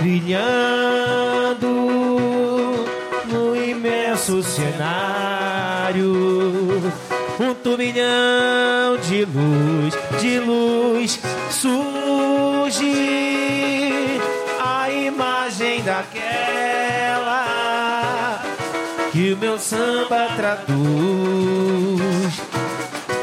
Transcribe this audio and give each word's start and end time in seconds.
brilhando 0.00 1.68
no 3.26 3.56
imenso 3.56 4.42
cenário. 4.42 6.12
Um 7.38 7.54
turbilhão 7.54 8.98
de 9.08 9.24
luz, 9.24 9.94
de 10.20 10.38
luz 10.40 11.18
surge 11.50 12.90
a 14.60 14.90
imagem 14.90 15.82
daquela 15.82 17.50
que 19.10 19.32
o 19.32 19.36
meu 19.36 19.58
samba 19.58 20.28
traduz. 20.36 20.70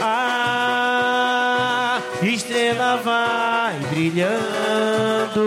A 0.02 2.00
estrela 2.22 2.98
vai 3.04 3.76
brilhando, 3.92 5.38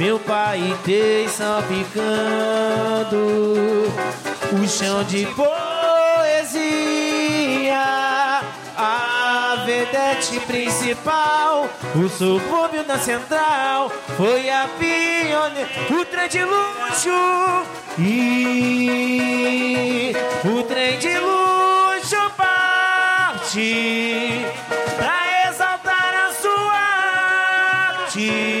meu 0.00 0.18
pai 0.18 0.76
tem 0.82 1.28
salpicando 1.28 1.92
o 4.50 4.66
chão 4.66 5.04
de 5.04 5.26
poesia. 5.26 6.64
A 8.78 9.62
vedete 9.66 10.40
principal, 10.40 11.68
o 11.94 12.08
subúrbio 12.08 12.82
da 12.82 12.98
central, 12.98 13.92
foi 14.16 14.48
a 14.48 14.66
pioneira, 14.78 15.68
o 15.90 16.02
trem 16.06 16.30
de 16.30 16.44
luxo 16.44 17.10
e 17.98 20.14
o 20.46 20.62
trem 20.62 20.98
de 20.98 21.18
luxo 21.18 22.30
parte 22.38 24.46
pra 24.96 25.50
exaltar 25.50 26.14
a 26.26 26.32
sua 26.32 26.72
arte 27.98 28.59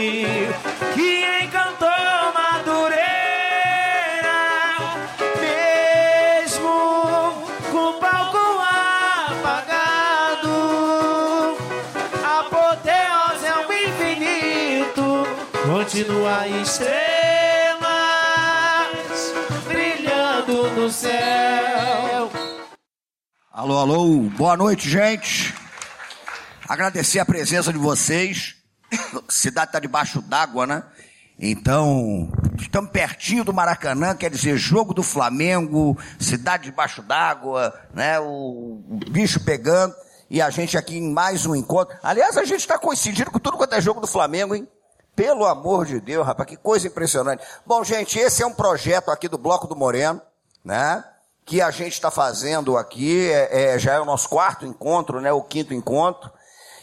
continua 16.00 16.48
estrelas 16.48 16.96
brilhando 19.66 20.70
no 20.70 20.90
céu. 20.90 22.30
Alô, 23.52 23.78
alô, 23.78 24.20
boa 24.30 24.56
noite, 24.56 24.88
gente. 24.88 25.54
Agradecer 26.66 27.18
a 27.18 27.26
presença 27.26 27.70
de 27.70 27.78
vocês. 27.78 28.56
Cidade 29.28 29.68
está 29.68 29.78
debaixo 29.78 30.22
d'água, 30.22 30.66
né? 30.66 30.82
Então, 31.38 32.32
estamos 32.58 32.90
pertinho 32.90 33.44
do 33.44 33.52
Maracanã, 33.52 34.16
quer 34.16 34.30
dizer, 34.30 34.56
jogo 34.56 34.94
do 34.94 35.02
Flamengo, 35.02 35.98
cidade 36.18 36.64
debaixo 36.64 37.02
d'água, 37.02 37.78
né? 37.92 38.18
O, 38.20 38.82
o 38.88 39.00
bicho 39.10 39.40
pegando. 39.40 39.94
E 40.30 40.40
a 40.40 40.48
gente 40.48 40.78
aqui 40.78 40.96
em 40.96 41.12
mais 41.12 41.44
um 41.44 41.54
encontro. 41.54 41.94
Aliás, 42.02 42.38
a 42.38 42.44
gente 42.44 42.60
está 42.60 42.78
coincidindo 42.78 43.30
com 43.30 43.38
tudo 43.38 43.58
quanto 43.58 43.74
é 43.74 43.80
jogo 43.82 44.00
do 44.00 44.06
Flamengo, 44.06 44.54
hein? 44.54 44.66
Pelo 45.20 45.44
amor 45.44 45.84
de 45.84 46.00
Deus, 46.00 46.26
rapaz, 46.26 46.48
que 46.48 46.56
coisa 46.56 46.86
impressionante. 46.86 47.44
Bom, 47.66 47.84
gente, 47.84 48.18
esse 48.18 48.42
é 48.42 48.46
um 48.46 48.54
projeto 48.54 49.10
aqui 49.10 49.28
do 49.28 49.36
Bloco 49.36 49.66
do 49.66 49.76
Moreno, 49.76 50.18
né? 50.64 51.04
Que 51.44 51.60
a 51.60 51.70
gente 51.70 51.92
está 51.92 52.10
fazendo 52.10 52.78
aqui, 52.78 53.30
é, 53.30 53.74
é, 53.74 53.78
já 53.78 53.92
é 53.92 54.00
o 54.00 54.06
nosso 54.06 54.30
quarto 54.30 54.64
encontro, 54.64 55.20
né? 55.20 55.30
O 55.30 55.42
quinto 55.42 55.74
encontro. 55.74 56.32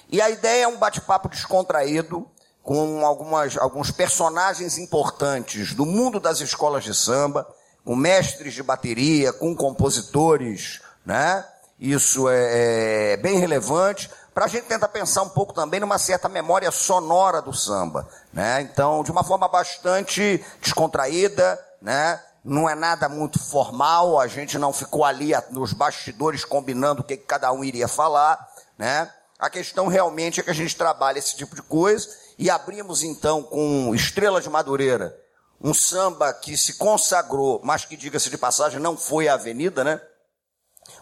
E 0.07 0.21
a 0.21 0.29
ideia 0.29 0.65
é 0.65 0.67
um 0.67 0.77
bate-papo 0.77 1.29
descontraído 1.29 2.27
com 2.61 3.03
algumas, 3.03 3.57
alguns 3.57 3.89
personagens 3.89 4.77
importantes 4.77 5.73
do 5.73 5.83
mundo 5.83 6.19
das 6.19 6.39
escolas 6.39 6.83
de 6.83 6.93
samba, 6.93 7.47
com 7.83 7.95
mestres 7.95 8.53
de 8.53 8.61
bateria, 8.61 9.33
com 9.33 9.55
compositores, 9.55 10.79
né? 11.03 11.43
Isso 11.79 12.29
é, 12.29 13.13
é 13.13 13.17
bem 13.17 13.39
relevante 13.39 14.11
para 14.37 14.45
a 14.45 14.47
gente 14.47 14.65
tentar 14.65 14.89
pensar 14.89 15.23
um 15.23 15.29
pouco 15.29 15.51
também 15.51 15.79
numa 15.79 15.97
certa 15.97 16.29
memória 16.29 16.69
sonora 16.69 17.41
do 17.41 17.51
samba, 17.51 18.07
né? 18.31 18.61
Então, 18.61 19.03
de 19.03 19.09
uma 19.09 19.23
forma 19.23 19.47
bastante 19.47 20.45
descontraída, 20.61 21.59
né? 21.81 22.23
Não 22.43 22.69
é 22.69 22.75
nada 22.75 23.09
muito 23.09 23.39
formal, 23.39 24.19
a 24.19 24.27
gente 24.27 24.59
não 24.59 24.71
ficou 24.71 25.03
ali 25.03 25.31
nos 25.49 25.73
bastidores 25.73 26.45
combinando 26.45 27.01
o 27.01 27.03
que 27.03 27.17
cada 27.17 27.51
um 27.51 27.63
iria 27.63 27.87
falar, 27.87 28.47
né? 28.77 29.11
A 29.39 29.49
questão 29.49 29.87
realmente 29.87 30.39
é 30.39 30.43
que 30.43 30.51
a 30.51 30.53
gente 30.53 30.75
trabalha 30.75 31.17
esse 31.17 31.35
tipo 31.35 31.55
de 31.55 31.63
coisa 31.63 32.07
e 32.37 32.47
abrimos 32.47 33.01
então 33.01 33.41
com 33.41 33.95
Estrela 33.95 34.39
de 34.39 34.51
Madureira, 34.51 35.17
um 35.59 35.73
samba 35.73 36.31
que 36.31 36.55
se 36.55 36.75
consagrou, 36.75 37.59
mas 37.63 37.85
que 37.85 37.97
diga-se 37.97 38.29
de 38.29 38.37
passagem 38.37 38.79
não 38.79 38.95
foi 38.95 39.27
a 39.27 39.33
Avenida, 39.33 39.83
né? 39.83 39.99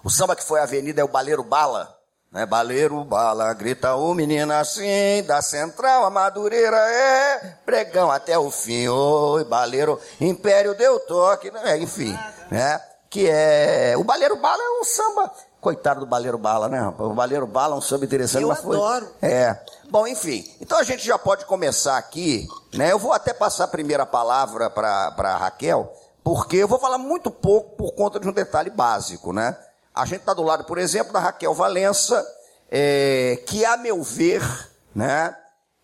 O 0.05 0.09
samba 0.09 0.37
que 0.37 0.43
foi 0.45 0.61
a 0.61 0.63
Avenida 0.63 1.01
é 1.01 1.03
o 1.03 1.09
Baleiro 1.09 1.43
Bala, 1.43 1.93
né? 2.35 2.45
Baleiro 2.45 3.01
Bala, 3.05 3.53
grita 3.53 3.95
o 3.95 4.13
menino 4.13 4.51
assim, 4.51 5.23
da 5.25 5.41
Central 5.41 6.03
a 6.03 6.09
Madureira 6.09 6.75
é 6.75 7.55
pregão 7.65 8.11
até 8.11 8.37
o 8.37 8.51
fim, 8.51 8.89
oi, 8.89 9.45
Baleiro, 9.45 9.97
Império 10.19 10.75
deu 10.75 10.99
toque, 10.99 11.49
né? 11.49 11.77
enfim, 11.77 12.13
né? 12.51 12.81
Que 13.09 13.29
é, 13.29 13.93
o 13.97 14.03
Baleiro 14.03 14.35
Bala 14.35 14.61
é 14.61 14.81
um 14.81 14.83
samba 14.83 15.31
Coitado 15.61 16.01
do 16.01 16.05
Baleiro 16.05 16.37
Bala, 16.37 16.69
né? 16.69 16.93
O 16.99 17.13
Baleiro 17.15 17.47
Bala 17.47 17.73
é 17.73 17.77
um 17.79 17.81
samba 17.81 18.05
interessante, 18.05 18.43
Eu 18.43 18.49
mas 18.49 18.59
foi. 18.59 18.75
adoro. 18.75 19.09
É. 19.19 19.57
Bom, 19.89 20.05
enfim. 20.05 20.45
Então 20.61 20.77
a 20.77 20.83
gente 20.83 21.03
já 21.03 21.17
pode 21.17 21.43
começar 21.45 21.97
aqui, 21.97 22.47
né? 22.71 22.91
Eu 22.91 22.99
vou 22.99 23.11
até 23.11 23.33
passar 23.33 23.63
a 23.63 23.67
primeira 23.67 24.05
palavra 24.05 24.69
para 24.69 25.37
Raquel, 25.37 25.91
porque 26.23 26.57
eu 26.57 26.67
vou 26.67 26.77
falar 26.77 26.99
muito 26.99 27.31
pouco 27.31 27.75
por 27.75 27.93
conta 27.93 28.19
de 28.19 28.29
um 28.29 28.31
detalhe 28.31 28.69
básico, 28.69 29.33
né? 29.33 29.57
A 29.95 30.05
gente 30.05 30.19
está 30.19 30.33
do 30.33 30.43
lado, 30.43 30.65
por 30.65 30.77
exemplo, 30.77 31.13
da 31.13 31.19
Raquel 31.19 31.53
Valença, 31.53 32.25
é, 32.69 33.41
que, 33.47 33.63
a 33.63 33.77
meu 33.77 34.03
ver, 34.03 34.43
né? 34.93 35.35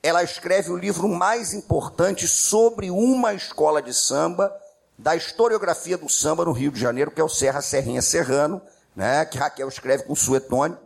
Ela 0.04 0.22
escreve 0.24 0.72
o 0.72 0.76
livro 0.76 1.08
mais 1.08 1.54
importante 1.54 2.28
sobre 2.28 2.92
uma 2.92 3.34
escola 3.34 3.82
de 3.82 3.94
samba 3.94 4.52
da 4.98 5.16
historiografia 5.16 5.98
do 5.98 6.10
samba 6.10 6.46
no 6.46 6.52
Rio 6.52 6.72
de 6.72 6.80
Janeiro, 6.80 7.12
que 7.12 7.22
é 7.22 7.24
o 7.24 7.30
Serra 7.30 7.62
Serrinha 7.62 8.02
Serrano, 8.02 8.62
né, 8.96 9.26
que 9.26 9.38
Raquel 9.38 9.68
escreve 9.68 10.04
com 10.04 10.14
Suetone, 10.14 10.78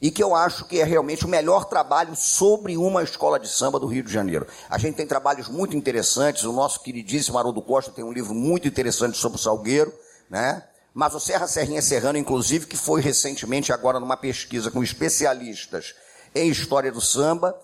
e 0.00 0.10
que 0.10 0.22
eu 0.22 0.34
acho 0.34 0.66
que 0.66 0.80
é 0.80 0.84
realmente 0.84 1.24
o 1.24 1.28
melhor 1.28 1.66
trabalho 1.66 2.14
sobre 2.16 2.76
uma 2.76 3.02
escola 3.02 3.38
de 3.38 3.48
samba 3.48 3.78
do 3.78 3.86
Rio 3.86 4.02
de 4.02 4.12
Janeiro. 4.12 4.46
A 4.68 4.76
gente 4.76 4.96
tem 4.96 5.06
trabalhos 5.06 5.48
muito 5.48 5.76
interessantes, 5.76 6.44
o 6.44 6.52
nosso 6.52 6.80
queridíssimo 6.80 7.38
Haroldo 7.38 7.62
Costa 7.62 7.92
tem 7.92 8.04
um 8.04 8.12
livro 8.12 8.34
muito 8.34 8.66
interessante 8.66 9.16
sobre 9.16 9.38
o 9.38 9.40
Salgueiro, 9.40 9.92
né? 10.28 10.62
Mas 10.94 11.14
o 11.14 11.20
Serra 11.20 11.46
Serrinha 11.46 11.80
Serrano, 11.80 12.18
inclusive, 12.18 12.66
que 12.66 12.76
foi 12.76 13.00
recentemente 13.00 13.72
agora 13.72 13.98
numa 13.98 14.16
pesquisa 14.16 14.70
com 14.70 14.82
especialistas 14.82 15.94
em 16.34 16.50
história 16.50 16.92
do 16.92 17.00
samba, 17.00 17.54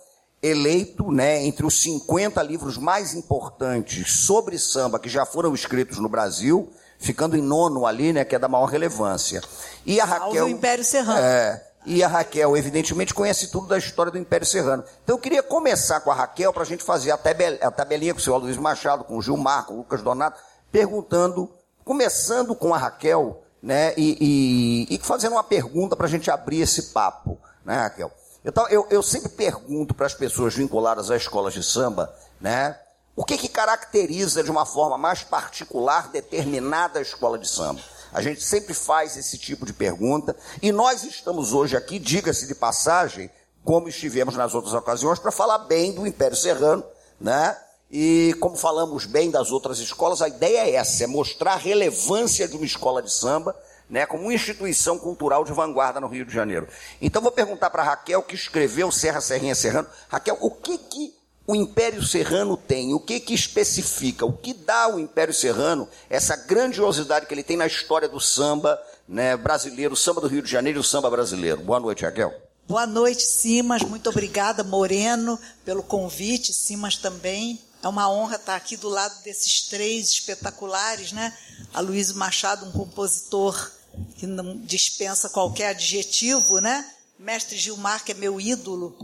eleito, 0.43 1.11
né, 1.11 1.44
entre 1.44 1.67
os 1.67 1.81
50 1.83 2.43
livros 2.43 2.78
mais 2.78 3.15
importantes 3.15 4.12
sobre 4.25 4.59
samba 4.59 4.99
que 4.99 5.09
já 5.09 5.27
foram 5.27 5.55
escritos 5.55 5.99
no 5.99 6.09
Brasil, 6.09 6.72
ficando 6.99 7.37
em 7.37 7.43
nono 7.43 7.87
ali, 7.87 8.12
né, 8.12 8.25
que 8.25 8.34
é 8.34 8.38
da 8.38 8.49
maior 8.49 8.67
relevância. 8.67 9.43
E 9.84 10.00
a 10.00 10.05
Raquel. 10.05 10.47
o 10.47 10.49
Império 10.49 10.84
Serrano. 10.84 11.19
É, 11.19 11.65
e 11.84 12.03
a 12.03 12.09
Raquel, 12.09 12.56
evidentemente, 12.56 13.15
conhece 13.15 13.50
tudo 13.50 13.67
da 13.67 13.78
história 13.78 14.12
do 14.12 14.19
Império 14.19 14.47
Serrano. 14.47 14.84
Então 15.03 15.17
eu 15.17 15.21
queria 15.21 15.43
começar 15.43 16.00
com 16.00 16.11
a 16.11 16.15
Raquel 16.15 16.53
para 16.53 16.62
a 16.62 16.67
gente 16.67 16.84
fazer 16.84 17.11
a 17.11 17.71
tabelinha 17.71 18.15
com 18.15 18.21
o 18.21 18.22
senhor 18.22 18.38
Luiz 18.38 18.56
Machado, 18.56 19.05
com 19.05 19.17
o 19.17 19.22
Gilmar, 19.22 19.65
com 19.65 19.75
o 19.75 19.77
Lucas 19.78 20.03
Donato, 20.03 20.41
perguntando, 20.71 21.50
começando 21.88 22.54
com 22.54 22.75
a 22.75 22.76
Raquel, 22.76 23.43
né, 23.62 23.94
e, 23.97 24.87
e, 24.91 24.94
e 24.94 24.99
fazendo 24.99 25.32
uma 25.32 25.43
pergunta 25.43 25.97
para 25.97 26.04
a 26.04 26.09
gente 26.09 26.31
abrir 26.31 26.60
esse 26.60 26.93
papo, 26.93 27.41
né, 27.65 27.76
Raquel? 27.78 28.12
Então, 28.44 28.69
eu, 28.69 28.87
eu 28.90 29.02
sempre 29.02 29.31
pergunto 29.31 29.94
para 29.94 30.05
as 30.05 30.12
pessoas 30.12 30.55
vinculadas 30.55 31.11
às 31.11 31.23
escolas 31.23 31.55
de 31.55 31.62
samba, 31.62 32.14
né, 32.38 32.79
o 33.17 33.25
que, 33.25 33.38
que 33.38 33.49
caracteriza 33.49 34.44
de 34.44 34.50
uma 34.50 34.67
forma 34.67 34.99
mais 34.99 35.23
particular 35.23 36.11
determinada 36.11 37.00
escola 37.00 37.38
de 37.38 37.49
samba? 37.49 37.81
A 38.12 38.20
gente 38.20 38.43
sempre 38.43 38.75
faz 38.75 39.17
esse 39.17 39.38
tipo 39.38 39.64
de 39.64 39.73
pergunta 39.73 40.37
e 40.61 40.70
nós 40.70 41.05
estamos 41.05 41.55
hoje 41.55 41.75
aqui, 41.75 41.99
diga-se 41.99 42.46
de 42.46 42.55
passagem, 42.55 43.31
como 43.64 43.88
estivemos 43.88 44.37
nas 44.37 44.55
outras 44.55 44.75
ocasiões, 44.75 45.19
para 45.19 45.32
falar 45.32 45.61
bem 45.61 45.93
do 45.93 46.06
Império 46.06 46.37
Serrano, 46.37 46.85
né? 47.19 47.56
E 47.90 48.35
como 48.38 48.56
falamos 48.56 49.06
bem 49.06 49.31
das 49.31 49.50
outras 49.50 49.79
escolas, 49.79 50.20
a 50.20 50.29
ideia 50.29 50.67
é 50.67 50.75
essa, 50.75 51.05
é 51.05 51.06
mostrar 51.06 51.55
a 51.55 51.56
relevância 51.56 52.46
de 52.46 52.56
uma 52.56 52.67
escola 52.67 53.02
de 53.02 53.11
samba, 53.11 53.56
né, 53.88 54.05
como 54.05 54.25
uma 54.25 54.35
instituição 54.35 54.99
cultural 54.99 55.44
de 55.44 55.52
vanguarda 55.52 55.99
no 55.99 56.08
Rio 56.08 56.26
de 56.26 56.32
Janeiro. 56.32 56.69
Então 57.00 57.23
vou 57.23 57.32
perguntar 57.32 57.70
para 57.70 57.82
Raquel, 57.82 58.23
que 58.23 58.35
escreveu 58.35 58.93
Serra 58.93 59.23
Serrinha 59.23 59.55
Serrano. 59.55 59.88
Raquel, 60.08 60.37
o 60.40 60.50
que 60.50 60.76
que 60.76 61.14
o 61.46 61.56
Império 61.56 62.02
Serrano 62.02 62.58
tem? 62.58 62.93
O 62.93 63.00
que 63.00 63.19
que 63.19 63.32
especifica? 63.32 64.26
O 64.26 64.35
que 64.35 64.52
dá 64.52 64.82
ao 64.82 65.00
Império 65.00 65.32
Serrano 65.32 65.88
essa 66.11 66.37
grandiosidade 66.37 67.25
que 67.25 67.32
ele 67.32 67.43
tem 67.43 67.56
na 67.56 67.67
história 67.67 68.06
do 68.06 68.20
samba 68.20 68.79
né, 69.08 69.35
brasileiro, 69.35 69.94
o 69.94 69.96
samba 69.96 70.20
do 70.20 70.29
Rio 70.29 70.43
de 70.43 70.50
Janeiro 70.50 70.79
e 70.79 70.81
o 70.81 70.85
samba 70.85 71.08
brasileiro? 71.08 71.62
Boa 71.62 71.81
noite, 71.81 72.05
Raquel. 72.05 72.35
Boa 72.69 72.87
noite, 72.87 73.23
Simas. 73.23 73.81
Muito 73.81 74.11
obrigada, 74.11 74.62
Moreno, 74.62 75.40
pelo 75.64 75.82
convite. 75.82 76.52
Simas 76.52 76.99
também. 76.99 77.58
É 77.82 77.88
uma 77.88 78.10
honra 78.10 78.36
estar 78.36 78.56
aqui 78.56 78.76
do 78.76 78.88
lado 78.88 79.22
desses 79.22 79.62
três 79.62 80.10
espetaculares, 80.10 81.12
né? 81.12 81.36
A 81.72 81.80
Luiz 81.80 82.12
Machado, 82.12 82.66
um 82.66 82.72
compositor 82.72 83.70
que 84.16 84.26
não 84.26 84.56
dispensa 84.58 85.28
qualquer 85.28 85.69
adjetivo, 85.69 86.60
né? 86.60 86.88
Mestre 87.19 87.56
Gilmar, 87.56 88.04
que 88.04 88.12
é 88.12 88.14
meu 88.14 88.40
ídolo, 88.40 88.96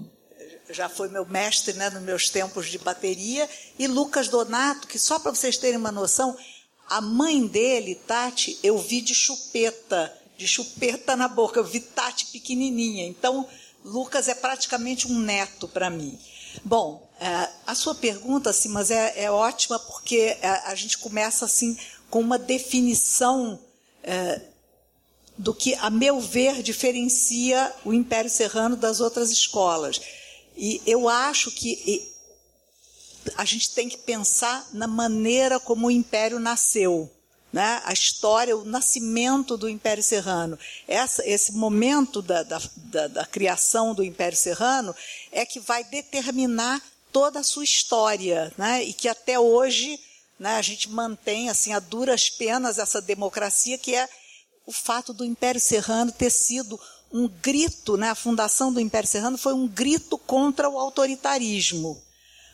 já 0.71 0.89
foi 0.89 1.09
meu 1.09 1.27
mestre, 1.27 1.75
né, 1.75 1.91
nos 1.91 2.03
meus 2.03 2.31
tempos 2.31 2.69
de 2.69 2.79
bateria, 2.79 3.49
e 3.79 3.87
Lucas 3.87 4.29
Donato, 4.29 4.87
que 4.87 4.99
só 4.99 5.19
para 5.19 5.35
vocês 5.35 5.57
terem 5.57 5.79
uma 5.79 5.93
noção, 5.93 6.37
a 6.89 7.01
mãe 7.01 7.47
dele, 7.47 7.95
Tati, 7.95 8.59
eu 8.63 8.79
vi 8.79 9.01
de 9.01 9.15
chupeta, 9.15 10.13
de 10.37 10.47
chupeta 10.47 11.17
na 11.17 11.29
boca, 11.29 11.59
eu 11.59 11.65
vi 11.65 11.81
Tati 11.81 12.27
pequenininha. 12.27 13.07
Então, 13.07 13.49
Lucas 13.85 14.29
é 14.29 14.35
praticamente 14.35 15.07
um 15.07 15.19
neto 15.19 15.67
para 15.69 15.91
mim. 15.91 16.19
Bom, 16.65 17.04
é, 17.21 17.49
a 17.67 17.75
sua 17.75 17.95
pergunta, 17.95 18.51
assim, 18.51 18.69
mas 18.69 18.91
é, 18.91 19.25
é 19.25 19.31
ótima 19.31 19.79
porque 19.79 20.37
a, 20.43 20.47
é, 20.47 20.63
a, 20.67 20.75
gente 20.75 20.99
começa 20.99 21.45
assim 21.45 21.77
com 22.11 22.21
uma 22.21 22.39
definição 22.39 23.59
é, 24.03 24.41
do 25.39 25.55
que, 25.55 25.75
a 25.77 25.91
meu 25.91 26.21
ver, 26.21 26.63
diferencia 26.63 27.73
o 27.85 27.93
Império 27.93 28.31
Serrano 28.31 28.77
das 28.77 29.01
outras 29.01 29.31
escolas. 29.31 30.01
E 30.57 30.81
eu 30.87 31.09
acho 31.09 31.51
que 31.51 32.13
a 33.37 33.45
gente 33.45 33.71
tem 33.75 33.89
que 33.89 33.99
pensar 33.99 34.69
na 34.73 34.87
maneira 34.87 35.59
como 35.59 35.87
o 35.87 35.91
Império 35.91 36.39
nasceu. 36.39 37.11
Né? 37.53 37.81
A 37.85 37.93
história, 37.93 38.57
o 38.57 38.65
nascimento 38.65 39.57
do 39.57 39.69
Império 39.69 40.03
Serrano. 40.03 40.59
Essa, 40.89 41.25
esse 41.25 41.53
momento 41.53 42.21
da, 42.21 42.43
da, 42.43 42.61
da, 42.77 43.07
da 43.07 43.27
criação 43.27 43.95
do 43.95 44.03
Império 44.03 44.37
Serrano 44.37 44.95
é 45.31 45.47
que 45.47 45.61
vai 45.61 45.85
determinar 45.85 46.83
toda 47.15 47.39
a 47.39 47.45
sua 47.45 47.63
história, 47.63 48.53
né? 48.59 48.83
e 48.83 48.93
que 48.93 49.09
até 49.09 49.39
hoje 49.39 50.01
né, 50.37 50.57
a 50.57 50.63
gente 50.63 50.91
mantém 50.91 51.49
assim 51.49 51.73
a 51.73 51.79
duras 51.79 52.29
penas 52.29 52.77
essa 52.77 53.01
democracia 53.01 53.79
que 53.79 53.95
é 53.95 54.09
o 54.67 54.73
fato 54.73 55.13
do 55.13 55.25
Império 55.25 55.61
Serrano 55.61 56.11
ter 56.11 56.31
sido 56.31 56.79
um 57.13 57.29
grito, 57.29 57.97
né, 57.97 58.11
a 58.11 58.15
fundação 58.17 58.73
do 58.73 58.81
Império 58.81 59.09
Serrano 59.09 59.39
foi 59.39 59.55
um 59.55 59.69
grito 59.69 60.19
contra 60.19 60.69
o 60.69 60.77
autoritarismo. 60.77 62.03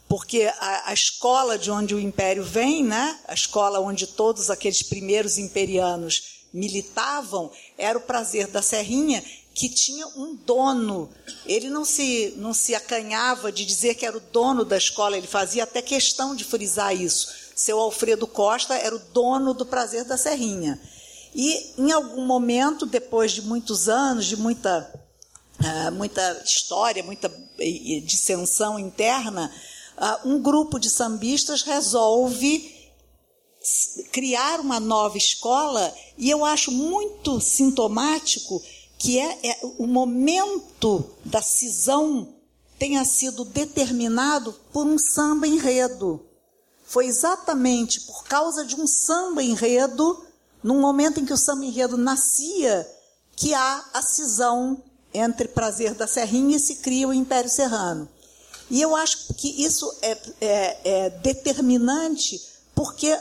Porque 0.06 0.52
a, 0.58 0.90
a, 0.90 0.92
escola 0.92 1.56
de 1.56 1.70
onde 1.70 1.94
o 1.94 2.00
Império 2.00 2.44
vem, 2.44 2.84
né, 2.84 3.18
a 3.26 3.32
escola 3.32 3.80
onde 3.80 4.06
todos 4.06 4.50
aqueles 4.50 4.82
primeiros 4.82 5.38
imperianos 5.38 6.44
militavam, 6.52 7.50
era 7.78 7.96
o 7.96 8.02
prazer 8.02 8.48
da 8.48 8.60
Serrinha, 8.60 9.24
que 9.60 9.68
tinha 9.68 10.06
um 10.16 10.34
dono. 10.34 11.10
Ele 11.44 11.68
não 11.68 11.84
se, 11.84 12.32
não 12.38 12.54
se 12.54 12.74
acanhava 12.74 13.52
de 13.52 13.66
dizer 13.66 13.94
que 13.94 14.06
era 14.06 14.16
o 14.16 14.20
dono 14.32 14.64
da 14.64 14.78
escola, 14.78 15.18
ele 15.18 15.26
fazia 15.26 15.64
até 15.64 15.82
questão 15.82 16.34
de 16.34 16.44
frisar 16.44 16.96
isso. 16.96 17.28
Seu 17.54 17.78
Alfredo 17.78 18.26
Costa 18.26 18.74
era 18.74 18.96
o 18.96 18.98
dono 18.98 19.52
do 19.52 19.66
prazer 19.66 20.04
da 20.04 20.16
Serrinha. 20.16 20.80
E 21.34 21.74
em 21.76 21.92
algum 21.92 22.24
momento, 22.24 22.86
depois 22.86 23.32
de 23.32 23.42
muitos 23.42 23.86
anos, 23.86 24.24
de 24.24 24.34
muita, 24.34 24.90
uh, 25.60 25.92
muita 25.92 26.42
história, 26.42 27.02
muita 27.02 27.30
dissensão 28.06 28.78
interna, 28.78 29.52
uh, 29.98 30.26
um 30.26 30.40
grupo 30.40 30.78
de 30.78 30.88
sambistas 30.88 31.60
resolve 31.60 32.80
criar 34.10 34.58
uma 34.58 34.80
nova 34.80 35.18
escola 35.18 35.94
e 36.16 36.30
eu 36.30 36.46
acho 36.46 36.72
muito 36.72 37.38
sintomático 37.42 38.62
que 39.00 39.18
é, 39.18 39.38
é 39.42 39.58
o 39.78 39.86
momento 39.86 41.10
da 41.24 41.40
cisão 41.40 42.28
tenha 42.78 43.02
sido 43.02 43.46
determinado 43.46 44.52
por 44.70 44.86
um 44.86 44.98
samba 44.98 45.48
enredo. 45.48 46.20
Foi 46.84 47.06
exatamente 47.06 48.02
por 48.02 48.24
causa 48.24 48.62
de 48.62 48.76
um 48.76 48.86
samba 48.86 49.42
enredo 49.42 50.22
num 50.62 50.82
momento 50.82 51.18
em 51.18 51.24
que 51.24 51.32
o 51.32 51.38
samba 51.38 51.64
enredo 51.64 51.96
nascia, 51.96 52.86
que 53.34 53.54
há 53.54 53.86
a 53.94 54.02
cisão 54.02 54.82
entre 55.14 55.48
Prazer 55.48 55.94
da 55.94 56.06
Serrinha 56.06 56.58
e 56.58 56.60
se 56.60 56.76
cria 56.76 57.08
o 57.08 57.14
Império 57.14 57.48
Serrano. 57.48 58.06
E 58.70 58.82
eu 58.82 58.94
acho 58.94 59.32
que 59.32 59.64
isso 59.64 59.90
é, 60.02 60.18
é, 60.42 60.80
é 60.84 61.10
determinante, 61.10 62.38
porque 62.74 63.18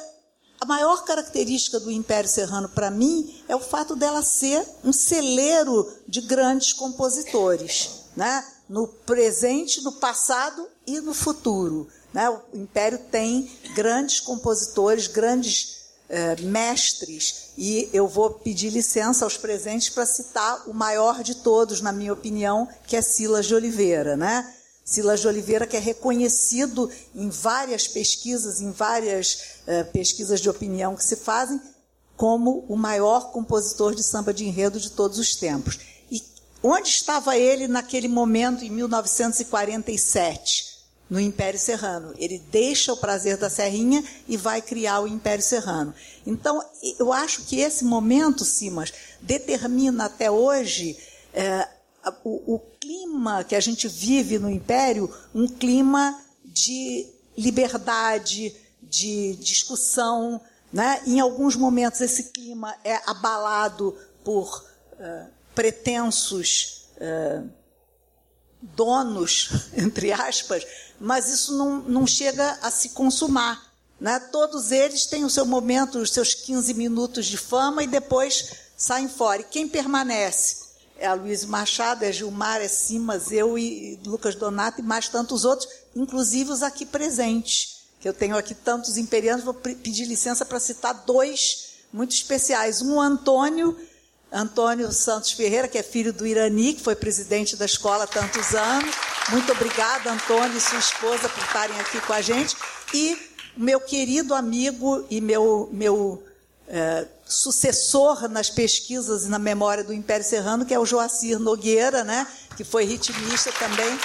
a 0.60 0.66
maior 0.66 1.06
característica 1.06 1.80
do 1.80 1.90
Império 1.90 2.30
Serrano, 2.30 2.68
para 2.68 2.92
mim, 2.92 3.42
é 3.48 3.56
o 3.56 3.60
fato 3.60 3.96
dela 3.96 4.22
ser 4.22 4.66
um 4.84 4.92
celeiro 4.92 5.90
de 6.08 6.22
grandes 6.22 6.74
compositores, 6.74 7.90
né? 8.16 8.46
no 8.68 8.88
presente, 8.88 9.82
no 9.82 9.94
passado 9.94 10.68
e 10.86 11.00
no 11.00 11.14
futuro. 11.14 11.88
Né? 12.14 12.30
O 12.30 12.42
Império 12.54 13.00
tem 13.10 13.50
grandes 13.74 14.20
compositores, 14.20 15.08
grandes 15.08 15.80
eh, 16.10 16.36
mestres, 16.42 17.52
e 17.58 17.90
eu 17.94 18.08
vou 18.08 18.32
pedir 18.32 18.70
licença 18.70 19.24
aos 19.24 19.38
presentes 19.38 19.90
para 19.90 20.06
citar 20.06 20.68
o 20.68 20.74
maior 20.74 21.24
de 21.24 21.36
todos, 21.36 21.82
na 21.82 21.92
minha 21.92 22.12
opinião, 22.12 22.68
que 22.86 22.96
é 22.96 23.02
Silas 23.02 23.46
de 23.46 23.56
Oliveira, 23.56 24.18
né? 24.18 24.56
Silas 24.90 25.20
de 25.20 25.28
Oliveira, 25.28 25.68
que 25.68 25.78
é 25.78 25.80
reconhecido 25.80 26.90
em 27.14 27.30
várias 27.30 27.88
pesquisas, 27.88 28.60
em 28.60 28.72
várias 28.72 29.60
eh, 29.68 29.84
pesquisas 29.84 30.42
de 30.42 30.50
opinião 30.50 30.96
que 30.96 31.04
se 31.04 31.16
fazem, 31.16 31.62
como 32.18 32.66
o 32.68 32.76
maior 32.76 33.32
compositor 33.32 33.94
de 33.94 34.02
samba 34.02 34.34
de 34.34 34.46
enredo 34.46 34.80
de 34.80 34.90
todos 34.90 35.20
os 35.20 35.36
tempos. 35.36 35.78
E 36.10 36.24
onde 36.64 36.90
estava 36.90 37.38
ele 37.38 37.68
naquele 37.68 38.08
momento, 38.08 38.66
em 38.66 38.72
1947? 38.72 40.70
no 41.10 41.20
Império 41.20 41.60
Serrano. 41.60 42.14
Ele 42.20 42.38
deixa 42.52 42.94
o 42.94 42.98
prazer 42.98 43.36
da 43.36 43.50
Serrinha 43.50 44.04
e 44.28 44.38
vai 44.38 44.62
criar 44.62 45.00
o 45.00 45.08
Império 45.08 45.44
Serrano. 45.44 45.92
Então, 46.24 46.64
eu 47.00 47.12
acho 47.12 47.46
que 47.46 47.60
esse 47.60 47.84
momento, 47.84 48.46
Simas, 48.46 48.94
determina 49.20 50.06
até 50.06 50.30
hoje 50.30 51.00
é, 51.34 51.68
o, 52.24 52.56
o 52.56 52.60
clima 52.90 53.44
que 53.44 53.56
a 53.56 53.60
gente 53.60 53.88
vive 53.88 54.40
no 54.40 54.50
Império, 54.50 55.14
um 55.32 55.48
clima 55.48 56.20
de 56.44 57.06
liberdade, 57.38 58.56
de 58.82 59.36
discussão. 59.36 60.42
Né? 60.74 61.00
Em 61.06 61.20
alguns 61.20 61.56
momentos, 61.56 62.02
esse 62.02 62.32
clima 62.32 62.76
é 62.84 63.00
abalado 63.06 63.96
por 64.24 64.66
uh, 64.94 65.28
pretensos. 65.54 66.88
Uh, 66.96 67.48
donos, 68.62 69.70
entre 69.78 70.12
aspas, 70.12 70.66
mas 71.00 71.30
isso 71.30 71.56
não, 71.58 71.80
não 71.82 72.08
chega 72.08 72.58
a 72.62 72.72
se 72.72 72.90
consumar. 72.90 73.72
Né? 74.02 74.20
Todos 74.32 74.72
eles 74.72 75.06
têm 75.06 75.24
o 75.24 75.30
seu 75.30 75.46
momento, 75.46 76.00
os 76.00 76.12
seus 76.12 76.34
15 76.34 76.74
minutos 76.74 77.28
de 77.28 77.38
fama 77.38 77.84
e 77.84 77.88
depois 77.88 78.52
saem 78.76 79.08
fora. 79.08 79.42
E 79.42 79.46
quem 79.46 79.68
permanece? 79.68 80.69
É 81.02 81.08
a 81.08 81.14
Luiz 81.14 81.46
Machado, 81.46 82.04
é 82.04 82.12
Gilmar, 82.12 82.62
é 82.62 82.68
Simas, 82.68 83.32
eu 83.32 83.58
e 83.58 83.98
Lucas 84.06 84.36
Donato 84.36 84.82
e 84.82 84.84
mais 84.84 85.08
tantos 85.08 85.46
outros, 85.46 85.70
inclusive 85.96 86.52
os 86.52 86.62
aqui 86.62 86.86
presentes, 86.86 87.84
que 88.02 88.08
eu 88.08 88.14
tenho 88.14 88.38
aqui 88.38 88.54
tantos 88.54 88.98
imperianos, 88.98 89.46
vou 89.46 89.54
pedir 89.54 90.06
licença 90.06 90.46
para 90.46 90.60
citar 90.60 90.94
dois 91.06 91.70
muito 91.92 92.14
especiais. 92.14 92.82
Um, 92.82 93.00
Antônio, 93.00 93.78
Antônio 94.32 94.92
Santos 94.92 95.32
Ferreira, 95.32 95.68
que 95.68 95.78
é 95.78 95.84
filho 95.84 96.14
do 96.14 96.28
Irani, 96.28 96.74
que 96.74 96.82
foi 96.82 96.96
presidente 96.96 97.56
da 97.56 97.66
escola 97.66 98.04
há 98.04 98.08
tantos 98.08 98.54
anos. 98.54 98.94
Muito 99.30 99.52
obrigada, 99.52 100.12
Antônio 100.12 100.58
e 100.58 100.62
sua 100.62 100.80
esposa, 100.80 101.30
por 101.30 101.44
estarem 101.44 101.80
aqui 101.80 102.00
com 102.02 102.14
a 102.14 102.22
gente. 102.22 102.56
E 102.94 103.18
meu 103.56 103.80
querido 103.80 104.34
amigo 104.34 105.06
e 105.10 105.20
meu, 105.20 105.70
meu 105.72 106.24
é, 106.68 107.08
sucessor 107.30 108.28
nas 108.28 108.50
pesquisas 108.50 109.26
e 109.26 109.30
na 109.30 109.38
memória 109.38 109.84
do 109.84 109.94
Império 109.94 110.26
Serrano, 110.26 110.66
que 110.66 110.74
é 110.74 110.80
o 110.80 110.86
Joacir 110.86 111.40
Nogueira, 111.40 112.04
né, 112.04 112.28
que 112.58 112.64
foi 112.64 112.84
ritmista 112.84 113.52
também, 113.52 114.00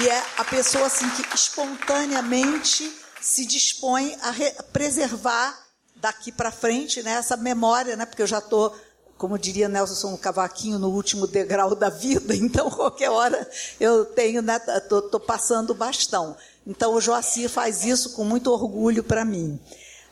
e 0.00 0.08
é 0.08 0.22
a 0.36 0.44
pessoa 0.44 0.86
assim, 0.86 1.08
que 1.10 1.34
espontaneamente 1.34 2.90
se 3.20 3.44
dispõe 3.44 4.16
a, 4.22 4.30
re, 4.30 4.54
a 4.56 4.62
preservar 4.62 5.58
daqui 5.96 6.30
para 6.30 6.52
frente 6.52 7.02
né, 7.02 7.12
essa 7.14 7.36
memória, 7.36 7.96
né, 7.96 8.06
porque 8.06 8.22
eu 8.22 8.26
já 8.26 8.38
estou 8.38 8.74
como 9.18 9.36
diria 9.36 9.68
Nelson 9.68 10.16
Cavaquinho, 10.16 10.78
no 10.78 10.90
último 10.90 11.26
degrau 11.26 11.74
da 11.74 11.90
vida, 11.90 12.32
então 12.38 12.70
qualquer 12.70 13.10
hora 13.10 13.50
eu 13.80 14.04
tenho, 14.04 14.40
né, 14.40 14.60
tô 14.88 15.18
passando 15.18 15.70
o 15.70 15.74
bastão. 15.74 16.36
Então 16.64 16.94
o 16.94 17.00
Joacir 17.00 17.50
faz 17.50 17.84
isso 17.84 18.10
com 18.12 18.22
muito 18.22 18.52
orgulho 18.52 19.02
para 19.02 19.24
mim. 19.24 19.58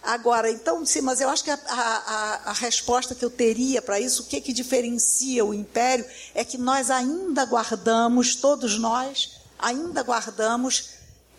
Agora, 0.06 0.48
então, 0.48 0.86
sim, 0.86 1.00
mas 1.00 1.20
eu 1.20 1.28
acho 1.28 1.42
que 1.42 1.50
a, 1.50 1.58
a, 1.66 2.50
a 2.50 2.52
resposta 2.52 3.12
que 3.12 3.24
eu 3.24 3.30
teria 3.30 3.82
para 3.82 3.98
isso, 3.98 4.22
o 4.22 4.26
que, 4.26 4.40
que 4.40 4.52
diferencia 4.52 5.44
o 5.44 5.52
império, 5.52 6.06
é 6.32 6.44
que 6.44 6.56
nós 6.56 6.92
ainda 6.92 7.44
guardamos, 7.44 8.36
todos 8.36 8.78
nós, 8.78 9.40
ainda 9.58 10.04
guardamos 10.04 10.90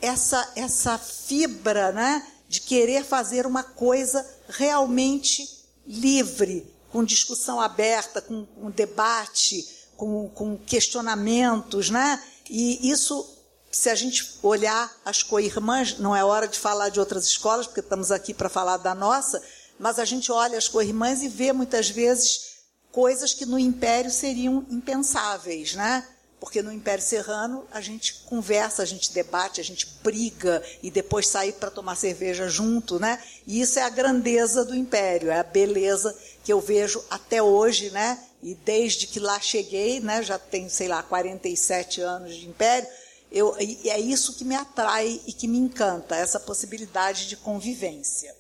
essa, 0.02 0.52
essa 0.54 0.98
fibra 0.98 1.94
né, 1.94 2.28
de 2.50 2.60
querer 2.60 3.06
fazer 3.06 3.46
uma 3.46 3.64
coisa 3.64 4.28
realmente 4.50 5.48
livre, 5.88 6.70
com 6.92 7.06
discussão 7.06 7.62
aberta, 7.62 8.22
com, 8.22 8.46
com 8.46 8.70
debate, 8.70 9.66
com, 9.96 10.28
com, 10.28 10.58
questionamentos, 10.58 11.90
né? 11.90 12.22
E 12.50 12.92
isso 12.92 13.37
se 13.78 13.92
a 13.92 13.96
gente 13.96 14.40
olhar 14.42 14.92
as 15.06 15.22
co-irmãs, 15.22 16.00
não 16.00 16.16
é 16.16 16.26
hora 16.26 16.48
de 16.48 16.58
falar 16.58 16.90
de 16.90 17.00
outras 17.00 17.26
escolas, 17.26 17.68
porque 17.68 17.80
estamos 17.80 18.12
aqui 18.12 18.34
para 18.34 18.50
falar 18.50 18.78
da 18.78 18.96
nossa, 18.96 19.40
mas 19.78 20.00
a 20.00 20.06
gente 20.06 20.32
olha 20.32 20.58
as 20.58 20.68
co-irmãs 20.68 21.22
e 21.22 21.28
vê 21.28 21.54
muitas 21.54 21.88
vezes 21.88 22.58
coisas 22.92 23.36
que 23.36 23.46
no 23.46 23.60
Império 23.60 24.10
seriam 24.10 24.66
impensáveis, 24.72 25.76
né? 25.76 26.04
Porque 26.40 26.64
no 26.64 26.72
Império 26.72 27.04
Serrano 27.04 27.68
a 27.72 27.80
gente 27.80 28.16
conversa, 28.26 28.82
a 28.82 28.86
gente 28.86 29.14
debate, 29.14 29.62
a 29.62 29.64
gente 29.64 29.86
briga 30.04 30.64
e 30.82 30.90
depois 30.90 31.28
sai 31.28 31.52
para 31.52 31.70
tomar 31.70 31.96
cerveja 31.96 32.50
junto, 32.50 33.00
né? 33.00 33.22
E 33.46 33.62
isso 33.62 33.78
é 33.78 33.84
a 33.84 33.90
grandeza 33.90 34.66
do 34.66 34.74
Império, 34.74 35.30
é 35.30 35.40
a 35.40 35.44
beleza 35.44 36.18
que 36.44 36.52
eu 36.52 36.60
vejo 36.60 37.04
até 37.12 37.44
hoje, 37.44 37.92
né? 37.92 38.20
E 38.42 38.56
desde 38.56 39.06
que 39.06 39.20
lá 39.20 39.40
cheguei, 39.40 40.00
né? 40.00 40.24
Já 40.24 40.40
tenho, 40.40 40.70
sei 40.70 40.88
lá, 40.88 41.04
47 41.04 42.02
anos 42.02 42.36
de 42.36 42.48
Império. 42.48 42.88
Eu, 43.32 43.56
e 43.60 43.90
é 43.90 44.00
isso 44.00 44.38
que 44.38 44.46
me 44.46 44.56
atrai 44.56 45.22
e 45.26 45.34
que 45.34 45.48
me 45.48 45.58
encanta, 45.58 46.16
essa 46.16 46.40
possibilidade 46.40 47.28
de 47.28 47.36
convivência. 47.36 48.34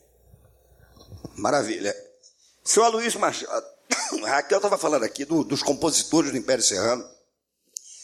Maravilha. 1.35 1.95
Seu 2.63 2.83
Aloysio 2.83 3.19
Machado, 3.19 3.65
a 4.23 4.29
Raquel 4.29 4.57
estava 4.57 4.77
falando 4.77 5.03
aqui 5.03 5.25
do, 5.25 5.43
dos 5.43 5.61
compositores 5.61 6.31
do 6.31 6.37
Império 6.37 6.63
Serrano. 6.63 7.07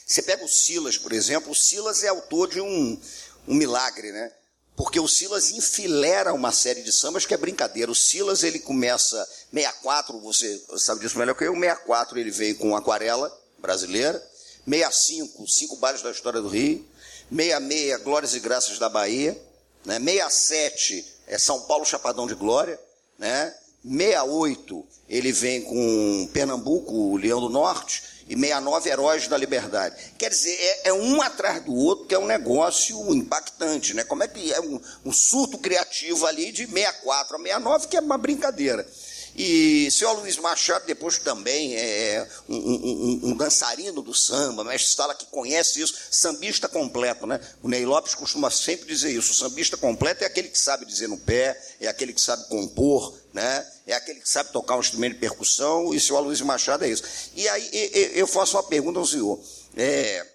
Você 0.06 0.22
pega 0.22 0.44
o 0.44 0.50
Silas, 0.50 0.98
por 0.98 1.14
exemplo, 1.14 1.52
o 1.52 1.56
Silas 1.56 2.04
é 2.04 2.10
autor 2.10 2.50
de 2.50 2.62
um, 2.62 3.02
um 3.48 3.54
milagre, 3.56 4.12
né? 4.12 4.32
Porque 4.76 5.00
o 5.00 5.08
Silas 5.08 5.52
enfilera 5.52 6.34
uma 6.34 6.52
série 6.52 6.82
de 6.82 6.92
sambas 6.92 7.26
que 7.26 7.34
é 7.34 7.38
brincadeira. 7.38 7.92
O 7.92 7.96
Silas, 7.96 8.44
ele 8.44 8.60
começa 8.60 9.24
64, 9.54 10.20
você 10.20 10.64
sabe 10.78 11.02
disso 11.02 11.18
melhor 11.18 11.36
que 11.36 11.44
eu, 11.44 11.54
64 11.54 12.20
ele 12.20 12.32
veio 12.32 12.58
com 12.58 12.76
Aquarela 12.76 13.32
Brasileira, 13.60 14.22
65, 14.68 15.48
Cinco 15.48 15.76
Bares 15.78 16.02
da 16.02 16.12
História 16.12 16.42
do 16.42 16.48
Rio, 16.48 16.86
66, 17.30 18.04
Glórias 18.04 18.34
e 18.36 18.40
Graças 18.40 18.80
da 18.80 18.90
Bahia, 18.90 19.40
né? 19.86 20.00
67 20.00 21.06
é 21.28 21.38
São 21.38 21.62
Paulo 21.62 21.86
Chapadão 21.86 22.28
de 22.28 22.36
Glória, 22.36 22.80
né? 23.18 23.54
68 23.84 24.86
ele 25.10 25.32
vem 25.32 25.62
com 25.62 26.30
Pernambuco, 26.34 26.92
o 26.92 27.18
Leão 27.18 27.40
do 27.40 27.50
Norte, 27.50 28.02
e 28.28 28.36
69 28.36 28.90
Heróis 28.90 29.28
da 29.28 29.38
Liberdade. 29.38 29.96
Quer 30.18 30.30
dizer, 30.30 30.58
é, 30.58 30.90
é, 30.90 30.94
um 30.94 31.22
atrás 31.22 31.64
do 31.64 31.74
outro 31.76 32.06
que 32.06 32.16
é 32.16 32.20
um 32.20 32.26
negócio 32.26 33.14
impactante, 33.14 33.94
né? 33.94 34.04
Como 34.04 34.24
é 34.24 34.28
que 34.28 34.54
é 34.54 34.62
um, 34.62 34.80
um 35.06 35.12
surto 35.12 35.58
criativo 35.58 36.26
ali 36.26 36.52
de 36.52 36.66
64 36.66 37.36
a 37.36 37.40
69, 37.40 37.88
que 37.88 37.98
é 37.98 38.00
uma 38.00 38.18
brincadeira. 38.18 38.88
E 39.36 39.90
seu 39.90 40.14
Luiz 40.14 40.38
Machado, 40.38 40.86
depois 40.86 41.18
também 41.18 41.76
é 41.76 42.28
um, 42.48 42.56
um, 42.56 43.20
um, 43.24 43.36
dançarino 43.36 44.02
do 44.02 44.14
samba, 44.14 44.64
mestre 44.64 44.94
Sala 44.94 45.16
que 45.16 45.26
conhece 45.26 45.82
isso, 45.82 45.96
sambista 46.12 46.68
completo, 46.68 47.26
né? 47.26 47.40
O 47.62 47.68
Ney 47.68 47.86
Lopes 47.86 48.14
costuma 48.14 48.52
sempre 48.52 48.86
dizer 48.88 49.12
isso: 49.12 49.32
o 49.32 49.36
sambista 49.36 49.76
completo 49.76 50.24
é 50.24 50.28
aquele 50.28 50.50
que 50.50 50.60
sabe 50.60 50.86
dizer 50.86 51.08
no 51.08 51.18
pé, 51.18 51.60
é 51.80 51.88
aquele 51.88 52.14
que 52.14 52.22
sabe 52.22 52.48
compor, 52.48 53.18
né? 53.34 53.66
É 53.88 53.94
aquele 53.96 54.20
que 54.20 54.30
sabe 54.30 54.52
tocar 54.52 54.78
um 54.78 54.82
instrumento 54.82 55.14
de 55.14 55.20
percussão, 55.20 55.94
e 55.94 56.00
seu 56.00 56.20
Luiz 56.20 56.40
Machado 56.42 56.86
é 56.86 56.90
isso. 56.90 57.04
E 57.36 57.48
aí 57.50 57.92
eu 58.14 58.28
faço 58.28 58.56
uma 58.56 58.64
pergunta 58.64 59.00
ao 59.00 59.06
senhor. 59.06 59.40
É, 59.76 60.26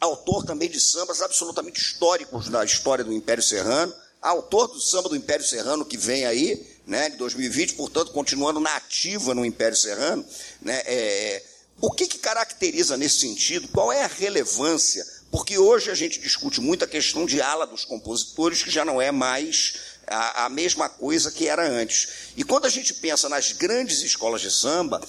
autor 0.00 0.44
também 0.44 0.68
de 0.68 0.80
sambas 0.80 1.20
absolutamente 1.20 1.80
históricos 1.80 2.48
da 2.48 2.64
história 2.64 3.04
do 3.04 3.12
Império 3.12 3.42
Serrano, 3.42 3.94
autor 4.20 4.68
do 4.68 4.80
samba 4.80 5.08
do 5.08 5.16
Império 5.16 5.44
Serrano 5.44 5.84
que 5.84 5.96
vem 5.96 6.24
aí, 6.24 6.69
né, 6.90 7.08
de 7.08 7.16
2020, 7.18 7.74
portanto, 7.74 8.10
continuando 8.10 8.58
na 8.58 8.74
ativa 8.74 9.32
no 9.32 9.44
Império 9.44 9.76
Serrano, 9.76 10.26
né, 10.60 10.82
é, 10.84 11.40
o 11.80 11.88
que, 11.92 12.08
que 12.08 12.18
caracteriza 12.18 12.96
nesse 12.96 13.20
sentido? 13.20 13.68
Qual 13.68 13.92
é 13.92 14.02
a 14.02 14.08
relevância? 14.08 15.06
Porque 15.30 15.56
hoje 15.56 15.88
a 15.88 15.94
gente 15.94 16.18
discute 16.18 16.60
muito 16.60 16.84
a 16.84 16.88
questão 16.88 17.24
de 17.24 17.40
ala 17.40 17.64
dos 17.64 17.84
compositores, 17.84 18.64
que 18.64 18.72
já 18.72 18.84
não 18.84 19.00
é 19.00 19.12
mais 19.12 19.74
a, 20.04 20.46
a 20.46 20.48
mesma 20.48 20.88
coisa 20.88 21.30
que 21.30 21.46
era 21.46 21.64
antes. 21.64 22.08
E 22.36 22.42
quando 22.42 22.66
a 22.66 22.68
gente 22.68 22.92
pensa 22.94 23.28
nas 23.28 23.52
grandes 23.52 24.02
escolas 24.02 24.40
de 24.40 24.50
samba, 24.50 25.00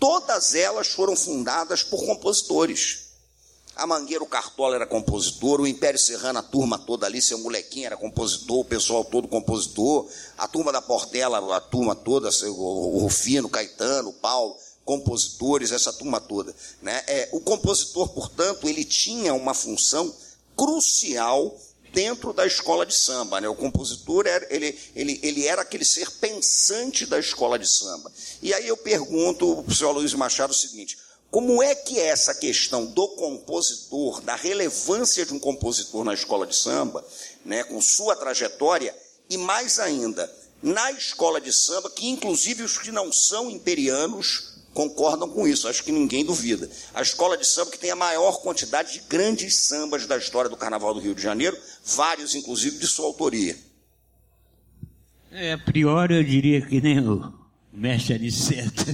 todas 0.00 0.54
elas 0.54 0.88
foram 0.88 1.14
fundadas 1.14 1.82
por 1.82 2.02
compositores. 2.06 3.05
A 3.76 3.86
Mangueira, 3.86 4.24
o 4.24 4.26
Cartola 4.26 4.74
era 4.74 4.86
compositor, 4.86 5.60
o 5.60 5.66
Império 5.66 5.98
Serrano, 5.98 6.38
a 6.38 6.42
turma 6.42 6.78
toda 6.78 7.04
ali, 7.04 7.20
seu 7.20 7.38
molequinho 7.38 7.84
era 7.84 7.96
compositor, 7.96 8.60
o 8.60 8.64
pessoal 8.64 9.04
todo 9.04 9.28
compositor, 9.28 10.08
a 10.38 10.48
turma 10.48 10.72
da 10.72 10.80
Portela, 10.80 11.54
a 11.54 11.60
turma 11.60 11.94
toda, 11.94 12.30
o 12.46 12.98
Rufino, 13.00 13.48
o 13.48 13.50
Caetano, 13.50 14.08
o 14.08 14.12
Paulo, 14.14 14.56
compositores, 14.82 15.72
essa 15.72 15.92
turma 15.92 16.18
toda. 16.18 16.54
Né? 16.80 17.04
É, 17.06 17.28
o 17.32 17.40
compositor, 17.40 18.08
portanto, 18.08 18.66
ele 18.66 18.82
tinha 18.82 19.34
uma 19.34 19.52
função 19.52 20.14
crucial 20.56 21.54
dentro 21.92 22.32
da 22.32 22.46
escola 22.46 22.86
de 22.86 22.94
samba. 22.94 23.42
Né? 23.42 23.48
O 23.48 23.54
compositor 23.54 24.26
era, 24.26 24.46
ele, 24.48 24.78
ele, 24.94 25.20
ele 25.22 25.46
era 25.46 25.60
aquele 25.60 25.84
ser 25.84 26.10
pensante 26.12 27.04
da 27.04 27.18
escola 27.18 27.58
de 27.58 27.68
samba. 27.68 28.10
E 28.40 28.54
aí 28.54 28.68
eu 28.68 28.76
pergunto 28.78 29.62
para 29.64 29.72
o 29.72 29.74
senhor 29.74 29.92
Luiz 29.92 30.14
Machado 30.14 30.52
o 30.52 30.56
seguinte: 30.56 30.96
como 31.30 31.62
é 31.62 31.74
que 31.74 31.98
é 31.98 32.06
essa 32.06 32.34
questão 32.34 32.86
do 32.86 33.08
compositor, 33.08 34.20
da 34.20 34.34
relevância 34.34 35.26
de 35.26 35.34
um 35.34 35.38
compositor 35.38 36.04
na 36.04 36.14
escola 36.14 36.46
de 36.46 36.56
samba, 36.56 37.04
né, 37.44 37.64
com 37.64 37.80
sua 37.80 38.16
trajetória, 38.16 38.94
e 39.28 39.36
mais 39.36 39.78
ainda, 39.78 40.32
na 40.62 40.90
escola 40.92 41.40
de 41.40 41.52
samba, 41.52 41.90
que 41.90 42.08
inclusive 42.08 42.62
os 42.62 42.78
que 42.78 42.90
não 42.90 43.12
são 43.12 43.50
imperianos 43.50 44.54
concordam 44.72 45.28
com 45.28 45.48
isso, 45.48 45.68
acho 45.68 45.82
que 45.82 45.90
ninguém 45.90 46.24
duvida. 46.24 46.70
A 46.94 47.00
escola 47.00 47.36
de 47.36 47.46
samba 47.46 47.70
que 47.70 47.78
tem 47.78 47.90
a 47.90 47.96
maior 47.96 48.40
quantidade 48.42 48.92
de 48.92 49.00
grandes 49.08 49.66
sambas 49.66 50.06
da 50.06 50.18
história 50.18 50.50
do 50.50 50.56
Carnaval 50.56 50.92
do 50.92 51.00
Rio 51.00 51.14
de 51.14 51.22
Janeiro, 51.22 51.56
vários 51.84 52.34
inclusive 52.34 52.78
de 52.78 52.86
sua 52.86 53.06
autoria. 53.06 53.56
É, 55.32 55.52
a 55.52 55.58
priori 55.58 56.14
eu 56.14 56.22
diria 56.22 56.60
que 56.60 56.80
nem 56.80 57.00
o 57.00 57.32
mestre 57.72 58.14
Aniceto 58.14 58.84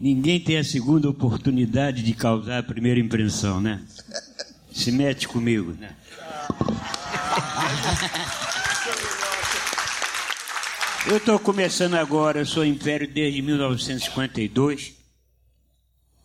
Ninguém 0.00 0.40
tem 0.40 0.56
a 0.56 0.64
segunda 0.64 1.10
oportunidade 1.10 2.02
de 2.02 2.14
causar 2.14 2.58
a 2.58 2.62
primeira 2.62 2.98
impressão, 2.98 3.60
né? 3.60 3.82
Se 4.72 4.90
mete 4.90 5.28
comigo, 5.28 5.72
né? 5.72 5.94
Eu 11.06 11.18
estou 11.18 11.38
começando 11.38 11.96
agora, 11.96 12.46
sou 12.46 12.64
Império 12.64 13.06
desde 13.12 13.42
1952. 13.42 14.94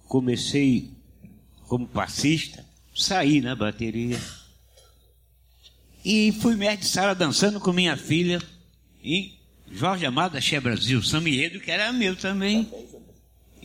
Comecei 0.08 0.91
como 1.67 1.86
passista, 1.86 2.63
saí 2.96 3.41
na 3.41 3.58
bateria. 3.58 4.20
E 6.03 6.32
fui 6.39 6.55
mestre 6.55 6.86
de 6.86 6.88
sala 6.88 7.13
dançando 7.13 7.60
com 7.60 7.74
minha 7.74 7.98
filha 7.98 8.41
em 9.03 9.38
Jorge 9.70 10.05
Amado 10.05 10.38
Axé 10.38 10.62
Brasil, 10.62 11.03
Samiedo, 11.03 11.60
que 11.60 11.72
era 11.72 11.91
meu 11.91 12.15
também. 12.15 12.70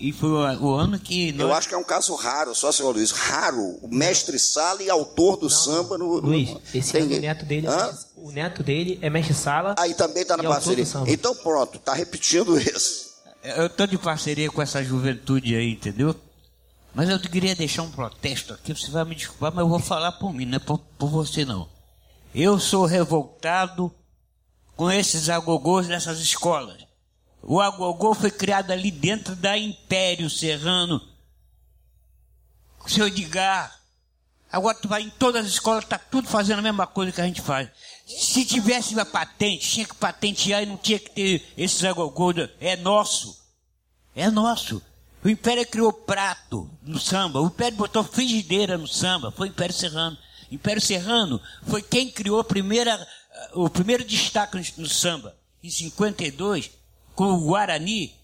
E 0.00 0.12
foi 0.12 0.30
o, 0.30 0.74
ano 0.74 0.98
que. 0.98 1.30
Nós... 1.32 1.46
Eu 1.46 1.52
acho 1.52 1.68
que 1.68 1.74
é 1.74 1.78
um 1.78 1.84
caso 1.84 2.14
raro, 2.14 2.54
só, 2.54 2.72
senhor 2.72 2.94
Luiz, 2.94 3.10
raro. 3.10 3.78
O 3.82 3.88
mestre 3.88 4.38
sala 4.38 4.82
e 4.82 4.88
autor 4.88 5.36
do 5.36 5.42
não, 5.42 5.50
samba 5.50 5.98
no. 5.98 6.18
Luiz, 6.20 6.56
esse 6.74 6.92
Tem... 6.92 7.02
ano 7.02 7.16
o 7.16 7.20
neto 7.20 7.44
dele. 7.44 7.66
É, 7.66 7.94
o 8.16 8.30
neto 8.32 8.62
dele 8.62 8.98
é 9.02 9.10
mestre 9.10 9.34
sala. 9.34 9.74
Aí 9.78 9.92
também 9.92 10.22
está 10.22 10.38
na 10.38 10.44
parceria. 10.44 10.84
Então 11.06 11.34
pronto, 11.36 11.76
está 11.76 11.92
repetindo 11.92 12.58
isso. 12.58 13.10
Eu 13.44 13.66
estou 13.66 13.86
de 13.86 13.98
parceria 13.98 14.50
com 14.50 14.62
essa 14.62 14.82
juventude 14.82 15.54
aí, 15.54 15.72
entendeu? 15.72 16.14
Mas 16.94 17.10
eu 17.10 17.20
queria 17.20 17.54
deixar 17.54 17.82
um 17.82 17.90
protesto 17.90 18.54
aqui, 18.54 18.74
você 18.74 18.90
vai 18.90 19.04
me 19.04 19.14
desculpar, 19.14 19.52
mas 19.54 19.62
eu 19.62 19.68
vou 19.68 19.78
falar 19.78 20.12
por 20.12 20.32
mim, 20.32 20.46
não 20.46 20.56
é 20.56 20.58
por, 20.58 20.78
por 20.98 21.08
você 21.08 21.44
não. 21.44 21.68
Eu 22.34 22.58
sou 22.58 22.84
revoltado 22.86 23.92
com 24.76 24.90
esses 24.90 25.28
agogôs 25.28 25.86
dessas 25.86 26.20
escolas. 26.20 26.89
O 27.42 27.60
agogô 27.60 28.14
foi 28.14 28.30
criado 28.30 28.70
ali 28.70 28.90
dentro 28.90 29.34
da 29.34 29.56
Império 29.56 30.28
Serrano. 30.28 31.00
Seu 32.86 33.06
Edgar. 33.06 33.78
Agora 34.52 34.76
tu 34.76 34.88
vai 34.88 35.02
em 35.02 35.10
todas 35.10 35.46
as 35.46 35.52
escolas, 35.52 35.84
tá 35.84 35.96
tudo 35.96 36.28
fazendo 36.28 36.58
a 36.58 36.62
mesma 36.62 36.86
coisa 36.86 37.12
que 37.12 37.20
a 37.20 37.26
gente 37.26 37.40
faz. 37.40 37.68
Se 38.04 38.44
tivesse 38.44 38.94
uma 38.94 39.04
patente, 39.04 39.68
tinha 39.68 39.86
que 39.86 39.94
patentear 39.94 40.62
e 40.62 40.66
não 40.66 40.76
tinha 40.76 40.98
que 40.98 41.10
ter 41.10 41.46
esses 41.56 41.84
agogô. 41.84 42.32
É 42.60 42.76
nosso. 42.76 43.40
É 44.14 44.28
nosso. 44.28 44.82
O 45.22 45.28
Império 45.28 45.66
criou 45.66 45.92
prato 45.92 46.68
no 46.82 46.98
samba. 46.98 47.40
O 47.40 47.46
Império 47.46 47.76
botou 47.76 48.02
frigideira 48.02 48.76
no 48.76 48.88
samba. 48.88 49.30
Foi 49.30 49.48
o 49.48 49.50
Império 49.50 49.74
Serrano. 49.74 50.18
O 50.50 50.54
Império 50.54 50.82
Serrano 50.82 51.40
foi 51.62 51.82
quem 51.82 52.10
criou 52.10 52.42
primeira, 52.42 53.06
o 53.54 53.68
primeiro 53.70 54.04
destaque 54.04 54.56
no 54.76 54.88
samba. 54.88 55.36
Em 55.62 55.70
52, 55.70 56.70
com 57.20 57.34
o 57.34 57.40
Guarani. 57.40 58.14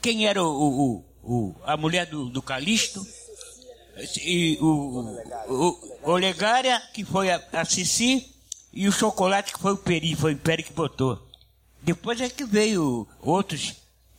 Quem 0.00 0.24
era 0.24 0.40
o, 0.40 0.46
o, 0.46 1.04
o 1.24 1.54
a 1.64 1.76
mulher 1.76 2.06
do, 2.06 2.26
do 2.26 2.40
Calixto? 2.40 3.04
E 4.24 4.56
o, 4.60 5.18
o, 5.48 6.12
Olegária, 6.12 6.80
que 6.94 7.04
foi 7.04 7.28
a, 7.28 7.42
a 7.52 7.64
Cici, 7.64 8.32
e 8.72 8.86
o 8.86 8.92
Chocolate, 8.92 9.52
que 9.52 9.58
foi 9.58 9.72
o 9.72 9.76
Peri, 9.76 10.14
foi 10.14 10.34
o 10.34 10.38
Peri 10.38 10.62
que 10.62 10.72
botou. 10.72 11.20
Depois 11.82 12.20
é 12.20 12.28
que 12.28 12.44
veio 12.44 13.04
outros 13.20 13.74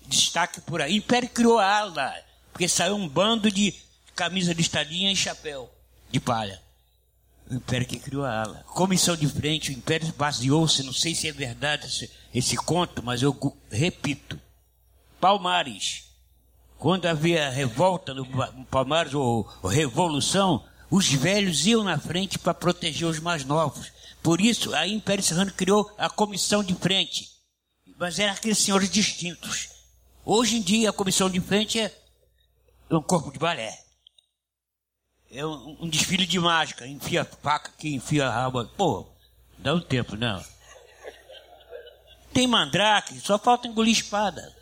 destaques 0.06 0.62
por 0.62 0.82
aí. 0.82 0.98
Império 0.98 1.30
criou 1.30 1.58
a 1.58 1.78
ala, 1.78 2.14
porque 2.52 2.68
saiu 2.68 2.98
um 2.98 3.08
bando 3.08 3.50
de 3.50 3.74
camisa 4.14 4.54
de 4.54 4.62
estadinha 4.62 5.10
e 5.10 5.16
chapéu 5.16 5.72
de 6.12 6.20
palha. 6.20 6.62
O 7.52 7.56
Império 7.56 7.86
que 7.86 8.00
criou 8.00 8.24
a 8.24 8.44
ala. 8.44 8.64
Comissão 8.68 9.16
de 9.16 9.28
frente, 9.28 9.72
o 9.72 9.74
Império 9.74 10.12
baseou-se, 10.18 10.84
não 10.84 10.94
sei 10.94 11.14
se 11.14 11.28
é 11.28 11.32
verdade 11.32 11.86
esse, 11.86 12.10
esse 12.34 12.56
conto, 12.56 13.04
mas 13.04 13.22
eu 13.22 13.38
repito. 13.70 14.40
Palmares. 15.20 16.10
Quando 16.78 17.06
havia 17.06 17.50
revolta 17.50 18.14
no 18.14 18.26
Palmares, 18.66 19.14
ou, 19.14 19.48
ou 19.62 19.70
revolução, 19.70 20.64
os 20.90 21.12
velhos 21.12 21.68
iam 21.68 21.84
na 21.84 22.00
frente 22.00 22.40
para 22.40 22.54
proteger 22.54 23.08
os 23.08 23.20
mais 23.20 23.44
novos. 23.44 23.92
Por 24.24 24.40
isso, 24.40 24.74
a 24.74 24.88
Império 24.88 25.24
Serrano 25.24 25.52
criou 25.52 25.92
a 25.98 26.10
comissão 26.10 26.64
de 26.64 26.74
frente. 26.74 27.30
Mas 28.00 28.18
eram 28.18 28.34
aqueles 28.34 28.58
senhores 28.58 28.90
distintos. 28.90 29.70
Hoje 30.26 30.56
em 30.56 30.62
dia, 30.62 30.90
a 30.90 30.94
comissão 30.94 31.30
de 31.30 31.40
frente 31.40 31.80
é 31.80 31.94
um 32.90 33.02
corpo 33.02 33.32
de 33.32 33.38
balé. 33.38 33.91
É 35.34 35.46
um, 35.46 35.78
um 35.82 35.90
desfile 35.90 36.26
de 36.26 36.40
mágica. 36.40 36.86
Enfia 36.86 37.26
faca 37.42 37.70
aqui, 37.70 37.96
enfia 37.96 38.28
a 38.28 38.32
raba. 38.32 38.70
Pô, 38.78 39.06
dá 39.58 39.74
um 39.74 39.80
tempo, 39.80 40.16
não. 40.16 40.44
Tem 42.34 42.48
mandrake, 42.48 43.20
só 43.20 43.38
falta 43.38 43.68
engolir 43.68 43.94
espada. 43.94 44.54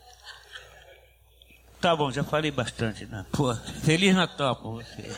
Tá 1.82 1.96
bom, 1.96 2.12
já 2.12 2.24
falei 2.24 2.52
bastante, 2.52 3.06
né? 3.06 3.26
Pô, 3.32 3.56
Feliz 3.84 4.14
Natal 4.14 4.56
pra 4.56 4.70
você. 4.70 5.10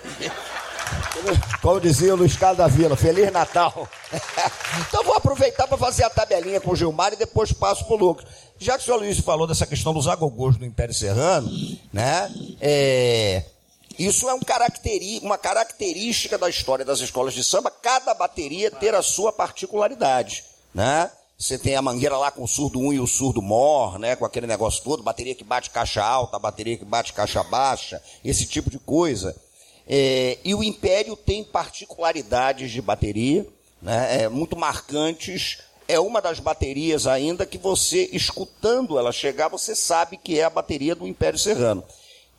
Como 1.62 1.80
dizia 1.80 2.14
o 2.14 2.18
Luiz 2.18 2.36
Carlos 2.36 2.58
da 2.58 2.68
Vila, 2.68 2.96
Feliz 2.96 3.32
Natal. 3.32 3.90
então 4.88 5.04
vou 5.04 5.16
aproveitar 5.16 5.68
para 5.68 5.78
fazer 5.78 6.04
a 6.04 6.10
tabelinha 6.10 6.62
com 6.62 6.72
o 6.72 6.76
Gilmar 6.76 7.14
e 7.14 7.16
depois 7.16 7.52
passo 7.52 7.86
para 7.86 7.96
o 7.96 7.98
Lucas. 7.98 8.26
Já 8.60 8.78
que 8.78 8.84
o 8.84 8.86
senhor 8.86 8.98
Luiz 8.98 9.20
falou 9.20 9.48
dessa 9.48 9.66
questão 9.66 9.94
dos 9.94 10.08
agogôs 10.08 10.58
do 10.58 10.66
Império 10.66 10.94
Serrano, 10.94 11.50
né? 11.92 12.32
é, 12.60 13.44
isso 13.98 14.30
é 14.30 14.34
um 14.34 14.40
uma 15.22 15.38
característica 15.38 16.38
da 16.38 16.50
história 16.50 16.84
das 16.84 17.00
escolas 17.00 17.34
de 17.34 17.44
samba, 17.44 17.72
cada 17.72 18.14
bateria 18.14 18.70
ter 18.72 18.94
a 18.94 19.02
sua 19.02 19.32
particularidade, 19.32 20.44
né? 20.74 21.12
Você 21.38 21.58
tem 21.58 21.76
a 21.76 21.82
mangueira 21.82 22.18
lá 22.18 22.30
com 22.30 22.44
o 22.44 22.48
surdo 22.48 22.80
1 22.80 22.94
e 22.94 23.00
o 23.00 23.08
surdo 23.08 23.42
mor, 23.42 23.98
né? 23.98 24.16
Com 24.16 24.26
aquele 24.26 24.46
negócio 24.46 24.84
todo, 24.84 25.02
bateria 25.02 25.34
que 25.34 25.44
bate 25.44 25.72
caixa 25.72 26.04
alta, 26.04 26.38
bateria 26.38 26.78
que 26.78 26.86
bate 26.86 27.14
caixa 27.14 27.44
baixa, 27.44 28.02
esse 28.24 28.46
tipo 28.46 28.70
de 28.70 28.78
coisa. 28.78 29.36
É, 29.88 30.38
e 30.44 30.54
o 30.54 30.64
Império 30.64 31.16
tem 31.16 31.44
particularidades 31.44 32.72
de 32.72 32.82
bateria, 32.82 33.48
né, 33.82 34.22
é, 34.24 34.30
muito 34.30 34.56
marcantes. 34.56 35.58
É 35.88 36.00
uma 36.00 36.22
das 36.22 36.40
baterias 36.40 37.08
ainda 37.08 37.46
que 37.46 37.58
você, 37.58 38.10
escutando 38.14 38.98
ela 38.98 39.12
chegar, 39.12 39.50
você 39.50 39.76
sabe 39.76 40.18
que 40.18 40.40
é 40.40 40.44
a 40.44 40.50
bateria 40.50 40.96
do 40.96 41.08
Império 41.08 41.40
Serrano. 41.40 41.84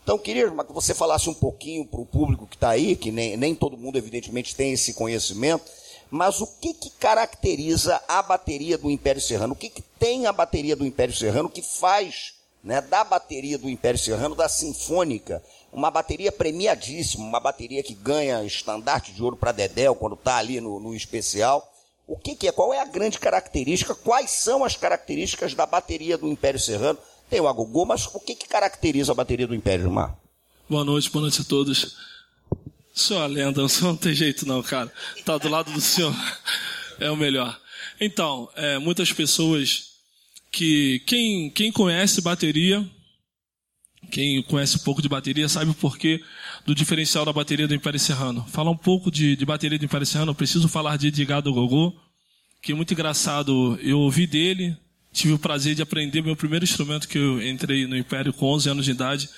Então, 0.03 0.19
queria 0.19 0.51
que 0.51 0.73
você 0.73 0.95
falasse 0.95 1.31
um 1.31 1.35
pouquinho 1.35 1.87
para 1.87 2.01
o 2.01 2.07
público 2.07 2.47
que 2.47 2.57
está 2.57 2.71
aí, 2.71 2.97
que 2.97 3.13
nem, 3.13 3.37
nem 3.37 3.55
todo 3.55 3.77
mundo, 3.77 3.97
evidentemente, 3.97 4.55
tem 4.55 4.73
esse 4.73 4.95
conhecimento, 4.95 5.65
mas 6.11 6.41
o 6.41 6.47
que, 6.47 6.75
que 6.75 6.91
caracteriza 6.91 8.03
a 8.07 8.21
bateria 8.21 8.77
do 8.77 8.91
Império 8.91 9.21
Serrano? 9.21 9.55
O 9.55 9.57
que, 9.57 9.71
que 9.71 9.81
tem 9.81 10.27
a 10.27 10.33
bateria 10.33 10.77
do 10.77 10.85
Império 10.85 11.15
Serrano 11.15 11.49
que 11.49 11.63
faz 11.63 12.35
né, 12.63 12.81
da 12.81 13.03
bateria 13.03 13.59
do 13.59 13.69
Império 13.69 13.99
Serrano, 13.99 14.35
da 14.35 14.49
Sinfônica, 14.49 15.43
uma 15.73 15.91
bateria 15.91 16.31
premiadíssima, 16.31 17.25
uma 17.25 17.41
bateria 17.41 17.83
que 17.83 17.95
ganha 17.95 18.45
estandarte 18.45 19.13
de 19.13 19.23
ouro 19.23 19.37
para 19.37 19.53
Dedéu 19.53 19.95
quando 19.95 20.15
está 20.15 20.37
ali 20.37 20.61
no, 20.61 20.79
no 20.79 20.95
especial. 20.95 21.73
O 22.07 22.17
que, 22.17 22.37
que 22.37 22.47
é? 22.47 22.53
Qual 22.53 22.75
é 22.75 22.81
a 22.81 22.85
grande 22.85 23.19
característica? 23.19 23.95
Quais 23.95 24.31
são 24.31 24.65
as 24.65 24.77
características 24.77 25.55
da 25.55 25.65
bateria 25.65 26.19
do 26.19 26.29
Império 26.29 26.61
Serrano? 26.61 26.99
Tem 27.33 27.41
o 27.41 27.49
agogô, 27.49 27.87
mas 27.87 28.05
o 28.13 28.21
que, 28.21 28.35
que 28.35 28.47
caracteriza 28.47 29.13
a 29.13 29.15
bateria 29.15 29.47
do 29.47 29.55
Império, 29.55 29.91
Mar? 29.91 30.15
Boa 30.69 30.85
noite, 30.85 31.11
boa 31.11 31.23
noite 31.23 31.41
a 31.41 31.45
todos. 31.45 31.97
Senhor 32.95 33.25
é 33.25 33.27
lenda, 33.27 33.67
senhor 33.71 33.93
não 33.93 33.97
tem 33.97 34.13
jeito 34.13 34.47
não, 34.47 34.63
cara. 34.63 34.93
Tá 35.25 35.39
do 35.39 35.49
lado 35.49 35.73
do 35.73 35.81
senhor. 35.81 36.15
É 37.01 37.11
o 37.11 37.17
melhor. 37.17 37.59
Então, 37.99 38.51
é, 38.55 38.77
muitas 38.77 39.15
pessoas 39.15 39.93
que. 40.51 41.03
Quem, 41.07 41.49
quem 41.49 41.73
conhece 41.73 42.21
bateria, 42.21 42.87
quem 44.11 44.43
conhece 44.43 44.77
um 44.77 44.81
pouco 44.81 45.01
de 45.01 45.09
bateria, 45.09 45.49
sabe 45.49 45.71
o 45.71 45.75
porquê 45.75 46.23
do 46.67 46.75
diferencial 46.75 47.25
da 47.25 47.33
bateria 47.33 47.67
do 47.67 47.75
Império 47.75 47.99
Serrano. 47.99 48.45
Falar 48.47 48.71
um 48.71 48.77
pouco 48.77 49.11
de, 49.11 49.37
de 49.37 49.47
bateria 49.47 49.79
do 49.79 49.87
Império 49.87 50.07
Serrano, 50.07 50.33
eu 50.33 50.37
preciso 50.37 50.69
falar 50.69 50.99
de 50.99 51.07
Edgar 51.07 51.41
do 51.41 51.55
Gogô, 51.55 51.95
que 52.61 52.73
é 52.73 52.75
muito 52.75 52.93
engraçado. 52.93 53.79
Eu 53.81 54.01
ouvi 54.01 54.27
dele, 54.27 54.77
tive 55.13 55.35
o 55.35 55.39
prazer 55.39 55.75
de 55.75 55.83
aprender 55.83 56.23
meu 56.23 56.35
primeiro 56.37 56.65
instrumento 56.65 57.07
que 57.09 57.19
eu 57.19 57.43
entrei 57.47 57.87
no 57.87 57.97
Império 57.97 58.33
com 58.33 58.47
11 58.47 58.71
anos 58.71 58.85
de 58.85 58.91
idade. 58.91 59.29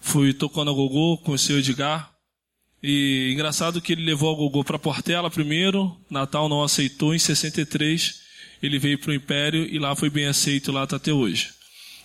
Fui 0.00 0.32
tocando 0.32 0.70
a 0.70 0.74
gogô 0.74 1.18
com 1.18 1.32
o 1.32 1.36
Edgar. 1.58 2.12
E 2.82 3.30
engraçado 3.32 3.80
que 3.80 3.92
ele 3.92 4.04
levou 4.04 4.32
a 4.32 4.36
gogô 4.36 4.62
para 4.62 4.78
Portela 4.78 5.28
primeiro, 5.30 5.96
Natal 6.08 6.48
não 6.48 6.62
aceitou, 6.62 7.12
em 7.14 7.18
63 7.18 8.20
ele 8.62 8.78
veio 8.78 8.98
para 8.98 9.10
o 9.10 9.14
Império 9.14 9.64
e 9.64 9.78
lá 9.78 9.94
foi 9.96 10.10
bem 10.10 10.26
aceito, 10.26 10.70
lá 10.72 10.84
está 10.84 10.96
até 10.96 11.12
hoje. 11.12 11.50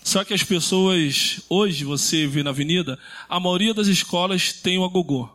Só 0.03 0.23
que 0.23 0.33
as 0.33 0.43
pessoas, 0.43 1.41
hoje 1.47 1.83
você 1.85 2.27
vê 2.27 2.43
na 2.43 2.49
avenida, 2.49 2.97
a 3.29 3.39
maioria 3.39 3.73
das 3.73 3.87
escolas 3.87 4.51
tem 4.53 4.77
o 4.77 4.83
agogô. 4.83 5.29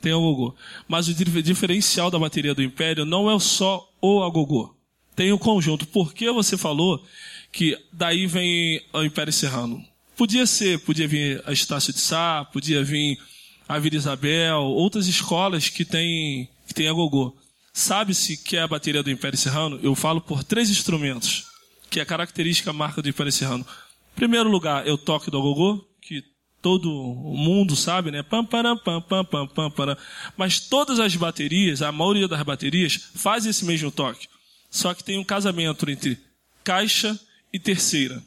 Tem 0.00 0.12
o 0.12 0.18
agogô. 0.18 0.54
Mas 0.88 1.08
o 1.08 1.14
dif- 1.14 1.42
diferencial 1.42 2.10
da 2.10 2.18
bateria 2.18 2.54
do 2.54 2.62
Império 2.62 3.04
não 3.04 3.30
é 3.30 3.38
só 3.38 3.88
o 4.00 4.22
agogô. 4.22 4.75
Tem 5.16 5.32
o 5.32 5.38
conjunto. 5.38 5.86
Por 5.86 6.12
que 6.12 6.30
você 6.30 6.58
falou 6.58 7.02
que 7.50 7.76
daí 7.90 8.26
vem 8.26 8.82
o 8.92 9.02
Império 9.02 9.32
Serrano? 9.32 9.82
Podia 10.14 10.46
ser, 10.46 10.78
podia 10.80 11.08
vir 11.08 11.42
a 11.46 11.52
Estácio 11.52 11.92
de 11.92 12.00
Sá, 12.00 12.46
podia 12.52 12.84
vir 12.84 13.18
a 13.66 13.78
Vila 13.78 13.96
Isabel, 13.96 14.58
outras 14.58 15.06
escolas 15.06 15.70
que 15.70 15.84
tem, 15.84 16.48
que 16.68 16.74
tem 16.74 16.86
agogô. 16.86 17.34
Sabe-se 17.72 18.36
que 18.36 18.56
é 18.56 18.62
a 18.62 18.68
bateria 18.68 19.02
do 19.02 19.10
Império 19.10 19.38
Serrano? 19.38 19.80
Eu 19.82 19.94
falo 19.94 20.20
por 20.20 20.44
três 20.44 20.70
instrumentos, 20.70 21.46
que 21.90 21.98
é 21.98 22.02
a 22.02 22.06
característica 22.06 22.72
marca 22.72 23.02
do 23.02 23.08
Império 23.08 23.32
Serrano. 23.32 23.66
Primeiro 24.14 24.48
lugar, 24.48 24.86
é 24.86 24.92
o 24.92 24.98
toque 24.98 25.30
do 25.30 25.38
agogô, 25.38 25.84
que 26.00 26.22
todo 26.62 26.88
mundo 26.90 27.74
sabe, 27.74 28.10
né? 28.10 28.22
Pam, 28.22 28.44
param, 28.44 28.78
pam, 28.78 29.00
pam, 29.00 29.24
pam, 29.24 29.46
pam, 29.46 29.70
param. 29.70 29.96
Mas 30.36 30.60
todas 30.60 30.98
as 30.98 31.14
baterias, 31.16 31.82
a 31.82 31.92
maioria 31.92 32.28
das 32.28 32.42
baterias, 32.42 33.10
faz 33.14 33.44
esse 33.44 33.64
mesmo 33.64 33.90
toque. 33.90 34.26
Só 34.70 34.94
que 34.94 35.04
tem 35.04 35.18
um 35.18 35.24
casamento 35.24 35.88
entre 35.88 36.18
caixa 36.62 37.18
e 37.52 37.58
terceira. 37.58 38.22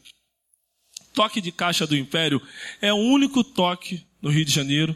Toque 1.14 1.42
de 1.42 1.52
caixa 1.52 1.86
do 1.86 1.98
Império 1.98 2.42
é 2.82 2.94
o 2.94 2.98
único 2.98 3.44
toque 3.44 4.06
no 4.22 4.30
Rio 4.30 4.46
de 4.46 4.52
Janeiro. 4.52 4.96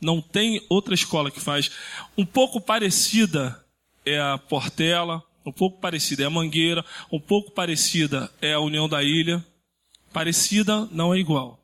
Não 0.00 0.20
tem 0.20 0.64
outra 0.68 0.94
escola 0.94 1.30
que 1.30 1.40
faz. 1.40 1.70
Um 2.16 2.24
pouco 2.24 2.60
parecida 2.60 3.64
é 4.04 4.20
a 4.20 4.38
Portela, 4.38 5.22
um 5.44 5.52
pouco 5.52 5.80
parecida 5.80 6.22
é 6.22 6.26
a 6.26 6.30
Mangueira, 6.30 6.84
um 7.10 7.20
pouco 7.20 7.50
parecida 7.50 8.30
é 8.40 8.52
a 8.52 8.60
União 8.60 8.88
da 8.88 9.02
Ilha. 9.02 9.44
Parecida 10.12 10.88
não 10.92 11.12
é 11.12 11.18
igual. 11.18 11.62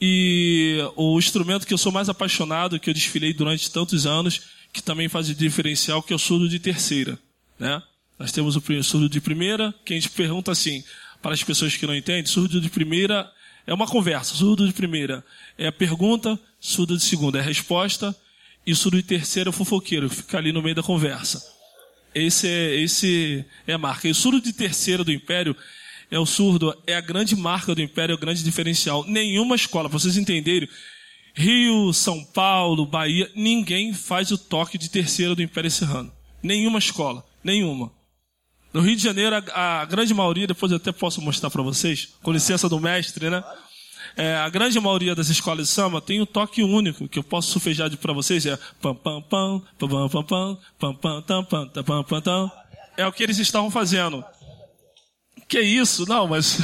E 0.00 0.78
o 0.96 1.18
instrumento 1.18 1.66
que 1.66 1.74
eu 1.74 1.78
sou 1.78 1.92
mais 1.92 2.08
apaixonado, 2.08 2.80
que 2.80 2.88
eu 2.88 2.94
desfilei 2.94 3.34
durante 3.34 3.70
tantos 3.70 4.06
anos, 4.06 4.40
que 4.72 4.82
também 4.82 5.08
faz 5.08 5.28
o 5.28 5.34
diferencial, 5.34 6.02
que 6.02 6.12
é 6.12 6.16
o 6.16 6.18
surdo 6.18 6.48
de 6.48 6.58
terceira. 6.58 7.18
Né? 7.58 7.82
Nós 8.20 8.32
temos 8.32 8.54
o 8.54 8.82
surdo 8.82 9.08
de 9.08 9.18
primeira, 9.18 9.74
que 9.82 9.94
a 9.94 9.96
gente 9.96 10.10
pergunta 10.10 10.52
assim, 10.52 10.84
para 11.22 11.32
as 11.32 11.42
pessoas 11.42 11.74
que 11.74 11.86
não 11.86 11.96
entendem, 11.96 12.26
surdo 12.26 12.60
de 12.60 12.68
primeira 12.68 13.32
é 13.66 13.72
uma 13.72 13.86
conversa, 13.86 14.34
surdo 14.34 14.66
de 14.66 14.74
primeira 14.74 15.24
é 15.56 15.68
a 15.68 15.72
pergunta, 15.72 16.38
surdo 16.60 16.98
de 16.98 17.02
segunda 17.02 17.38
é 17.38 17.40
a 17.40 17.44
resposta, 17.44 18.14
e 18.66 18.74
surdo 18.74 18.98
de 18.98 19.04
terceira 19.04 19.48
é 19.48 19.50
o 19.50 19.54
fofoqueiro, 19.54 20.10
que 20.10 20.16
fica 20.16 20.36
ali 20.36 20.52
no 20.52 20.60
meio 20.62 20.74
da 20.74 20.82
conversa. 20.82 21.42
Esse 22.14 22.46
é, 22.46 22.74
esse 22.82 23.42
é 23.66 23.72
a 23.72 23.78
marca. 23.78 24.06
E 24.06 24.10
o 24.10 24.14
surdo 24.14 24.38
de 24.38 24.52
terceira 24.52 25.02
do 25.02 25.10
Império 25.10 25.56
é 26.10 26.18
o 26.18 26.26
surdo, 26.26 26.76
é 26.86 26.96
a 26.96 27.00
grande 27.00 27.34
marca 27.34 27.74
do 27.74 27.80
Império, 27.80 28.12
é 28.12 28.16
o 28.16 28.20
grande 28.20 28.44
diferencial. 28.44 29.02
Nenhuma 29.06 29.56
escola, 29.56 29.88
para 29.88 29.98
vocês 29.98 30.18
entenderem, 30.18 30.68
Rio, 31.32 31.90
São 31.94 32.22
Paulo, 32.22 32.84
Bahia, 32.84 33.30
ninguém 33.34 33.94
faz 33.94 34.30
o 34.30 34.36
toque 34.36 34.76
de 34.76 34.90
terceira 34.90 35.34
do 35.34 35.40
Império 35.40 35.70
Serrano. 35.70 36.12
Nenhuma 36.42 36.78
escola, 36.78 37.24
nenhuma. 37.42 37.98
No 38.72 38.80
Rio 38.80 38.96
de 38.96 39.02
Janeiro, 39.02 39.36
a, 39.52 39.80
a 39.80 39.84
grande 39.84 40.14
maioria, 40.14 40.46
depois 40.46 40.70
eu 40.70 40.76
até 40.76 40.92
posso 40.92 41.20
mostrar 41.20 41.50
para 41.50 41.62
vocês, 41.62 42.10
com 42.22 42.32
licença 42.32 42.68
do 42.68 42.78
mestre, 42.78 43.28
né? 43.28 43.42
É, 44.16 44.36
a 44.36 44.48
grande 44.48 44.78
maioria 44.80 45.14
das 45.14 45.28
escolas 45.28 45.68
de 45.68 45.72
samba 45.72 46.00
tem 46.00 46.20
o 46.20 46.26
toque 46.26 46.62
único, 46.62 47.08
que 47.08 47.18
eu 47.18 47.22
posso 47.22 47.50
sufejar 47.50 47.94
para 47.96 48.12
vocês, 48.12 48.44
é 48.46 48.58
pam 48.80 48.94
pam 48.94 49.22
pam, 49.22 49.62
pam 49.78 49.88
pam 49.88 50.08
pam 50.08 50.24
pam, 50.24 50.58
pam 50.78 50.94
pam 50.94 51.22
tam 51.22 51.44
pam 51.44 51.68
tam 51.68 51.84
pam 51.84 52.04
pam 52.04 52.20
tam. 52.20 52.52
É 52.96 53.06
o 53.06 53.12
que 53.12 53.22
eles 53.22 53.38
estavam 53.38 53.70
fazendo. 53.70 54.24
Que 55.48 55.60
isso? 55.60 56.06
Não, 56.08 56.26
mas 56.26 56.58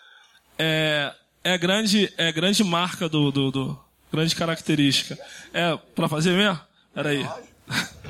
é, 0.58 1.12
é 1.42 1.58
grande, 1.58 2.12
é 2.16 2.30
grande 2.30 2.62
marca 2.62 3.08
do, 3.08 3.30
do, 3.30 3.50
do 3.50 3.80
grande 4.12 4.34
característica. 4.34 5.18
É 5.52 5.76
para 5.94 6.08
fazer 6.08 6.36
mesmo? 6.36 6.60
Peraí. 6.94 7.26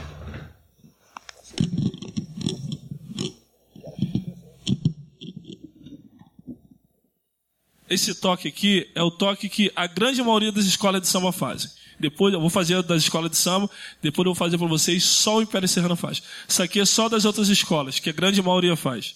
Esse 7.92 8.14
toque 8.14 8.48
aqui 8.48 8.88
é 8.94 9.02
o 9.02 9.11
toque 9.11 9.50
que 9.50 9.70
a 9.76 9.87
grande 9.87 10.22
maioria 10.22 10.50
das 10.50 10.64
escolas 10.64 11.02
de 11.02 11.09
samba 11.09 11.31
fazem. 11.31 11.70
Depois 12.00 12.33
eu 12.33 12.40
vou 12.40 12.48
fazer 12.48 12.83
das 12.83 13.02
escolas 13.02 13.31
de 13.31 13.37
samba, 13.37 13.68
depois 14.00 14.24
eu 14.24 14.33
vou 14.33 14.35
fazer 14.35 14.57
para 14.57 14.66
vocês 14.66 15.05
só 15.05 15.37
o 15.37 15.42
Império 15.42 15.68
Serrano 15.68 15.94
faz. 15.94 16.22
Isso 16.48 16.62
aqui 16.62 16.81
é 16.81 16.87
só 16.87 17.07
das 17.07 17.26
outras 17.26 17.50
escolas, 17.50 17.98
que 17.98 18.09
a 18.09 18.12
grande 18.14 18.40
maioria 18.40 18.74
faz. 18.76 19.14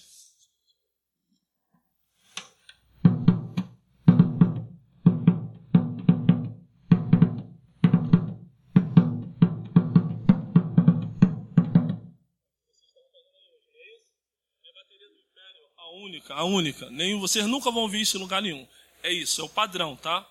A 16.37 16.43
única. 16.43 16.87
Nem 16.91 17.19
vocês 17.19 17.47
nunca 17.47 17.71
vão 17.71 17.89
ver 17.89 18.01
isso 18.01 18.15
em 18.15 18.19
lugar 18.19 18.43
nenhum. 18.43 18.63
É 19.01 19.11
isso, 19.11 19.41
é 19.41 19.43
o 19.43 19.49
padrão, 19.49 19.95
tá? 19.95 20.23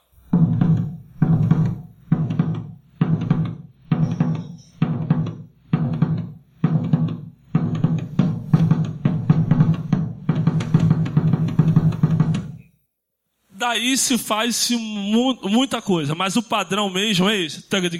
Daí 13.50 13.98
se 13.98 14.16
faz 14.16 14.70
mu 14.70 15.34
muita 15.42 15.82
coisa, 15.82 16.14
mas 16.14 16.36
o 16.36 16.42
padrão 16.42 16.88
mesmo 16.88 17.28
é 17.28 17.36
esse, 17.36 17.62
tag 17.62 17.88
de 17.88 17.98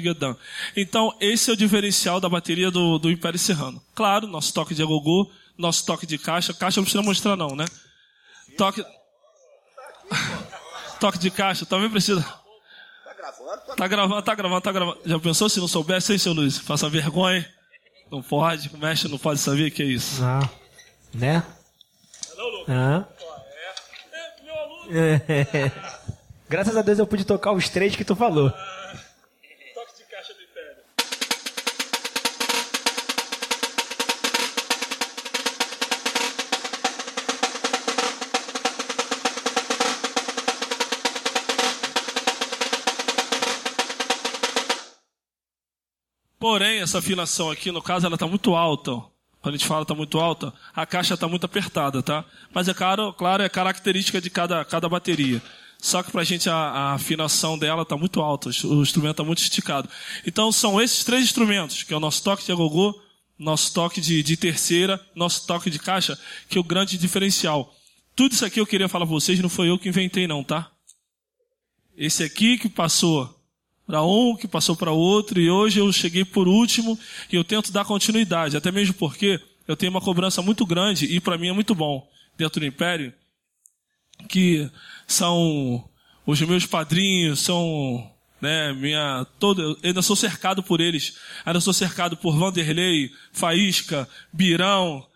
guedão. 0.00 0.36
Então 0.76 1.16
esse 1.20 1.48
é 1.48 1.52
o 1.52 1.56
diferencial 1.56 2.18
da 2.18 2.28
bateria 2.28 2.72
do, 2.72 2.98
do 2.98 3.08
Império 3.08 3.38
Serrano. 3.38 3.80
Claro, 3.94 4.26
nosso 4.26 4.52
toque 4.52 4.74
de 4.74 4.82
agogô, 4.82 5.30
nosso 5.56 5.84
toque 5.84 6.06
de 6.06 6.18
caixa, 6.18 6.52
caixa 6.52 6.80
não 6.80 6.84
precisa 6.84 7.02
mostrar 7.02 7.36
não, 7.36 7.54
né? 7.54 7.64
Toque, 8.56 8.84
toque 11.00 11.18
de 11.18 11.30
caixa, 11.30 11.66
também 11.66 11.90
precisa. 11.90 12.22
Tá 13.76 13.88
gravando, 13.88 14.22
tá 14.22 14.34
gravando, 14.34 14.60
tá 14.60 14.72
gravando. 14.72 15.00
Já 15.04 15.18
pensou 15.18 15.48
se 15.48 15.60
não 15.60 15.68
soubesse, 15.68 16.12
hein, 16.12 16.18
seu 16.18 16.32
Luiz? 16.32 16.58
Faça 16.58 16.88
vergonha. 16.88 17.48
Não 18.10 18.22
pode, 18.22 18.70
o 18.72 18.78
mestre 18.78 19.10
não 19.10 19.18
pode 19.18 19.40
saber 19.40 19.70
que 19.70 19.82
é 19.82 19.86
isso. 19.86 20.22
Ah, 20.22 20.48
né? 21.12 21.42
Ah. 22.68 23.04
É. 24.90 25.70
Graças 26.48 26.76
a 26.76 26.82
Deus 26.82 26.98
eu 26.98 27.06
pude 27.06 27.24
tocar 27.24 27.52
os 27.52 27.68
três 27.68 27.96
que 27.96 28.04
tu 28.04 28.14
falou. 28.14 28.52
Essa 46.84 46.98
afinação 46.98 47.50
aqui, 47.50 47.72
no 47.72 47.82
caso, 47.82 48.06
ela 48.06 48.14
está 48.14 48.26
muito 48.26 48.54
alta. 48.54 48.92
Quando 49.42 49.56
a 49.56 49.58
gente 49.58 49.66
fala 49.66 49.82
está 49.82 49.94
muito 49.94 50.18
alta, 50.18 50.54
a 50.74 50.86
caixa 50.86 51.14
está 51.14 51.28
muito 51.28 51.44
apertada, 51.44 52.02
tá? 52.02 52.24
Mas 52.54 52.66
é 52.66 52.72
claro, 52.72 53.12
claro, 53.12 53.42
é 53.42 53.48
característica 53.48 54.18
de 54.20 54.30
cada, 54.30 54.64
cada 54.64 54.88
bateria. 54.88 55.42
Só 55.78 56.02
que 56.02 56.10
para 56.10 56.22
a 56.22 56.24
gente 56.24 56.48
a 56.48 56.92
afinação 56.94 57.58
dela 57.58 57.82
está 57.82 57.94
muito 57.94 58.22
alta, 58.22 58.48
o 58.48 58.80
instrumento 58.80 59.10
está 59.10 59.24
muito 59.24 59.42
esticado. 59.42 59.86
Então 60.26 60.50
são 60.50 60.80
esses 60.80 61.04
três 61.04 61.24
instrumentos, 61.24 61.82
que 61.82 61.92
é 61.92 61.96
o 61.96 62.00
nosso 62.00 62.22
toque 62.22 62.42
de 62.42 62.52
agogô, 62.52 62.98
nosso 63.38 63.74
toque 63.74 64.00
de, 64.00 64.22
de 64.22 64.34
terceira, 64.34 64.98
nosso 65.14 65.46
toque 65.46 65.68
de 65.68 65.78
caixa, 65.78 66.18
que 66.48 66.56
é 66.56 66.60
o 66.60 66.64
grande 66.64 66.96
diferencial. 66.96 67.74
Tudo 68.16 68.32
isso 68.32 68.46
aqui 68.46 68.60
eu 68.60 68.66
queria 68.66 68.88
falar 68.88 69.04
para 69.04 69.14
vocês, 69.14 69.38
não 69.40 69.50
foi 69.50 69.68
eu 69.68 69.78
que 69.78 69.90
inventei 69.90 70.26
não, 70.26 70.42
tá? 70.42 70.70
Esse 71.94 72.22
aqui 72.22 72.56
que 72.56 72.68
passou 72.70 73.33
para 73.86 74.02
um, 74.02 74.36
que 74.36 74.48
passou 74.48 74.74
para 74.74 74.90
outro, 74.90 75.40
e 75.40 75.50
hoje 75.50 75.78
eu 75.78 75.92
cheguei 75.92 76.24
por 76.24 76.48
último 76.48 76.98
e 77.30 77.36
eu 77.36 77.44
tento 77.44 77.72
dar 77.72 77.84
continuidade, 77.84 78.56
até 78.56 78.72
mesmo 78.72 78.94
porque 78.94 79.40
eu 79.68 79.76
tenho 79.76 79.90
uma 79.90 80.00
cobrança 80.00 80.40
muito 80.42 80.64
grande 80.64 81.06
e 81.06 81.20
para 81.20 81.38
mim 81.38 81.48
é 81.48 81.52
muito 81.52 81.74
bom 81.74 82.08
dentro 82.36 82.60
do 82.60 82.66
Império, 82.66 83.12
que 84.28 84.70
são 85.06 85.88
os 86.26 86.40
meus 86.40 86.66
padrinhos, 86.66 87.40
são 87.40 88.10
né, 88.40 88.72
minha 88.72 89.26
toda, 89.38 89.62
eu 89.62 89.76
ainda 89.82 90.02
sou 90.02 90.16
cercado 90.16 90.62
por 90.62 90.80
eles, 90.80 91.16
ainda 91.44 91.60
sou 91.60 91.72
cercado 91.72 92.16
por 92.16 92.36
Vanderlei, 92.36 93.10
Faísca, 93.32 94.08
Birão, 94.32 95.06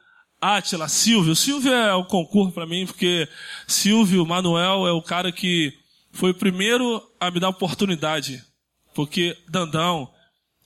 Átila, 0.41 0.89
Silvio. 0.89 1.35
Silvio 1.35 1.73
é 1.73 1.95
o 1.95 2.05
concurso 2.05 2.53
para 2.53 2.67
mim, 2.67 2.87
porque 2.87 3.29
Silvio 3.67 4.25
Manuel 4.25 4.87
é 4.87 4.93
o 4.93 5.03
cara 5.03 5.33
que 5.33 5.75
foi 6.13 6.31
o 6.31 6.35
primeiro 6.35 7.03
a 7.21 7.31
me 7.31 7.41
dar 7.41 7.49
oportunidade 7.49 8.43
porque 8.99 9.37
Dandão, 9.49 10.11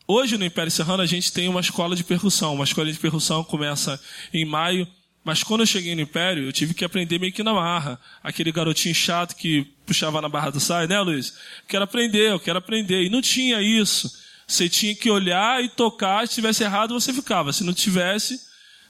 hoje 0.08 0.38
no 0.38 0.44
Império 0.46 0.72
Serrano 0.72 1.02
a 1.02 1.06
gente 1.06 1.30
tem 1.30 1.50
uma 1.50 1.60
escola 1.60 1.94
de 1.94 2.02
percussão. 2.02 2.54
Uma 2.54 2.64
escola 2.64 2.90
de 2.90 2.98
percussão 2.98 3.44
começa 3.44 4.00
em 4.32 4.42
maio, 4.46 4.88
mas 5.22 5.42
quando 5.42 5.60
eu 5.60 5.66
cheguei 5.66 5.94
no 5.94 6.00
Império, 6.00 6.44
eu 6.44 6.50
tive 6.50 6.72
que 6.72 6.82
aprender 6.82 7.18
meio 7.18 7.30
que 7.30 7.42
na 7.42 7.52
marra. 7.52 8.00
Aquele 8.22 8.50
garotinho 8.50 8.94
chato 8.94 9.36
que 9.36 9.66
puxava 9.84 10.18
na 10.22 10.30
barra 10.30 10.48
do 10.48 10.58
sai, 10.58 10.86
né, 10.86 10.98
Luiz? 11.02 11.34
Quero 11.68 11.84
aprender, 11.84 12.30
eu 12.30 12.40
quero 12.40 12.56
aprender. 12.56 13.02
E 13.02 13.10
não 13.10 13.20
tinha 13.20 13.60
isso. 13.60 14.10
Você 14.46 14.66
tinha 14.66 14.94
que 14.94 15.10
olhar 15.10 15.62
e 15.62 15.68
tocar, 15.68 16.26
se 16.26 16.36
tivesse 16.36 16.64
errado 16.64 16.98
você 16.98 17.12
ficava. 17.12 17.52
Se 17.52 17.62
não 17.62 17.74
tivesse, 17.74 18.40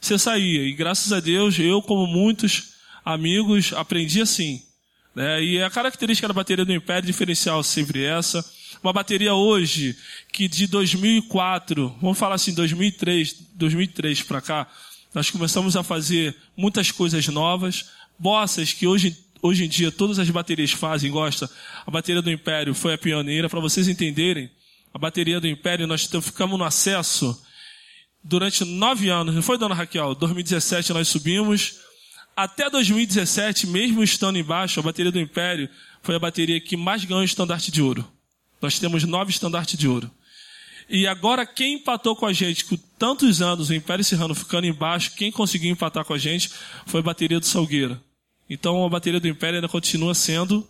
você 0.01 0.17
saía. 0.17 0.63
E 0.63 0.73
graças 0.73 1.13
a 1.13 1.19
Deus, 1.19 1.59
eu, 1.59 1.83
como 1.83 2.07
muitos 2.07 2.75
amigos, 3.05 3.73
aprendi 3.73 4.21
assim. 4.21 4.63
Né? 5.17 5.43
E 5.43 5.61
a 5.61 5.69
característica 5.69 6.29
da 6.29 6.33
bateria 6.33 6.65
do 6.65 6.73
Império 6.73 7.09
diferencial 7.09 7.59
é 7.59 7.65
sempre 7.65 8.05
essa 8.05 8.62
uma 8.83 8.93
bateria 8.93 9.35
hoje 9.35 9.97
que 10.33 10.47
de 10.47 10.67
2004, 10.67 11.97
vamos 12.01 12.19
falar 12.19 12.37
assim, 12.37 12.55
2003, 12.55 13.35
2003 13.55 14.23
para 14.23 14.41
cá, 14.41 14.67
nós 15.15 15.31
começamos 15.31 15.77
a 15.77 15.83
fazer 15.83 16.37
muitas 16.57 16.91
coisas 16.91 17.27
novas, 17.29 17.91
bossas 18.19 18.73
que 18.73 18.87
hoje 18.87 19.17
hoje 19.43 19.65
em 19.65 19.69
dia 19.69 19.91
todas 19.91 20.21
as 20.21 20.31
baterias 20.31 20.71
fazem, 20.71 21.11
gosta. 21.11 21.51
A 21.85 21.91
bateria 21.91 22.23
do 22.23 22.31
Império 22.31 22.73
foi 22.75 22.95
a 22.95 22.99
pioneira, 22.99 23.49
para 23.49 23.59
vocês 23.59 23.89
entenderem. 23.89 24.49
A 24.95 24.99
bateria 24.99 25.41
do 25.41 25.49
Império 25.49 25.87
nós 25.87 26.09
ficamos 26.23 26.57
no 26.57 26.65
acesso 26.65 27.43
durante 28.23 28.65
nove 28.65 29.09
anos, 29.09 29.35
não 29.35 29.43
foi, 29.43 29.59
dona 29.59 29.75
Raquel? 29.75 30.15
2017 30.15 30.93
nós 30.93 31.09
subimos. 31.09 31.81
Até 32.37 32.71
2017, 32.71 33.67
mesmo 33.67 34.03
estando 34.03 34.39
embaixo, 34.39 34.79
a 34.79 34.83
bateria 34.83 35.11
do 35.11 35.21
Império 35.21 35.69
foi 36.03 36.15
a 36.15 36.19
bateria 36.19 36.61
que 36.61 36.77
mais 36.77 37.05
ganhou 37.05 37.21
o 37.21 37.25
estandarte 37.25 37.71
de 37.71 37.83
ouro. 37.83 38.11
Nós 38.63 38.79
temos 38.79 39.03
nove 39.03 39.33
estandartes 39.33 39.77
de 39.77 39.89
ouro. 39.89 40.09
E 40.89 41.07
agora, 41.07 41.45
quem 41.45 41.75
empatou 41.75 42.15
com 42.15 42.27
a 42.27 42.33
gente 42.33 42.65
com 42.65 42.77
tantos 42.99 43.43
anos, 43.43 43.71
o 43.71 43.75
Império 43.75 44.05
Serrano 44.05 44.35
ficando 44.35 44.67
embaixo, 44.67 45.15
quem 45.17 45.33
conseguiu 45.33 45.73
empatar 45.73 46.05
com 46.05 46.15
a 46.15 46.19
gente 46.19 46.51
foi 46.87 47.01
a 47.01 47.03
bateria 47.03 47.41
do 47.41 47.47
Salgueira. 47.47 48.01
Então, 48.49 48.85
a 48.85 48.89
bateria 48.89 49.19
do 49.19 49.27
Império 49.27 49.57
ainda 49.57 49.69
continua 49.69 50.15
sendo. 50.15 50.67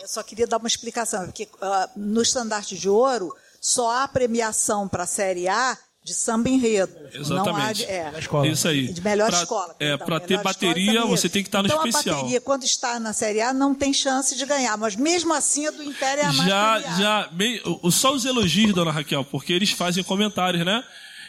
Eu 0.00 0.08
só 0.08 0.22
queria 0.22 0.46
dar 0.46 0.56
uma 0.56 0.66
explicação, 0.66 1.26
porque 1.26 1.44
uh, 1.44 1.90
no 1.94 2.22
estandarte 2.22 2.76
de 2.76 2.88
ouro 2.88 3.34
só 3.60 4.02
há 4.02 4.08
premiação 4.08 4.88
para 4.88 5.02
a 5.04 5.06
Série 5.06 5.46
A 5.46 5.76
de 6.02 6.14
samba 6.14 6.48
enredo. 6.48 6.92
Exatamente. 7.12 7.52
Não 7.52 7.56
há 7.56 7.72
de, 7.72 7.84
é, 7.84 8.12
escola. 8.18 8.48
Isso 8.48 8.66
aí. 8.66 8.92
de 8.92 9.00
melhor 9.02 9.28
Pra- 9.28 9.42
escola. 9.42 9.76
É, 9.78 9.96
para 9.96 10.18
ter 10.18 10.34
escola 10.34 10.42
bateria, 10.54 11.04
você 11.04 11.28
tem 11.28 11.42
que 11.42 11.48
estar 11.48 11.62
no 11.62 11.68
então, 11.68 11.86
especial. 11.86 12.14
a 12.14 12.18
bateria, 12.18 12.40
quando 12.40 12.64
está 12.64 12.98
na 12.98 13.12
Série 13.12 13.40
A, 13.40 13.52
não 13.52 13.74
tem 13.74 13.92
chance 13.92 14.34
de 14.36 14.46
ganhar, 14.46 14.76
mas 14.78 14.96
mesmo 14.96 15.32
assim 15.34 15.66
a 15.66 15.70
do 15.70 15.82
Império 15.82 16.22
é 16.22 16.26
a 16.26 16.32
mais 16.32 16.48
já, 16.48 16.80
já, 16.98 17.30
só 17.90 18.14
os 18.14 18.24
elogios, 18.24 18.72
dona 18.72 18.90
Raquel, 18.90 19.24
porque 19.24 19.52
eles 19.52 19.70
fazem 19.70 20.02
comentários, 20.02 20.64
né? 20.64 20.82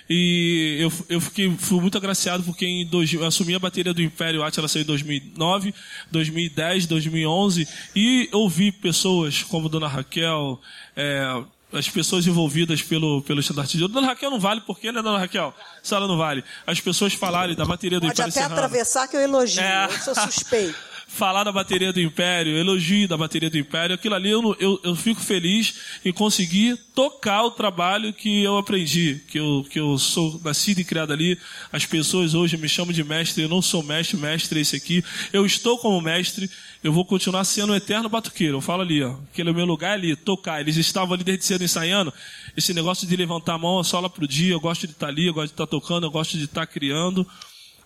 E 0.09 0.77
eu, 0.79 0.91
eu 1.07 1.21
fiquei, 1.21 1.55
fui 1.57 1.79
muito 1.79 1.97
agraciado 1.97 2.43
porque 2.43 2.65
em 2.65 2.85
dois, 2.85 3.13
eu 3.13 3.25
assumi 3.25 3.55
a 3.55 3.59
bateria 3.59 3.93
do 3.93 4.01
Império 4.01 4.43
Atila 4.43 4.67
saiu 4.67 4.81
em 4.81 4.85
2009, 4.85 5.73
2010, 6.11 6.85
2011 6.87 7.67
e 7.95 8.27
ouvi 8.33 8.71
pessoas 8.71 9.43
como 9.43 9.69
dona 9.69 9.87
Raquel, 9.87 10.59
é, 10.97 11.43
as 11.73 11.87
pessoas 11.89 12.27
envolvidas 12.27 12.81
pelo, 12.81 13.21
pelo 13.21 13.39
estandarte 13.39 13.77
de 13.77 13.83
ouro. 13.83 13.93
Dona 13.93 14.07
Raquel 14.07 14.29
não 14.29 14.39
vale, 14.39 14.61
por 14.61 14.77
quê, 14.79 14.91
né, 14.91 15.01
dona 15.01 15.17
Raquel? 15.19 15.53
Se 15.81 15.93
ela 15.93 16.07
não 16.07 16.17
vale. 16.17 16.43
As 16.67 16.79
pessoas 16.79 17.13
falarem 17.13 17.55
da 17.55 17.65
bateria 17.65 17.99
do 17.99 18.07
Pode 18.07 18.13
Império 18.13 18.29
até 18.31 18.41
Serrano. 18.41 18.55
atravessar 18.55 19.07
que 19.07 19.15
eu 19.15 19.21
elogio, 19.21 19.61
É. 19.63 19.85
eu 19.85 19.99
sou 19.99 20.15
suspeito. 20.15 20.77
Falar 21.13 21.43
da 21.43 21.51
bateria 21.51 21.91
do 21.91 21.99
Império, 21.99 22.57
elogio 22.57 23.05
da 23.05 23.17
bateria 23.17 23.49
do 23.49 23.57
Império, 23.57 23.93
aquilo 23.93 24.15
ali 24.15 24.29
eu, 24.29 24.55
eu, 24.59 24.79
eu 24.81 24.95
fico 24.95 25.19
feliz 25.19 25.73
em 26.05 26.13
conseguir 26.13 26.77
tocar 26.95 27.43
o 27.43 27.51
trabalho 27.51 28.13
que 28.13 28.41
eu 28.41 28.57
aprendi, 28.57 29.21
que 29.27 29.37
eu, 29.37 29.65
que 29.69 29.77
eu 29.77 29.97
sou 29.97 30.39
nascido 30.43 30.79
e 30.79 30.85
criado 30.85 31.11
ali. 31.11 31.37
As 31.71 31.85
pessoas 31.85 32.33
hoje 32.33 32.55
me 32.55 32.69
chamam 32.69 32.93
de 32.93 33.03
mestre, 33.03 33.43
eu 33.43 33.49
não 33.49 33.61
sou 33.61 33.83
mestre, 33.83 34.15
mestre 34.15 34.59
é 34.59 34.61
esse 34.61 34.75
aqui. 34.75 35.03
Eu 35.33 35.45
estou 35.45 35.77
como 35.77 35.99
mestre, 35.99 36.49
eu 36.81 36.93
vou 36.93 37.03
continuar 37.03 37.43
sendo 37.43 37.73
um 37.73 37.75
eterno 37.75 38.07
batuqueiro. 38.07 38.57
Eu 38.57 38.61
falo 38.61 38.81
ali, 38.81 39.03
ó, 39.03 39.17
aquele 39.31 39.49
é 39.49 39.51
o 39.51 39.55
meu 39.55 39.65
lugar 39.65 39.93
ali, 39.93 40.15
tocar. 40.15 40.61
Eles 40.61 40.77
estavam 40.77 41.13
ali 41.13 41.25
desde 41.25 41.43
cedo 41.43 41.63
ensaiando. 41.63 42.13
Esse 42.55 42.73
negócio 42.73 43.05
de 43.05 43.15
levantar 43.17 43.55
a 43.55 43.57
mão 43.57 43.81
é 43.81 43.83
só 43.83 43.99
lá 43.99 44.09
pro 44.09 44.25
dia, 44.25 44.53
eu 44.53 44.61
gosto 44.61 44.87
de 44.87 44.93
estar 44.93 45.07
ali, 45.07 45.27
eu 45.27 45.33
gosto 45.33 45.47
de 45.47 45.53
estar 45.53 45.67
tocando, 45.67 46.05
eu 46.05 46.11
gosto 46.11 46.37
de 46.37 46.45
estar 46.45 46.65
criando. 46.65 47.27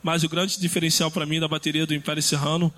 Mas 0.04 0.24
o 0.24 0.30
grande 0.30 0.60
diferencial 0.60 1.10
para 1.10 1.26
mim 1.26 1.40
da 1.40 1.48
bateria 1.48 1.88
do 1.88 1.94
Império 1.96 2.22
Serrano, 2.22 2.72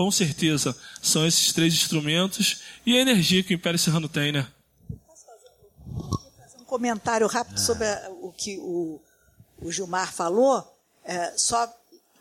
com 0.00 0.10
certeza, 0.10 0.74
são 1.02 1.26
esses 1.26 1.52
três 1.52 1.74
instrumentos 1.74 2.62
e 2.86 2.96
a 2.96 3.00
energia 3.02 3.42
que 3.42 3.52
o 3.52 3.56
Império 3.56 3.78
Serrano 3.78 4.08
tem, 4.08 4.32
né? 4.32 4.48
comentário 6.66 7.26
rápido 7.26 7.56
Ah. 7.58 7.62
sobre 7.62 7.84
a- 7.86 8.08
o 8.22 8.32
que 8.32 8.56
o, 8.60 8.98
o 9.60 9.70
Gilmar 9.70 10.10
falou, 10.10 10.64
é, 11.04 11.34
só 11.36 11.70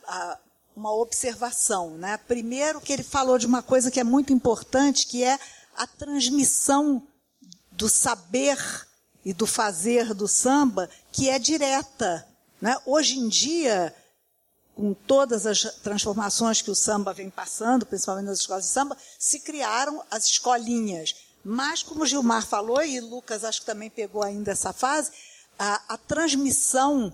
a- 0.06 0.38
uma 0.76 0.92
observação. 0.94 1.92
Né? 1.92 2.18
Primeiro, 2.28 2.82
que 2.82 2.92
ele 2.92 3.04
falou 3.04 3.38
de 3.38 3.46
uma 3.46 3.62
coisa 3.64 3.90
que 3.92 4.00
é 4.00 4.04
muito 4.04 4.34
importante, 4.34 5.06
que 5.08 5.24
é 5.24 5.40
a 5.78 5.88
transmissão 5.88 7.02
do 7.72 7.88
saber 7.88 8.58
e 9.24 9.32
do 9.34 9.46
fazer 9.48 10.14
do 10.14 10.28
samba, 10.28 10.90
que 11.14 11.30
é 11.30 11.38
direta. 11.40 12.28
Né? 12.60 12.76
Hoje 12.86 13.20
em 13.20 13.30
dia, 13.30 13.96
com 14.80 14.94
todas 14.94 15.46
as 15.46 15.62
transformações 15.84 16.62
que 16.62 16.72
o 16.72 16.76
samba 16.76 17.12
vem 17.14 17.30
passando, 17.30 17.86
principalmente 17.86 18.28
nas 18.28 18.40
escolas 18.40 18.64
de 18.64 18.70
samba, 18.72 18.96
se 19.20 19.42
criaram 19.42 20.02
as 20.10 20.26
escolinhas. 20.26 21.16
Mas, 21.44 21.84
como 21.84 22.04
o 22.04 22.06
Gilmar 22.06 22.46
falou, 22.46 22.82
e 22.82 22.98
Lucas 23.02 23.44
acho 23.44 23.60
que 23.60 23.66
também 23.66 23.90
pegou 23.90 24.24
ainda 24.24 24.52
essa 24.54 24.72
fase, 24.72 25.12
a, 25.58 25.82
a 25.90 25.98
transmissão 25.98 27.14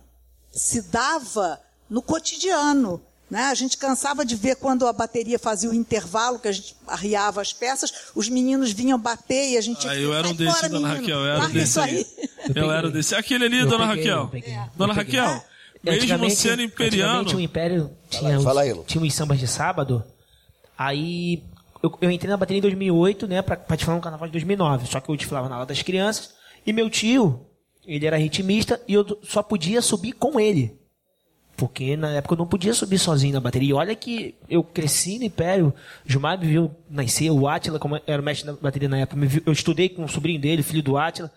se 0.52 0.80
dava 0.84 1.60
no 1.90 2.04
cotidiano. 2.04 3.02
Né? 3.32 3.46
A 3.46 3.56
gente 3.56 3.78
cansava 3.78 4.24
de 4.24 4.36
ver 4.36 4.58
quando 4.58 4.86
a 4.86 4.94
bateria 4.94 5.40
fazia 5.40 5.68
o 5.72 5.74
intervalo, 5.74 6.38
que 6.38 6.48
a 6.48 6.52
gente 6.52 6.76
arriava 6.86 7.42
as 7.42 7.52
peças, 7.52 7.92
os 8.14 8.30
meninos 8.30 8.72
vinham 8.72 9.00
bater 9.00 9.50
e 9.54 9.58
a 9.58 9.62
gente 9.62 9.80
tinha 9.80 9.92
Ah, 9.92 9.96
que 9.96 10.02
eu 10.04 10.14
era 10.14 10.28
um 10.28 10.36
"Sai 10.36 10.38
desse, 10.38 10.56
fora, 10.60 10.70
dona 10.70 10.88
menino, 10.90 11.02
Raquel. 11.02 11.20
Eu 11.20 11.32
era 11.34 11.44
um 11.46 11.50
desse. 11.50 11.80
Eu 12.56 12.72
era 12.72 12.92
desse. 12.92 13.16
Aquele 13.16 13.46
ali, 13.46 13.60
Eu 13.62 13.68
dona 13.68 13.88
peguei, 13.88 14.12
Raquel. 14.12 14.28
peguei. 14.30 14.56
Dona. 14.76 14.94
Raquel, 14.94 15.44
mesmo 15.92 16.30
sendo 16.32 16.62
imperiano. 16.62 17.12
Antigamente 17.22 17.36
o 17.36 17.40
Império 17.40 17.92
tinha, 18.10 18.38
os, 18.38 18.44
fala 18.44 18.62
aí, 18.62 18.74
Lu. 18.74 18.84
tinha 18.88 19.04
os 19.04 19.14
sambas 19.14 19.40
de 19.40 19.48
sábado. 19.48 20.04
Aí 20.78 21.44
eu, 21.82 21.98
eu 22.02 22.12
entrei 22.12 22.30
na 22.30 22.38
bateria 22.38 22.58
em 22.60 22.62
2008, 22.62 23.28
né, 23.28 23.42
pra 23.42 23.56
participar 23.56 23.96
no 23.96 24.02
carnaval 24.02 24.28
de 24.28 24.32
2009. 24.34 24.88
Só 24.88 25.00
que 25.00 25.10
eu 25.10 25.16
desfilava 25.16 25.48
na 25.50 25.56
aula 25.56 25.66
das 25.66 25.82
crianças. 25.82 26.34
E 26.66 26.74
meu 26.74 26.90
tio, 26.90 27.46
ele 27.86 28.06
era 28.06 28.18
ritmista 28.18 28.82
e 28.88 28.94
eu 28.94 29.06
só 29.24 29.42
podia 29.44 29.82
subir 29.82 30.14
com 30.14 30.40
ele. 30.40 30.78
Porque 31.58 31.96
na 31.96 32.10
época 32.12 32.34
eu 32.34 32.38
não 32.40 32.48
podia 32.48 32.74
subir 32.74 33.00
sozinho 33.00 33.34
na 33.36 33.40
bateria. 33.40 33.70
E 33.70 33.74
olha 33.74 33.96
que 33.96 34.36
eu 34.50 34.62
cresci 34.62 35.18
no 35.20 35.24
Império. 35.24 35.74
Gilmar 36.06 36.38
me 36.38 36.46
viu 36.48 36.70
nascer. 36.90 37.30
O 37.32 37.48
Átila, 37.48 37.80
como 37.80 37.98
era 38.06 38.22
o 38.22 38.26
mestre 38.26 38.46
da 38.48 38.54
bateria 38.54 38.90
na 38.90 38.98
época, 38.98 39.16
me 39.16 39.26
viu- 39.26 39.44
eu 39.46 39.54
estudei 39.54 39.88
com 39.88 40.04
o 40.04 40.10
sobrinho 40.10 40.42
dele, 40.42 40.62
filho 40.62 40.84
do 40.84 40.98
Átila. 40.98 41.32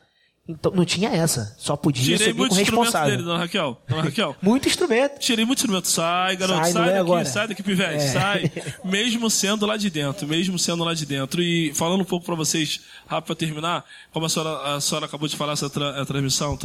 Então 0.49 0.73
não 0.73 0.83
tinha 0.85 1.11
essa. 1.11 1.55
Só 1.59 1.77
podia 1.77 2.17
Tirei 2.17 2.33
subir 2.33 2.49
com 2.49 2.55
responsável. 2.55 3.11
dele, 3.11 3.23
dona 3.23 3.39
Raquel. 3.41 3.79
Dona 3.87 4.03
Raquel. 4.03 4.35
Muito 4.41 4.67
instrumento. 4.67 5.19
Tirei 5.19 5.45
muito 5.45 5.59
instrumento. 5.59 5.87
Sai, 5.89 6.37
garoto, 6.37 6.61
Sai, 6.61 6.73
sai, 6.73 6.83
é 6.83 6.87
daqui, 6.87 6.99
agora. 6.99 7.25
sai 7.27 7.49
daqui, 7.49 7.63
pivete, 7.63 8.03
É. 8.05 8.09
sai. 8.13 8.53
Mesmo 8.83 9.29
sendo 9.29 9.67
lá 9.67 9.77
de 9.77 9.91
dentro, 9.91 10.27
mesmo 10.27 10.59
sendo 10.59 10.83
lá 10.85 10.95
de 10.95 11.05
dentro. 11.05 11.43
E 11.43 11.75
falando 11.75 12.01
um 12.01 12.05
pouco 12.05 12.25
para 12.25 12.35
vocês, 12.35 12.81
rápido 13.07 13.27
para 13.27 13.37
terminar, 13.37 13.85
como 14.11 14.25
a 14.25 14.29
senhora, 14.31 14.75
a 14.77 14.81
senhora 14.81 15.05
acabou 15.05 15.29
de 15.29 15.37
falar 15.37 15.53
essa 15.53 15.69
tra- 15.69 16.01
a 16.01 16.07
transmissão, 16.07 16.59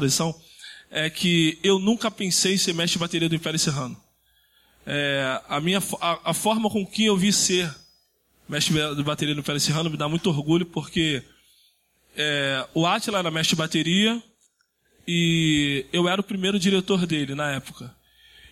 é 0.90 1.10
que 1.10 1.60
eu 1.62 1.78
nunca 1.78 2.10
pensei 2.10 2.54
em 2.54 2.58
ser 2.58 2.74
mestre 2.74 2.94
de 2.94 3.00
bateria 3.00 3.28
do 3.28 3.36
Império 3.36 3.60
Serrano. 3.60 3.98
É, 4.86 5.42
a, 5.50 5.60
minha, 5.60 5.82
a, 6.02 6.32
a 6.32 6.34
forma 6.34 6.70
com 6.70 6.86
que 6.86 7.06
eu 7.06 7.18
vi 7.18 7.34
ser 7.34 7.70
mestre 8.48 8.74
de 8.96 9.04
bateria 9.04 9.34
do 9.34 9.42
Império 9.42 9.60
Serrano 9.60 9.90
me 9.90 9.98
dá 9.98 10.08
muito 10.08 10.30
orgulho, 10.30 10.66
porque 10.66 11.22
é, 12.18 12.66
o 12.74 12.86
Atila 12.86 13.20
era 13.20 13.32
mestre 13.32 13.56
de 13.56 13.62
bateria, 13.62 14.22
e 15.08 15.86
eu 15.92 16.08
era 16.08 16.22
o 16.22 16.24
primeiro 16.24 16.58
diretor 16.58 17.06
dele 17.06 17.36
na 17.36 17.52
época. 17.52 17.94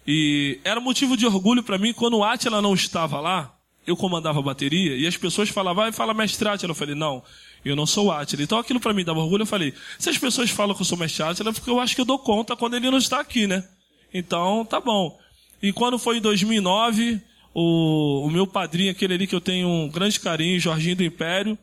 E 0.06 0.60
era 0.64 0.80
motivo 0.80 1.16
de 1.16 1.26
orgulho 1.26 1.64
para 1.64 1.78
mim 1.78 1.94
quando 1.94 2.18
o 2.18 2.24
Atila 2.24 2.62
não 2.62 2.74
estava 2.74 3.20
lá, 3.20 3.56
eu 3.86 3.96
comandava 3.96 4.40
a 4.40 4.44
bateria 4.44 4.96
e 4.96 5.08
as 5.08 5.18
pessoas 5.18 5.50
falavam, 5.50 5.84
vai, 5.84 5.92
fala 5.92 6.14
mestre 6.14 6.48
Atila. 6.48 6.72
Eu 6.72 6.76
falei, 6.76 6.96
não, 6.96 7.24
eu 7.64 7.76
não 7.76 7.86
sou 7.86 8.08
o 8.08 8.12
Atila. 8.12 8.44
Então 8.44 8.58
aquilo 8.58 8.80
para 8.80 8.94
mim 8.94 9.04
dava 9.04 9.20
orgulho. 9.20 9.44
Eu 9.44 9.48
falei, 9.48 9.74
se 9.98 10.10
as 10.10 10.18
pessoas 10.18 10.50
falam 10.50 10.76
que 10.76 10.82
eu 10.82 10.86
sou 10.86 10.98
mestre 10.98 11.24
Atila, 11.24 11.50
é 11.50 11.54
porque 11.54 11.70
eu 11.70 11.80
acho 11.80 11.96
que 11.96 12.02
eu 12.02 12.06
dou 12.06 12.20
conta 12.20 12.56
quando 12.56 12.76
ele 12.76 12.90
não 12.90 12.98
está 12.98 13.20
aqui, 13.20 13.48
né? 13.48 13.68
Então, 14.14 14.66
tá 14.66 14.80
bom. 14.80 15.18
E 15.62 15.72
quando 15.72 15.98
foi 15.98 16.18
em 16.18 16.22
2009, 16.22 17.22
o, 17.54 18.26
o 18.26 18.30
meu 18.30 18.46
padrinho, 18.46 18.92
aquele 18.92 19.14
ali 19.14 19.28
que 19.28 19.36
eu 19.36 19.42
tenho 19.42 19.68
um 19.68 19.90
grande 19.90 20.20
carinho, 20.20 20.60
Jorginho 20.60 20.98
do 20.98 21.04
Império, 21.04 21.58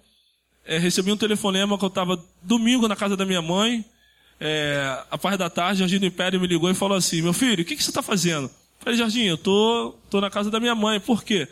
é, 0.68 0.76
recebi 0.76 1.10
um 1.10 1.16
telefonema 1.16 1.78
que 1.78 1.84
eu 1.84 1.88
estava 1.88 2.22
domingo 2.42 2.86
na 2.86 2.94
casa 2.94 3.16
da 3.16 3.24
minha 3.24 3.40
mãe, 3.40 3.82
é, 4.38 5.02
a 5.10 5.16
parte 5.16 5.38
da 5.38 5.48
tarde, 5.48 5.78
Jorginho 5.78 6.00
do 6.00 6.06
Império 6.06 6.38
me 6.38 6.46
ligou 6.46 6.70
e 6.70 6.74
falou 6.74 6.96
assim, 6.96 7.22
meu 7.22 7.32
filho, 7.32 7.62
o 7.62 7.64
que, 7.64 7.74
que 7.74 7.82
você 7.82 7.90
está 7.90 8.02
fazendo? 8.02 8.50
Falei, 8.78 8.98
Jorginho, 8.98 9.30
eu 9.30 9.38
tô, 9.38 9.96
tô 10.10 10.20
na 10.20 10.28
casa 10.28 10.50
da 10.50 10.60
minha 10.60 10.74
mãe, 10.74 11.00
por 11.00 11.24
quê? 11.24 11.48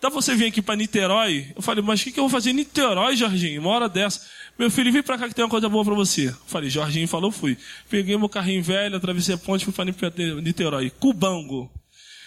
Dá 0.00 0.08
você 0.08 0.36
vir 0.36 0.46
aqui 0.46 0.62
para 0.62 0.76
Niterói? 0.76 1.52
Eu 1.56 1.62
falei, 1.62 1.82
mas 1.82 2.00
o 2.00 2.04
que, 2.04 2.12
que 2.12 2.20
eu 2.20 2.24
vou 2.24 2.30
fazer 2.30 2.50
em 2.50 2.54
Niterói, 2.54 3.16
Jorginho? 3.16 3.60
Uma 3.60 3.70
hora 3.70 3.88
dessa. 3.88 4.20
Meu 4.56 4.70
filho, 4.70 4.92
vem 4.92 5.02
para 5.02 5.18
cá 5.18 5.28
que 5.28 5.34
tem 5.34 5.44
uma 5.44 5.50
coisa 5.50 5.68
boa 5.68 5.84
para 5.84 5.94
você. 5.94 6.28
Eu 6.28 6.34
falei, 6.46 6.70
Jorginho 6.70 7.08
falou, 7.08 7.32
fui. 7.32 7.56
Peguei 7.88 8.16
meu 8.16 8.28
carrinho 8.28 8.62
velho, 8.62 8.96
atravessei 8.96 9.34
a 9.34 9.38
ponte, 9.38 9.64
fui 9.64 9.72
para 9.72 9.84
Niterói. 10.42 10.90
Cubango. 10.90 11.70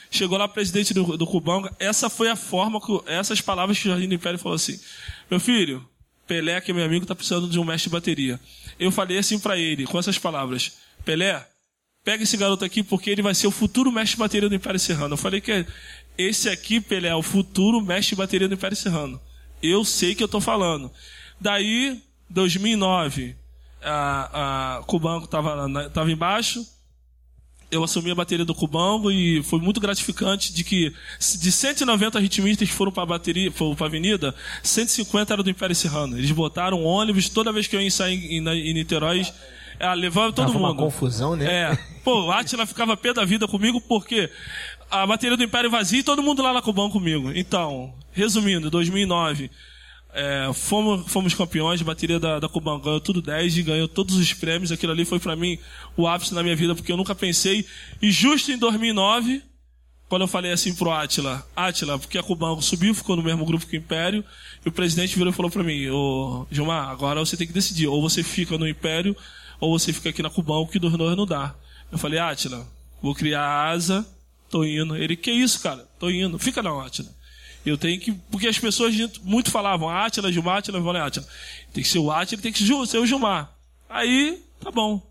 Chegou 0.09 0.37
lá, 0.37 0.47
presidente 0.47 0.93
do, 0.93 1.17
do 1.17 1.27
Cubango. 1.27 1.69
Essa 1.79 2.09
foi 2.09 2.29
a 2.29 2.35
forma, 2.35 2.81
que, 2.81 2.99
essas 3.05 3.41
palavras 3.41 3.77
que 3.77 3.87
o 3.87 3.91
Jorginho 3.91 4.09
do 4.09 4.15
Império 4.15 4.39
falou 4.39 4.55
assim: 4.55 4.79
Meu 5.29 5.39
filho, 5.39 5.87
Pelé, 6.27 6.59
que 6.61 6.71
é 6.71 6.73
meu 6.73 6.85
amigo, 6.85 7.03
está 7.03 7.15
precisando 7.15 7.47
de 7.47 7.59
um 7.59 7.63
mestre 7.63 7.89
de 7.89 7.93
bateria. 7.93 8.39
Eu 8.79 8.91
falei 8.91 9.17
assim 9.17 9.39
para 9.39 9.57
ele, 9.57 9.85
com 9.85 9.97
essas 9.97 10.17
palavras: 10.17 10.77
Pelé, 11.05 11.47
pega 12.03 12.23
esse 12.23 12.37
garoto 12.37 12.65
aqui 12.65 12.83
porque 12.83 13.09
ele 13.09 13.21
vai 13.21 13.33
ser 13.33 13.47
o 13.47 13.51
futuro 13.51 13.91
mestre 13.91 14.15
de 14.15 14.19
bateria 14.19 14.49
do 14.49 14.55
Império 14.55 14.79
Serrano. 14.79 15.13
Eu 15.13 15.17
falei 15.17 15.41
que 15.41 15.65
esse 16.17 16.49
aqui, 16.49 16.81
Pelé, 16.81 17.09
é 17.09 17.15
o 17.15 17.23
futuro 17.23 17.81
mestre 17.81 18.15
de 18.15 18.15
bateria 18.15 18.47
do 18.47 18.53
Império 18.53 18.77
Serrano. 18.77 19.19
Eu 19.63 19.83
sei 19.83 20.13
que 20.13 20.21
eu 20.21 20.25
estou 20.25 20.41
falando. 20.41 20.91
Daí, 21.39 22.01
2009, 22.29 23.35
a, 23.81 24.77
a 24.77 24.83
Cubango 24.83 25.25
estava 25.25 25.89
tava 25.89 26.11
embaixo 26.11 26.65
eu 27.69 27.83
assumi 27.83 28.11
a 28.11 28.15
bateria 28.15 28.45
do 28.45 28.55
Cubango 28.55 29.11
e 29.11 29.43
foi 29.43 29.59
muito 29.59 29.79
gratificante 29.79 30.53
de 30.53 30.63
que 30.63 30.93
de 31.19 31.51
190 31.51 32.19
ritmistas 32.19 32.67
que 32.67 32.73
foram 32.73 32.91
para 32.91 33.03
a 33.03 33.05
bateria, 33.05 33.51
foram 33.51 33.75
para 33.75 33.87
a 33.87 33.89
avenida, 33.89 34.33
150 34.63 35.33
eram 35.33 35.43
do 35.43 35.49
Império 35.49 35.75
Serrano. 35.75 36.17
Eles 36.17 36.31
botaram 36.31 36.83
ônibus 36.83 37.29
toda 37.29 37.51
vez 37.51 37.67
que 37.67 37.75
eu 37.75 37.81
ia 37.81 37.91
sair 37.91 38.13
em, 38.15 38.37
em, 38.37 38.69
em 38.69 38.73
Niterói, 38.73 39.25
ah, 39.79 39.93
levava 39.93 40.31
todo 40.33 40.47
Tava 40.47 40.57
mundo. 40.57 40.71
uma 40.71 40.75
confusão, 40.75 41.35
né? 41.35 41.45
É. 41.45 41.77
Pô, 42.03 42.27
o 42.27 42.31
Atila 42.31 42.65
ficava 42.65 42.95
pé 42.95 43.13
da 43.13 43.25
vida 43.25 43.47
comigo 43.47 43.81
porque 43.81 44.29
a 44.89 45.05
bateria 45.05 45.35
do 45.35 45.43
Império 45.43 45.69
vazia 45.69 45.99
e 45.99 46.03
todo 46.03 46.23
mundo 46.23 46.41
lá 46.41 46.53
na 46.53 46.61
Cubango 46.61 46.93
comigo. 46.93 47.31
Então, 47.35 47.93
resumindo, 48.11 48.69
2009, 48.71 49.51
é, 50.13 50.51
fomos, 50.53 51.11
fomos 51.11 51.33
campeões, 51.33 51.81
bateria 51.81 52.19
da, 52.19 52.39
da 52.39 52.49
Cuban 52.49 52.79
ganhou 52.79 52.99
tudo 52.99 53.21
10 53.21 53.57
e 53.57 53.63
ganhou 53.63 53.87
todos 53.87 54.15
os 54.15 54.33
prêmios. 54.33 54.71
Aquilo 54.71 54.91
ali 54.91 55.05
foi 55.05 55.19
para 55.19 55.35
mim 55.35 55.59
o 55.95 56.07
ápice 56.07 56.33
na 56.33 56.41
minha 56.41 56.55
vida, 56.55 56.73
porque 56.73 56.91
eu 56.91 56.97
nunca 56.97 57.13
pensei. 57.13 57.65
E 58.01 58.11
justo 58.11 58.51
em 58.51 58.57
2009, 58.57 59.43
quando 60.09 60.21
eu 60.23 60.27
falei 60.27 60.51
assim 60.51 60.73
pro 60.73 60.91
Atila, 60.91 61.45
Atila, 61.55 61.99
porque 61.99 62.17
a 62.17 62.23
Cubango 62.23 62.61
subiu, 62.61 62.95
ficou 62.95 63.15
no 63.15 63.23
mesmo 63.23 63.45
grupo 63.45 63.65
que 63.65 63.75
o 63.75 63.79
Império, 63.79 64.23
e 64.65 64.69
o 64.69 64.71
presidente 64.71 65.15
virou 65.15 65.31
e 65.31 65.35
falou 65.35 65.51
para 65.51 65.63
mim, 65.63 65.87
ô 65.89 66.47
Gilmar, 66.49 66.89
agora 66.89 67.19
você 67.19 67.35
tem 67.35 67.45
que 67.45 67.53
decidir, 67.53 67.87
ou 67.87 68.01
você 68.01 68.23
fica 68.23 68.57
no 68.57 68.67
Império, 68.67 69.15
ou 69.59 69.77
você 69.77 69.91
fica 69.91 70.09
aqui 70.09 70.23
na 70.23 70.29
Cubango, 70.29 70.67
que 70.67 70.79
dos 70.79 70.93
dois 70.97 71.17
não 71.17 71.25
dá. 71.25 71.53
Eu 71.91 71.97
falei, 71.97 72.19
Atila, 72.19 72.65
vou 73.01 73.13
criar 73.13 73.69
asa, 73.69 74.07
tô 74.49 74.63
indo. 74.63 74.95
Ele, 74.95 75.15
que 75.15 75.31
isso, 75.31 75.61
cara? 75.61 75.85
Tô 75.99 76.09
indo. 76.09 76.39
Fica 76.39 76.63
não, 76.63 76.79
Atila. 76.79 77.16
Eu 77.69 77.77
tenho 77.77 77.99
que. 77.99 78.11
Porque 78.31 78.47
as 78.47 78.57
pessoas 78.57 78.95
muito 79.23 79.51
falavam 79.51 79.89
Átila, 79.89 80.31
Gilmar, 80.31 80.57
Átila, 80.57 80.79
eu 80.79 80.89
Átila. 80.89 81.27
Tem 81.73 81.83
que 81.83 81.89
ser 81.89 81.99
o 81.99 82.11
Átila, 82.11 82.41
tem 82.41 82.51
que 82.51 82.59
ser 82.59 82.97
o 82.97 83.05
Gilmar. 83.05 83.51
Aí, 83.89 84.41
tá 84.61 84.71
bom. 84.71 85.01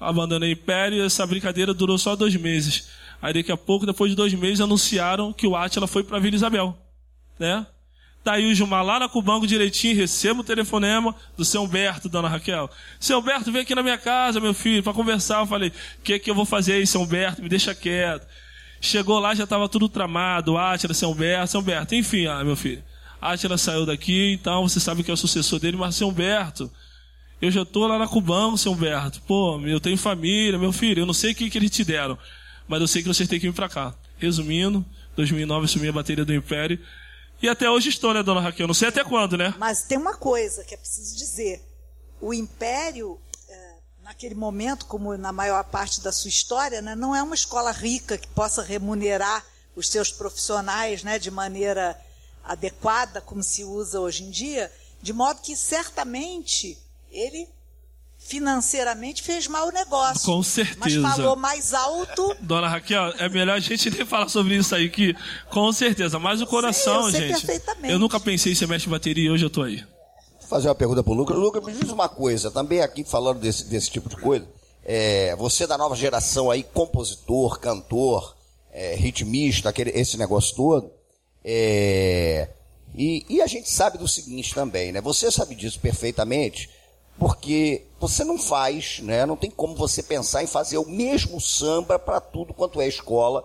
Abandonei 0.00 0.52
Império 0.52 1.04
essa 1.04 1.26
brincadeira 1.26 1.72
durou 1.72 1.98
só 1.98 2.16
dois 2.16 2.34
meses. 2.36 2.88
Aí 3.20 3.32
daqui 3.32 3.50
a 3.50 3.56
pouco, 3.56 3.86
depois 3.86 4.10
de 4.10 4.16
dois 4.16 4.32
meses, 4.34 4.60
anunciaram 4.60 5.32
que 5.32 5.46
o 5.46 5.56
Átila 5.56 5.86
foi 5.86 6.04
pra 6.04 6.18
Vila 6.18 6.36
Isabel. 6.36 6.76
Né? 7.38 7.66
Daí 8.24 8.50
o 8.50 8.54
Gilmar 8.54 8.84
lá 8.84 8.98
na 8.98 9.08
Cubango 9.08 9.46
direitinho, 9.46 9.96
recebo 9.96 10.40
o 10.40 10.44
telefonema 10.44 11.14
do 11.36 11.44
seu 11.44 11.62
Humberto, 11.62 12.08
dona 12.08 12.28
Raquel. 12.28 12.68
Seu 12.98 13.20
Humberto, 13.20 13.52
vem 13.52 13.62
aqui 13.62 13.74
na 13.74 13.82
minha 13.82 13.96
casa, 13.96 14.40
meu 14.40 14.52
filho, 14.52 14.82
para 14.82 14.92
conversar. 14.92 15.40
Eu 15.40 15.46
falei, 15.46 15.68
o 15.68 16.02
que, 16.02 16.18
que 16.18 16.30
eu 16.30 16.34
vou 16.34 16.44
fazer 16.44 16.74
aí, 16.74 16.86
seu 16.86 17.00
Humberto? 17.00 17.42
Me 17.42 17.48
deixa 17.48 17.74
quieto. 17.74 18.26
Chegou 18.80 19.18
lá, 19.18 19.34
já 19.34 19.44
estava 19.44 19.68
tudo 19.68 19.88
tramado, 19.88 20.56
Átila, 20.56 20.94
São 20.94 21.12
Humberto, 21.12 21.52
São 21.52 21.60
Humberto, 21.60 21.94
enfim, 21.94 22.26
ah, 22.26 22.44
meu 22.44 22.56
filho. 22.56 22.82
Átila 23.20 23.56
saiu 23.56 23.86
daqui, 23.86 24.32
então 24.32 24.68
você 24.68 24.78
sabe 24.78 25.02
que 25.02 25.10
é 25.10 25.14
o 25.14 25.16
sucessor 25.16 25.58
dele, 25.58 25.76
mas 25.76 25.96
São 25.96 26.10
Humberto, 26.10 26.70
eu 27.40 27.50
já 27.50 27.62
estou 27.62 27.86
lá 27.86 27.98
na 27.98 28.06
Cubango, 28.06 28.56
São 28.56 28.72
Humberto. 28.72 29.20
Pô, 29.22 29.60
eu 29.66 29.80
tenho 29.80 29.96
família, 29.96 30.58
meu 30.58 30.72
filho, 30.72 31.00
eu 31.00 31.06
não 31.06 31.14
sei 31.14 31.32
o 31.32 31.34
que, 31.34 31.50
que 31.50 31.58
eles 31.58 31.70
te 31.70 31.84
deram, 31.84 32.18
mas 32.68 32.80
eu 32.80 32.86
sei 32.86 33.02
que 33.02 33.08
vocês 33.08 33.28
têm 33.28 33.40
que 33.40 33.46
vir 33.48 33.54
para 33.54 33.68
cá. 33.68 33.94
Resumindo, 34.18 34.84
2009 35.16 35.64
assumi 35.64 35.88
a 35.88 35.92
bateria 35.92 36.24
do 36.24 36.34
Império, 36.34 36.78
e 37.42 37.48
até 37.48 37.68
hoje 37.70 37.90
estou, 37.90 38.14
né, 38.14 38.22
dona 38.22 38.40
Raquel? 38.40 38.66
Não 38.66 38.74
sei 38.74 38.88
até 38.88 39.04
quando, 39.04 39.36
né? 39.36 39.54
Mas 39.58 39.84
tem 39.84 39.98
uma 39.98 40.16
coisa 40.16 40.64
que 40.64 40.74
é 40.74 40.76
preciso 40.78 41.16
dizer. 41.16 41.60
O 42.20 42.32
Império 42.32 43.18
naquele 44.06 44.36
momento, 44.36 44.86
como 44.86 45.16
na 45.16 45.32
maior 45.32 45.64
parte 45.64 46.00
da 46.00 46.12
sua 46.12 46.28
história, 46.28 46.80
né, 46.80 46.94
não 46.94 47.14
é 47.14 47.20
uma 47.20 47.34
escola 47.34 47.72
rica 47.72 48.16
que 48.16 48.28
possa 48.28 48.62
remunerar 48.62 49.44
os 49.74 49.88
seus 49.88 50.12
profissionais 50.12 51.02
né, 51.02 51.18
de 51.18 51.28
maneira 51.28 52.00
adequada, 52.44 53.20
como 53.20 53.42
se 53.42 53.64
usa 53.64 53.98
hoje 53.98 54.22
em 54.22 54.30
dia, 54.30 54.70
de 55.02 55.12
modo 55.12 55.40
que 55.42 55.56
certamente 55.56 56.78
ele 57.10 57.48
financeiramente 58.16 59.24
fez 59.24 59.48
mau 59.48 59.72
negócio. 59.72 60.24
Com 60.24 60.40
certeza. 60.40 60.78
Mas 60.78 61.16
falou 61.16 61.34
mais 61.34 61.74
alto. 61.74 62.36
Dona 62.40 62.68
Raquel, 62.68 63.12
é 63.18 63.28
melhor 63.28 63.56
a 63.56 63.60
gente 63.60 63.90
nem 63.90 64.06
falar 64.06 64.28
sobre 64.28 64.56
isso 64.56 64.72
aí, 64.72 64.88
que 64.88 65.16
com 65.50 65.72
certeza. 65.72 66.16
Mas 66.20 66.40
o 66.40 66.46
coração, 66.46 67.06
eu 67.06 67.10
sei 67.10 67.28
gente. 67.28 67.44
perfeitamente. 67.44 67.92
Eu 67.92 67.98
nunca 67.98 68.20
pensei 68.20 68.52
em 68.52 68.54
ser 68.54 68.68
mestre 68.68 68.88
de 68.88 68.90
bateria 68.90 69.24
e 69.24 69.30
hoje 69.30 69.44
eu 69.44 69.50
tô 69.50 69.64
aí. 69.64 69.84
Fazer 70.48 70.68
uma 70.68 70.74
pergunta 70.74 71.02
pro 71.02 71.12
Lucas. 71.12 71.36
Lucas, 71.36 71.64
me 71.64 71.72
diz 71.72 71.90
uma 71.90 72.08
coisa, 72.08 72.50
também 72.50 72.80
aqui 72.80 73.02
falando 73.02 73.40
desse, 73.40 73.64
desse 73.64 73.90
tipo 73.90 74.08
de 74.08 74.16
coisa. 74.16 74.46
É, 74.84 75.34
você 75.36 75.64
é 75.64 75.66
da 75.66 75.76
nova 75.76 75.96
geração 75.96 76.50
aí, 76.50 76.62
compositor, 76.62 77.58
cantor, 77.58 78.36
é, 78.72 78.94
ritmista, 78.94 79.68
aquele, 79.68 79.90
esse 79.90 80.16
negócio 80.16 80.54
todo. 80.54 80.90
É, 81.44 82.48
e, 82.94 83.26
e 83.28 83.42
a 83.42 83.46
gente 83.46 83.68
sabe 83.68 83.98
do 83.98 84.06
seguinte 84.06 84.54
também, 84.54 84.92
né? 84.92 85.00
Você 85.00 85.30
sabe 85.32 85.56
disso 85.56 85.80
perfeitamente, 85.80 86.70
porque 87.18 87.82
você 87.98 88.22
não 88.22 88.38
faz, 88.38 89.00
né? 89.00 89.26
Não 89.26 89.36
tem 89.36 89.50
como 89.50 89.74
você 89.74 90.02
pensar 90.02 90.44
em 90.44 90.46
fazer 90.46 90.78
o 90.78 90.88
mesmo 90.88 91.40
samba 91.40 91.98
para 91.98 92.20
tudo 92.20 92.54
quanto 92.54 92.80
é 92.80 92.86
escola, 92.86 93.44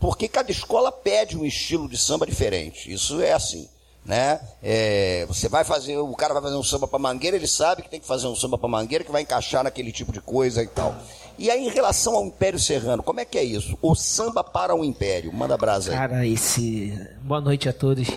porque 0.00 0.26
cada 0.26 0.50
escola 0.50 0.90
pede 0.90 1.36
um 1.36 1.44
estilo 1.44 1.88
de 1.88 1.98
samba 1.98 2.26
diferente. 2.26 2.90
Isso 2.90 3.20
é 3.20 3.32
assim, 3.32 3.68
né? 4.04 4.40
É, 4.62 5.24
você 5.26 5.48
vai 5.48 5.64
fazer, 5.64 5.96
o 5.96 6.14
cara 6.14 6.34
vai 6.34 6.42
fazer 6.42 6.56
um 6.56 6.62
samba 6.62 6.88
para 6.88 6.98
Mangueira, 6.98 7.36
ele 7.36 7.46
sabe 7.46 7.82
que 7.82 7.88
tem 7.88 8.00
que 8.00 8.06
fazer 8.06 8.26
um 8.26 8.34
samba 8.34 8.58
para 8.58 8.68
Mangueira 8.68 9.04
que 9.04 9.12
vai 9.12 9.22
encaixar 9.22 9.62
naquele 9.62 9.92
tipo 9.92 10.12
de 10.12 10.20
coisa 10.20 10.62
e 10.62 10.66
tal. 10.66 10.94
E 11.38 11.50
aí 11.50 11.66
em 11.66 11.70
relação 11.70 12.14
ao 12.14 12.26
Império 12.26 12.58
Serrano, 12.58 13.02
como 13.02 13.20
é 13.20 13.24
que 13.24 13.38
é 13.38 13.44
isso? 13.44 13.78
O 13.80 13.94
samba 13.94 14.44
para 14.44 14.74
o 14.74 14.84
Império, 14.84 15.32
manda 15.32 15.56
brasa 15.56 15.92
aí. 15.92 15.96
Cara, 15.96 16.26
esse. 16.26 16.98
Boa 17.22 17.40
noite 17.40 17.68
a 17.68 17.72
todos. 17.72 18.08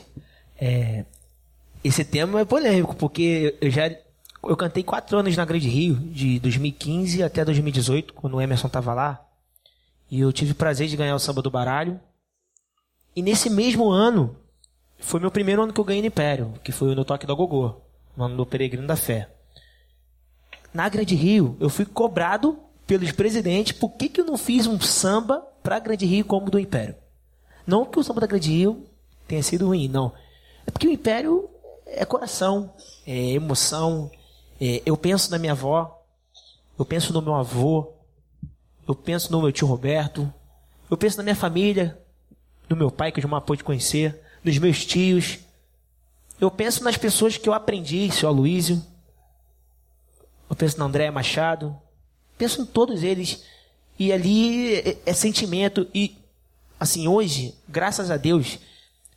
É, 0.60 1.06
Esse 1.84 2.04
tema 2.04 2.42
é 2.42 2.46
polêmico, 2.46 2.96
porque 2.96 3.56
eu 3.62 3.70
já. 3.70 3.90
Eu 4.44 4.56
cantei 4.56 4.84
quatro 4.84 5.18
anos 5.18 5.36
na 5.36 5.46
Grande 5.46 5.68
Rio, 5.68 5.96
de 5.96 6.40
2015 6.40 7.24
até 7.24 7.44
2018, 7.44 8.14
quando 8.14 8.36
o 8.36 8.42
Emerson 8.42 8.70
tava 8.70 8.94
lá. 8.94 9.26
E 10.10 10.20
eu 10.20 10.32
tive 10.32 10.52
o 10.52 10.56
prazer 10.56 10.88
de 10.88 10.96
ganhar 10.96 11.16
o 11.16 11.20
samba 11.20 11.42
do 11.42 11.50
baralho. 11.50 12.00
E 13.16 13.22
nesse 13.24 13.50
mesmo 13.50 13.90
ano, 13.90 14.36
foi 15.00 15.20
meu 15.20 15.32
primeiro 15.32 15.62
ano 15.64 15.74
que 15.74 15.80
eu 15.80 15.84
ganhei 15.84 16.02
no 16.02 16.08
Império, 16.08 16.54
que 16.64 16.72
foi 16.72 16.96
no 16.96 17.06
Toque 17.06 17.26
da 17.28 17.34
Gogô, 17.34 17.76
no 18.16 18.24
ano 18.26 18.38
do 18.38 18.46
Peregrino 18.46 18.88
da 18.88 18.96
Fé. 18.96 19.30
Na 20.74 20.90
Grande 20.90 21.16
Rio, 21.16 21.56
eu 21.60 21.70
fui 21.70 21.86
cobrado 21.86 22.60
pelos 22.86 23.12
presidentes 23.12 23.72
por 23.72 23.92
que, 23.92 24.10
que 24.10 24.22
eu 24.22 24.26
não 24.26 24.38
fiz 24.38 24.68
um 24.68 24.80
samba 24.80 25.46
pra 25.64 25.80
Grande 25.80 26.06
Rio 26.06 26.26
como 26.26 26.50
do 26.50 26.60
Império. 26.60 26.96
Não 27.66 27.86
que 27.86 28.00
o 28.00 28.04
samba 28.04 28.22
da 28.22 28.28
Grande 28.28 28.50
Rio 28.50 28.86
tenha 29.28 29.42
sido 29.42 29.68
ruim, 29.68 29.88
não. 29.88 30.12
É 30.68 30.72
porque 30.72 30.88
o 30.88 30.92
Império 30.92 31.50
é 31.86 32.04
coração, 32.06 32.74
é 33.06 33.32
emoção. 33.32 34.12
é- 34.60 34.82
eu 34.86 34.96
penso 34.96 35.30
na 35.32 35.38
minha 35.38 35.52
avó, 35.52 36.02
eu 36.80 36.86
penso 36.86 37.12
no 37.12 37.22
meu 37.22 37.36
avô, 37.36 37.92
eu 38.88 38.96
penso 38.96 39.32
no 39.32 39.42
meu 39.42 39.52
tio 39.52 39.68
Roberto, 39.68 40.32
eu 40.90 40.96
penso 40.96 41.18
na 41.18 41.24
minha 41.24 41.36
família, 41.36 42.00
no 42.70 42.76
meu 42.76 42.90
pai 42.90 43.12
que 43.12 43.20
eu 43.20 43.30
já 43.30 43.42
pôde 43.42 43.64
conhecer, 43.64 44.22
nos 44.46 44.60
meus 44.60 44.86
tios. 44.86 45.40
Eu 46.40 46.52
penso 46.52 46.84
nas 46.84 46.96
pessoas 46.96 47.36
que 47.36 47.50
eu 47.50 47.54
aprendi, 47.54 48.12
seu 48.12 48.30
Aloysio. 48.30 48.82
Eu 50.50 50.56
penso 50.56 50.78
na 50.78 50.86
Andréa 50.86 51.12
Machado. 51.12 51.76
Penso 52.38 52.62
em 52.62 52.66
todos 52.66 53.02
eles. 53.02 53.44
E 53.98 54.14
ali 54.14 54.76
é, 54.76 54.98
é 55.08 55.14
sentimento. 55.14 55.88
E, 55.94 56.16
assim, 56.80 57.08
hoje, 57.08 57.56
graças 57.68 58.12
a 58.12 58.18
Deus, 58.18 58.60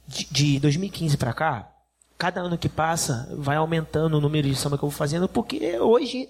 de, 0.07 0.25
de 0.31 0.61
2015 0.61 1.17
para 1.19 1.35
cá, 1.35 1.71
cada 2.17 2.41
ano 2.41 2.57
que 2.57 2.69
passa 2.69 3.29
vai 3.37 3.57
aumentando 3.57 4.17
o 4.17 4.21
número 4.21 4.49
de 4.49 4.57
samba 4.57 4.79
que 4.79 4.85
eu 4.85 4.89
vou 4.89 4.97
fazendo, 4.97 5.29
porque 5.29 5.79
hoje 5.79 6.29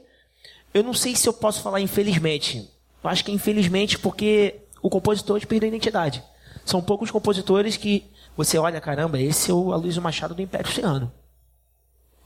eu 0.74 0.82
não 0.82 0.92
sei 0.92 1.14
se 1.14 1.28
eu 1.28 1.32
posso 1.32 1.62
falar 1.62 1.80
infelizmente. 1.80 2.68
Eu 3.02 3.08
acho 3.08 3.24
que 3.24 3.30
é 3.30 3.34
infelizmente 3.34 3.98
porque 3.98 4.56
o 4.82 4.90
compositor 4.90 5.36
hoje 5.36 5.46
perdeu 5.46 5.68
a 5.68 5.70
identidade. 5.70 6.22
São 6.64 6.82
poucos 6.82 7.10
compositores 7.10 7.76
que 7.76 8.04
você 8.38 8.56
olha, 8.56 8.80
caramba, 8.80 9.20
esse 9.20 9.50
é 9.50 9.54
o 9.54 9.72
Aloysio 9.72 10.00
Machado 10.00 10.34
do 10.34 10.40
Império 10.40 10.70
Oceano. 10.70 11.12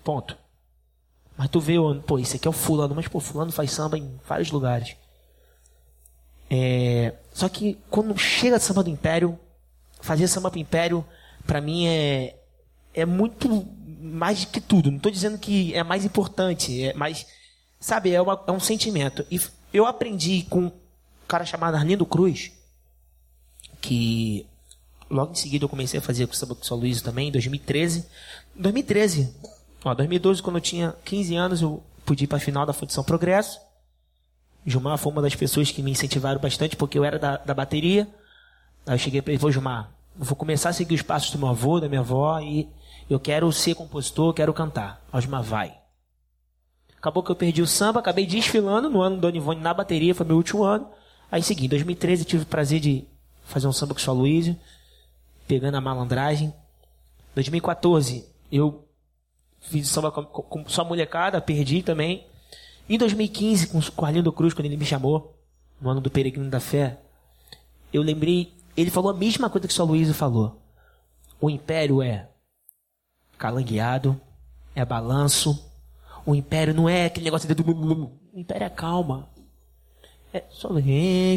Ponto. 0.04 0.36
Mas 1.36 1.48
tu 1.48 1.58
vê, 1.58 1.74
pô, 2.06 2.18
esse 2.18 2.36
aqui 2.36 2.46
é 2.46 2.50
o 2.50 2.52
fulano, 2.52 2.94
mas 2.94 3.08
pô, 3.08 3.18
fulano 3.18 3.50
faz 3.50 3.72
samba 3.72 3.98
em 3.98 4.20
vários 4.28 4.50
lugares. 4.50 4.94
É, 6.50 7.14
só 7.32 7.48
que 7.48 7.78
quando 7.90 8.16
chega 8.18 8.60
samba 8.60 8.82
do 8.84 8.90
Império, 8.90 9.38
fazer 10.00 10.28
samba 10.28 10.50
pro 10.50 10.60
Império, 10.60 11.04
pra 11.46 11.60
mim 11.60 11.86
é 11.86 12.36
é 12.94 13.06
muito 13.06 13.66
mais 14.02 14.44
do 14.44 14.50
que 14.50 14.60
tudo. 14.60 14.90
Não 14.90 14.98
estou 14.98 15.10
dizendo 15.10 15.38
que 15.38 15.72
é 15.74 15.82
mais 15.82 16.04
importante, 16.04 16.84
é 16.84 16.92
sabe, 17.80 18.12
é, 18.12 18.20
uma- 18.20 18.44
é 18.46 18.52
um 18.52 18.60
sentimento. 18.60 19.24
E 19.30 19.40
eu 19.72 19.86
aprendi 19.86 20.42
com 20.50 20.64
um 20.66 20.72
cara 21.26 21.46
chamado 21.46 21.74
Arlindo 21.74 22.04
Cruz, 22.04 22.52
que 23.80 24.46
logo 25.12 25.32
em 25.32 25.34
seguida 25.34 25.64
eu 25.64 25.68
comecei 25.68 25.98
a 25.98 26.02
fazer 26.02 26.26
com 26.26 26.32
o 26.32 26.36
samba 26.36 26.54
com 26.54 26.64
São 26.64 26.76
Luís 26.76 27.02
também, 27.02 27.28
em 27.28 27.32
2013. 27.32 28.06
Em 28.56 28.62
2013, 28.62 29.34
ó, 29.84 29.94
2012, 29.94 30.42
quando 30.42 30.56
eu 30.56 30.60
tinha 30.60 30.94
15 31.04 31.36
anos, 31.36 31.62
eu 31.62 31.82
pude 32.04 32.24
ir 32.24 32.26
para 32.26 32.38
a 32.38 32.40
final 32.40 32.64
da 32.64 32.72
Fundição 32.72 33.04
Progresso. 33.04 33.60
Gilmar 34.64 34.96
foi 34.96 35.12
uma 35.12 35.20
das 35.20 35.34
pessoas 35.34 35.70
que 35.70 35.82
me 35.82 35.90
incentivaram 35.90 36.40
bastante, 36.40 36.76
porque 36.76 36.98
eu 36.98 37.04
era 37.04 37.18
da, 37.18 37.36
da 37.36 37.52
bateria. 37.52 38.08
Aí 38.86 38.94
eu 38.94 38.98
cheguei 38.98 39.20
para 39.20 39.32
ele, 39.32 39.40
vou 39.40 39.52
Gilmar, 39.52 39.90
vou 40.16 40.34
começar 40.34 40.70
a 40.70 40.72
seguir 40.72 40.94
os 40.94 41.02
passos 41.02 41.30
do 41.30 41.38
meu 41.38 41.48
avô, 41.48 41.78
da 41.78 41.88
minha 41.88 42.00
avó, 42.00 42.40
e 42.40 42.68
eu 43.10 43.20
quero 43.20 43.52
ser 43.52 43.74
compositor, 43.74 44.32
quero 44.32 44.54
cantar. 44.54 45.04
Aí 45.12 45.20
Gilmar, 45.20 45.42
vai. 45.42 45.74
Acabou 46.96 47.22
que 47.22 47.30
eu 47.30 47.36
perdi 47.36 47.60
o 47.60 47.66
samba, 47.66 48.00
acabei 48.00 48.24
desfilando 48.24 48.88
no 48.88 49.02
ano 49.02 49.16
do 49.16 49.22
Dona 49.22 49.36
Ivone 49.36 49.60
na 49.60 49.74
bateria, 49.74 50.14
foi 50.14 50.24
meu 50.24 50.36
último 50.36 50.62
ano. 50.62 50.88
Aí 51.30 51.42
segui, 51.42 51.66
em 51.66 51.68
2013 51.68 52.24
tive 52.24 52.44
o 52.44 52.46
prazer 52.46 52.80
de 52.80 53.04
fazer 53.44 53.66
um 53.66 53.72
samba 53.72 53.92
com 53.92 54.00
o 54.00 54.02
São 54.02 54.14
Luís, 54.14 54.54
pegando 55.52 55.74
a 55.74 55.82
malandragem. 55.82 56.54
2014 57.34 58.24
eu 58.50 58.88
fiz 59.60 59.86
samba 59.86 60.10
com, 60.10 60.24
com, 60.24 60.40
com 60.40 60.66
só 60.66 60.82
molecada, 60.82 61.42
perdi 61.42 61.82
também. 61.82 62.26
Em 62.88 62.96
2015, 62.96 63.66
com 63.66 63.78
o 63.78 64.06
Arlindo 64.06 64.32
Cruz, 64.32 64.54
quando 64.54 64.64
ele 64.64 64.78
me 64.78 64.86
chamou, 64.86 65.38
no 65.78 65.90
ano 65.90 66.00
do 66.00 66.10
Peregrino 66.10 66.48
da 66.48 66.58
Fé, 66.58 66.98
eu 67.92 68.00
lembrei, 68.00 68.54
ele 68.74 68.90
falou 68.90 69.10
a 69.10 69.14
mesma 69.14 69.50
coisa 69.50 69.68
que 69.68 69.74
o 69.74 69.76
São 69.76 69.84
Luís 69.84 70.10
falou. 70.16 70.58
O 71.38 71.50
império 71.50 72.00
é 72.00 72.30
calangueado, 73.36 74.18
é 74.74 74.86
balanço. 74.86 75.70
O 76.24 76.34
império 76.34 76.72
não 76.72 76.88
é 76.88 77.04
aquele 77.04 77.24
negócio 77.24 77.46
de... 77.46 77.62
O 77.62 78.10
império 78.34 78.64
é 78.64 78.70
calma. 78.70 79.28
É 80.32 80.44
só 80.48 80.70
enfeitei 80.78 81.36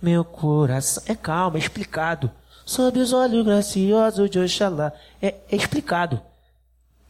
meu 0.00 0.24
coração. 0.24 1.02
É 1.06 1.14
calma, 1.14 1.56
é 1.56 1.60
explicado. 1.60 2.30
Sob 2.64 2.98
os 2.98 3.12
olhos 3.12 3.44
graciosos 3.44 4.30
de 4.30 4.38
Oxalá. 4.38 4.92
É, 5.20 5.34
é 5.50 5.56
explicado. 5.56 6.20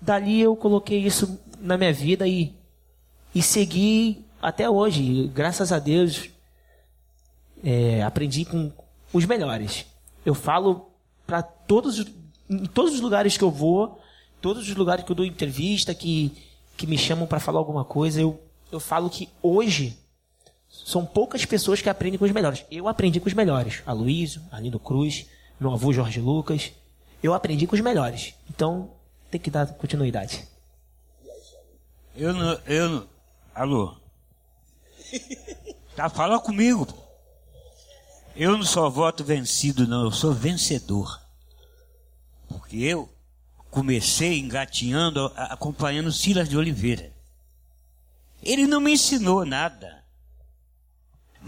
Dali 0.00 0.40
eu 0.40 0.54
coloquei 0.54 1.00
isso 1.00 1.38
na 1.60 1.76
minha 1.76 1.92
vida 1.92 2.26
e, 2.26 2.54
e 3.34 3.42
segui 3.42 4.24
até 4.40 4.70
hoje. 4.70 5.28
Graças 5.34 5.72
a 5.72 5.78
Deus, 5.78 6.30
é, 7.62 8.02
aprendi 8.02 8.44
com 8.44 8.72
os 9.12 9.24
melhores. 9.24 9.84
Eu 10.24 10.34
falo 10.34 10.90
para 11.26 11.42
todos, 11.42 12.06
em 12.48 12.66
todos 12.66 12.94
os 12.94 13.00
lugares 13.00 13.36
que 13.36 13.44
eu 13.44 13.50
vou, 13.50 14.00
todos 14.40 14.68
os 14.68 14.76
lugares 14.76 15.04
que 15.04 15.10
eu 15.10 15.16
dou 15.16 15.26
entrevista, 15.26 15.94
que, 15.94 16.32
que 16.76 16.86
me 16.86 16.96
chamam 16.96 17.26
para 17.26 17.40
falar 17.40 17.58
alguma 17.58 17.84
coisa, 17.84 18.20
eu, 18.20 18.40
eu 18.70 18.78
falo 18.78 19.10
que 19.10 19.28
hoje 19.42 19.98
são 20.88 21.04
poucas 21.04 21.44
pessoas 21.44 21.82
que 21.82 21.90
aprendem 21.90 22.18
com 22.18 22.24
os 22.24 22.30
melhores. 22.30 22.64
Eu 22.70 22.88
aprendi 22.88 23.20
com 23.20 23.28
os 23.28 23.34
melhores. 23.34 23.82
Aloysio, 23.84 24.40
Arlindo 24.50 24.80
Cruz, 24.80 25.26
meu 25.60 25.70
avô 25.70 25.92
Jorge 25.92 26.18
Lucas. 26.18 26.72
Eu 27.22 27.34
aprendi 27.34 27.66
com 27.66 27.76
os 27.76 27.82
melhores. 27.82 28.32
Então, 28.48 28.90
tem 29.30 29.38
que 29.38 29.50
dar 29.50 29.66
continuidade. 29.66 30.48
Eu 32.16 32.32
não. 32.32 32.58
Eu 32.64 32.88
não. 32.88 33.08
Alô? 33.54 33.96
Tá, 35.94 36.08
fala 36.08 36.40
comigo. 36.40 36.86
Eu 38.34 38.56
não 38.56 38.64
sou 38.64 38.90
voto 38.90 39.22
vencido, 39.22 39.86
não. 39.86 40.04
Eu 40.04 40.10
sou 40.10 40.32
vencedor. 40.32 41.20
Porque 42.48 42.78
eu 42.78 43.10
comecei 43.70 44.38
engatinhando, 44.38 45.30
acompanhando 45.36 46.10
Silas 46.10 46.48
de 46.48 46.56
Oliveira. 46.56 47.12
Ele 48.42 48.66
não 48.66 48.80
me 48.80 48.92
ensinou 48.92 49.44
nada. 49.44 49.97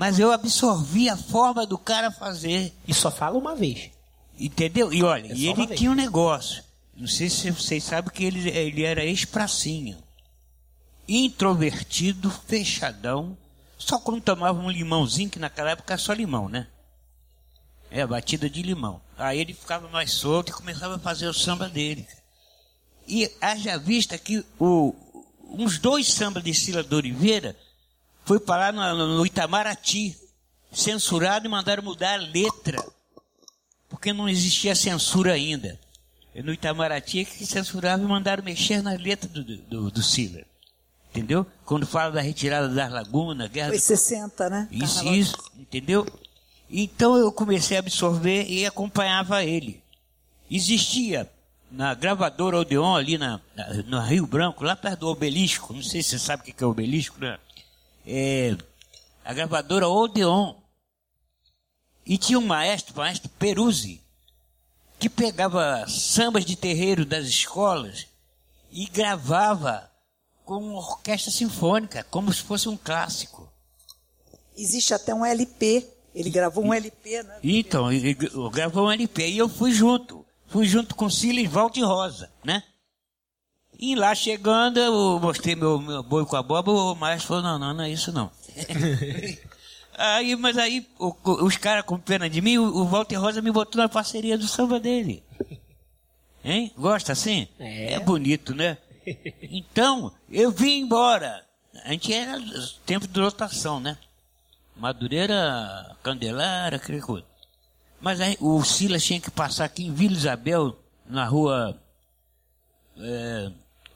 Mas 0.01 0.19
eu 0.19 0.33
absorvi 0.33 1.11
a 1.11 1.17
forma 1.17 1.67
do 1.67 1.77
cara 1.77 2.11
fazer. 2.11 2.73
E 2.89 2.95
só 2.95 3.11
fala 3.11 3.37
uma 3.37 3.55
vez. 3.55 3.91
Entendeu? 4.39 4.91
E 4.91 5.03
olha, 5.03 5.31
É 5.31 5.37
e 5.37 5.47
ele 5.47 5.67
tinha 5.67 5.91
um 5.91 5.95
negócio. 5.95 6.65
Não 6.97 7.07
sei 7.07 7.29
se 7.29 7.51
vocês 7.51 7.85
sabem 7.85 8.11
que 8.11 8.25
ele, 8.25 8.49
ele 8.49 8.83
era 8.83 9.05
ex-pracinha. 9.05 9.99
Introvertido, 11.07 12.31
fechadão. 12.31 13.37
Só 13.77 13.99
quando 13.99 14.23
tomava 14.23 14.59
um 14.59 14.71
limãozinho, 14.71 15.29
que 15.29 15.39
naquela 15.39 15.73
época 15.73 15.93
era 15.93 16.01
só 16.01 16.15
limão, 16.15 16.49
né? 16.49 16.67
É, 17.91 18.07
batida 18.07 18.49
de 18.49 18.63
limão. 18.63 19.03
Aí 19.19 19.39
ele 19.39 19.53
ficava 19.53 19.87
mais 19.91 20.13
solto 20.13 20.49
e 20.49 20.55
começava 20.55 20.97
a 20.97 20.99
fazer 20.99 21.27
o 21.27 21.35
samba 21.35 21.69
dele. 21.69 22.09
E 23.07 23.31
haja 23.39 23.77
vista 23.77 24.17
que 24.17 24.47
o, 24.59 24.95
uns 25.51 25.79
dois 25.79 26.11
sambas 26.11 26.43
de 26.43 26.55
Sila 26.55 26.83
de 26.83 26.95
Oliveira 26.95 27.55
foi 28.25 28.39
parar 28.41 28.73
no, 28.73 29.17
no 29.19 29.27
Itamaraty, 29.27 30.17
censurado 30.73 31.47
e 31.47 31.49
mandaram 31.49 31.83
mudar 31.83 32.15
a 32.15 32.23
letra, 32.23 32.85
porque 33.89 34.13
não 34.13 34.29
existia 34.29 34.75
censura 34.75 35.33
ainda. 35.33 35.79
E 36.35 36.43
no 36.43 36.53
Itamaraty 36.53 37.21
é 37.21 37.25
que 37.25 37.45
censuravam 37.45 38.07
e 38.07 38.09
mandaram 38.09 38.43
mexer 38.45 38.83
na 38.83 38.93
letra 38.93 39.29
do, 39.29 39.43
do, 39.43 39.91
do 39.91 40.03
Sila. 40.03 40.43
Entendeu? 41.11 41.45
Quando 41.65 41.85
fala 41.89 42.13
da 42.13 42.21
retirada 42.21 42.69
das 42.69 42.89
lagunas, 42.93 43.51
guerra 43.51 43.71
Foi 43.71 43.79
do 43.79 43.83
60, 43.83 44.49
né? 44.49 44.69
isso, 44.71 44.95
Carnaval. 44.95 45.15
isso, 45.15 45.37
entendeu? 45.59 46.07
Então 46.71 47.17
eu 47.17 47.33
comecei 47.33 47.77
a 47.77 47.81
absorver 47.81 48.47
e 48.49 48.65
acompanhava 48.65 49.43
ele. 49.43 49.83
Existia 50.49 51.29
na 51.69 51.95
gravadora 51.95 52.59
Odeon, 52.59 52.95
ali 52.95 53.19
na, 53.19 53.41
na- 53.57 53.73
no 53.85 54.01
Rio 54.01 54.25
Branco, 54.27 54.63
lá 54.63 54.77
perto 54.77 55.01
do 55.01 55.09
obelisco, 55.09 55.73
não 55.73 55.83
sei 55.83 56.01
se 56.03 56.11
você 56.11 56.19
sabe 56.21 56.43
o 56.43 56.45
que 56.47 56.53
que 56.53 56.63
é 56.63 56.67
o 56.67 56.71
obelisco, 56.71 57.19
né? 57.21 57.39
É, 58.07 58.57
a 59.25 59.33
gravadora 59.33 59.89
Odeon. 59.89 60.55
E 62.07 62.19
tinha 62.19 62.39
um 62.39 62.47
maestro, 62.47 62.97
maestro 62.97 63.29
Peruzzi, 63.39 64.01
que 64.99 65.09
pegava 65.09 65.87
sambas 65.89 66.45
de 66.45 66.57
terreiro 66.57 67.05
das 67.05 67.27
escolas 67.27 68.07
e 68.73 68.87
gravava 68.87 69.89
com 70.45 70.55
uma 70.57 70.79
orquestra 70.79 71.31
sinfônica, 71.31 72.03
como 72.11 72.33
se 72.33 72.43
fosse 72.43 72.69
um 72.69 72.77
clássico. 72.77 73.49
Existe 74.57 74.93
até 74.93 75.15
um 75.15 75.25
LP. 75.25 75.87
Ele 76.13 76.29
gravou 76.31 76.65
um 76.65 76.75
LP, 76.75 77.23
né? 77.23 77.39
Então, 77.45 77.93
ele 77.93 78.15
gra- 78.15 78.31
gravou 78.51 78.87
um 78.87 78.91
LP 78.91 79.29
e 79.29 79.39
eu 79.39 79.49
fui 79.49 79.71
junto. 79.73 80.27
Fui 80.49 80.67
junto 80.67 80.97
com 80.97 81.09
Silas 81.09 81.47
Valde 81.47 81.81
Rosa, 81.83 82.29
né? 82.43 82.65
E 83.83 83.95
lá 83.95 84.15
chegando, 84.15 84.79
eu 84.79 85.19
mostrei 85.21 85.57
meu, 85.57 85.81
meu 85.81 86.03
boi 86.03 86.27
com 86.27 86.37
a 86.37 86.43
boba, 86.43 86.71
o 86.71 86.95
maestro 86.95 87.29
falou, 87.29 87.43
não, 87.43 87.59
não, 87.59 87.73
não 87.75 87.85
é 87.85 87.91
isso 87.91 88.13
não. 88.13 88.31
aí, 89.97 90.37
mas 90.37 90.59
aí, 90.59 90.87
o- 90.99 91.15
os 91.45 91.57
caras 91.57 91.85
com 91.85 91.99
pena 91.99 92.29
de 92.29 92.41
mim, 92.43 92.59
o, 92.59 92.65
o 92.65 92.85
Walter 92.85 93.17
Rosa 93.17 93.41
me 93.41 93.51
botou 93.51 93.81
na 93.81 93.89
parceria 93.89 94.37
do 94.37 94.47
samba 94.47 94.79
dele. 94.79 95.23
Hein? 96.45 96.73
Gosta 96.77 97.13
assim? 97.13 97.49
É. 97.59 97.99
bonito, 98.01 98.55
né? 98.55 98.77
Então, 99.43 100.13
eu 100.31 100.51
vim 100.51 100.81
embora. 100.81 101.45
A 101.85 101.93
gente 101.93 102.13
era 102.13 102.39
tempo 102.85 103.07
de 103.09 103.19
lotação, 103.19 103.81
né? 103.81 103.97
Madureira, 104.77 105.97
Candelária, 106.03 106.77
aquele 106.77 107.01
coisa. 107.01 107.27
Mas 108.01 108.21
aí 108.21 108.37
o 108.41 108.63
Silas 108.65 109.03
tinha 109.05 109.21
que 109.21 109.31
passar 109.31 109.65
aqui 109.67 109.85
em 109.85 109.93
Vila 109.93 110.15
Isabel, 110.15 110.79
na 111.07 111.25
rua. 111.27 111.79
é, 112.99 113.51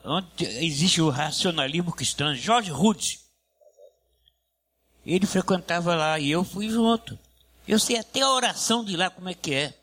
onde 0.04 0.44
existe 0.44 1.00
o 1.00 1.08
racionalismo 1.08 1.92
cristão, 1.92 2.34
Jorge 2.34 2.70
Rudes. 2.70 3.20
Ele 5.04 5.26
frequentava 5.26 5.94
lá 5.94 6.18
e 6.18 6.30
eu 6.30 6.44
fui 6.44 6.68
junto. 6.68 7.18
Eu 7.66 7.78
sei 7.78 7.98
até 7.98 8.20
a 8.20 8.30
oração 8.30 8.84
de 8.84 8.96
lá 8.96 9.08
como 9.10 9.28
é 9.28 9.34
que 9.34 9.54
é. 9.54 9.74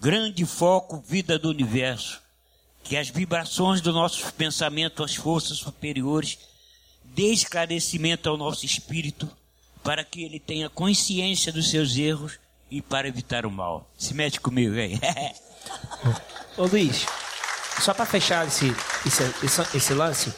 Grande 0.00 0.44
foco, 0.44 1.02
vida 1.06 1.38
do 1.38 1.48
universo. 1.48 2.20
Que 2.82 2.96
as 2.96 3.08
vibrações 3.08 3.80
do 3.80 3.92
nosso 3.92 4.32
pensamento 4.34 5.02
às 5.02 5.14
forças 5.14 5.58
superiores 5.58 6.38
dê 7.02 7.32
esclarecimento 7.32 8.28
ao 8.28 8.36
nosso 8.36 8.66
espírito 8.66 9.30
para 9.82 10.04
que 10.04 10.22
ele 10.22 10.38
tenha 10.38 10.68
consciência 10.68 11.52
dos 11.52 11.70
seus 11.70 11.96
erros 11.96 12.38
e 12.70 12.82
para 12.82 13.08
evitar 13.08 13.46
o 13.46 13.50
mal. 13.50 13.88
Se 13.96 14.12
mete 14.12 14.40
comigo 14.40 14.74
aí. 14.74 14.98
Ô 16.56 16.66
Luiz, 16.66 17.06
só 17.80 17.92
pra 17.92 18.06
fechar 18.06 18.46
esse, 18.46 18.66
esse, 19.06 19.76
esse, 19.76 19.94
lance, 19.94 20.32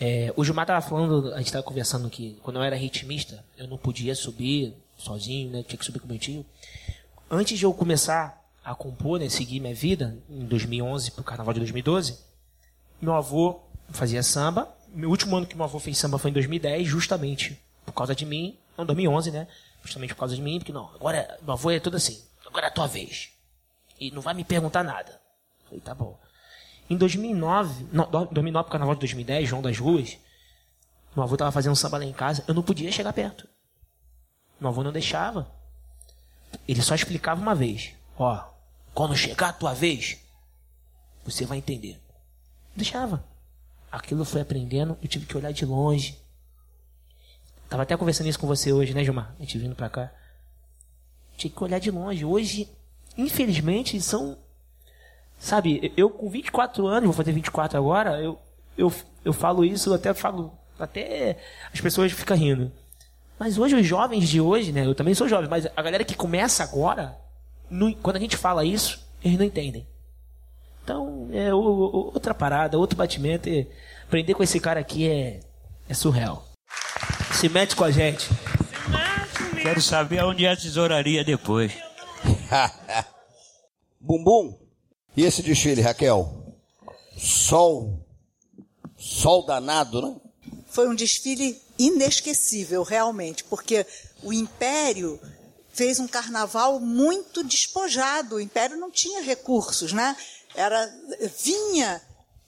é, 0.00 0.32
o 0.36 0.44
Gilmar 0.44 0.66
tava 0.66 0.80
falando, 0.80 1.32
a 1.34 1.38
gente 1.38 1.52
tava 1.52 1.64
conversando 1.64 2.08
que 2.08 2.38
quando 2.42 2.56
eu 2.56 2.62
era 2.62 2.76
ritmista, 2.76 3.44
eu 3.56 3.66
não 3.66 3.76
podia 3.76 4.14
subir 4.14 4.74
sozinho, 4.96 5.50
né? 5.50 5.62
Tinha 5.62 5.78
que 5.78 5.84
subir 5.84 6.00
com 6.00 6.06
meu 6.06 6.18
tio. 6.18 6.44
Antes 7.30 7.58
de 7.58 7.64
eu 7.64 7.74
começar 7.74 8.40
a 8.64 8.74
compor, 8.74 9.18
né, 9.18 9.28
seguir 9.28 9.60
minha 9.60 9.74
vida, 9.74 10.16
em 10.28 10.44
2011 10.44 11.10
pro 11.12 11.24
carnaval 11.24 11.52
de 11.52 11.60
2012, 11.60 12.18
meu 13.00 13.14
avô 13.14 13.60
fazia 13.90 14.22
samba. 14.22 14.68
Meu 14.88 15.10
último 15.10 15.36
ano 15.36 15.46
que 15.46 15.56
meu 15.56 15.64
avô 15.64 15.78
fez 15.78 15.98
samba 15.98 16.18
foi 16.18 16.30
em 16.30 16.34
2010, 16.34 16.86
justamente 16.86 17.58
por 17.84 17.92
causa 17.92 18.14
de 18.14 18.24
mim. 18.24 18.56
Não, 18.76 18.86
2011, 18.86 19.30
né? 19.30 19.48
Justamente 19.82 20.14
por 20.14 20.20
causa 20.20 20.36
de 20.36 20.42
mim, 20.42 20.58
porque 20.58 20.72
não, 20.72 20.90
agora 20.94 21.38
meu 21.42 21.52
avô 21.52 21.70
é 21.70 21.80
tudo 21.80 21.96
assim, 21.96 22.22
agora 22.46 22.66
é 22.66 22.68
a 22.68 22.72
tua 22.72 22.86
vez. 22.86 23.30
E 23.98 24.10
não 24.10 24.22
vai 24.22 24.34
me 24.34 24.44
perguntar 24.44 24.84
nada. 24.84 25.20
Falei, 25.64 25.80
tá 25.80 25.94
bom. 25.94 26.18
Em 26.92 26.96
2009, 26.98 27.86
não, 27.90 28.04
2009 28.04 28.64
pro 28.64 28.72
carnaval 28.72 28.94
de 28.94 29.00
2010, 29.00 29.48
João 29.48 29.62
das 29.62 29.78
Ruas, 29.78 30.18
meu 31.16 31.24
avô 31.24 31.38
tava 31.38 31.50
fazendo 31.50 31.74
samba 31.74 31.96
lá 31.96 32.04
em 32.04 32.12
casa, 32.12 32.44
eu 32.46 32.52
não 32.52 32.62
podia 32.62 32.92
chegar 32.92 33.14
perto. 33.14 33.48
Meu 34.60 34.68
avô 34.68 34.82
não 34.82 34.92
deixava. 34.92 35.50
Ele 36.68 36.82
só 36.82 36.94
explicava 36.94 37.40
uma 37.40 37.54
vez. 37.54 37.94
Ó, 38.18 38.44
quando 38.92 39.16
chegar 39.16 39.48
a 39.48 39.52
tua 39.54 39.72
vez, 39.72 40.18
você 41.24 41.46
vai 41.46 41.56
entender. 41.56 41.98
Deixava. 42.76 43.24
Aquilo 43.90 44.20
eu 44.20 44.26
fui 44.26 44.42
aprendendo, 44.42 44.98
eu 45.00 45.08
tive 45.08 45.24
que 45.24 45.34
olhar 45.34 45.50
de 45.50 45.64
longe. 45.64 46.20
Tava 47.70 47.84
até 47.84 47.96
conversando 47.96 48.28
isso 48.28 48.38
com 48.38 48.46
você 48.46 48.70
hoje, 48.70 48.92
né, 48.92 49.02
Gilmar? 49.02 49.34
A 49.38 49.42
gente 49.42 49.56
vindo 49.56 49.74
pra 49.74 49.88
cá. 49.88 50.12
Tinha 51.38 51.50
que 51.50 51.64
olhar 51.64 51.78
de 51.78 51.90
longe. 51.90 52.22
Hoje, 52.22 52.68
infelizmente, 53.16 53.98
são. 53.98 54.36
Sabe, 55.42 55.92
eu 55.96 56.08
com 56.08 56.30
24 56.30 56.86
anos, 56.86 57.04
vou 57.06 57.12
fazer 57.12 57.32
24 57.32 57.76
agora, 57.76 58.20
eu, 58.22 58.38
eu, 58.78 58.92
eu 59.24 59.32
falo 59.32 59.64
isso, 59.64 59.90
eu 59.90 59.94
até 59.94 60.14
falo. 60.14 60.52
Até 60.78 61.36
as 61.74 61.80
pessoas 61.80 62.12
ficam 62.12 62.36
rindo. 62.36 62.70
Mas 63.40 63.58
hoje, 63.58 63.74
os 63.74 63.84
jovens 63.84 64.28
de 64.28 64.40
hoje, 64.40 64.70
né? 64.70 64.86
Eu 64.86 64.94
também 64.94 65.14
sou 65.14 65.28
jovem, 65.28 65.50
mas 65.50 65.66
a 65.76 65.82
galera 65.82 66.04
que 66.04 66.14
começa 66.14 66.62
agora, 66.62 67.18
não- 67.68 67.92
quando 67.92 68.16
a 68.16 68.20
gente 68.20 68.36
fala 68.36 68.64
isso, 68.64 69.04
eles 69.24 69.36
não 69.36 69.44
entendem. 69.44 69.84
Então, 70.84 71.28
é 71.32 71.52
o- 71.52 71.58
o- 71.58 72.04
outra 72.14 72.32
parada, 72.32 72.78
outro 72.78 72.96
batimento. 72.96 73.48
E 73.48 73.68
aprender 74.04 74.34
com 74.34 74.44
esse 74.44 74.60
cara 74.60 74.78
aqui 74.78 75.08
é, 75.08 75.40
é 75.88 75.94
surreal. 75.94 76.46
Se 77.32 77.48
mete 77.48 77.74
com 77.74 77.82
a 77.82 77.90
gente. 77.90 78.28
Quero 79.60 79.82
saber 79.82 80.20
aonde 80.20 80.46
é 80.46 80.52
a 80.52 80.56
tesouraria 80.56 81.24
depois. 81.24 81.72
Bumbum. 84.00 84.61
E 85.16 85.24
esse 85.24 85.42
desfile, 85.42 85.82
Raquel? 85.82 86.54
Sol. 87.18 87.98
Sol 88.96 89.44
danado, 89.44 90.00
né? 90.00 90.16
Foi 90.66 90.88
um 90.88 90.94
desfile 90.94 91.60
inesquecível, 91.78 92.82
realmente, 92.82 93.44
porque 93.44 93.86
o 94.22 94.32
Império 94.32 95.20
fez 95.72 96.00
um 96.00 96.06
carnaval 96.06 96.80
muito 96.80 97.44
despojado. 97.44 98.36
O 98.36 98.40
Império 98.40 98.76
não 98.78 98.90
tinha 98.90 99.22
recursos, 99.22 99.92
né? 99.92 100.16
Era 100.54 100.90
vinha 101.42 102.00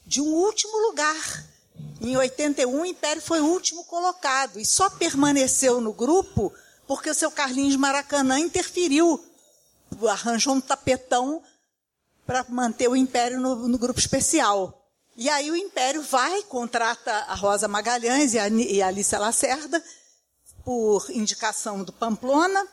de 0.07 0.21
um 0.21 0.33
último 0.33 0.77
lugar. 0.89 1.45
Em 2.01 2.17
81, 2.17 2.81
o 2.81 2.87
Império 2.87 3.21
foi 3.21 3.41
o 3.41 3.47
último 3.47 3.85
colocado 3.85 4.59
e 4.59 4.65
só 4.65 4.89
permaneceu 4.91 5.81
no 5.81 5.93
grupo 5.93 6.53
porque 6.87 7.11
o 7.11 7.15
seu 7.15 7.31
Carlinhos 7.31 7.77
Maracanã 7.77 8.39
interferiu, 8.39 9.23
arranjou 10.09 10.55
um 10.55 10.61
tapetão 10.61 11.43
para 12.27 12.45
manter 12.49 12.89
o 12.89 12.97
Império 12.97 13.41
no, 13.41 13.69
no 13.69 13.79
grupo 13.79 13.99
especial. 13.99 14.81
E 15.17 15.29
aí 15.29 15.51
o 15.51 15.57
Império 15.57 16.03
vai, 16.03 16.43
contrata 16.45 17.13
a 17.13 17.35
Rosa 17.35 17.69
Magalhães 17.69 18.35
e 18.35 18.39
a, 18.39 18.49
e 18.49 18.83
a 18.83 19.19
Lacerda, 19.19 19.83
por 20.65 21.07
indicação 21.11 21.85
do 21.85 21.93
Pamplona, 21.93 22.67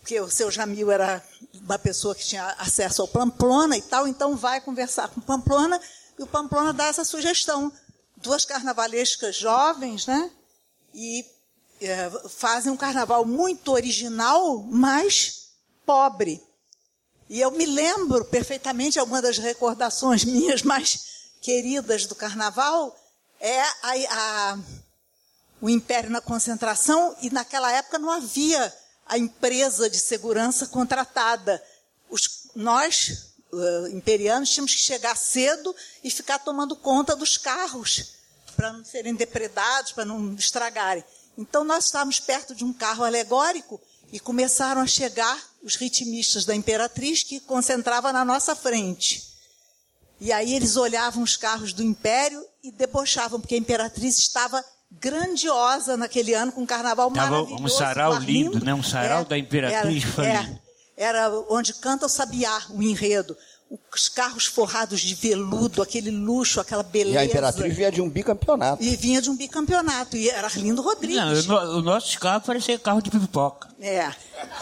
porque 0.00 0.20
o 0.20 0.30
seu 0.30 0.50
Jamil 0.50 0.90
era 0.90 1.22
uma 1.54 1.78
pessoa 1.78 2.14
que 2.14 2.24
tinha 2.24 2.46
acesso 2.58 3.02
ao 3.02 3.08
Pamplona 3.08 3.76
e 3.76 3.82
tal, 3.82 4.06
então 4.06 4.36
vai 4.36 4.60
conversar 4.60 5.08
com 5.08 5.18
o 5.18 5.22
Pamplona, 5.22 5.80
e 6.16 6.22
o 6.22 6.26
Pamplona 6.26 6.72
dá 6.72 6.86
essa 6.86 7.04
sugestão. 7.04 7.72
Duas 8.16 8.44
carnavalescas 8.44 9.36
jovens, 9.36 10.06
né? 10.06 10.30
E 10.94 11.26
eh, 11.80 12.10
fazem 12.28 12.72
um 12.72 12.76
carnaval 12.76 13.26
muito 13.26 13.72
original, 13.72 14.62
mas 14.62 15.48
pobre. 15.84 16.40
E 17.28 17.40
eu 17.40 17.50
me 17.50 17.66
lembro 17.66 18.24
perfeitamente, 18.24 18.98
alguma 18.98 19.20
das 19.20 19.38
recordações 19.38 20.24
minhas 20.24 20.62
mais 20.62 21.00
queridas 21.40 22.06
do 22.06 22.14
carnaval 22.14 22.96
é 23.40 23.60
a, 23.60 23.74
a- 24.52 24.58
o 25.60 25.68
Império 25.68 26.10
na 26.10 26.20
concentração, 26.20 27.16
e 27.22 27.30
naquela 27.30 27.72
época 27.72 27.98
não 27.98 28.10
havia 28.10 28.72
a 29.06 29.18
empresa 29.18 29.88
de 29.90 29.98
segurança 29.98 30.66
contratada. 30.66 31.62
Os- 32.10 32.48
nós, 32.54 33.32
eh, 33.52 33.90
imperianos, 33.92 34.50
tínhamos 34.50 34.74
que 34.74 34.80
chegar 34.80 35.16
cedo 35.16 35.74
e 36.04 36.10
ficar 36.10 36.38
tomando 36.38 36.76
conta 36.76 37.16
dos 37.16 37.36
carros, 37.36 38.12
para 38.54 38.72
não 38.72 38.84
serem 38.84 39.14
depredados, 39.14 39.92
para 39.92 40.04
não 40.04 40.34
estragarem. 40.34 41.04
Então, 41.36 41.64
nós 41.64 41.86
estávamos 41.86 42.20
perto 42.20 42.54
de 42.54 42.64
um 42.64 42.72
carro 42.72 43.04
alegórico 43.04 43.80
e 44.12 44.18
começaram 44.20 44.80
a 44.80 44.86
chegar 44.86 45.38
os 45.66 45.74
ritmistas 45.74 46.44
da 46.44 46.54
Imperatriz, 46.54 47.24
que 47.24 47.40
concentrava 47.40 48.12
na 48.12 48.24
nossa 48.24 48.54
frente. 48.54 49.26
E 50.20 50.32
aí 50.32 50.54
eles 50.54 50.76
olhavam 50.76 51.24
os 51.24 51.36
carros 51.36 51.72
do 51.72 51.82
Império 51.82 52.40
e 52.62 52.70
debochavam, 52.70 53.40
porque 53.40 53.56
a 53.56 53.58
Imperatriz 53.58 54.16
estava 54.16 54.64
grandiosa 54.92 55.96
naquele 55.96 56.34
ano, 56.34 56.52
com 56.52 56.62
um 56.62 56.66
carnaval 56.66 57.10
Tava 57.10 57.30
maravilhoso. 57.30 57.64
um 57.64 57.68
sarau 57.68 58.14
lindo, 58.20 58.64
né? 58.64 58.72
Um 58.72 58.82
sarau 58.82 59.24
da 59.24 59.36
Imperatriz 59.36 60.04
era, 60.16 60.28
é, 60.28 60.60
era 60.96 61.30
onde 61.50 61.74
canta 61.74 62.06
o 62.06 62.08
sabiá, 62.08 62.62
o 62.70 62.80
enredo. 62.80 63.36
Os 63.92 64.08
carros 64.08 64.46
forrados 64.46 65.00
de 65.00 65.14
veludo, 65.14 65.82
aquele 65.82 66.10
luxo, 66.10 66.60
aquela 66.60 66.82
beleza. 66.84 67.16
E 67.16 67.18
a 67.18 67.24
Imperatriz 67.24 67.74
vinha 67.74 67.90
de 67.90 68.00
um 68.00 68.08
bicampeonato. 68.08 68.82
E 68.82 68.94
vinha 68.94 69.20
de 69.20 69.28
um 69.28 69.36
bicampeonato. 69.36 70.16
E 70.16 70.30
era 70.30 70.46
Arlindo 70.46 70.82
Rodrigues. 70.82 71.46
Não, 71.46 71.78
o, 71.78 71.82
nosso 71.82 72.18
carro 72.20 72.42
parecia 72.42 72.78
carro 72.78 73.02
de 73.02 73.10
pipoca. 73.10 73.68
É. 73.80 74.12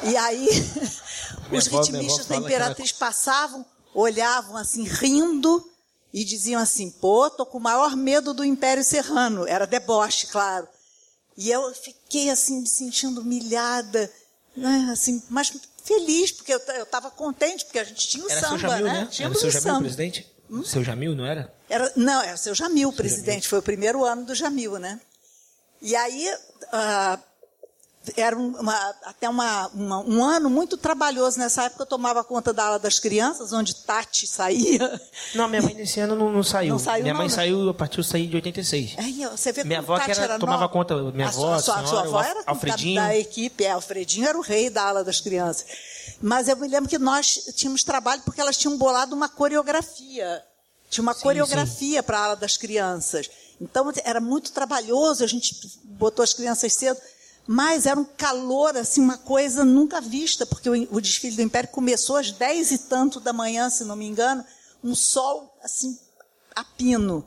E 0.04 0.16
aí, 0.16 0.48
os 1.52 1.66
avó- 1.66 1.82
ritmistas 1.82 2.26
da 2.26 2.36
Imperatriz 2.36 2.92
passavam, 2.92 3.64
olhavam 3.94 4.56
assim, 4.56 4.84
rindo, 4.84 5.62
e 6.12 6.24
diziam 6.24 6.60
assim: 6.60 6.90
pô, 6.90 7.28
tô 7.28 7.44
com 7.44 7.58
o 7.58 7.60
maior 7.60 7.96
medo 7.96 8.32
do 8.32 8.44
Império 8.44 8.84
Serrano. 8.84 9.46
Era 9.46 9.66
deboche, 9.66 10.28
claro. 10.28 10.66
E 11.36 11.50
eu 11.50 11.74
fiquei 11.74 12.30
assim, 12.30 12.60
me 12.60 12.68
sentindo 12.68 13.20
humilhada, 13.20 14.10
né, 14.56 14.88
assim, 14.92 15.20
mas 15.28 15.52
feliz, 15.84 16.32
porque 16.32 16.52
eu 16.52 16.58
estava 16.82 17.10
contente, 17.10 17.64
porque 17.64 17.78
a 17.78 17.84
gente 17.84 18.08
tinha 18.08 18.24
o 18.24 18.30
Era 18.30 18.40
samba, 18.40 18.58
seu 18.58 18.68
Jamil, 18.68 18.86
né? 18.86 18.92
né? 18.92 18.98
Era 19.00 19.06
Tínhamos 19.06 19.38
seu 19.38 19.48
o 19.48 19.52
Jamil, 19.52 19.68
samba. 19.68 19.80
presidente? 19.80 20.34
Seu 20.64 20.84
Jamil, 20.84 21.14
não 21.14 21.26
era? 21.26 21.54
Era, 21.68 21.92
não, 21.96 22.22
era 22.22 22.34
o 22.34 22.38
seu 22.38 22.54
Jamil, 22.54 22.92
presidente. 22.92 23.48
Foi 23.48 23.58
o 23.58 23.62
primeiro 23.62 24.04
ano 24.04 24.24
do 24.24 24.34
Jamil, 24.34 24.78
né? 24.78 25.00
E 25.80 25.94
aí, 25.94 26.28
ah, 26.72 27.18
era 28.16 28.36
um- 28.38 28.56
uma- 28.60 28.94
até 29.04 29.28
uma- 29.28 29.68
uma- 29.68 30.00
um 30.00 30.22
ano 30.24 30.50
muito 30.50 30.76
trabalhoso. 30.76 31.38
Nessa 31.38 31.64
época, 31.64 31.82
eu 31.82 31.86
tomava 31.86 32.22
conta 32.22 32.52
da 32.52 32.64
ala 32.66 32.78
das 32.78 32.98
crianças, 32.98 33.52
onde 33.52 33.74
Tati 33.76 34.26
saía. 34.26 35.00
Não, 35.34 35.48
minha 35.48 35.62
mãe 35.62 35.74
nesse 35.74 36.00
ano 36.00 36.14
não, 36.14 36.30
não 36.32 36.42
saiu. 36.42 36.70
Não 36.70 36.78
saiu, 36.78 37.02
minha 37.02 37.14
não, 37.14 37.18
mãe 37.18 37.28
né? 37.28 37.34
saiu, 37.34 37.68
a 37.68 37.74
partir 37.74 38.00
de 38.00 38.06
sair 38.06 38.26
de 38.26 38.36
86. 38.36 38.94
Aí, 38.98 39.24
ó, 39.26 39.30
você 39.36 39.52
vê 39.52 39.64
Minha 39.64 39.78
avó 39.78 39.94
que 39.98 40.06
Tati 40.06 40.12
era- 40.20 40.24
era 40.24 40.38
tomava 40.38 40.60
nova. 40.62 40.72
conta, 40.72 40.94
minha 41.12 41.26
a 41.26 41.28
avó, 41.30 41.40
sua, 41.40 41.56
a 41.56 41.60
sua, 41.60 41.74
sua 41.74 41.86
senhora, 41.86 42.08
avó 42.08 42.18
o 42.18 42.22
era 42.22 42.42
Alfredinho. 42.46 43.00
Da, 43.00 43.06
da 43.08 43.16
equipe, 43.16 43.64
é, 43.64 43.70
Alfredinho 43.72 44.28
era 44.28 44.36
o 44.38 44.42
rei 44.42 44.68
da 44.70 44.82
ala 44.84 45.02
das 45.04 45.20
crianças. 45.20 45.64
Mas 46.20 46.48
eu 46.48 46.56
me 46.56 46.68
lembro 46.68 46.88
que 46.88 46.98
nós 46.98 47.40
tínhamos 47.56 47.82
trabalho 47.82 48.22
porque 48.24 48.40
elas 48.40 48.56
tinham 48.56 48.76
bolado 48.76 49.14
uma 49.14 49.28
coreografia. 49.28 50.42
Tinha 50.90 51.02
uma 51.02 51.14
coreografia 51.14 52.02
para 52.02 52.18
a 52.18 52.24
ala 52.24 52.36
das 52.36 52.56
crianças. 52.56 53.28
Então 53.60 53.90
era 54.04 54.20
muito 54.20 54.52
trabalhoso, 54.52 55.24
a 55.24 55.26
gente 55.26 55.56
botou 55.84 56.22
as 56.22 56.32
crianças 56.34 56.72
cedo, 56.72 56.98
mas 57.46 57.86
era 57.86 57.98
um 57.98 58.04
calor, 58.04 58.76
assim, 58.76 59.00
uma 59.00 59.18
coisa 59.18 59.64
nunca 59.64 60.00
vista, 60.00 60.46
porque 60.46 60.68
o, 60.68 60.72
o 60.90 61.00
desfile 61.00 61.36
do 61.36 61.42
Império 61.42 61.68
começou 61.70 62.16
às 62.16 62.30
dez 62.30 62.70
e 62.70 62.78
tanto 62.78 63.20
da 63.20 63.32
manhã, 63.32 63.68
se 63.68 63.84
não 63.84 63.96
me 63.96 64.06
engano, 64.06 64.44
um 64.82 64.94
sol 64.94 65.54
assim 65.62 65.98
a 66.54 66.64
pino. 66.64 67.26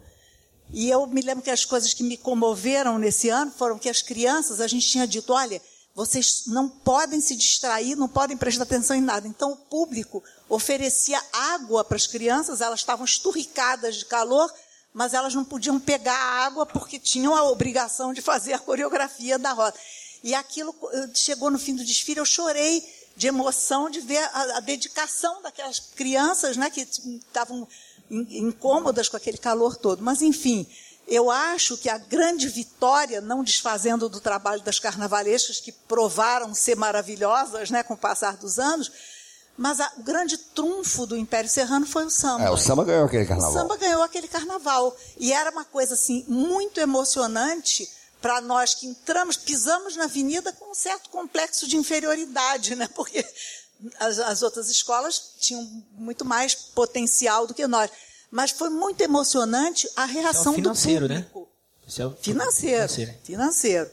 E 0.74 0.89
eu 0.89 1.05
me 1.07 1.22
lembro 1.22 1.43
que 1.43 1.51
as 1.51 1.63
coisas 1.63 1.93
que 1.93 2.03
me 2.03 2.18
comoveram 2.18 2.97
nesse 2.97 3.30
ano 3.30 3.51
foram 3.51 3.78
que 3.78 3.89
as 3.89 4.01
crianças, 4.01 4.59
a 4.59 4.68
gente 4.68 4.88
tinha 4.88 5.07
dito, 5.07 5.32
olha, 5.34 5.61
vocês 5.93 6.43
não 6.47 6.68
podem 6.68 7.22
se 7.22 7.36
distrair, 7.36 7.95
não 7.95 8.07
podem 8.07 8.38
prestar 8.38 8.63
atenção 8.63 8.95
em 8.95 9.01
nada. 9.01 9.28
Então 9.28 9.53
o 9.53 9.57
público 9.57 10.24
oferecia 10.49 11.22
água 11.32 11.84
para 11.84 11.95
as 11.95 12.05
crianças, 12.05 12.61
elas 12.61 12.80
estavam 12.80 13.05
esturricadas 13.05 13.95
de 13.95 14.05
calor, 14.05 14.51
mas 14.93 15.13
elas 15.13 15.34
não 15.34 15.45
podiam 15.45 15.80
pegar 15.80 16.15
a 16.15 16.45
água 16.45 16.65
porque 16.65 16.99
tinham 16.99 17.36
a 17.36 17.43
obrigação 17.43 18.13
de 18.13 18.22
fazer 18.22 18.53
a 18.53 18.59
coreografia 18.59 19.39
da 19.39 19.53
roda. 19.53 19.78
E 20.24 20.34
aquilo 20.34 20.76
eh, 20.93 21.09
chegou 21.13 21.49
no 21.51 21.59
fim 21.59 21.76
do 21.76 21.84
desfile, 21.86 22.20
eu 22.20 22.26
chorei 22.26 22.84
de 23.15 23.28
emoção 23.28 23.89
de 23.89 23.99
ver 23.99 24.18
a, 24.34 24.57
a 24.57 24.59
dedicação 24.59 25.41
daquelas 25.41 25.80
crianças, 25.95 26.55
né, 26.57 26.70
que 26.70 26.82
estavam 26.82 27.68
in- 28.11 28.28
incômodas 28.47 29.09
com 29.09 29.18
aquele 29.18 29.38
calor 29.38 29.76
todo. 29.76 30.03
Mas, 30.03 30.22
enfim, 30.22 30.68
eu 31.07 31.32
acho 31.32 31.78
que 31.78 31.89
a 31.89 31.97
grande 31.97 32.47
vitória, 32.47 33.22
não 33.22 33.43
desfazendo 33.43 34.07
do 34.09 34.20
trabalho 34.20 34.61
das 34.61 34.78
carnavalescas, 34.80 35.59
que 35.59 35.72
provaram 35.72 36.53
ser 36.53 36.76
maravilhosas 36.76 37.70
né, 37.72 37.82
com 37.82 37.93
o 37.93 37.97
passar 37.97 38.38
dos 38.38 38.59
anos, 38.59 38.91
mas 39.57 39.80
a- 39.80 39.91
o 39.97 40.03
grande 40.03 40.38
trunfo 40.38 41.07
do 41.07 41.18
Império 41.18 41.49
Serrano 41.49 41.88
foi 41.88 42.05
o 42.05 42.11
samba. 42.11 42.43
É, 42.43 42.51
o 42.51 42.57
samba 42.57 42.84
ganhou 42.84 43.05
aquele 43.05 43.24
O 43.24 43.28
carnaval. 43.28 43.53
samba 43.53 43.78
ganhou 43.78 44.03
aquele 44.03 44.28
carnaval. 44.28 44.95
E 45.18 45.34
era 45.34 45.49
uma 45.49 45.65
coisa 45.65 45.95
assim 45.95 46.24
muito 46.28 46.80
emocionante 46.80 47.89
para 48.22 48.41
nós 48.41 48.74
que 48.74 48.88
entramos, 48.88 49.38
pisamos 49.38 49.95
na 49.95 50.05
avenida 50.05 50.51
com 50.53 50.72
um 50.72 50.76
certo 50.76 51.09
complexo 51.09 51.68
de 51.68 51.78
inferioridade, 51.78 52.76
né? 52.76 52.88
Porque 52.95 53.26
as, 53.99 54.18
as 54.20 54.41
outras 54.41 54.70
escolas 54.70 55.34
tinham 55.39 55.61
muito 55.93 56.26
mais 56.26 56.55
potencial 56.55 57.45
do 57.45 57.53
que 57.53 57.65
nós. 57.68 57.89
Mas 58.32 58.51
foi 58.51 58.70
muito 58.70 58.99
emocionante 59.01 59.89
a 59.95 60.05
reação 60.05 60.53
financeiro, 60.53 61.07
do 61.07 61.13
né? 61.13 61.22
público. 61.32 61.47
É 61.97 62.05
o- 62.05 62.11
Financeiro. 62.22 63.13
Financeiro. 63.24 63.89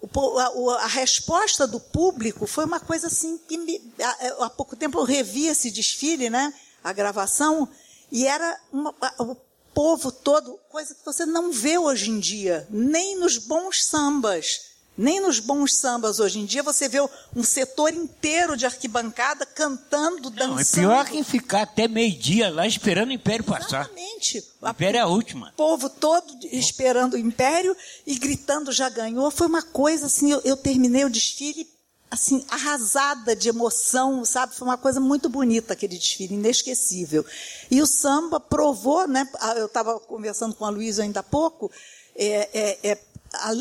O 0.00 0.08
po- 0.08 0.36
a, 0.38 0.82
a 0.82 0.86
resposta 0.88 1.64
do 1.66 1.78
público 1.78 2.44
foi 2.46 2.64
uma 2.64 2.80
coisa 2.80 3.06
assim 3.06 3.38
que 3.38 3.56
me- 3.56 3.92
há, 4.02 4.46
há 4.46 4.50
pouco 4.50 4.74
tempo 4.74 4.98
eu 4.98 5.04
revi 5.04 5.46
esse 5.46 5.70
desfile, 5.70 6.28
né? 6.28 6.52
A 6.82 6.92
gravação, 6.92 7.68
e 8.10 8.26
era 8.26 8.58
uma- 8.72 8.92
o 9.20 9.36
povo 9.72 10.10
todo, 10.10 10.58
coisa 10.72 10.94
que 10.94 11.04
você 11.04 11.26
não 11.26 11.52
vê 11.52 11.76
hoje 11.76 12.10
em 12.10 12.18
dia, 12.18 12.66
nem 12.70 13.18
nos 13.18 13.36
bons 13.36 13.84
sambas. 13.84 14.72
Nem 14.96 15.20
nos 15.20 15.38
bons 15.40 15.74
sambas 15.74 16.20
hoje 16.20 16.38
em 16.38 16.44
dia 16.44 16.62
você 16.62 16.86
vê 16.86 16.98
um 17.34 17.42
setor 17.42 17.94
inteiro 17.94 18.56
de 18.58 18.66
arquibancada 18.66 19.46
cantando, 19.46 20.30
Não, 20.30 20.54
é 20.58 20.58
dançando. 20.58 20.80
pior 20.88 21.06
que 21.06 21.24
ficar 21.24 21.62
até 21.62 21.88
meio-dia 21.88 22.50
lá 22.50 22.66
esperando 22.66 23.08
o 23.08 23.12
Império 23.12 23.42
passar. 23.42 23.86
Exatamente. 23.86 24.44
O 24.60 24.68
Império 24.68 24.98
é 24.98 25.00
a 25.00 25.06
última. 25.06 25.48
O 25.48 25.52
povo 25.56 25.88
todo 25.88 26.26
esperando 26.44 27.14
o 27.14 27.18
império 27.18 27.74
e 28.06 28.14
gritando 28.16 28.70
já 28.70 28.90
ganhou. 28.90 29.30
Foi 29.30 29.46
uma 29.46 29.62
coisa 29.62 30.06
assim, 30.06 30.30
eu, 30.30 30.42
eu 30.44 30.56
terminei 30.58 31.04
o 31.06 31.10
desfile 31.10 31.66
assim 32.12 32.44
arrasada 32.50 33.34
de 33.34 33.48
emoção, 33.48 34.22
sabe? 34.22 34.54
Foi 34.54 34.68
uma 34.68 34.76
coisa 34.76 35.00
muito 35.00 35.30
bonita 35.30 35.72
aquele 35.72 35.96
desfile, 35.96 36.34
inesquecível. 36.34 37.24
E 37.70 37.80
o 37.80 37.86
samba 37.86 38.38
provou, 38.38 39.08
né? 39.08 39.26
Ah, 39.40 39.54
Eu 39.54 39.64
estava 39.64 39.98
conversando 39.98 40.54
com 40.54 40.66
a 40.66 40.68
Luísa 40.68 41.02
ainda 41.02 41.20
há 41.20 41.22
pouco. 41.22 41.72
é, 42.14 42.50
é, 42.52 42.90
é, 42.90 42.98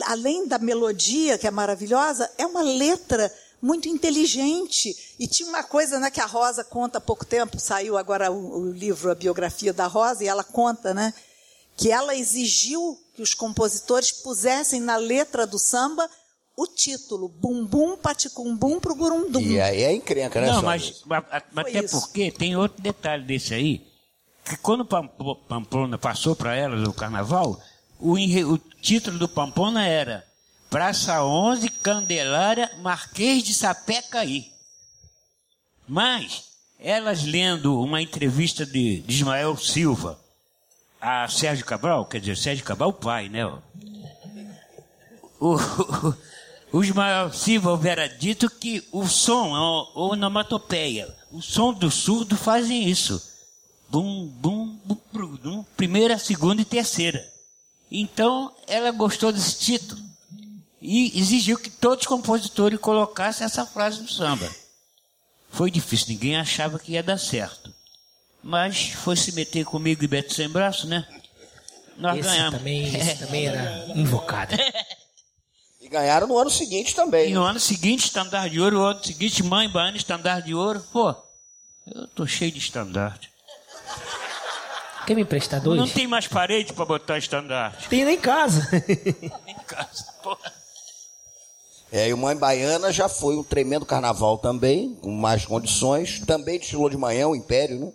além 0.04 0.45
da 0.45 0.60
melodia 0.60 1.38
que 1.38 1.47
é 1.47 1.52
maravilhosa, 1.52 2.30
é 2.38 2.45
uma 2.45 2.62
letra 2.62 3.34
muito 3.62 3.88
inteligente. 3.88 5.16
E 5.18 5.28
tinha 5.28 5.47
uma 5.47 5.64
coisa 5.64 5.97
né, 5.97 6.12
que 6.12 6.20
a 6.20 6.26
Rosa 6.26 6.62
conta 6.62 6.97
há 6.97 7.02
pouco 7.02 7.24
tempo, 7.26 7.58
saiu 7.58 7.97
agora 7.97 8.30
o, 8.30 8.64
o 8.64 8.72
livro, 8.74 9.10
a 9.10 9.16
biografia 9.16 9.72
da 9.72 9.88
Rosa, 9.88 10.26
e 10.26 10.28
ela 10.28 10.43
conta, 10.43 10.93
né? 10.93 11.14
Que 11.78 11.89
ela 11.89 12.14
exigiu 12.14 12.99
que 13.16 13.22
os 13.22 13.34
compositores 13.34 14.12
pusessem 14.12 14.82
na 14.82 14.97
letra 14.97 15.47
do 15.47 15.58
samba 15.58 16.10
o 16.62 16.68
título 16.68 17.28
Bumbum 17.28 17.97
Paticumbum 17.97 18.80
pro 18.80 18.95
Gurundum. 18.95 19.41
E 19.41 19.59
aí 19.59 19.84
é 19.84 19.93
encrenca, 19.93 20.39
né, 20.39 20.47
Não, 20.47 20.62
mas, 20.62 21.01
mas- 21.05 21.24
mas 21.51 21.68
até 21.68 21.84
isso. 21.84 21.99
porque 21.99 22.32
tem 22.32 22.55
outro 22.55 22.82
detalhe 22.82 23.24
desse 23.24 23.53
aí, 23.53 23.86
que 24.45 24.55
quando 24.57 24.86
Pamplona 24.86 25.97
passou 25.97 26.36
para 26.36 26.55
elas 26.55 26.88
o 26.88 26.93
carnaval, 26.93 27.59
o, 27.99 28.14
o 28.14 28.57
título 28.82 29.18
do 29.18 29.28
Pamplona 29.28 29.86
era 29.88 30.24
Praça 30.70 31.24
11, 31.24 31.70
Candelária, 31.70 32.70
Marquês 32.82 33.43
de 33.43 33.53
Sapecaí. 33.53 34.51
Mas, 35.88 36.43
elas 36.80 37.24
lendo 37.24 37.80
uma 37.82 38.01
entrevista 38.01 38.66
de, 38.66 38.99
de 39.01 39.14
Ismael 39.16 39.57
Silva 39.57 40.20
a 40.99 41.28
Sérgio 41.28 41.66
Cabral, 41.66 42.05
quer 42.05 42.20
dizer, 42.20 42.38
Sérgio 42.38 42.64
Cabral, 42.64 42.89
o 42.89 42.93
pai, 42.93 43.28
né? 43.30 43.45
O, 43.45 43.59
o 45.57 46.16
Ismael 46.74 47.34
Silva 47.34 47.72
houvera 47.72 48.07
dito 48.07 48.49
que 48.49 48.88
o 48.91 49.05
som, 49.07 49.55
a 49.55 49.99
onomatopeia, 49.99 51.13
o 51.32 51.41
som 51.41 51.74
do 51.74 51.91
surdo 51.91 52.38
fazem 52.38 52.89
isso. 52.89 53.22
Bum, 53.89 54.28
bum, 54.28 54.78
bum, 54.86 54.97
bum, 55.11 55.63
primeira, 55.76 56.17
segunda 56.17 56.61
e 56.61 56.65
terceira. 56.65 57.30
Então, 57.91 58.55
ela 58.67 58.89
gostou 58.91 59.34
desse 59.34 59.59
título 59.59 60.01
e 60.82 61.19
exigiu 61.19 61.59
que 61.59 61.69
todos 61.69 62.03
os 62.03 62.07
compositores 62.07 62.80
colocassem 62.80 63.43
essa 63.43 63.65
frase 63.65 64.01
no 64.01 64.07
samba. 64.07 64.49
Foi 65.49 65.69
difícil, 65.69 66.07
ninguém 66.07 66.38
achava 66.38 66.80
que 66.80 66.93
ia 66.93 67.03
dar 67.03 67.17
certo. 67.17 67.74
Mas 68.41 68.91
foi 68.93 69.17
se 69.17 69.34
meter 69.34 69.65
comigo 69.65 70.03
e 70.03 70.07
Beto 70.07 70.34
Sem 70.34 70.47
Braço, 70.47 70.88
né? 70.88 71.05
Nós 71.97 72.17
Esse 72.17 72.30
ganhamos. 72.30 72.57
também, 72.57 72.95
esse 72.95 73.17
também 73.26 73.45
era 73.45 73.86
invocado. 73.93 74.55
Ganharam 75.92 76.26
no 76.26 76.38
ano 76.38 76.50
seguinte 76.50 76.96
também. 76.96 77.32
E 77.32 77.34
no 77.34 77.44
ano 77.44 77.60
seguinte, 77.60 78.06
estandarte 78.06 78.52
de 78.52 78.62
ouro, 78.62 78.80
o 78.80 78.86
ano 78.86 79.04
seguinte, 79.04 79.44
mãe 79.44 79.70
baiana, 79.70 79.98
estandarte 79.98 80.48
de 80.48 80.56
ouro. 80.56 80.82
Pô, 80.92 81.14
eu 81.86 82.08
tô 82.08 82.26
cheio 82.26 82.52
de 82.52 82.60
estandarte. 82.60 83.30
Quer 85.06 85.16
me 85.16 85.24
emprestar 85.24 85.60
dois? 85.60 85.78
Não 85.78 85.88
tem 85.88 86.08
mais 86.08 86.28
parede 86.28 86.72
para 86.72 86.86
botar 86.86 87.18
estandarte. 87.18 87.89
Tem 87.89 88.06
nem 88.06 88.16
em 88.16 88.20
casa. 88.20 88.70
em 89.46 89.56
casa. 89.68 90.06
Porra. 90.24 90.54
É, 91.92 92.08
e 92.08 92.14
o 92.14 92.18
Mãe 92.18 92.38
Baiana 92.38 92.89
já 92.89 93.10
foi 93.10 93.36
um 93.36 93.44
tremendo 93.44 93.86
carnaval 93.86 94.38
também, 94.38 94.96
com 94.96 95.12
mais 95.12 95.46
condições. 95.46 96.22
Também 96.22 96.58
desfilou 96.58 96.89
de 96.89 96.96
manhã 96.96 97.28
o 97.28 97.36
Império, 97.36 97.78
né? 97.78 97.92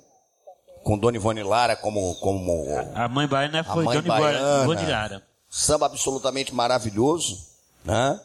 com 0.84 0.98
Dona 0.98 1.16
Ivone 1.16 1.42
Lara 1.42 1.74
como, 1.74 2.14
como 2.16 2.66
A 2.94 3.08
mãe 3.08 3.26
baiana 3.26 3.64
foi 3.64 3.84
mãe 3.84 4.02
Dona 4.02 4.08
baiana. 4.20 4.62
Ivone 4.64 4.86
Lara. 4.86 5.22
samba 5.48 5.86
absolutamente 5.86 6.54
maravilhoso, 6.54 7.55
né? 7.86 8.20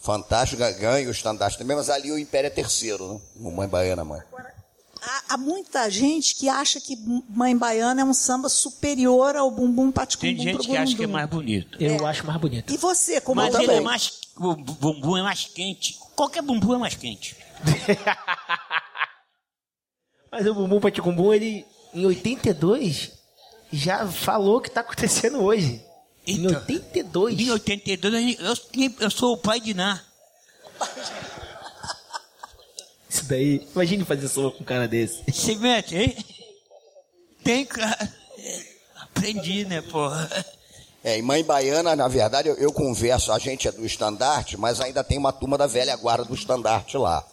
Fantástico, 0.00 0.62
ganha 0.78 1.08
o 1.08 1.10
estandarte 1.10 1.58
também, 1.58 1.76
mas 1.76 1.90
ali 1.90 2.12
o 2.12 2.18
Império 2.18 2.46
é 2.46 2.50
terceiro, 2.50 3.14
né? 3.14 3.50
Mãe 3.50 3.66
Baiana, 3.66 4.04
mãe. 4.04 4.20
Há, 5.02 5.34
há 5.34 5.36
muita 5.36 5.90
gente 5.90 6.34
que 6.34 6.48
acha 6.48 6.80
que 6.80 6.96
Mãe 7.28 7.56
Baiana 7.56 8.02
é 8.02 8.04
um 8.04 8.14
samba 8.14 8.48
superior 8.48 9.34
ao 9.36 9.50
Bumbum 9.50 9.90
Paticumbum 9.90 10.34
Tem 10.34 10.44
gente 10.44 10.66
que 10.66 10.76
acha 10.76 10.96
que 10.96 11.04
é 11.04 11.06
mais 11.06 11.28
bonito. 11.28 11.82
Eu 11.82 12.06
acho 12.06 12.26
mais 12.26 12.40
bonito. 12.40 12.72
E 12.72 12.76
você, 12.76 13.20
como 13.20 13.40
Mas 13.40 13.54
eu 13.54 13.60
ele 13.60 13.70
é 13.70 13.74
também. 13.74 13.84
mais. 13.84 14.20
O 14.36 14.54
bumbum 14.54 15.16
é 15.16 15.22
mais 15.22 15.44
quente. 15.44 15.98
Qualquer 16.14 16.42
bumbum 16.42 16.74
é 16.74 16.78
mais 16.78 16.94
quente. 16.94 17.36
Mas 20.30 20.46
o 20.46 20.54
Bumbum 20.54 20.80
Paticumbum, 20.80 21.32
ele, 21.32 21.64
em 21.94 22.04
82, 22.04 23.12
já 23.72 24.06
falou 24.06 24.58
o 24.58 24.60
que 24.60 24.70
tá 24.70 24.80
acontecendo 24.82 25.42
hoje. 25.42 25.82
Em 26.26 26.44
Então, 26.44 26.60
82. 26.60 27.40
Em 27.40 27.50
82, 27.50 28.38
eu, 28.40 28.54
eu 29.00 29.10
sou 29.10 29.34
o 29.34 29.36
pai 29.36 29.60
de 29.60 29.74
Ná. 29.74 30.02
Isso 33.08 33.24
daí. 33.24 33.66
Imagine 33.74 34.04
fazer 34.04 34.28
solo 34.28 34.52
com 34.52 34.62
um 34.62 34.66
cara 34.66 34.88
desse. 34.88 35.22
Se 35.32 35.54
mete, 35.56 35.96
hein? 35.96 36.16
Tem, 37.44 37.64
cara. 37.64 37.96
Aprendi, 39.00 39.64
né, 39.64 39.80
porra? 39.80 40.28
É, 41.02 41.16
e 41.16 41.22
Mãe 41.22 41.44
Baiana, 41.44 41.94
na 41.94 42.08
verdade, 42.08 42.48
eu, 42.48 42.56
eu 42.56 42.72
converso, 42.72 43.30
a 43.30 43.38
gente 43.38 43.68
é 43.68 43.72
do 43.72 43.86
estandarte, 43.86 44.56
mas 44.56 44.80
ainda 44.80 45.04
tem 45.04 45.16
uma 45.16 45.32
turma 45.32 45.56
da 45.56 45.66
velha 45.66 45.94
guarda 45.96 46.24
do 46.24 46.34
estandarte 46.34 46.96
lá. 46.98 47.24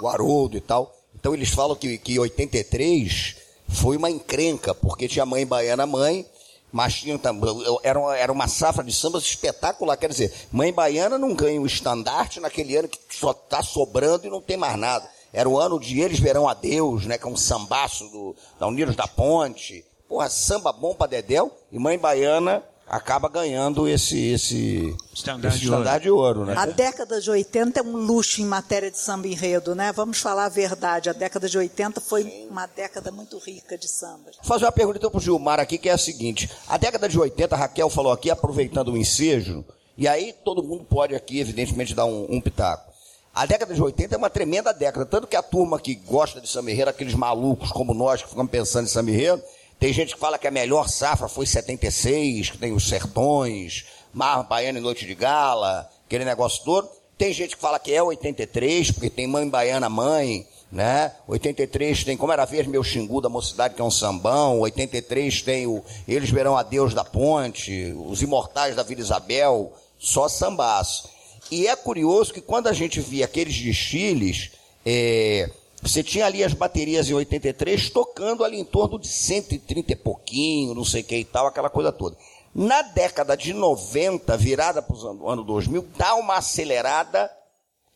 O 0.00 0.06
Haroldo 0.06 0.58
e 0.58 0.60
tal. 0.60 0.94
Então 1.18 1.32
eles 1.32 1.48
falam 1.48 1.74
que, 1.74 1.96
que 1.96 2.18
83 2.18 3.36
foi 3.68 3.96
uma 3.96 4.10
encrenca, 4.10 4.74
porque 4.74 5.08
tinha 5.08 5.24
Mãe 5.24 5.46
Baiana 5.46 5.86
mãe, 5.86 6.26
mas 6.72 6.94
tinha 6.94 7.18
também. 7.18 7.50
Era, 7.82 7.98
uma- 8.00 8.16
era 8.16 8.32
uma 8.32 8.48
safra 8.48 8.82
de 8.82 8.92
sambas 8.92 9.22
espetacular. 9.24 9.96
Quer 9.96 10.08
dizer, 10.08 10.32
Mãe 10.50 10.72
Baiana 10.72 11.18
não 11.18 11.34
ganha 11.34 11.60
o 11.60 11.66
estandarte 11.66 12.40
naquele 12.40 12.74
ano 12.76 12.88
que 12.88 12.98
só 13.10 13.32
tá 13.34 13.62
sobrando 13.62 14.26
e 14.26 14.30
não 14.30 14.40
tem 14.40 14.56
mais 14.56 14.76
nada. 14.78 15.08
Era 15.32 15.48
o 15.48 15.58
ano 15.58 15.78
de 15.78 16.00
Eles 16.00 16.18
Verão 16.18 16.48
a 16.48 16.54
Deus, 16.54 17.06
né? 17.06 17.16
Que 17.18 17.26
é 17.26 17.30
um 17.30 17.36
sambaço 17.36 18.08
do, 18.08 18.34
da 18.58 18.66
Unidos 18.66 18.96
da 18.96 19.06
Ponte. 19.06 19.84
Porra, 20.08 20.28
samba 20.28 20.72
bom 20.72 20.94
pra 20.94 21.06
Dedéu. 21.06 21.50
E 21.70 21.78
Mãe 21.78 21.98
Baiana 21.98 22.62
acaba 22.92 23.26
ganhando 23.26 23.88
esse, 23.88 24.32
esse, 24.32 24.94
Estandarte 25.14 25.56
esse 25.56 25.64
de 25.64 25.72
ouro. 25.72 26.00
de 26.00 26.10
ouro, 26.10 26.44
né? 26.44 26.54
A 26.54 26.66
década 26.66 27.22
de 27.22 27.30
80 27.30 27.80
é 27.80 27.82
um 27.82 27.96
luxo 27.96 28.42
em 28.42 28.44
matéria 28.44 28.90
de 28.90 28.98
samba 28.98 29.26
enredo, 29.26 29.74
né? 29.74 29.90
Vamos 29.92 30.20
falar 30.20 30.44
a 30.44 30.48
verdade. 30.50 31.08
A 31.08 31.14
década 31.14 31.48
de 31.48 31.56
80 31.56 32.02
foi 32.02 32.46
uma 32.50 32.66
década 32.66 33.10
muito 33.10 33.38
rica 33.38 33.78
de 33.78 33.88
sambas. 33.88 34.36
Vou 34.36 34.44
fazer 34.44 34.66
uma 34.66 34.72
pergunta 34.72 34.98
então 34.98 35.10
pro 35.10 35.20
Gilmar 35.20 35.58
aqui, 35.58 35.78
que 35.78 35.88
é 35.88 35.92
a 35.92 35.98
seguinte. 35.98 36.50
A 36.68 36.76
década 36.76 37.08
de 37.08 37.18
80, 37.18 37.54
a 37.54 37.58
Raquel 37.58 37.88
falou 37.88 38.12
aqui, 38.12 38.30
aproveitando 38.30 38.92
o 38.92 38.96
ensejo, 38.98 39.64
e 39.96 40.06
aí 40.06 40.34
todo 40.44 40.62
mundo 40.62 40.84
pode 40.84 41.14
aqui, 41.14 41.40
evidentemente, 41.40 41.94
dar 41.94 42.04
um, 42.04 42.26
um 42.28 42.42
pitaco. 42.42 42.92
A 43.34 43.46
década 43.46 43.72
de 43.72 43.82
80 43.82 44.14
é 44.14 44.18
uma 44.18 44.28
tremenda 44.28 44.70
década, 44.74 45.06
tanto 45.06 45.26
que 45.26 45.36
a 45.36 45.42
turma 45.42 45.80
que 45.80 45.94
gosta 45.94 46.42
de 46.42 46.46
samba 46.46 46.70
enredo, 46.70 46.90
aqueles 46.90 47.14
malucos 47.14 47.72
como 47.72 47.94
nós 47.94 48.20
que 48.20 48.28
ficamos 48.28 48.50
pensando 48.50 48.84
em 48.84 48.88
samba 48.90 49.10
enredo, 49.10 49.42
tem 49.82 49.92
gente 49.92 50.14
que 50.14 50.20
fala 50.20 50.38
que 50.38 50.46
a 50.46 50.50
melhor 50.52 50.88
safra 50.88 51.26
foi 51.26 51.44
76, 51.44 52.50
que 52.50 52.58
tem 52.58 52.72
os 52.72 52.88
sertões, 52.88 53.84
Mar 54.14 54.44
Baiana 54.44 54.78
e 54.78 54.80
Noite 54.80 55.04
de 55.04 55.12
Gala, 55.12 55.90
aquele 56.06 56.24
negócio 56.24 56.62
todo. 56.62 56.88
Tem 57.18 57.32
gente 57.32 57.56
que 57.56 57.60
fala 57.60 57.80
que 57.80 57.92
é 57.92 58.00
83, 58.00 58.92
porque 58.92 59.10
tem 59.10 59.26
Mãe 59.26 59.48
Baiana 59.48 59.88
Mãe, 59.88 60.46
né? 60.70 61.10
83 61.26 62.04
tem 62.04 62.16
Como 62.16 62.32
Era 62.32 62.44
Verde 62.44 62.70
Meu 62.70 62.84
Xingu 62.84 63.20
da 63.20 63.28
Mocidade, 63.28 63.74
que 63.74 63.82
é 63.82 63.84
um 63.84 63.90
sambão. 63.90 64.60
83 64.60 65.42
tem 65.42 65.66
o 65.66 65.82
Eles 66.06 66.30
Verão 66.30 66.56
a 66.56 66.62
Deus 66.62 66.94
da 66.94 67.04
Ponte, 67.04 67.92
Os 68.06 68.22
Imortais 68.22 68.76
da 68.76 68.84
Vila 68.84 69.00
Isabel, 69.00 69.72
só 69.98 70.28
sambaço. 70.28 71.08
E 71.50 71.66
é 71.66 71.74
curioso 71.74 72.32
que 72.32 72.40
quando 72.40 72.68
a 72.68 72.72
gente 72.72 73.00
via 73.00 73.24
aqueles 73.24 73.56
desfiles, 73.56 74.52
é, 74.86 75.50
você 75.82 76.00
tinha 76.00 76.26
ali 76.26 76.44
as 76.44 76.54
baterias 76.54 77.10
em 77.10 77.14
83 77.14 77.90
tocando 77.90 78.44
ali 78.44 78.56
em 78.56 78.64
torno 78.64 79.00
de 79.00 79.08
130 79.08 79.92
e 79.92 79.96
pouquinho, 79.96 80.74
não 80.74 80.84
sei 80.84 81.02
o 81.02 81.04
que 81.04 81.16
e 81.16 81.24
tal, 81.24 81.48
aquela 81.48 81.68
coisa 81.68 81.90
toda. 81.90 82.16
Na 82.54 82.82
década 82.82 83.36
de 83.36 83.52
90, 83.52 84.36
virada 84.36 84.80
para 84.80 84.94
o 84.94 85.28
ano 85.28 85.42
2000, 85.42 85.84
dá 85.96 86.14
uma 86.14 86.36
acelerada 86.36 87.28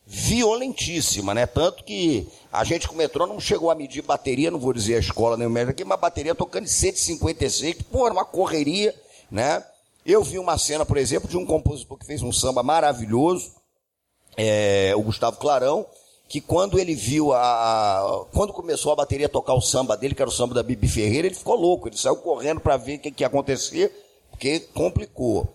violentíssima, 0.05 1.33
né? 1.33 1.47
Tanto 1.47 1.85
que 1.85 2.27
a 2.53 2.65
gente 2.65 2.89
com 2.89 2.95
o 2.95 2.99
metrô 2.99 3.25
não 3.25 3.39
chegou 3.39 3.71
a 3.71 3.75
medir 3.75 4.03
bateria, 4.03 4.51
não 4.51 4.59
vou 4.59 4.73
dizer 4.73 4.97
a 4.97 5.01
escola 5.01 5.37
nem 5.37 5.47
o 5.47 5.51
médico 5.51 5.73
aqui, 5.73 5.85
mas 5.85 6.01
bateria 6.01 6.35
tocando 6.35 6.65
em 6.65 6.69
156, 6.69 7.77
que, 7.77 7.85
pô, 7.85 8.07
era 8.07 8.15
uma 8.15 8.25
correria, 8.25 8.95
né? 9.31 9.65
Eu 10.05 10.25
vi 10.25 10.39
uma 10.39 10.59
cena, 10.59 10.85
por 10.85 10.97
exemplo, 10.97 11.29
de 11.29 11.37
um 11.37 11.47
compositor 11.47 11.99
que 11.99 12.07
fez 12.07 12.23
um 12.23 12.33
samba 12.33 12.63
maravilhoso, 12.63 13.53
é, 14.37 14.93
o 14.97 15.03
Gustavo 15.03 15.37
Clarão, 15.37 15.87
que 16.29 16.41
quando 16.41 16.79
ele 16.79 16.95
viu 16.95 17.33
a, 17.33 18.27
Quando 18.33 18.53
começou 18.53 18.93
a 18.93 18.97
bateria 18.97 19.27
a 19.27 19.29
tocar 19.29 19.55
o 19.55 19.61
samba 19.61 19.97
dele, 19.97 20.15
que 20.15 20.23
era 20.23 20.29
o 20.29 20.33
samba 20.33 20.55
da 20.55 20.63
Bibi 20.63 20.89
Ferreira, 20.89 21.27
ele 21.29 21.35
ficou 21.37 21.55
louco, 21.55 21.89
ele 21.89 21.97
saiu 21.97 22.17
correndo 22.17 22.61
para 22.61 22.77
ver 22.77 22.97
o 22.97 22.99
que, 22.99 23.11
que 23.13 23.23
ia 23.23 23.27
acontecer, 23.29 23.93
porque 24.31 24.61
complicou. 24.75 25.47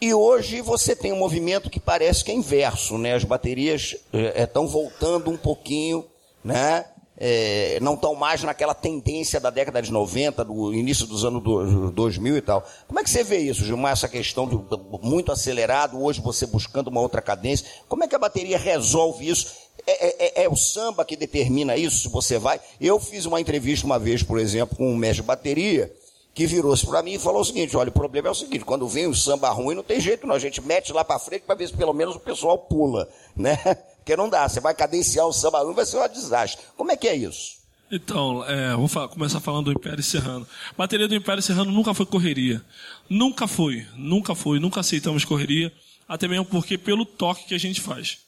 E 0.00 0.14
hoje 0.14 0.60
você 0.62 0.96
tem 0.96 1.12
um 1.12 1.18
movimento 1.18 1.68
que 1.68 1.78
parece 1.80 2.24
que 2.24 2.30
é 2.30 2.34
inverso, 2.34 2.96
né? 2.96 3.14
As 3.14 3.24
baterias 3.24 3.96
estão 4.34 4.66
voltando 4.66 5.30
um 5.30 5.36
pouquinho, 5.36 6.04
né? 6.42 6.86
É, 7.22 7.78
não 7.82 7.92
estão 7.94 8.14
mais 8.14 8.42
naquela 8.42 8.72
tendência 8.72 9.38
da 9.38 9.50
década 9.50 9.82
de 9.82 9.92
90, 9.92 10.42
do 10.42 10.72
início 10.72 11.06
dos 11.06 11.22
anos 11.22 11.42
do- 11.42 11.90
2000 11.90 12.34
e 12.38 12.40
tal. 12.40 12.64
Como 12.88 12.98
é 12.98 13.04
que 13.04 13.10
você 13.10 13.22
vê 13.22 13.40
isso, 13.40 13.62
Gilmar, 13.62 13.92
essa 13.92 14.08
questão 14.08 14.46
do, 14.46 14.56
do- 14.60 14.98
muito 15.02 15.30
acelerado, 15.30 16.02
hoje 16.02 16.18
você 16.22 16.46
buscando 16.46 16.88
uma 16.88 17.02
outra 17.02 17.20
cadência? 17.20 17.66
Como 17.86 18.02
é 18.02 18.08
que 18.08 18.14
a 18.16 18.18
bateria 18.18 18.56
resolve 18.56 19.28
isso? 19.28 19.48
É, 19.90 20.40
é- 20.40 20.44
é 20.44 20.48
o 20.48 20.56
samba 20.56 21.04
que 21.04 21.16
determina 21.16 21.76
isso, 21.76 22.00
se 22.02 22.08
você 22.08 22.38
vai? 22.38 22.60
Eu 22.80 22.98
fiz 23.00 23.24
uma 23.26 23.40
entrevista 23.40 23.86
uma 23.86 23.98
vez, 23.98 24.22
por 24.22 24.38
exemplo, 24.38 24.76
com 24.76 24.90
um 24.92 24.96
mestre 24.96 25.22
de 25.22 25.26
bateria, 25.28 25.92
que 26.34 26.46
virou-se 26.46 26.86
para 26.86 27.02
mim 27.02 27.14
e 27.14 27.18
falou 27.18 27.40
o 27.40 27.44
seguinte: 27.44 27.76
olha, 27.76 27.88
o 27.88 27.92
problema 27.92 28.28
é 28.28 28.30
o 28.30 28.34
seguinte, 28.34 28.64
quando 28.64 28.86
vem 28.88 29.06
o 29.06 29.14
samba 29.14 29.50
ruim, 29.50 29.74
não 29.74 29.82
tem 29.82 30.00
jeito, 30.00 30.26
não. 30.26 30.34
A 30.34 30.38
gente 30.38 30.60
mete 30.60 30.92
lá 30.92 31.04
para 31.04 31.18
frente 31.18 31.42
para 31.42 31.54
ver 31.54 31.68
se 31.68 31.74
pelo 31.74 31.92
menos 31.92 32.16
o 32.16 32.20
pessoal 32.20 32.56
pula, 32.58 33.08
né? 33.36 33.56
Porque 34.00 34.16
não 34.16 34.28
dá, 34.30 34.48
você 34.48 34.60
vai 34.60 34.74
cadenciar 34.74 35.26
o 35.26 35.32
samba 35.32 35.60
ruim, 35.62 35.74
vai 35.74 35.84
ser 35.84 35.98
um 35.98 36.08
desastre. 36.08 36.62
Como 36.76 36.90
é 36.90 36.96
que 36.96 37.06
é 37.06 37.14
isso? 37.14 37.60
Então, 37.92 38.44
é, 38.48 38.74
vou 38.76 38.86
fa- 38.86 39.08
começar 39.08 39.40
falando 39.40 39.64
do 39.66 39.72
Império 39.72 40.02
Serrano. 40.02 40.46
Bateria 40.78 41.08
do 41.08 41.14
Império 41.14 41.42
Serrano 41.42 41.72
nunca 41.72 41.92
foi 41.92 42.06
correria. 42.06 42.62
Nunca 43.08 43.48
foi, 43.48 43.84
nunca 43.96 44.34
foi, 44.34 44.60
nunca 44.60 44.78
aceitamos 44.80 45.24
correria, 45.24 45.72
até 46.08 46.28
mesmo 46.28 46.44
porque 46.44 46.78
pelo 46.78 47.04
toque 47.04 47.46
que 47.46 47.54
a 47.54 47.58
gente 47.58 47.80
faz. 47.80 48.18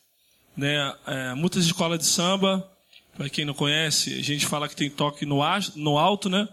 Né? 0.57 0.95
É, 1.07 1.35
muitas 1.35 1.65
escolas 1.65 1.99
de 1.99 2.07
samba, 2.07 2.69
para 3.17 3.29
quem 3.29 3.45
não 3.45 3.55
conhece, 3.55 4.15
a 4.19 4.23
gente 4.23 4.47
fala 4.47 4.69
que 4.69 4.77
tem 4.77 4.91
toque 4.91 5.25
no, 5.27 5.43
as- 5.43 5.75
no 5.75 5.99
alto, 5.99 6.29
né? 6.29 6.49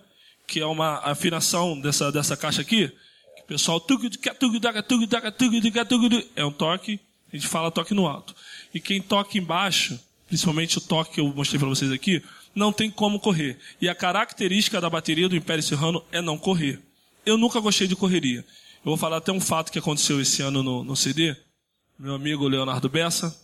Que 0.47 0.59
é 0.59 0.65
uma 0.65 0.99
afinação 0.99 1.79
dessa, 1.79 2.11
dessa 2.11 2.35
caixa 2.35 2.61
aqui. 2.61 2.87
Que 3.35 3.41
o 3.41 3.45
pessoal. 3.45 3.81
É 6.35 6.45
um 6.45 6.51
toque, 6.51 6.99
a 7.31 7.35
gente 7.35 7.47
fala 7.47 7.71
toque 7.71 7.93
no 7.93 8.07
alto. 8.07 8.35
E 8.73 8.79
quem 8.79 9.01
toca 9.01 9.37
embaixo, 9.37 9.99
principalmente 10.27 10.77
o 10.77 10.81
toque 10.81 11.15
que 11.15 11.19
eu 11.19 11.27
mostrei 11.33 11.59
para 11.59 11.69
vocês 11.69 11.91
aqui, 11.91 12.23
não 12.55 12.71
tem 12.73 12.89
como 12.89 13.19
correr. 13.19 13.57
E 13.81 13.87
a 13.87 13.93
característica 13.95 14.81
da 14.81 14.89
bateria 14.89 15.29
do 15.29 15.35
Império 15.35 15.63
Serrano 15.63 16.03
é 16.11 16.21
não 16.21 16.37
correr. 16.37 16.79
Eu 17.25 17.37
nunca 17.37 17.59
gostei 17.59 17.87
de 17.87 17.95
correria. 17.95 18.39
Eu 18.39 18.85
vou 18.85 18.97
falar 18.97 19.17
até 19.17 19.31
um 19.31 19.41
fato 19.41 19.71
que 19.71 19.77
aconteceu 19.79 20.19
esse 20.19 20.41
ano 20.41 20.63
no, 20.63 20.83
no 20.83 20.95
CD. 20.95 21.35
Meu 21.97 22.15
amigo 22.15 22.47
Leonardo 22.47 22.89
Bessa, 22.89 23.35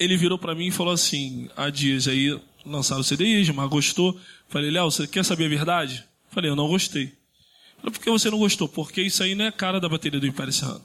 ele 0.00 0.16
virou 0.16 0.38
para 0.38 0.54
mim 0.54 0.68
e 0.68 0.72
falou 0.72 0.94
assim: 0.94 1.48
há 1.54 1.68
dias 1.68 2.08
aí 2.08 2.36
lançaram 2.64 3.02
o 3.02 3.04
CD, 3.04 3.44
mas 3.52 3.68
gostou. 3.68 4.18
Falei, 4.48 4.70
Léo, 4.70 4.90
você 4.90 5.06
quer 5.06 5.24
saber 5.24 5.44
a 5.44 5.48
verdade? 5.48 6.04
Falei, 6.30 6.50
eu 6.50 6.56
não 6.56 6.66
gostei. 6.66 7.12
Falei, 7.76 7.92
por 7.92 8.00
que 8.00 8.10
você 8.10 8.30
não 8.30 8.38
gostou? 8.38 8.66
Porque 8.66 9.02
isso 9.02 9.22
aí 9.22 9.34
não 9.34 9.44
é 9.44 9.52
cara 9.52 9.78
da 9.78 9.88
bateria 9.88 10.18
do 10.18 10.26
Império 10.26 10.52
Serrano. 10.52 10.84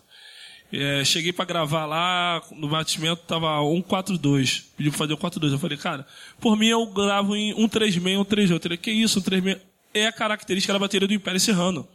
É, 0.73 1.05
cheguei 1.05 1.31
para 1.31 1.45
gravar 1.45 1.85
lá, 1.85 2.41
no 2.51 2.67
batimento 2.67 3.21
tava 3.27 3.59
142. 3.61 4.71
Pediu 4.75 4.91
pra 4.91 4.99
fazer 4.99 5.13
o 5.13 5.17
42. 5.17 5.53
Eu 5.53 5.59
falei, 5.59 5.77
cara, 5.77 6.05
por 6.39 6.57
mim 6.57 6.67
eu 6.67 6.85
gravo 6.87 7.35
em 7.35 7.53
136, 7.53 8.17
138. 8.17 8.51
Eu 8.51 8.59
falei, 8.61 8.77
que 8.77 8.91
isso, 8.91 9.21
136? 9.21 9.61
É 9.93 10.07
a 10.07 10.11
característica 10.11 10.73
da 10.73 10.79
bateria 10.79 11.07
do 11.07 11.13
Império 11.13 11.39
Serrano. 11.39 11.87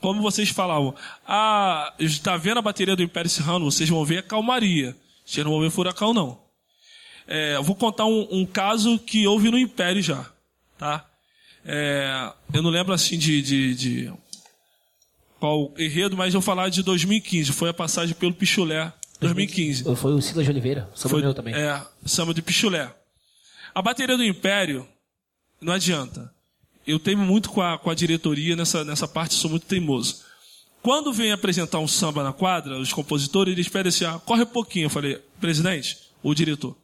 Como 0.00 0.22
vocês 0.22 0.48
falavam, 0.48 0.94
ah, 1.26 1.92
está 1.98 2.36
vendo 2.36 2.58
a 2.58 2.62
bateria 2.62 2.96
do 2.96 3.02
Império 3.02 3.30
Serrano? 3.30 3.70
Vocês 3.70 3.88
vão 3.88 4.04
ver 4.04 4.18
a 4.18 4.22
calmaria. 4.22 4.96
Vocês 5.24 5.44
não 5.44 5.52
vão 5.52 5.60
ver 5.60 5.70
furacão, 5.70 6.14
não. 6.14 6.45
É, 7.26 7.56
eu 7.56 7.62
vou 7.62 7.74
contar 7.74 8.06
um, 8.06 8.28
um 8.30 8.46
caso 8.46 8.98
que 8.98 9.26
houve 9.26 9.50
no 9.50 9.58
Império 9.58 10.02
já, 10.02 10.26
tá? 10.78 11.04
É, 11.64 12.32
eu 12.54 12.62
não 12.62 12.70
lembro 12.70 12.92
assim 12.92 13.18
de, 13.18 13.42
de, 13.42 13.74
de 13.74 14.12
qual 15.40 15.74
enredo, 15.76 16.16
mas 16.16 16.32
eu 16.32 16.40
vou 16.40 16.46
falar 16.46 16.68
de 16.68 16.82
2015. 16.82 17.52
Foi 17.52 17.68
a 17.68 17.74
passagem 17.74 18.14
pelo 18.14 18.32
Pichulé, 18.32 18.92
2015. 19.20 19.96
Foi 19.96 20.12
o 20.12 20.22
Silas 20.22 20.44
de 20.44 20.50
Oliveira, 20.50 20.88
samba 20.94 21.18
meu 21.18 21.34
também. 21.34 21.54
É, 21.54 21.82
samba 22.04 22.32
de 22.32 22.42
Pichulé. 22.42 22.94
A 23.74 23.82
bateria 23.82 24.16
do 24.16 24.24
Império, 24.24 24.86
não 25.60 25.72
adianta. 25.72 26.32
eu 26.86 26.98
tenho 26.98 27.18
muito 27.18 27.50
com 27.50 27.60
a, 27.60 27.76
com 27.76 27.90
a 27.90 27.94
diretoria 27.94 28.54
nessa, 28.54 28.84
nessa 28.84 29.08
parte, 29.08 29.34
sou 29.34 29.50
muito 29.50 29.66
teimoso. 29.66 30.24
Quando 30.82 31.12
vem 31.12 31.32
apresentar 31.32 31.80
um 31.80 31.88
samba 31.88 32.22
na 32.22 32.32
quadra, 32.32 32.78
os 32.78 32.92
compositores, 32.92 33.52
eles 33.52 33.68
pedem 33.68 33.88
assim, 33.88 34.04
ah, 34.04 34.20
corre 34.24 34.44
um 34.44 34.46
pouquinho. 34.46 34.86
Eu 34.86 34.90
falei, 34.90 35.20
presidente, 35.40 35.98
ou 36.22 36.32
diretor, 36.32 36.76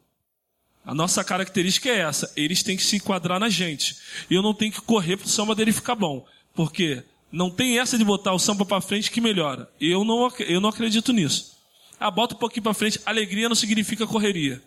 a 0.85 0.93
nossa 0.93 1.23
característica 1.23 1.89
é 1.89 1.99
essa, 1.99 2.31
eles 2.35 2.61
têm 2.61 2.75
que 2.75 2.83
se 2.83 2.97
enquadrar 2.97 3.39
na 3.39 3.49
gente. 3.49 3.95
E 4.29 4.33
eu 4.33 4.41
não 4.41 4.53
tenho 4.53 4.71
que 4.71 4.81
correr 4.81 5.15
para 5.15 5.25
o 5.25 5.29
samba 5.29 5.55
dele 5.55 5.71
ficar 5.71 5.95
bom. 5.95 6.25
Porque 6.53 7.03
não 7.31 7.49
tem 7.49 7.79
essa 7.79 7.97
de 7.97 8.03
botar 8.03 8.33
o 8.33 8.39
samba 8.39 8.65
para 8.65 8.81
frente 8.81 9.09
que 9.09 9.21
melhora. 9.21 9.69
Eu 9.79 10.03
não, 10.03 10.31
eu 10.39 10.59
não 10.59 10.69
acredito 10.69 11.13
nisso. 11.13 11.57
Ah, 11.99 12.11
bota 12.11 12.35
um 12.35 12.37
pouquinho 12.37 12.63
para 12.63 12.73
frente, 12.73 12.99
alegria 13.05 13.47
não 13.47 13.55
significa 13.55 14.05
correria. 14.05 14.61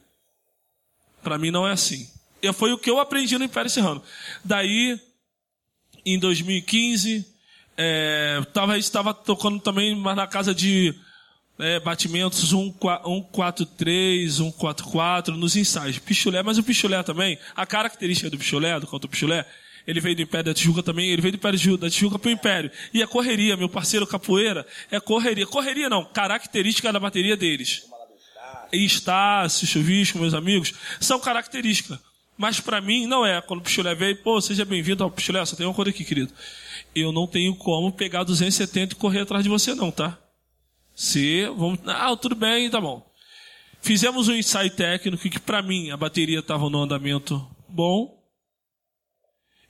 Para 1.22 1.36
mim 1.36 1.50
não 1.50 1.66
é 1.66 1.72
assim. 1.72 2.08
E 2.40 2.50
foi 2.52 2.72
o 2.72 2.78
que 2.78 2.88
eu 2.88 2.98
aprendi 2.98 3.36
no 3.36 3.44
Império 3.44 3.70
Serrano. 3.70 4.02
Daí, 4.42 4.98
em 6.04 6.18
2015, 6.18 7.26
é, 7.76 8.40
tava, 8.54 8.78
estava 8.78 9.12
tocando 9.12 9.60
também, 9.60 9.94
mas 9.94 10.16
na 10.16 10.26
casa 10.26 10.54
de 10.54 10.94
é, 11.58 11.80
batimentos 11.80 12.50
143, 12.50 14.34
144 14.34 15.36
nos 15.36 15.56
ensaios. 15.56 15.98
Pichulé, 15.98 16.42
mas 16.42 16.58
o 16.58 16.62
pichulé 16.62 17.02
também, 17.02 17.38
a 17.54 17.66
característica 17.66 18.30
do 18.30 18.38
pichulé, 18.38 18.78
do 18.78 18.86
canto 18.86 19.08
pichulé, 19.08 19.46
ele 19.86 20.00
veio 20.00 20.16
do 20.16 20.22
Império 20.22 20.46
da 20.46 20.54
Tijuca 20.54 20.82
também, 20.82 21.08
ele 21.10 21.22
veio 21.22 21.32
do 21.32 21.36
Império 21.36 21.78
da 21.78 21.88
Tijuca 21.88 22.18
para 22.18 22.28
o 22.28 22.32
Império. 22.32 22.70
E 22.92 23.02
a 23.02 23.06
correria, 23.06 23.56
meu 23.56 23.68
parceiro 23.68 24.06
capoeira, 24.06 24.66
é 24.90 24.98
correria. 24.98 25.46
Correria 25.46 25.88
não, 25.88 26.04
característica 26.04 26.92
da 26.92 26.98
bateria 26.98 27.36
deles. 27.36 27.84
Estácio, 28.72 29.66
Chuvisco, 29.66 30.18
meus 30.18 30.34
amigos, 30.34 30.74
são 31.00 31.20
características. 31.20 31.98
Mas 32.36 32.60
para 32.60 32.80
mim 32.80 33.06
não 33.06 33.24
é. 33.24 33.40
Quando 33.40 33.60
o 33.60 33.62
Pichulé 33.62 33.94
veio, 33.94 34.16
pô, 34.16 34.40
seja 34.40 34.64
bem-vindo 34.64 35.04
ao 35.04 35.10
Pichulé, 35.10 35.44
só 35.46 35.56
tem 35.56 35.64
uma 35.64 35.72
coisa 35.72 35.90
aqui, 35.90 36.04
querido. 36.04 36.32
Eu 36.94 37.12
não 37.12 37.26
tenho 37.26 37.54
como 37.54 37.92
pegar 37.92 38.24
270 38.24 38.92
e 38.92 38.96
correr 38.96 39.20
atrás 39.20 39.44
de 39.44 39.48
você 39.48 39.72
não, 39.74 39.90
tá? 39.90 40.18
Se, 40.96 41.44
vamos, 41.48 41.78
ah, 41.84 42.16
tudo 42.16 42.34
bem, 42.34 42.70
tá 42.70 42.80
bom. 42.80 43.06
Fizemos 43.82 44.28
um 44.28 44.34
ensaio 44.34 44.70
técnico 44.70 45.28
que 45.28 45.38
para 45.38 45.60
mim 45.60 45.90
a 45.90 45.96
bateria 45.96 46.38
estava 46.38 46.70
no 46.70 46.82
andamento 46.82 47.46
bom. 47.68 48.16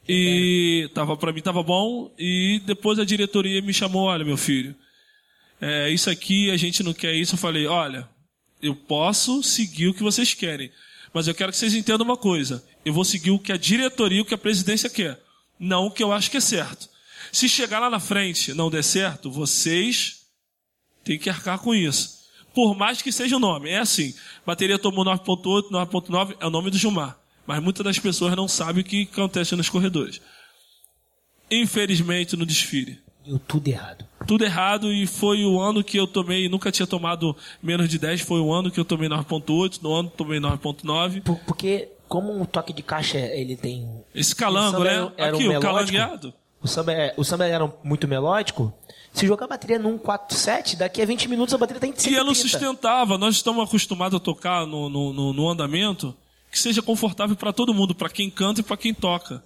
E 0.08 0.88
tava 0.94 1.16
para 1.16 1.32
mim 1.32 1.42
tava 1.42 1.64
bom 1.64 2.14
e 2.16 2.62
depois 2.64 3.00
a 3.00 3.04
diretoria 3.04 3.60
me 3.60 3.74
chamou, 3.74 4.04
olha, 4.04 4.24
meu 4.24 4.36
filho, 4.36 4.72
é, 5.60 5.90
isso 5.90 6.08
aqui 6.08 6.48
a 6.52 6.56
gente 6.56 6.84
não 6.84 6.94
quer 6.94 7.12
isso. 7.12 7.34
Eu 7.34 7.38
falei, 7.38 7.66
olha, 7.66 8.08
eu 8.62 8.76
posso 8.76 9.42
seguir 9.42 9.88
o 9.88 9.94
que 9.94 10.04
vocês 10.04 10.32
querem, 10.32 10.70
mas 11.12 11.26
eu 11.26 11.34
quero 11.34 11.50
que 11.50 11.58
vocês 11.58 11.74
entendam 11.74 12.06
uma 12.06 12.16
coisa. 12.16 12.64
Eu 12.84 12.92
vou 12.92 13.04
seguir 13.04 13.32
o 13.32 13.38
que 13.40 13.50
a 13.50 13.56
diretoria, 13.56 14.22
o 14.22 14.24
que 14.24 14.34
a 14.34 14.38
presidência 14.38 14.88
quer, 14.88 15.20
não 15.58 15.86
o 15.86 15.90
que 15.90 16.04
eu 16.04 16.12
acho 16.12 16.30
que 16.30 16.36
é 16.36 16.40
certo. 16.40 16.88
Se 17.32 17.48
chegar 17.48 17.80
lá 17.80 17.90
na 17.90 17.98
frente 17.98 18.54
não 18.54 18.70
der 18.70 18.84
certo, 18.84 19.28
vocês 19.28 20.25
têm 21.06 21.18
que 21.18 21.30
arcar 21.30 21.60
com 21.60 21.72
isso. 21.72 22.16
Por 22.52 22.74
mais 22.74 23.00
que 23.00 23.12
seja 23.12 23.36
o 23.36 23.40
nome, 23.40 23.70
é 23.70 23.78
assim. 23.78 24.12
Bateria 24.44 24.78
tomou 24.78 25.04
9.8, 25.04 25.70
9.9 25.70 26.36
é 26.40 26.46
o 26.46 26.50
nome 26.50 26.70
do 26.70 26.76
Gilmar. 26.76 27.16
Mas 27.46 27.62
muitas 27.62 27.84
das 27.84 27.98
pessoas 27.98 28.34
não 28.34 28.48
sabem 28.48 28.82
o 28.82 28.84
que 28.84 29.08
acontece 29.12 29.54
nos 29.54 29.68
corredores. 29.68 30.20
Infelizmente, 31.48 32.36
no 32.36 32.44
desfile. 32.44 32.98
Deu 33.24 33.38
tudo 33.38 33.68
errado. 33.68 34.04
Tudo 34.26 34.44
errado 34.44 34.92
e 34.92 35.06
foi 35.06 35.44
o 35.44 35.60
ano 35.60 35.84
que 35.84 35.96
eu 35.96 36.06
tomei, 36.08 36.48
nunca 36.48 36.72
tinha 36.72 36.86
tomado 36.86 37.36
menos 37.62 37.88
de 37.88 37.98
10, 37.98 38.22
foi 38.22 38.40
o 38.40 38.52
ano 38.52 38.70
que 38.70 38.80
eu 38.80 38.84
tomei 38.84 39.08
9.8, 39.08 39.80
no 39.82 39.94
ano 39.94 40.10
tomei 40.16 40.40
9.9. 40.40 41.22
Por, 41.22 41.38
porque, 41.40 41.88
como 42.08 42.36
um 42.36 42.44
toque 42.44 42.72
de 42.72 42.82
caixa 42.82 43.18
ele 43.18 43.56
tem. 43.56 43.88
Esse 44.12 44.34
calango, 44.34 44.82
né? 44.82 44.94
Era, 44.94 45.12
era 45.16 45.36
Aqui, 45.36 45.48
um 45.48 45.56
o 45.56 45.60
calangueado. 45.60 46.34
O 46.60 46.66
samba, 46.66 46.92
é, 46.92 47.14
o 47.16 47.22
samba 47.22 47.46
era 47.46 47.72
muito 47.84 48.08
melódico. 48.08 48.72
Se 49.16 49.26
jogar 49.26 49.46
a 49.46 49.48
bateria 49.48 49.78
num 49.78 49.96
4.7, 49.96 50.76
daqui 50.76 51.00
a 51.00 51.06
20 51.06 51.26
minutos 51.28 51.54
a 51.54 51.56
bateria 51.56 51.78
está 51.78 51.86
em 51.86 51.90
130. 51.90 52.10
E 52.10 52.16
ela 52.16 52.26
não 52.26 52.34
sustentava. 52.34 53.16
Nós 53.16 53.36
estamos 53.36 53.66
acostumados 53.66 54.14
a 54.14 54.20
tocar 54.20 54.66
no, 54.66 54.90
no, 54.90 55.10
no, 55.10 55.32
no 55.32 55.48
andamento 55.48 56.14
que 56.50 56.58
seja 56.58 56.82
confortável 56.82 57.34
para 57.34 57.50
todo 57.50 57.72
mundo, 57.72 57.94
para 57.94 58.10
quem 58.10 58.28
canta 58.28 58.60
e 58.60 58.62
para 58.62 58.76
quem 58.76 58.92
toca. 58.92 59.42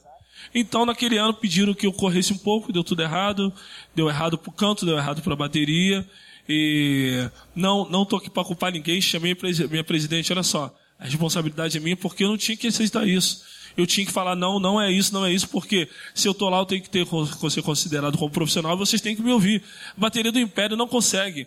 Então, 0.53 0.85
naquele 0.85 1.18
ano, 1.18 1.33
pediram 1.35 1.73
que 1.73 1.87
eu 1.87 1.93
corresse 1.93 2.33
um 2.33 2.37
pouco, 2.37 2.73
deu 2.73 2.83
tudo 2.83 3.01
errado. 3.01 3.53
Deu 3.95 4.09
errado 4.09 4.37
para 4.37 4.51
o 4.51 4.53
canto, 4.53 4.85
deu 4.85 4.99
errado 4.99 5.23
para 5.23 5.35
a 5.35 5.37
bateria. 5.37 6.05
E 6.49 7.31
não 7.55 7.89
não 7.89 8.05
tô 8.05 8.16
aqui 8.16 8.29
para 8.29 8.45
culpar 8.45 8.73
ninguém. 8.73 9.01
Chamei 9.01 9.37
minha 9.71 9.85
presidente, 9.85 10.33
olha 10.33 10.43
só, 10.43 10.75
a 10.99 11.05
responsabilidade 11.05 11.77
é 11.77 11.81
minha 11.81 11.97
porque 11.97 12.25
eu 12.25 12.29
não 12.29 12.37
tinha 12.37 12.57
que 12.57 12.66
aceitar 12.66 13.07
isso. 13.07 13.45
Eu 13.81 13.87
tinha 13.87 14.07
que 14.07 14.12
falar, 14.12 14.37
não, 14.37 14.61
não 14.61 14.81
é 14.81 14.91
isso, 14.91 15.12
não 15.12 15.24
é 15.24 15.33
isso, 15.33 15.49
porque 15.49 15.89
se 16.14 16.28
eu 16.28 16.35
tô 16.35 16.49
lá, 16.49 16.59
eu 16.59 16.66
tenho 16.66 16.83
que 16.83 16.91
ter, 16.91 17.07
ser 17.51 17.62
considerado 17.62 18.18
como 18.18 18.31
profissional, 18.31 18.76
vocês 18.76 19.01
têm 19.01 19.16
que 19.16 19.22
me 19.22 19.33
ouvir. 19.33 19.62
A 19.97 20.01
bateria 20.01 20.31
do 20.31 20.39
Império 20.39 20.76
não 20.76 20.87
consegue. 20.87 21.47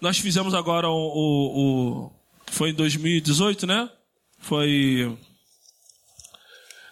Nós 0.00 0.18
fizemos 0.18 0.54
agora 0.54 0.88
o, 0.88 0.92
o, 0.92 2.04
o 2.06 2.12
foi 2.46 2.70
em 2.70 2.74
2018, 2.74 3.66
né? 3.66 3.88
Foi 4.38 5.16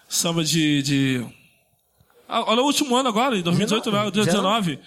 samba 0.09 0.45
de, 0.45 0.83
de... 0.83 1.27
Ah, 2.29 2.51
olha 2.51 2.63
o 2.63 2.67
último 2.67 2.97
ano 2.97 3.09
agora, 3.09 3.37
em 3.37 3.43
2018, 3.43 3.91
2019, 3.91 4.79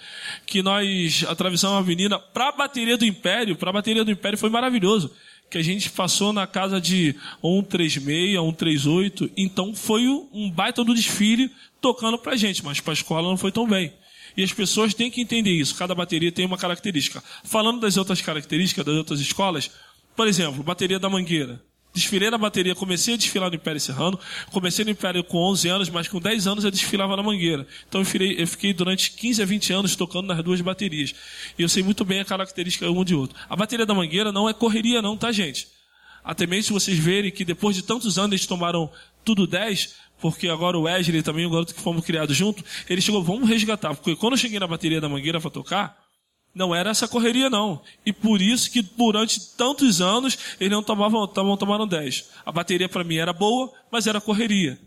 que 0.46 0.62
nós 0.62 1.24
atravessamos 1.28 1.76
a 1.76 1.78
avenida 1.78 2.18
para 2.18 2.48
a 2.48 2.52
bateria 2.52 2.96
do 2.96 3.04
Império, 3.04 3.56
para 3.56 3.70
a 3.70 3.72
bateria 3.72 4.04
do 4.04 4.10
Império 4.10 4.38
foi 4.38 4.50
maravilhoso. 4.50 5.12
Que 5.48 5.58
a 5.58 5.62
gente 5.62 5.90
passou 5.90 6.32
na 6.32 6.46
casa 6.46 6.80
de 6.80 7.14
136, 7.40 8.36
138, 8.36 9.30
então 9.36 9.74
foi 9.74 10.06
um 10.32 10.50
baita 10.50 10.82
do 10.82 10.94
desfile 10.94 11.50
tocando 11.80 12.18
pra 12.18 12.36
gente, 12.36 12.64
mas 12.64 12.80
pra 12.80 12.92
escola 12.92 13.28
não 13.28 13.36
foi 13.36 13.52
tão 13.52 13.66
bem. 13.66 13.92
E 14.36 14.42
as 14.42 14.52
pessoas 14.52 14.92
têm 14.92 15.10
que 15.10 15.20
entender 15.20 15.50
isso. 15.50 15.74
Cada 15.76 15.94
bateria 15.94 16.30
tem 16.30 16.44
uma 16.44 16.58
característica. 16.58 17.22
Falando 17.44 17.80
das 17.80 17.96
outras 17.96 18.20
características 18.20 18.84
das 18.84 18.94
outras 18.94 19.20
escolas, 19.20 19.70
por 20.14 20.26
exemplo, 20.26 20.62
bateria 20.62 20.98
da 20.98 21.08
Mangueira. 21.08 21.60
Desfilei 21.96 22.28
na 22.28 22.36
bateria, 22.36 22.74
comecei 22.74 23.14
a 23.14 23.16
desfilar 23.16 23.48
no 23.48 23.56
Império 23.56 23.80
Serrano, 23.80 24.20
comecei 24.52 24.84
no 24.84 24.90
Império 24.90 25.24
com 25.24 25.38
11 25.38 25.68
anos, 25.70 25.88
mas 25.88 26.06
com 26.06 26.20
10 26.20 26.46
anos 26.46 26.62
eu 26.62 26.70
desfilava 26.70 27.16
na 27.16 27.22
Mangueira. 27.22 27.66
Então 27.88 28.02
eu, 28.02 28.32
eu 28.32 28.46
fiquei 28.46 28.74
durante 28.74 29.12
15 29.12 29.42
a 29.42 29.46
20 29.46 29.72
anos 29.72 29.96
tocando 29.96 30.26
nas 30.26 30.44
duas 30.44 30.60
baterias. 30.60 31.14
E 31.58 31.62
eu 31.62 31.68
sei 31.70 31.82
muito 31.82 32.04
bem 32.04 32.20
a 32.20 32.24
característica 32.26 32.90
um 32.90 33.02
de 33.02 33.14
outro. 33.14 33.34
A 33.48 33.56
bateria 33.56 33.86
da 33.86 33.94
Mangueira 33.94 34.30
não 34.30 34.46
é 34.46 34.52
correria 34.52 35.00
não, 35.00 35.16
tá 35.16 35.32
gente? 35.32 35.68
Até 36.22 36.46
mesmo 36.46 36.64
se 36.64 36.72
vocês 36.74 36.98
verem 36.98 37.30
que 37.30 37.46
depois 37.46 37.74
de 37.74 37.80
tantos 37.80 38.18
anos 38.18 38.32
eles 38.32 38.46
tomaram 38.46 38.90
tudo 39.24 39.46
10, 39.46 39.94
porque 40.20 40.48
agora 40.48 40.76
o 40.76 40.82
Wesley 40.82 41.22
também, 41.22 41.46
o 41.46 41.50
garoto 41.50 41.74
que 41.74 41.80
fomos 41.80 42.04
criados 42.04 42.36
junto, 42.36 42.62
ele 42.90 43.00
chegou, 43.00 43.24
vamos 43.24 43.48
resgatar. 43.48 43.94
Porque 43.94 44.14
quando 44.16 44.34
eu 44.34 44.38
cheguei 44.38 44.58
na 44.58 44.66
bateria 44.66 45.00
da 45.00 45.08
Mangueira 45.08 45.40
para 45.40 45.50
tocar, 45.50 46.05
não 46.56 46.74
era 46.74 46.88
essa 46.88 47.06
correria, 47.06 47.50
não. 47.50 47.82
E 48.04 48.14
por 48.14 48.40
isso 48.40 48.70
que 48.70 48.80
durante 48.80 49.54
tantos 49.58 50.00
anos 50.00 50.38
eles 50.58 50.72
não 50.72 50.82
tomavam, 50.82 51.28
tomavam, 51.28 51.56
tomaram 51.58 51.86
10. 51.86 52.30
A 52.46 52.50
bateria 52.50 52.88
para 52.88 53.04
mim 53.04 53.16
era 53.16 53.30
boa, 53.30 53.70
mas 53.92 54.06
era 54.06 54.22
correria. 54.22 54.78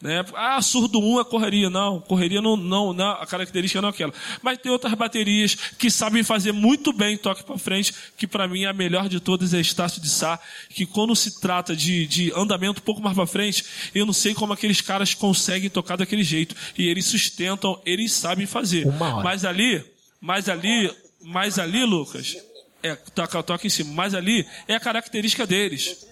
Né? 0.00 0.24
Ah, 0.34 0.60
surdo 0.62 0.98
1 0.98 1.20
é 1.20 1.24
correria. 1.24 1.68
Não, 1.68 2.00
correria 2.00 2.40
não, 2.40 2.56
não, 2.56 2.94
não, 2.94 3.10
a 3.10 3.26
característica 3.26 3.82
não 3.82 3.90
é 3.90 3.92
aquela. 3.92 4.12
Mas 4.40 4.56
tem 4.56 4.72
outras 4.72 4.94
baterias 4.94 5.54
que 5.54 5.90
sabem 5.90 6.22
fazer 6.22 6.50
muito 6.50 6.94
bem 6.94 7.18
toque 7.18 7.44
para 7.44 7.58
frente, 7.58 7.92
que 8.16 8.26
para 8.26 8.48
mim 8.48 8.64
a 8.64 8.72
melhor 8.72 9.06
de 9.06 9.20
todas 9.20 9.52
é 9.52 9.60
Estácio 9.60 10.00
de 10.00 10.08
Sá, 10.08 10.40
que 10.70 10.86
quando 10.86 11.14
se 11.14 11.42
trata 11.42 11.76
de, 11.76 12.06
de 12.06 12.32
andamento 12.34 12.80
um 12.80 12.84
pouco 12.84 13.02
mais 13.02 13.14
para 13.14 13.26
frente, 13.26 13.62
eu 13.94 14.06
não 14.06 14.14
sei 14.14 14.32
como 14.32 14.54
aqueles 14.54 14.80
caras 14.80 15.12
conseguem 15.12 15.68
tocar 15.68 15.96
daquele 15.96 16.24
jeito. 16.24 16.56
E 16.76 16.88
eles 16.88 17.04
sustentam, 17.04 17.78
eles 17.84 18.12
sabem 18.12 18.46
fazer. 18.46 18.86
Mas 19.22 19.44
ali, 19.44 19.84
mas 20.22 20.48
ali, 20.48 20.90
mas 21.22 21.58
ali, 21.58 21.84
Lucas, 21.84 22.36
é, 22.82 22.94
toca, 22.94 23.42
toca 23.42 23.66
em 23.66 23.70
cima, 23.70 23.92
mas 23.92 24.14
ali 24.14 24.46
é 24.66 24.74
a 24.74 24.80
característica 24.80 25.46
deles. 25.46 26.06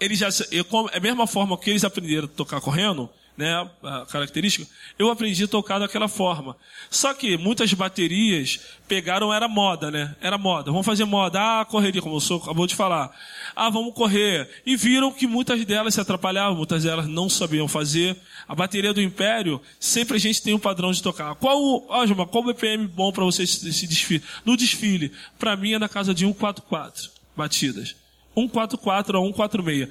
Eles 0.00 0.18
já, 0.18 0.28
é 0.28 0.96
a 0.96 1.00
mesma 1.00 1.26
forma 1.26 1.56
que 1.58 1.70
eles 1.70 1.84
aprenderam 1.84 2.24
a 2.24 2.28
tocar 2.28 2.60
correndo, 2.60 3.08
né, 3.36 3.68
a 3.82 4.04
característica, 4.06 4.66
eu 4.98 5.10
aprendi 5.10 5.44
a 5.44 5.48
tocar 5.48 5.78
daquela 5.78 6.06
forma. 6.06 6.56
Só 6.90 7.14
que 7.14 7.36
muitas 7.38 7.72
baterias 7.72 8.60
pegaram, 8.86 9.32
era 9.32 9.48
moda, 9.48 9.90
né? 9.90 10.14
Era 10.20 10.36
moda. 10.36 10.70
Vamos 10.70 10.84
fazer 10.84 11.04
moda. 11.04 11.40
Ah, 11.40 11.64
correria, 11.64 12.02
como 12.02 12.16
o 12.16 12.20
senhor 12.20 12.42
acabou 12.42 12.66
de 12.66 12.74
falar. 12.74 13.10
Ah, 13.56 13.70
vamos 13.70 13.94
correr. 13.94 14.48
E 14.66 14.76
viram 14.76 15.10
que 15.10 15.26
muitas 15.26 15.64
delas 15.64 15.94
se 15.94 16.00
atrapalhavam, 16.00 16.56
muitas 16.56 16.82
delas 16.82 17.08
não 17.08 17.28
sabiam 17.28 17.66
fazer. 17.66 18.16
A 18.46 18.54
bateria 18.54 18.92
do 18.92 19.00
Império, 19.00 19.60
sempre 19.80 20.16
a 20.16 20.20
gente 20.20 20.42
tem 20.42 20.52
um 20.52 20.58
padrão 20.58 20.92
de 20.92 21.02
tocar. 21.02 21.34
Qual 21.36 21.58
o, 21.58 22.06
Gilmar, 22.06 22.26
qual 22.26 22.44
BPM 22.44 22.86
bom 22.86 23.10
para 23.12 23.24
você 23.24 23.46
se 23.46 23.86
desfile? 23.86 24.22
No 24.44 24.56
desfile, 24.56 25.10
para 25.38 25.56
mim 25.56 25.72
é 25.72 25.78
na 25.78 25.88
casa 25.88 26.12
de 26.12 26.26
144 26.26 27.10
batidas. 27.34 27.96
144 28.34 29.18
a 29.18 29.20
146. 29.22 29.88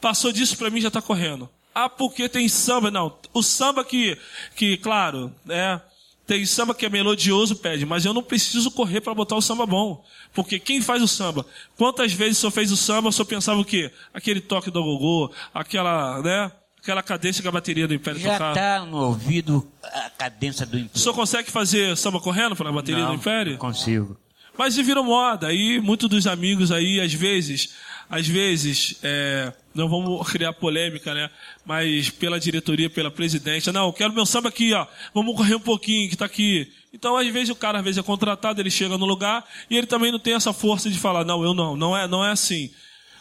Passou 0.00 0.32
disso 0.32 0.56
para 0.56 0.70
mim 0.70 0.80
já 0.80 0.88
está 0.88 1.02
correndo. 1.02 1.50
Ah, 1.84 1.88
porque 1.88 2.28
tem 2.28 2.48
samba. 2.48 2.90
Não, 2.90 3.16
o 3.32 3.42
samba 3.42 3.84
que, 3.84 4.16
que 4.56 4.76
claro, 4.78 5.32
é, 5.48 5.80
tem 6.26 6.44
samba 6.44 6.74
que 6.74 6.84
é 6.84 6.88
melodioso, 6.90 7.56
pede, 7.56 7.86
mas 7.86 8.04
eu 8.04 8.12
não 8.12 8.22
preciso 8.22 8.70
correr 8.70 9.00
para 9.00 9.14
botar 9.14 9.36
o 9.36 9.40
samba 9.42 9.64
bom. 9.64 10.04
Porque 10.34 10.58
quem 10.58 10.80
faz 10.80 11.02
o 11.02 11.08
samba? 11.08 11.46
Quantas 11.76 12.12
vezes 12.12 12.38
o 12.38 12.40
senhor 12.40 12.50
fez 12.50 12.72
o 12.72 12.76
samba, 12.76 13.08
o 13.08 13.12
senhor 13.12 13.26
pensava 13.26 13.60
o 13.60 13.64
quê? 13.64 13.90
Aquele 14.12 14.40
toque 14.40 14.70
do 14.70 14.82
gogô, 14.82 15.32
aquela, 15.54 16.20
né? 16.22 16.52
aquela 16.82 17.02
cadência 17.02 17.42
que 17.42 17.48
a 17.48 17.52
bateria 17.52 17.86
do 17.88 17.94
Império 17.94 18.20
Já 18.20 18.32
tocava. 18.32 18.54
tá 18.54 18.84
no 18.84 18.98
ouvido 18.98 19.66
a 19.82 20.10
cadência 20.10 20.66
do 20.66 20.76
O 20.76 20.80
Império. 20.80 20.98
senhor 21.00 21.14
consegue 21.14 21.50
fazer 21.50 21.96
samba 21.96 22.20
correndo 22.20 22.54
para 22.56 22.68
a 22.68 22.72
bateria 22.72 23.02
Não, 23.02 23.10
do 23.10 23.14
Império? 23.14 23.52
não 23.52 23.58
consigo. 23.58 24.16
Mas 24.56 24.76
e 24.76 24.82
virou 24.82 25.04
moda. 25.04 25.46
Aí 25.46 25.80
muitos 25.80 26.08
dos 26.08 26.26
amigos 26.26 26.72
aí, 26.72 27.00
às 27.00 27.12
vezes, 27.14 27.74
às 28.10 28.26
vezes, 28.26 28.96
é, 29.02 29.52
não 29.78 29.88
vamos 29.88 30.28
criar 30.30 30.52
polêmica, 30.52 31.14
né? 31.14 31.30
Mas 31.64 32.10
pela 32.10 32.38
diretoria, 32.38 32.90
pela 32.90 33.10
presidência, 33.10 33.72
não, 33.72 33.92
quero 33.92 34.12
meu 34.12 34.26
samba 34.26 34.48
aqui, 34.48 34.74
ó. 34.74 34.86
Vamos 35.14 35.36
correr 35.36 35.54
um 35.54 35.60
pouquinho, 35.60 36.10
que 36.10 36.16
tá 36.16 36.24
aqui. 36.24 36.70
Então, 36.92 37.16
às 37.16 37.26
vezes, 37.28 37.50
o 37.50 37.54
cara, 37.54 37.78
às 37.78 37.84
vezes, 37.84 37.98
é 37.98 38.02
contratado, 38.02 38.60
ele 38.60 38.70
chega 38.70 38.98
no 38.98 39.06
lugar 39.06 39.46
e 39.70 39.76
ele 39.76 39.86
também 39.86 40.10
não 40.10 40.18
tem 40.18 40.34
essa 40.34 40.52
força 40.52 40.90
de 40.90 40.98
falar, 40.98 41.24
não, 41.24 41.42
eu 41.44 41.54
não, 41.54 41.76
não 41.76 41.96
é, 41.96 42.08
não 42.08 42.24
é 42.24 42.32
assim. 42.32 42.70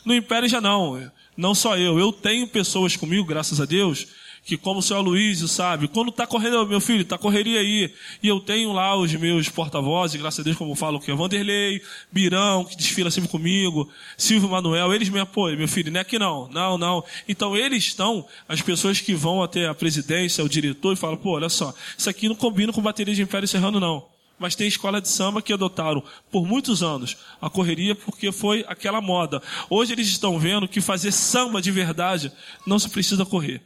No 0.03 0.15
Império 0.15 0.49
já 0.49 0.59
não. 0.59 1.11
Não 1.35 1.53
só 1.53 1.77
eu. 1.77 1.99
Eu 1.99 2.11
tenho 2.11 2.47
pessoas 2.47 2.95
comigo, 2.95 3.23
graças 3.25 3.61
a 3.61 3.65
Deus, 3.65 4.07
que 4.43 4.57
como 4.57 4.79
o 4.79 4.81
senhor 4.81 5.01
Luiz 5.01 5.39
sabe, 5.51 5.87
quando 5.87 6.11
tá 6.11 6.25
correndo, 6.25 6.65
meu 6.67 6.79
filho, 6.79 7.03
tá 7.03 7.17
correria 7.17 7.59
aí. 7.59 7.93
E 8.21 8.27
eu 8.27 8.39
tenho 8.39 8.71
lá 8.71 8.95
os 8.95 9.13
meus 9.13 9.49
porta-vozes, 9.49 10.19
graças 10.19 10.39
a 10.39 10.43
Deus, 10.43 10.57
como 10.57 10.75
falo, 10.75 10.99
que 10.99 11.11
é 11.11 11.15
Vanderlei, 11.15 11.81
Birão, 12.11 12.65
que 12.65 12.75
desfila 12.75 13.11
sempre 13.11 13.29
comigo, 13.29 13.89
Silvio 14.17 14.49
Manuel, 14.49 14.93
eles 14.93 15.09
me 15.09 15.19
apoiam, 15.19 15.57
meu 15.57 15.67
filho, 15.67 15.91
não 15.91 15.99
é 15.99 16.01
aqui 16.01 16.17
não, 16.17 16.47
não, 16.49 16.77
não. 16.77 17.03
Então 17.27 17.55
eles 17.55 17.85
estão, 17.85 18.25
as 18.47 18.61
pessoas 18.61 18.99
que 19.01 19.13
vão 19.13 19.43
até 19.43 19.67
a 19.67 19.73
presidência, 19.73 20.43
o 20.43 20.49
diretor, 20.49 20.93
e 20.93 20.95
falam, 20.95 21.17
pô, 21.17 21.31
olha 21.31 21.49
só, 21.49 21.73
isso 21.97 22.09
aqui 22.09 22.27
não 22.27 22.35
combina 22.35 22.71
com 22.71 22.81
bateria 22.81 23.13
de 23.13 23.21
Império 23.21 23.47
Serrano, 23.47 23.79
não 23.79 24.17
mas 24.39 24.55
tem 24.55 24.67
escola 24.67 25.01
de 25.01 25.09
samba 25.09 25.41
que 25.41 25.51
adotaram 25.51 26.03
por 26.31 26.45
muitos 26.45 26.83
anos 26.83 27.17
a 27.41 27.49
correria 27.49 27.95
porque 27.95 28.31
foi 28.31 28.63
aquela 28.67 29.01
moda. 29.01 29.41
Hoje 29.69 29.93
eles 29.93 30.07
estão 30.07 30.37
vendo 30.39 30.67
que 30.67 30.81
fazer 30.81 31.11
samba 31.11 31.61
de 31.61 31.71
verdade 31.71 32.31
não 32.65 32.77
se 32.77 32.89
precisa 32.89 33.25
correr. 33.25 33.61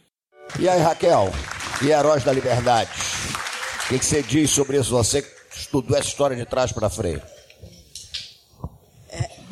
E 0.59 0.67
aí, 0.67 0.81
Raquel? 0.81 1.31
E 1.81 1.89
Heróis 1.89 2.23
da 2.23 2.31
Liberdade? 2.31 2.91
O 3.85 3.87
que, 3.89 3.99
que 3.99 4.05
você 4.05 4.21
diz 4.21 4.51
sobre 4.51 4.79
isso? 4.79 4.91
Você 4.91 5.25
estudou 5.55 5.97
essa 5.97 6.07
história 6.07 6.35
de 6.35 6.45
trás 6.45 6.71
para 6.71 6.89
frente. 6.89 7.25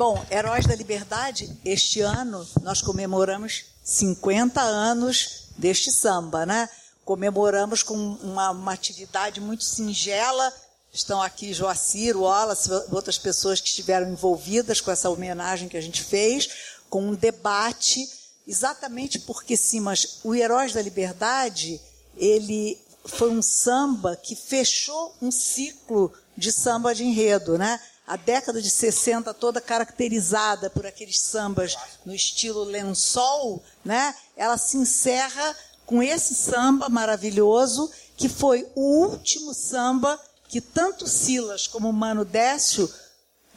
Bom, 0.00 0.24
Heróis 0.30 0.64
da 0.64 0.74
Liberdade, 0.74 1.54
este 1.62 2.00
ano 2.00 2.48
nós 2.62 2.80
comemoramos 2.80 3.66
50 3.84 4.58
anos 4.58 5.48
deste 5.58 5.92
samba, 5.92 6.46
né? 6.46 6.70
Comemoramos 7.04 7.82
com 7.82 7.94
uma, 7.94 8.50
uma 8.50 8.72
atividade 8.72 9.42
muito 9.42 9.62
singela. 9.62 10.50
Estão 10.90 11.20
aqui 11.20 11.52
Joacir, 11.52 12.16
Wallace, 12.16 12.70
outras 12.90 13.18
pessoas 13.18 13.60
que 13.60 13.68
estiveram 13.68 14.10
envolvidas 14.10 14.80
com 14.80 14.90
essa 14.90 15.10
homenagem 15.10 15.68
que 15.68 15.76
a 15.76 15.82
gente 15.82 16.02
fez, 16.02 16.48
com 16.88 17.02
um 17.08 17.14
debate, 17.14 18.08
exatamente 18.50 19.20
porque 19.20 19.56
sim, 19.56 19.78
mas 19.78 20.18
o 20.24 20.34
Heróis 20.34 20.72
da 20.72 20.82
Liberdade, 20.82 21.80
ele 22.16 22.76
foi 23.04 23.30
um 23.30 23.40
samba 23.40 24.16
que 24.16 24.34
fechou 24.34 25.14
um 25.22 25.30
ciclo 25.30 26.12
de 26.36 26.50
samba 26.50 26.92
de 26.92 27.04
enredo, 27.04 27.56
né? 27.56 27.80
a 28.10 28.16
década 28.16 28.60
de 28.60 28.68
60 28.68 29.32
toda 29.34 29.60
caracterizada 29.60 30.68
por 30.68 30.84
aqueles 30.84 31.20
sambas 31.20 31.76
no 32.04 32.12
estilo 32.12 32.64
lençol, 32.64 33.62
né? 33.84 34.12
Ela 34.36 34.58
se 34.58 34.76
encerra 34.76 35.56
com 35.86 36.02
esse 36.02 36.34
samba 36.34 36.88
maravilhoso 36.88 37.88
que 38.16 38.28
foi 38.28 38.68
o 38.74 39.06
último 39.06 39.54
samba 39.54 40.20
que 40.48 40.60
tanto 40.60 41.06
Silas 41.06 41.68
como 41.68 41.92
Mano 41.92 42.24
Décio 42.24 42.92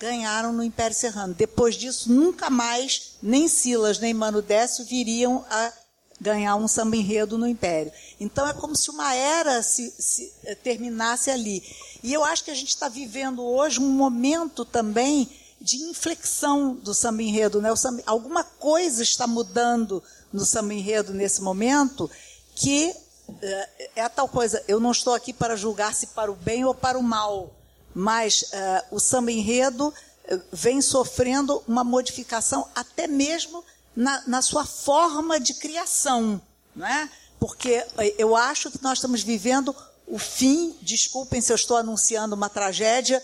ganharam 0.04 0.52
no 0.52 0.62
Império 0.62 0.96
Serrano. 0.96 1.34
Depois 1.34 1.76
disso, 1.76 2.12
nunca 2.12 2.50
mais 2.50 3.14
nem 3.24 3.48
Silas 3.48 4.00
nem 4.00 4.14
Mano 4.14 4.42
Décio 4.42 4.84
viriam 4.84 5.46
a 5.50 5.72
ganhar 6.20 6.58
um 6.58 6.68
samba 6.68 6.98
enredo 6.98 7.38
no 7.38 7.48
Império. 7.48 7.92
Então 8.20 8.46
é 8.46 8.54
como 8.54 8.76
se 8.76 8.90
uma 8.90 9.14
era 9.16 9.64
se, 9.64 9.94
se 9.98 10.30
terminasse 10.62 11.32
ali. 11.32 11.64
E 12.04 12.14
eu 12.14 12.24
acho 12.26 12.44
que 12.44 12.52
a 12.52 12.56
gente 12.56 12.70
está 12.70 12.90
vivendo 12.90 13.42
hoje 13.42 13.80
um 13.80 13.90
momento 13.90 14.66
também 14.66 15.30
de 15.62 15.78
inflexão 15.78 16.76
do 16.76 16.94
samba 16.94 17.24
enredo. 17.24 17.62
Né? 17.62 17.74
Samba, 17.74 18.04
alguma 18.06 18.44
coisa 18.44 19.02
está 19.02 19.26
mudando 19.26 20.04
no 20.34 20.46
samba 20.46 20.74
enredo 20.74 21.14
nesse 21.14 21.42
momento 21.42 22.12
que 22.56 22.94
uh, 23.30 23.88
é 23.96 24.02
a 24.02 24.10
tal 24.10 24.28
coisa. 24.28 24.62
Eu 24.68 24.82
não 24.82 24.92
estou 24.92 25.14
aqui 25.14 25.32
para 25.32 25.56
julgar 25.56 25.96
se 25.96 26.08
para 26.08 26.30
o 26.30 26.36
bem 26.36 26.66
ou 26.66 26.76
para 26.76 27.00
o 27.00 27.04
mal, 27.04 27.63
mas 27.94 28.44
uh, 28.44 28.96
o 28.96 29.00
samba 29.00 29.32
enredo 29.32 29.88
uh, 29.88 30.42
vem 30.52 30.82
sofrendo 30.82 31.62
uma 31.68 31.84
modificação 31.84 32.68
até 32.76 33.08
mesmo 33.08 33.64
na, 33.96 34.24
na 34.28 34.42
sua 34.42 34.66
forma 34.66 35.40
de 35.40 35.54
criação. 35.56 36.42
Não 36.76 36.88
é? 36.88 37.10
Porque 37.40 37.86
eu 38.18 38.36
acho 38.36 38.72
que 38.72 38.82
nós 38.82 38.98
estamos 38.98 39.22
vivendo 39.22 39.76
o 40.08 40.18
fim, 40.18 40.76
desculpem 40.82 41.42
se 41.42 41.52
eu 41.52 41.56
estou 41.56 41.78
anunciando 41.78 42.36
uma 42.36 42.50
tragédia, 42.50 43.22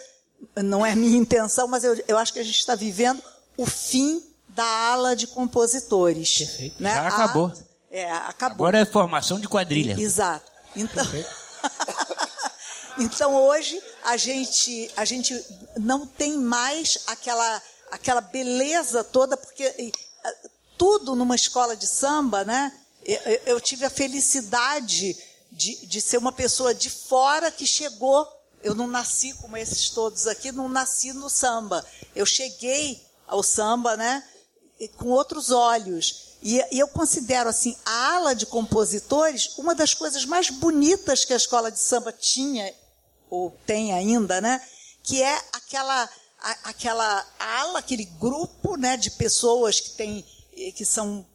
não 0.56 0.86
é 0.86 0.96
minha 0.96 1.18
intenção, 1.18 1.68
mas 1.68 1.84
eu, 1.84 2.02
eu 2.08 2.18
acho 2.18 2.34
que 2.34 2.40
a 2.40 2.44
gente 2.44 2.60
está 2.60 2.76
vivendo 2.76 3.22
o 3.58 3.66
fim 3.66 4.24
da 4.50 4.66
ala 4.66 5.16
de 5.16 5.28
compositores. 5.28 6.38
Perfeito. 6.38 6.82
Né? 6.82 6.94
Já 6.94 7.08
acabou. 7.08 7.48
A, 7.48 7.54
é, 7.92 8.12
acabou. 8.12 8.68
Agora 8.68 8.80
é 8.80 8.86
formação 8.86 9.40
de 9.40 9.48
quadrilha. 9.48 10.00
Exato. 10.00 10.52
Então, 10.76 11.06
então 12.98 13.36
hoje 13.36 13.82
a 14.04 14.18
gente, 14.18 14.92
a 14.96 15.06
gente 15.06 15.46
não 15.78 16.06
tem 16.06 16.38
mais 16.38 17.00
aquela, 17.08 17.62
aquela 17.92 18.22
beleza 18.22 19.04
toda, 19.04 19.36
porque 19.38 19.92
tudo 20.78 21.16
numa 21.16 21.36
escola 21.36 21.76
de 21.76 21.86
samba, 21.86 22.46
né? 22.46 22.74
Eu, 23.04 23.42
eu 23.46 23.62
tive 23.62 23.86
a 23.86 23.90
felicidade 23.90 25.18
de, 25.52 25.86
de 25.86 26.02
ser 26.02 26.18
uma 26.18 26.32
pessoa 26.32 26.74
de 26.74 26.90
fora 26.90 27.52
que 27.52 27.66
chegou. 27.66 28.28
Eu 28.64 28.76
não 28.76 28.88
nasci 28.88 29.34
como 29.34 29.58
esses 29.58 29.90
todos 29.90 30.28
aqui, 30.28 30.52
não 30.52 30.70
nasci 30.70 31.14
no 31.14 31.30
samba. 31.30 31.86
Eu 32.16 32.26
cheguei 32.26 33.02
ao 33.28 33.44
samba, 33.44 33.98
né? 33.98 34.24
Com 34.98 35.10
outros 35.10 35.52
olhos. 35.52 36.30
E, 36.42 36.64
eu 36.72 36.88
considero 36.88 37.50
assim 37.50 37.76
a 37.86 38.16
ala 38.16 38.34
de 38.34 38.46
compositores 38.46 39.58
uma 39.58 39.76
das 39.76 39.94
coisas 39.94 40.24
mais 40.24 40.50
bonitas 40.50 41.26
que 41.26 41.34
a 41.34 41.38
escola 41.38 41.70
de 41.70 41.80
samba 41.80 42.14
tinha 42.14 42.74
ou 43.30 43.52
tem 43.66 43.94
ainda, 43.94 44.42
né? 44.42 44.62
Que 45.04 45.22
é 45.22 45.38
aquela 45.54 46.10
a, 46.42 46.52
aquela 46.70 47.26
ala, 47.40 47.80
aquele 47.80 48.06
grupo, 48.06 48.76
né? 48.78 48.98
De 48.98 49.12
pessoas 49.12 49.80
que 49.80 49.92
têm 49.92 50.26
que 50.76 50.84
são 50.86 51.26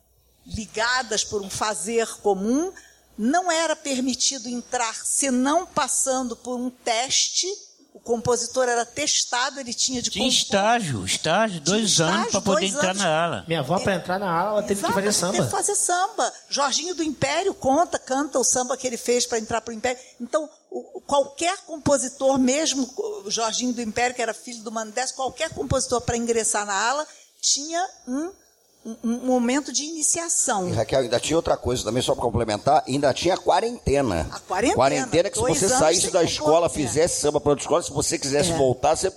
ligadas 0.47 1.25
por 1.25 1.41
um 1.41 1.49
fazer 1.49 2.07
comum, 2.19 2.71
não 3.17 3.51
era 3.51 3.75
permitido 3.75 4.49
entrar 4.49 4.95
senão 4.95 5.65
passando 5.67 6.37
por 6.37 6.57
um 6.59 6.69
teste. 6.69 7.47
O 7.95 8.01
compositor 8.01 8.69
era 8.69 8.85
testado, 8.85 9.61
ele 9.61 9.73
tinha 9.73 10.03
de 10.03 10.11
Tinha 10.11 10.29
estágio, 10.29 11.05
estágio, 11.07 11.61
dois 11.61 11.93
Tinha 11.95 12.09
anos 12.09 12.33
para 12.33 12.41
poder 12.41 12.67
entrar 12.67 12.91
anos. 12.91 13.03
na 13.03 13.25
ala. 13.25 13.45
Minha 13.47 13.61
avó, 13.61 13.79
para 13.79 13.95
entrar 13.95 14.19
na 14.19 14.29
aula, 14.31 14.59
ela 14.59 14.63
teve 14.67 14.81
que 14.83 14.87
Exato, 14.87 14.95
fazer 14.95 15.07
Teve 15.07 15.37
samba. 15.39 15.45
que 15.45 15.51
fazer 15.51 15.75
samba. 15.77 16.33
Jorginho 16.51 16.95
do 16.97 17.05
Império 17.05 17.55
conta, 17.55 17.97
canta 17.97 18.37
o 18.39 18.43
samba 18.45 18.77
que 18.77 18.85
ele 18.85 18.97
fez 18.97 19.25
para 19.27 19.39
entrar 19.39 19.61
para 19.61 19.71
o 19.71 19.75
Império. 19.75 20.03
Então, 20.21 20.51
o- 20.79 21.01
qualquer 21.03 21.57
compositor, 21.67 22.39
mesmo 22.39 22.89
o 23.25 23.31
Jorginho 23.31 23.73
do 23.73 23.81
Império, 23.83 24.15
que 24.15 24.23
era 24.23 24.35
filho 24.35 24.63
do 24.63 24.73
Mandés, 24.73 25.13
qualquer 25.13 25.51
compositor 25.51 26.01
para 26.01 26.17
ingressar 26.17 26.67
na 26.67 26.75
ala 26.75 27.07
tinha 27.41 27.87
um, 28.09 28.31
um- 28.87 28.97
um 29.05 29.27
momento 29.27 29.73
de 29.73 29.85
iniciação. 29.85 30.69
E 30.69 30.73
Raquel, 30.73 31.01
ainda 31.01 31.21
tinha 31.21 31.37
outra 31.37 31.57
coisa 31.57 31.85
também, 31.85 32.03
só 32.03 32.15
para 32.15 32.23
complementar, 32.23 32.83
ainda 32.89 33.13
tinha 33.15 33.37
quarentena. 33.37 34.29
A 34.33 34.41
quarentena, 34.41 34.75
Quarentena 34.77 35.31
que 35.31 35.37
se 35.39 35.43
você 35.43 35.69
saísse 35.69 36.07
da 36.11 36.21
compor, 36.21 36.25
escola, 36.33 36.67
é. 36.67 36.71
fizesse 36.71 37.21
samba 37.21 37.41
para 37.41 37.51
outra 37.51 37.63
escola, 37.65 37.83
se 37.83 37.91
você 37.93 38.19
quisesse 38.19 38.51
É. 38.53 38.57
voltar, 38.57 38.97
você 38.97 39.13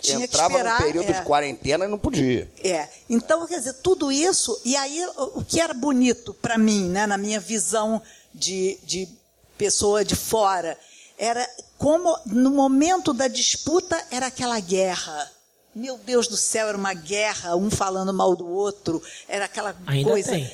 Tinha 0.00 0.24
entrava 0.24 0.54
esperar, 0.54 0.80
num 0.80 0.86
período 0.86 1.10
é. 1.10 1.12
de 1.12 1.22
quarentena 1.22 1.84
e 1.84 1.88
não 1.88 1.98
podia. 1.98 2.50
É. 2.64 2.88
Então, 3.08 3.46
quer 3.46 3.58
dizer, 3.58 3.74
tudo 3.74 4.10
isso, 4.10 4.60
e 4.64 4.74
aí 4.76 5.04
o 5.16 5.40
o 5.40 5.44
que 5.44 5.60
era 5.60 5.72
bonito 5.74 6.34
para 6.34 6.58
mim, 6.58 6.88
né, 6.88 7.06
na 7.06 7.16
minha 7.18 7.38
visão 7.38 8.02
de, 8.34 8.78
de 8.82 9.08
pessoa 9.58 10.04
de 10.04 10.16
fora, 10.16 10.76
era 11.24 11.48
como 11.78 12.18
no 12.26 12.50
momento 12.50 13.12
da 13.14 13.28
disputa 13.28 13.96
era 14.10 14.26
aquela 14.26 14.58
guerra. 14.58 15.30
Meu 15.72 15.96
Deus 15.96 16.26
do 16.26 16.36
céu, 16.36 16.66
era 16.68 16.76
uma 16.76 16.92
guerra, 16.92 17.54
um 17.56 17.70
falando 17.70 18.12
mal 18.12 18.34
do 18.34 18.46
outro, 18.46 19.00
era 19.28 19.44
aquela 19.44 19.74
Ainda 19.86 20.10
coisa. 20.10 20.30
tem. 20.32 20.44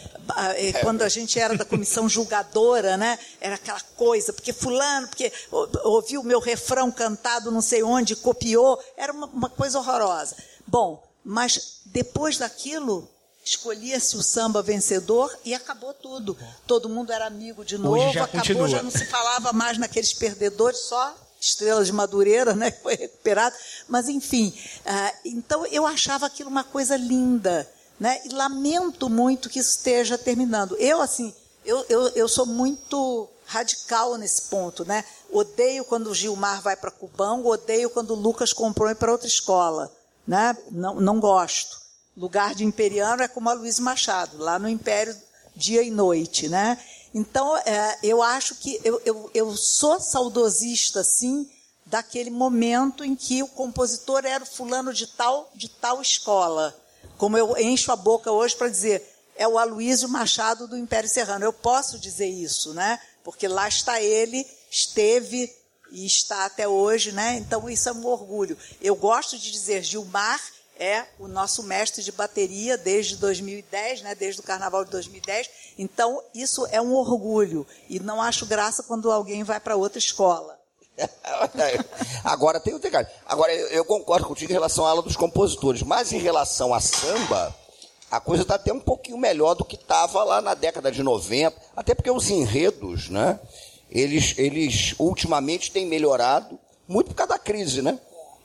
Eh, 0.56 0.72
Quando 0.82 1.00
a 1.02 1.08
gente 1.08 1.40
era 1.40 1.56
da 1.56 1.64
comissão 1.64 2.06
julgadora, 2.06 2.98
né? 2.98 3.18
Era 3.40 3.54
aquela 3.54 3.80
coisa, 3.96 4.30
porque 4.32 4.52
fulano, 4.52 5.08
porque 5.08 5.32
ou- 5.50 5.68
ouviu 5.84 6.20
o 6.20 6.24
meu 6.24 6.38
refrão 6.38 6.92
cantado 6.92 7.50
não 7.50 7.62
sei 7.62 7.82
onde, 7.82 8.14
copiou, 8.14 8.78
era 8.94 9.10
uma, 9.12 9.26
uma 9.26 9.48
coisa 9.48 9.78
horrorosa. 9.78 10.36
Bom, 10.66 11.02
mas 11.24 11.78
depois 11.86 12.36
daquilo, 12.36 13.08
escolhia-se 13.48 14.16
o 14.16 14.22
samba 14.22 14.62
vencedor 14.62 15.36
e 15.44 15.54
acabou 15.54 15.94
tudo. 15.94 16.36
Todo 16.66 16.88
mundo 16.88 17.12
era 17.12 17.26
amigo 17.26 17.64
de 17.64 17.78
novo, 17.78 17.98
já 18.12 18.24
acabou, 18.24 18.40
continua. 18.40 18.68
já 18.68 18.82
não 18.82 18.90
se 18.90 19.06
falava 19.06 19.52
mais 19.52 19.78
naqueles 19.78 20.12
perdedores, 20.12 20.80
só 20.80 21.14
Estrela 21.40 21.84
de 21.84 21.92
Madureira, 21.92 22.54
né, 22.54 22.70
que 22.72 22.82
foi 22.82 22.96
recuperado. 22.96 23.54
Mas, 23.88 24.08
enfim, 24.08 24.52
ah, 24.84 25.14
então 25.24 25.64
eu 25.66 25.86
achava 25.86 26.26
aquilo 26.26 26.50
uma 26.50 26.64
coisa 26.64 26.96
linda. 26.96 27.68
Né, 27.98 28.20
e 28.24 28.28
lamento 28.28 29.10
muito 29.10 29.48
que 29.48 29.58
isso 29.58 29.70
esteja 29.70 30.16
terminando. 30.16 30.76
Eu, 30.76 31.00
assim, 31.00 31.34
Eu, 31.64 31.84
eu, 31.88 32.08
eu 32.10 32.28
sou 32.28 32.46
muito 32.46 33.28
radical 33.44 34.16
nesse 34.16 34.42
ponto, 34.42 34.84
né? 34.84 35.04
Odeio 35.30 35.84
quando 35.84 36.08
o 36.08 36.14
Gilmar 36.14 36.62
vai 36.62 36.76
para 36.76 36.90
Cubango, 36.90 37.50
odeio 37.50 37.90
quando 37.90 38.12
o 38.12 38.14
Lucas 38.14 38.52
comprou 38.52 38.94
para 38.94 39.10
outra 39.10 39.26
escola, 39.26 39.90
né? 40.26 40.56
Não, 40.70 41.00
não 41.00 41.18
gosto. 41.18 41.80
Lugar 42.18 42.52
de 42.52 42.64
imperiano 42.64 43.22
é 43.22 43.28
como 43.28 43.48
a 43.48 43.52
Luiz 43.52 43.78
Machado, 43.78 44.38
lá 44.38 44.58
no 44.58 44.68
Império 44.68 45.16
dia 45.54 45.84
e 45.84 45.90
noite, 45.90 46.48
né? 46.48 46.76
Então, 47.14 47.56
é, 47.58 47.96
eu 48.02 48.20
acho 48.20 48.56
que 48.56 48.80
eu, 48.82 49.00
eu, 49.04 49.30
eu 49.32 49.56
sou 49.56 50.00
saudosista, 50.00 51.04
sim, 51.04 51.48
daquele 51.86 52.28
momento 52.28 53.04
em 53.04 53.14
que 53.14 53.40
o 53.40 53.46
compositor 53.46 54.24
era 54.24 54.44
fulano 54.44 54.92
de 54.92 55.06
tal, 55.06 55.48
de 55.54 55.68
tal 55.68 56.02
escola. 56.02 56.76
Como 57.16 57.38
eu 57.38 57.56
encho 57.56 57.92
a 57.92 57.96
boca 57.96 58.32
hoje 58.32 58.56
para 58.56 58.68
dizer, 58.68 59.08
é 59.36 59.46
o 59.46 59.56
Aloysio 59.56 60.08
Machado 60.08 60.66
do 60.66 60.76
Império 60.76 61.08
Serrano. 61.08 61.44
Eu 61.44 61.52
posso 61.52 62.00
dizer 62.00 62.26
isso, 62.26 62.74
né? 62.74 63.00
Porque 63.22 63.46
lá 63.46 63.68
está 63.68 64.02
ele, 64.02 64.44
esteve 64.68 65.54
e 65.92 66.04
está 66.04 66.46
até 66.46 66.66
hoje, 66.66 67.12
né? 67.12 67.36
Então 67.36 67.70
isso 67.70 67.88
é 67.88 67.92
um 67.92 68.04
orgulho. 68.06 68.58
Eu 68.80 68.96
gosto 68.96 69.38
de 69.38 69.52
dizer 69.52 69.84
Gilmar 69.84 70.40
é 70.78 71.04
o 71.18 71.28
nosso 71.28 71.62
mestre 71.62 72.02
de 72.02 72.12
bateria 72.12 72.78
desde 72.78 73.16
2010, 73.16 74.02
né, 74.02 74.14
desde 74.14 74.40
o 74.40 74.44
carnaval 74.44 74.84
de 74.84 74.90
2010. 74.90 75.50
Então, 75.78 76.22
isso 76.34 76.66
é 76.70 76.80
um 76.80 76.94
orgulho. 76.94 77.66
E 77.88 77.98
não 78.00 78.22
acho 78.22 78.46
graça 78.46 78.82
quando 78.82 79.10
alguém 79.10 79.42
vai 79.42 79.60
para 79.60 79.76
outra 79.76 79.98
escola. 79.98 80.58
Agora 82.24 82.60
tem 82.60 82.74
o 82.74 82.78
detalhe. 82.78 83.06
Agora, 83.26 83.52
eu 83.52 83.84
concordo 83.84 84.26
contigo 84.26 84.50
em 84.50 84.54
relação 84.54 84.86
à 84.86 84.90
ala 84.90 85.02
dos 85.02 85.16
compositores, 85.16 85.82
mas 85.82 86.12
em 86.12 86.18
relação 86.18 86.74
a 86.74 86.80
samba, 86.80 87.54
a 88.10 88.20
coisa 88.20 88.42
está 88.42 88.54
até 88.54 88.72
um 88.72 88.80
pouquinho 88.80 89.18
melhor 89.18 89.54
do 89.54 89.64
que 89.64 89.76
estava 89.76 90.24
lá 90.24 90.40
na 90.40 90.54
década 90.54 90.90
de 90.90 91.02
90, 91.02 91.56
até 91.76 91.94
porque 91.94 92.10
os 92.10 92.30
enredos, 92.30 93.08
né? 93.08 93.38
Eles, 93.90 94.34
eles 94.36 94.94
ultimamente 94.98 95.70
têm 95.70 95.86
melhorado, 95.86 96.58
muito 96.86 97.08
por 97.08 97.14
causa 97.14 97.34
da 97.34 97.38
crise, 97.38 97.80
né? 97.80 97.98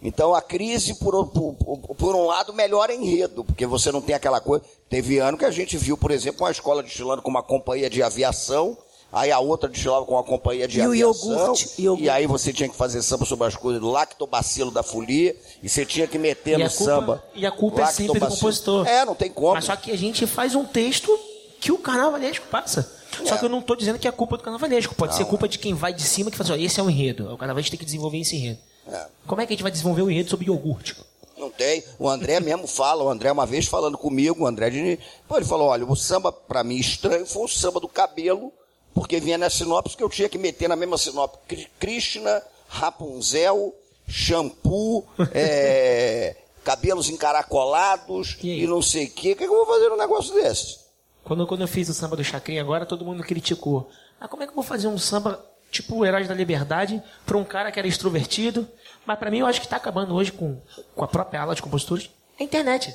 Então 0.04 0.36
a 0.36 0.42
crise, 0.42 0.96
por, 0.96 1.28
por, 1.28 1.56
por, 1.96 2.16
um 2.16 2.26
lado, 2.26 2.54
melhora 2.54 2.94
enredo, 2.94 3.44
porque 3.46 3.66
você 3.66 3.90
não 3.90 4.02
tem 4.02 4.14
aquela 4.14 4.42
coisa. 4.42 4.66
Teve 4.90 5.18
ano 5.20 5.38
que 5.38 5.46
a 5.46 5.52
gente 5.52 5.78
viu, 5.78 5.98
por 5.98 6.12
exemplo, 6.12 6.44
uma 6.44 6.52
escola 6.52 6.84
destilando 6.84 7.22
com 7.22 7.30
uma 7.30 7.42
companhia 7.42 7.90
de 7.90 8.04
aviação, 8.04 8.78
aí 9.12 9.32
a 9.32 9.40
outra 9.40 9.70
destilava 9.70 10.06
com 10.06 10.16
uma 10.16 10.24
companhia 10.24 10.68
de 10.68 10.80
e 10.80 10.82
aviação. 10.82 11.32
O 11.32 11.34
iogurte, 11.34 11.82
iogurte. 11.82 12.04
E 12.04 12.10
aí 12.10 12.28
você 12.28 12.52
tinha 12.52 12.68
que 12.68 12.76
fazer 12.76 13.02
samba 13.02 13.24
sobre 13.24 13.48
as 13.48 13.56
coisas 13.56 13.82
do 13.82 13.90
lactobacilo 13.90 14.72
da 14.72 14.84
folia, 14.84 15.38
e 15.64 15.70
você 15.70 15.86
tinha 15.86 16.06
que 16.06 16.18
meter 16.18 16.60
e 16.60 16.64
no 16.64 16.70
culpa, 16.70 16.84
samba. 16.84 17.24
E 17.34 17.46
a 17.46 17.52
culpa 17.52 17.84
é 17.84 17.86
sempre 17.86 18.20
do 18.20 18.28
compositor. 18.28 18.86
É, 18.86 19.06
não 19.06 19.16
tem 19.16 19.32
como. 19.32 19.54
Mas 19.54 19.64
só 19.64 19.76
que 19.78 19.90
a 19.90 19.98
gente 19.98 20.28
faz 20.28 20.54
um 20.54 20.66
texto 20.66 21.18
que 21.62 21.72
o 21.72 21.78
carnavalesco 21.78 22.46
passa. 22.48 22.92
É. 23.22 23.26
Só 23.26 23.38
que 23.38 23.46
eu 23.46 23.50
não 23.50 23.60
estou 23.60 23.78
dizendo 23.78 23.98
que 23.98 24.08
é 24.08 24.12
culpa 24.12 24.36
do 24.36 24.44
carnavalesco. 24.44 24.94
Pode 24.96 25.14
não, 25.14 25.18
ser 25.18 25.26
culpa 25.26 25.48
de 25.48 25.58
quem 25.58 25.74
vai 25.74 25.94
de 25.94 26.04
cima 26.04 26.30
que 26.30 26.36
fala 26.36 26.50
assim, 26.50 26.62
ó, 26.62 26.66
esse 26.66 26.78
é 26.78 26.84
o 26.84 26.90
enredo. 26.90 27.34
O 27.34 27.38
carnavalesco 27.38 27.72
tem 27.72 27.80
que 27.80 27.86
desenvolver 27.86 28.18
esse 28.18 28.36
enredo. 28.36 28.60
É. 28.88 29.08
Como 29.26 29.42
é 29.42 29.46
que 29.46 29.54
a 29.54 29.56
gente 29.56 29.64
vai 29.64 29.72
desenvolver 29.72 30.02
o 30.02 30.12
enredo 30.12 30.30
sobre 30.30 30.48
iogurte? 30.48 30.96
Não 31.38 31.50
tem. 31.50 31.84
O 32.00 32.08
André 32.08 32.40
mesmo 32.40 32.68
fala, 32.68 33.04
o 33.04 33.10
André 33.10 33.32
uma 33.32 33.46
vez 33.46 33.66
falando 33.66 33.98
comigo, 33.98 34.44
o 34.44 34.48
André 34.48 34.70
de... 34.70 35.00
Pô, 35.28 35.38
ele 35.38 35.46
falou, 35.46 35.68
olha, 35.68 35.86
o 35.86 35.96
samba 35.96 36.32
para 36.32 36.64
mim 36.64 36.78
estranho 36.78 37.26
foi 37.26 37.44
o 37.44 37.48
samba 37.48 37.80
do 37.80 37.88
cabelo, 37.88 38.52
porque 38.94 39.20
vinha 39.20 39.38
na 39.38 39.50
sinopse 39.50 39.98
que 39.98 40.04
eu 40.04 40.10
tinha 40.10 40.30
que 40.30 40.38
meter 40.38 40.70
na 40.70 40.76
mesma 40.76 40.98
sinopse 40.98 41.68
Krishna, 41.80 42.42
Rapunzel, 42.68 43.74
shampoo, 44.08 45.06
é, 45.34 46.36
cabelos 46.64 47.10
encaracolados 47.10 48.38
e, 48.42 48.64
e 48.64 48.68
não 48.68 48.82
sei 48.82 49.06
o 49.06 49.12
quê. 49.12 49.34
O 49.34 49.36
que, 49.36 49.44
é 49.44 49.48
que 49.48 49.54
eu 49.54 49.66
vou 49.66 49.66
fazer 49.66 49.92
um 49.92 49.98
negócio 49.98 50.34
desse? 50.36 50.80
Quando, 51.24 51.48
quando 51.48 51.62
eu 51.62 51.68
fiz 51.68 51.90
o 51.90 51.94
samba 51.94 52.16
do 52.16 52.24
Chacrinha 52.24 52.62
agora, 52.62 52.86
todo 52.86 53.06
mundo 53.06 53.24
criticou. 53.24 53.90
Ah, 54.20 54.28
como 54.28 54.44
é 54.44 54.46
que 54.46 54.52
eu 54.52 54.56
vou 54.56 54.64
fazer 54.64 54.88
um 54.88 54.98
samba 54.98 55.44
tipo 55.74 55.98
o 55.98 56.06
Herói 56.06 56.24
da 56.26 56.34
Liberdade 56.34 57.02
para 57.26 57.38
um 57.38 57.44
cara 57.44 57.72
que 57.72 57.80
era 57.80 57.88
extrovertido? 57.88 58.68
Mas 59.06 59.20
para 59.20 59.30
mim, 59.30 59.40
eu 59.40 59.48
acho 59.48 59.60
que 59.60 59.66
está 59.66 59.76
acabando 59.78 60.14
hoje 60.14 60.32
com, 60.32 60.62
com 60.96 61.04
a 61.04 61.08
própria 61.08 61.42
aula 61.42 61.56
de 61.56 61.62
compositores 61.62 62.10
a 62.40 62.44
internet. 62.44 62.94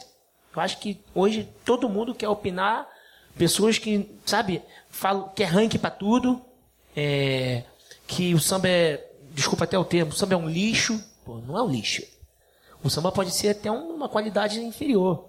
Eu 0.54 0.62
acho 0.62 0.78
que 0.78 1.00
hoje 1.14 1.48
todo 1.64 1.88
mundo 1.88 2.14
quer 2.14 2.28
opinar, 2.28 2.88
pessoas 3.36 3.78
que, 3.78 4.08
sabe, 4.24 4.62
falam 4.88 5.28
que 5.28 5.42
é 5.42 5.46
ranking 5.46 5.78
para 5.78 5.90
tudo, 5.90 6.40
é, 6.96 7.64
que 8.06 8.34
o 8.34 8.40
samba 8.40 8.68
é, 8.68 9.04
desculpa 9.32 9.64
até 9.64 9.78
o 9.78 9.84
termo, 9.84 10.12
o 10.12 10.14
samba 10.14 10.34
é 10.34 10.36
um 10.36 10.48
lixo. 10.48 11.02
Pô, 11.24 11.38
não 11.38 11.56
é 11.56 11.62
um 11.62 11.68
lixo. 11.68 12.02
O 12.82 12.88
samba 12.88 13.12
pode 13.12 13.30
ser 13.32 13.50
até 13.50 13.70
uma 13.70 14.08
qualidade 14.08 14.60
inferior. 14.60 15.28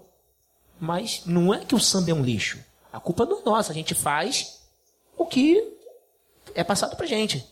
Mas 0.78 1.22
não 1.26 1.52
é 1.52 1.64
que 1.64 1.74
o 1.74 1.80
samba 1.80 2.10
é 2.10 2.14
um 2.14 2.22
lixo. 2.22 2.58
A 2.92 2.98
culpa 2.98 3.24
não 3.24 3.40
é 3.40 3.42
nossa, 3.44 3.70
a 3.70 3.74
gente 3.74 3.94
faz 3.94 4.60
o 5.16 5.26
que 5.26 5.78
é 6.54 6.64
passado 6.64 6.96
pra 6.96 7.06
gente. 7.06 7.46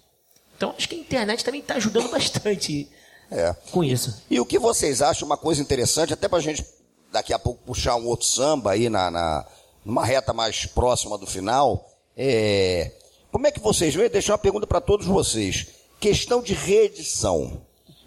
Então 0.57 0.75
acho 0.77 0.89
que 0.89 0.97
a 0.97 0.99
internet 0.99 1.45
também 1.45 1.61
está 1.61 1.75
ajudando 1.75 2.11
bastante 2.11 2.89
é. 3.31 3.55
com 3.71 3.85
isso. 3.85 4.23
E 4.31 4.41
o 4.41 4.47
que 4.47 4.59
vocês 4.59 5.03
acham, 5.03 5.27
uma 5.27 5.37
coisa 5.37 5.63
interessante, 5.63 6.13
até 6.13 6.29
pra 6.29 6.41
gente 6.41 6.65
daqui 7.13 7.33
a 7.33 7.39
pouco 7.39 7.63
puxar 7.65 7.97
um 7.97 8.07
outro 8.07 8.27
samba 8.27 8.73
aí 8.73 8.89
na, 8.89 9.11
na 9.11 9.47
numa 9.85 10.05
reta 10.05 10.33
mais 10.35 10.67
próxima 10.67 11.17
do 11.17 11.27
final, 11.27 11.89
é, 12.17 12.93
como 13.31 13.47
é 13.47 13.51
que 13.51 13.61
vocês 13.61 13.95
veem? 13.95 14.11
Deixar 14.11 14.33
uma 14.33 14.39
pergunta 14.39 14.67
para 14.67 14.81
todos 14.81 15.07
vocês. 15.07 15.67
Questão 16.01 16.43
de 16.43 16.53
reedição. 16.53 17.63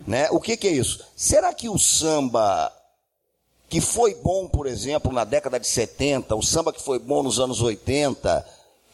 Né? 0.06 0.28
O 0.32 0.40
que, 0.40 0.58
que 0.58 0.68
é 0.68 0.72
isso? 0.72 1.04
Será 1.16 1.54
que 1.54 1.70
o 1.70 1.78
samba 1.78 2.72
que 3.70 3.80
foi 3.80 4.14
bom, 4.16 4.50
por 4.50 4.68
exemplo, 4.68 5.14
na 5.14 5.24
década 5.24 5.60
de 5.60 5.66
70, 5.66 6.36
o 6.36 6.42
samba 6.42 6.74
que 6.74 6.82
foi 6.82 7.00
bom 7.00 7.24
nos 7.24 7.40
anos 7.40 7.62
80, 7.62 8.46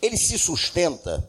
ele 0.02 0.16
se 0.16 0.38
sustenta, 0.38 1.28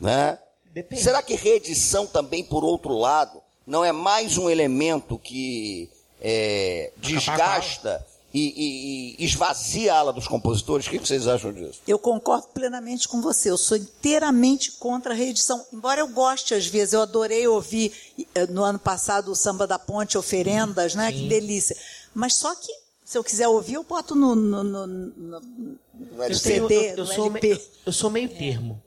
né? 0.00 0.38
Depende. 0.72 1.02
Será 1.02 1.22
que 1.22 1.34
reedição 1.34 2.06
também, 2.06 2.44
por 2.44 2.64
outro 2.64 2.96
lado, 2.96 3.40
não 3.66 3.84
é 3.84 3.92
mais 3.92 4.38
um 4.38 4.48
elemento 4.48 5.18
que 5.18 5.90
é, 6.20 6.92
desgasta 6.96 8.04
e, 8.32 8.40
e, 8.40 9.16
e, 9.18 9.24
esvazia 9.24 9.94
a 9.94 9.98
ala 9.98 10.12
dos 10.12 10.28
compositores? 10.28 10.86
O 10.86 10.90
que 10.90 10.98
vocês 10.98 11.26
acham 11.26 11.52
disso? 11.52 11.80
Eu 11.86 11.98
concordo 11.98 12.48
plenamente 12.48 13.08
com 13.08 13.20
você. 13.20 13.50
Eu 13.50 13.58
sou 13.58 13.76
inteiramente 13.76 14.72
contra 14.72 15.12
a 15.12 15.16
reedição. 15.16 15.64
Embora 15.72 16.00
eu 16.00 16.08
goste, 16.08 16.54
às 16.54 16.66
vezes, 16.66 16.94
eu 16.94 17.02
adorei 17.02 17.46
ouvir 17.48 17.92
eh, 18.34 18.46
no 18.46 18.62
ano 18.62 18.78
passado 18.78 19.32
o 19.32 19.36
Samba 19.36 19.66
da 19.66 19.78
Ponte, 19.78 20.18
Oferendas, 20.18 20.94
né? 20.94 21.10
Sim. 21.10 21.18
Que 21.18 21.28
delícia. 21.28 21.76
Mas 22.14 22.34
só 22.34 22.54
que 22.54 22.72
se 23.04 23.16
eu 23.16 23.24
quiser 23.24 23.48
ouvir, 23.48 23.74
eu 23.74 23.84
boto 23.84 24.14
no, 24.14 24.34
no, 24.34 24.62
no, 24.62 24.86
no, 24.86 25.40
no 25.40 26.24
eu 26.24 26.34
CD, 26.34 26.68
tenho, 26.68 26.90
eu, 26.90 26.96
eu, 26.98 27.06
sou 27.06 27.26
LP. 27.26 27.48
Me, 27.54 27.60
eu 27.86 27.92
sou 27.92 28.10
meio 28.10 28.28
termo. 28.28 28.82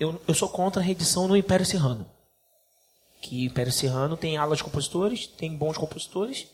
Eu, 0.00 0.20
eu 0.26 0.34
sou 0.34 0.48
contra 0.48 0.80
a 0.80 0.84
reedição 0.84 1.28
no 1.28 1.36
Império 1.36 1.66
Serrano. 1.66 2.06
Que 3.20 3.42
o 3.42 3.50
Império 3.50 3.70
Serrano 3.70 4.16
tem 4.16 4.38
alas 4.38 4.58
de 4.58 4.64
compositores, 4.64 5.26
tem 5.26 5.54
bons 5.54 5.76
compositores, 5.76 6.46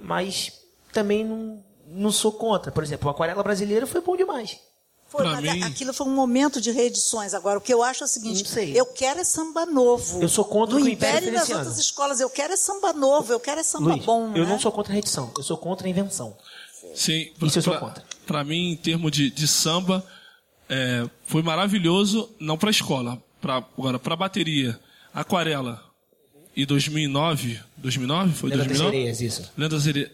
mas 0.00 0.52
também 0.92 1.24
não, 1.24 1.64
não 1.86 2.10
sou 2.10 2.32
contra. 2.32 2.72
Por 2.72 2.82
exemplo, 2.82 3.06
o 3.06 3.10
Aquarela 3.10 3.42
Brasileira 3.42 3.86
foi 3.86 4.00
bom 4.00 4.16
demais. 4.16 4.58
Foi, 5.06 5.26
mas 5.26 5.42
mim... 5.42 5.62
aquilo 5.62 5.92
foi 5.92 6.06
um 6.06 6.14
momento 6.14 6.58
de 6.58 6.70
reedições. 6.70 7.34
Agora, 7.34 7.58
o 7.58 7.60
que 7.60 7.72
eu 7.72 7.82
acho 7.82 8.02
é 8.02 8.06
o 8.06 8.08
seguinte: 8.08 8.44
eu 8.74 8.86
quero 8.86 9.20
é 9.20 9.24
samba 9.24 9.66
novo. 9.66 10.22
Eu 10.22 10.28
sou 10.28 10.44
contra 10.44 10.78
no 10.78 10.84
o 10.86 10.88
Império 10.88 11.28
e 11.28 11.30
nas 11.30 11.50
outras 11.50 11.78
escolas, 11.78 12.18
eu 12.18 12.30
quero 12.30 12.54
é 12.54 12.56
samba 12.56 12.94
novo, 12.94 13.30
eu 13.30 13.38
quero 13.38 13.60
é 13.60 13.62
samba 13.62 13.90
Luiz, 13.90 14.04
bom. 14.04 14.32
Eu 14.34 14.44
né? 14.44 14.50
não 14.50 14.58
sou 14.58 14.72
contra 14.72 14.90
a 14.90 14.94
reedição, 14.94 15.30
eu 15.36 15.42
sou 15.42 15.58
contra 15.58 15.86
a 15.86 15.90
invenção. 15.90 16.34
Sim, 16.94 17.30
pra, 17.38 17.46
Isso 17.46 17.58
eu 17.58 17.62
sou 17.62 17.78
contra. 17.78 18.02
Para 18.26 18.42
mim, 18.42 18.72
em 18.72 18.76
termos 18.76 19.12
de, 19.12 19.30
de 19.30 19.46
samba, 19.46 20.02
é, 20.72 21.06
foi 21.26 21.42
maravilhoso, 21.42 22.30
não 22.40 22.56
para 22.56 22.70
a 22.70 22.72
escola, 22.72 23.22
pra, 23.42 23.56
agora 23.56 23.98
para 23.98 24.14
a 24.14 24.16
bateria. 24.16 24.78
Aquarela. 25.12 25.84
E 26.56 26.64
2009, 26.64 27.60
2009 27.76 28.32
foi 28.32 28.50
Lenda 28.50 28.64
2009? 28.64 28.96
Lendas 28.96 29.16
Sereias, 29.18 29.40
isso. 29.40 29.52
Lendas 29.56 29.82
Sereias. 29.82 30.10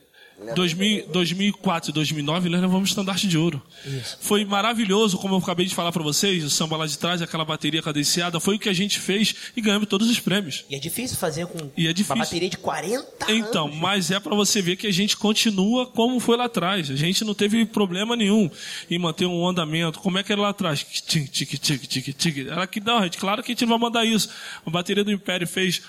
2000, 0.54 1.08
2004 1.08 1.90
e 1.90 1.92
2009 1.92 2.48
nós 2.48 2.60
levamos 2.60 2.88
estandarte 2.90 3.26
de 3.26 3.36
ouro. 3.36 3.60
Isso. 3.84 4.18
Foi 4.20 4.44
maravilhoso, 4.44 5.18
como 5.18 5.34
eu 5.34 5.38
acabei 5.38 5.66
de 5.66 5.74
falar 5.74 5.90
para 5.92 6.02
vocês, 6.02 6.44
o 6.44 6.50
samba 6.50 6.76
lá 6.76 6.86
de 6.86 6.96
trás, 6.96 7.20
aquela 7.20 7.44
bateria 7.44 7.82
cadenciada, 7.82 8.38
foi 8.38 8.56
o 8.56 8.58
que 8.58 8.68
a 8.68 8.72
gente 8.72 8.98
fez 9.00 9.34
e 9.56 9.60
ganhamos 9.60 9.88
todos 9.88 10.08
os 10.08 10.20
prêmios. 10.20 10.64
E 10.70 10.74
é 10.76 10.78
difícil 10.78 11.16
fazer 11.16 11.46
com 11.46 11.70
e 11.76 11.86
é 11.88 11.92
difícil. 11.92 12.14
uma 12.14 12.24
bateria 12.24 12.48
de 12.48 12.56
40 12.56 13.32
Então, 13.32 13.66
anos. 13.66 13.76
mas 13.78 14.10
é 14.10 14.20
para 14.20 14.34
você 14.34 14.62
ver 14.62 14.76
que 14.76 14.86
a 14.86 14.92
gente 14.92 15.16
continua 15.16 15.86
como 15.86 16.20
foi 16.20 16.36
lá 16.36 16.44
atrás. 16.44 16.90
A 16.90 16.96
gente 16.96 17.24
não 17.24 17.34
teve 17.34 17.64
problema 17.66 18.14
nenhum 18.16 18.48
em 18.90 18.98
manter 18.98 19.26
um 19.26 19.46
andamento. 19.46 19.98
Como 19.98 20.18
é 20.18 20.22
que 20.22 20.32
era 20.32 20.40
lá 20.40 20.50
atrás? 20.50 20.84
Tic, 20.84 21.28
tic, 21.30 21.58
tic, 21.58 21.82
tic, 21.86 22.14
tic. 22.16 22.38
Era 22.48 22.66
que 22.66 22.80
não, 22.80 23.02
gente, 23.02 23.18
claro 23.18 23.42
que 23.42 23.50
a 23.50 23.54
gente 23.54 23.62
não 23.62 23.70
vai 23.70 23.78
mandar 23.78 24.04
isso. 24.04 24.28
A 24.64 24.70
bateria 24.70 25.02
do 25.02 25.10
Império 25.12 25.46
fez 25.46 25.82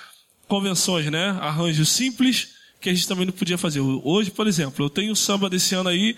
convenções, 0.47 1.05
né? 1.11 1.37
Arranjos 1.39 1.89
simples 1.89 2.57
que 2.79 2.89
a 2.89 2.93
gente 2.93 3.07
também 3.07 3.25
não 3.25 3.33
podia 3.33 3.57
fazer. 3.57 3.79
Hoje, 3.81 4.31
por 4.31 4.47
exemplo, 4.47 4.85
eu 4.85 4.89
tenho 4.89 5.15
samba 5.15 5.49
desse 5.49 5.75
ano 5.75 5.89
aí, 5.89 6.15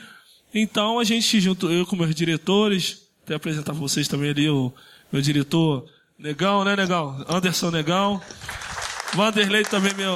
então 0.53 0.99
a 0.99 1.03
gente 1.03 1.39
junto, 1.39 1.72
eu 1.72 1.86
com 1.86 1.95
meus 1.95 2.14
diretores, 2.14 3.01
até 3.24 3.36
apresentar 3.36 3.72
para 3.72 3.82
vocês 3.82 4.07
também 4.07 4.30
ali 4.30 4.49
o 4.49 4.74
meu 5.12 5.22
diretor 5.22 5.88
Negão, 6.18 6.64
né, 6.64 6.76
Negão? 6.76 7.26
Anderson 7.28 7.72
Negão. 7.72 8.22
Vanderlei 9.16 9.64
também, 9.64 9.93
meu, 9.95 10.14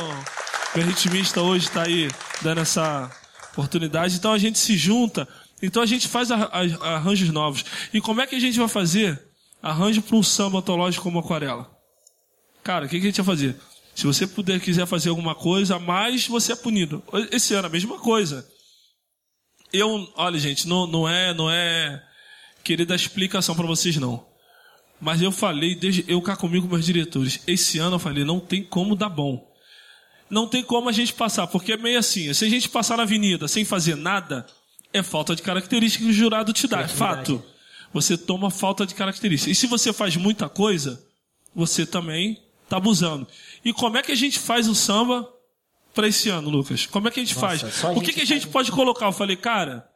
meu 0.76 0.86
ritmista 0.86 1.42
hoje 1.42 1.66
está 1.66 1.84
aí 1.84 2.10
dando 2.42 2.62
essa 2.62 3.10
oportunidade. 3.52 4.16
Então 4.16 4.32
a 4.32 4.38
gente 4.38 4.60
se 4.60 4.78
junta 4.78 5.28
Então 5.62 5.82
a 5.82 5.86
gente 5.86 6.08
faz 6.08 6.30
arranjos 6.32 7.30
novos. 7.30 7.66
E 7.94 8.00
como 8.00 8.22
é 8.22 8.28
que 8.28 8.36
a 8.36 8.40
gente 8.40 8.60
vai 8.60 8.68
fazer 8.68 9.20
arranjo 9.64 10.02
para 10.02 10.16
um 10.16 10.22
samba 10.22 10.60
antológico 10.60 11.04
como 11.04 11.20
Aquarela? 11.20 11.72
Cara, 12.64 12.86
o 12.86 12.90
que, 12.90 13.00
que 13.00 13.08
a 13.08 13.10
gente 13.10 13.22
vai 13.22 13.36
fazer? 13.36 13.56
Se 13.96 14.06
você 14.06 14.28
puder, 14.28 14.60
quiser 14.60 14.86
fazer 14.86 15.10
alguma 15.10 15.34
coisa 15.34 15.78
a 15.78 15.80
mais, 15.80 16.28
você 16.28 16.52
é 16.52 16.56
punido. 16.56 17.02
Esse 17.32 17.54
ano, 17.54 17.68
a 17.68 17.70
mesma 17.70 17.98
coisa. 17.98 18.46
Eu, 19.72 20.12
olha, 20.18 20.38
gente, 20.38 20.68
não, 20.68 20.86
não 20.86 21.08
é, 21.08 21.34
não 21.34 21.50
é 21.50 22.04
querer 22.62 22.86
dar 22.86 22.96
explicação 22.96 23.56
para 23.56 23.66
vocês, 23.66 23.96
não. 23.96 24.26
Mas 25.00 25.22
eu 25.22 25.32
falei, 25.32 25.76
desde 25.76 26.04
eu 26.10 26.22
cá 26.22 26.36
comigo, 26.36 26.68
meus 26.68 26.86
diretores, 26.86 27.40
esse 27.48 27.80
ano 27.80 27.96
eu 27.96 28.00
falei, 28.00 28.26
não 28.26 28.40
tem 28.40 28.62
como 28.62 28.96
dar 28.96 29.10
bom. 29.10 29.50
Não 30.30 30.48
tem 30.48 30.64
como 30.64 30.90
a 30.90 30.92
gente 30.92 31.14
passar, 31.14 31.48
porque 31.48 31.74
é 31.74 31.78
meio 31.78 32.00
assim, 32.00 32.34
se 32.34 32.44
a 32.44 32.50
gente 32.50 32.68
passar 32.68 32.98
na 32.98 33.04
avenida 33.04 33.48
sem 33.48 33.64
fazer 33.64 33.96
nada, 33.96 34.46
é 34.92 35.04
falta 35.04 35.36
de 35.36 35.42
característica 35.42 36.04
que 36.04 36.10
o 36.10 36.14
jurado 36.14 36.52
te 36.52 36.68
dá, 36.68 36.82
é 36.82 36.88
fato. 36.88 37.44
Você 37.94 38.18
toma 38.18 38.50
falta 38.50 38.86
de 38.86 38.94
característica. 38.94 39.52
E 39.52 39.56
se 39.56 39.68
você 39.68 39.94
faz 39.94 40.18
muita 40.18 40.50
coisa, 40.50 41.02
você 41.54 41.86
também 41.86 42.45
está 42.66 42.78
abusando. 42.78 43.26
E 43.64 43.72
como 43.72 43.98
é 43.98 44.02
que 44.04 44.12
a 44.12 44.16
gente 44.16 44.38
faz 44.38 44.68
o 44.68 44.76
samba 44.76 45.28
para 45.94 46.08
esse 46.08 46.30
ano, 46.30 46.50
Lucas? 46.50 46.86
Como 46.86 47.08
é 47.08 47.12
que 47.12 47.20
a 47.22 47.24
gente 47.24 47.36
Nossa, 47.40 47.48
faz? 47.70 47.86
a 47.86 47.92
O 47.92 48.02
que, 48.02 48.08
gente 48.08 48.14
que 48.16 48.22
a 48.22 48.26
gente 48.26 48.48
pode 48.48 48.72
colocar? 48.72 49.06
Eu 49.06 49.12
falei, 49.14 49.36
cara, 49.38 49.88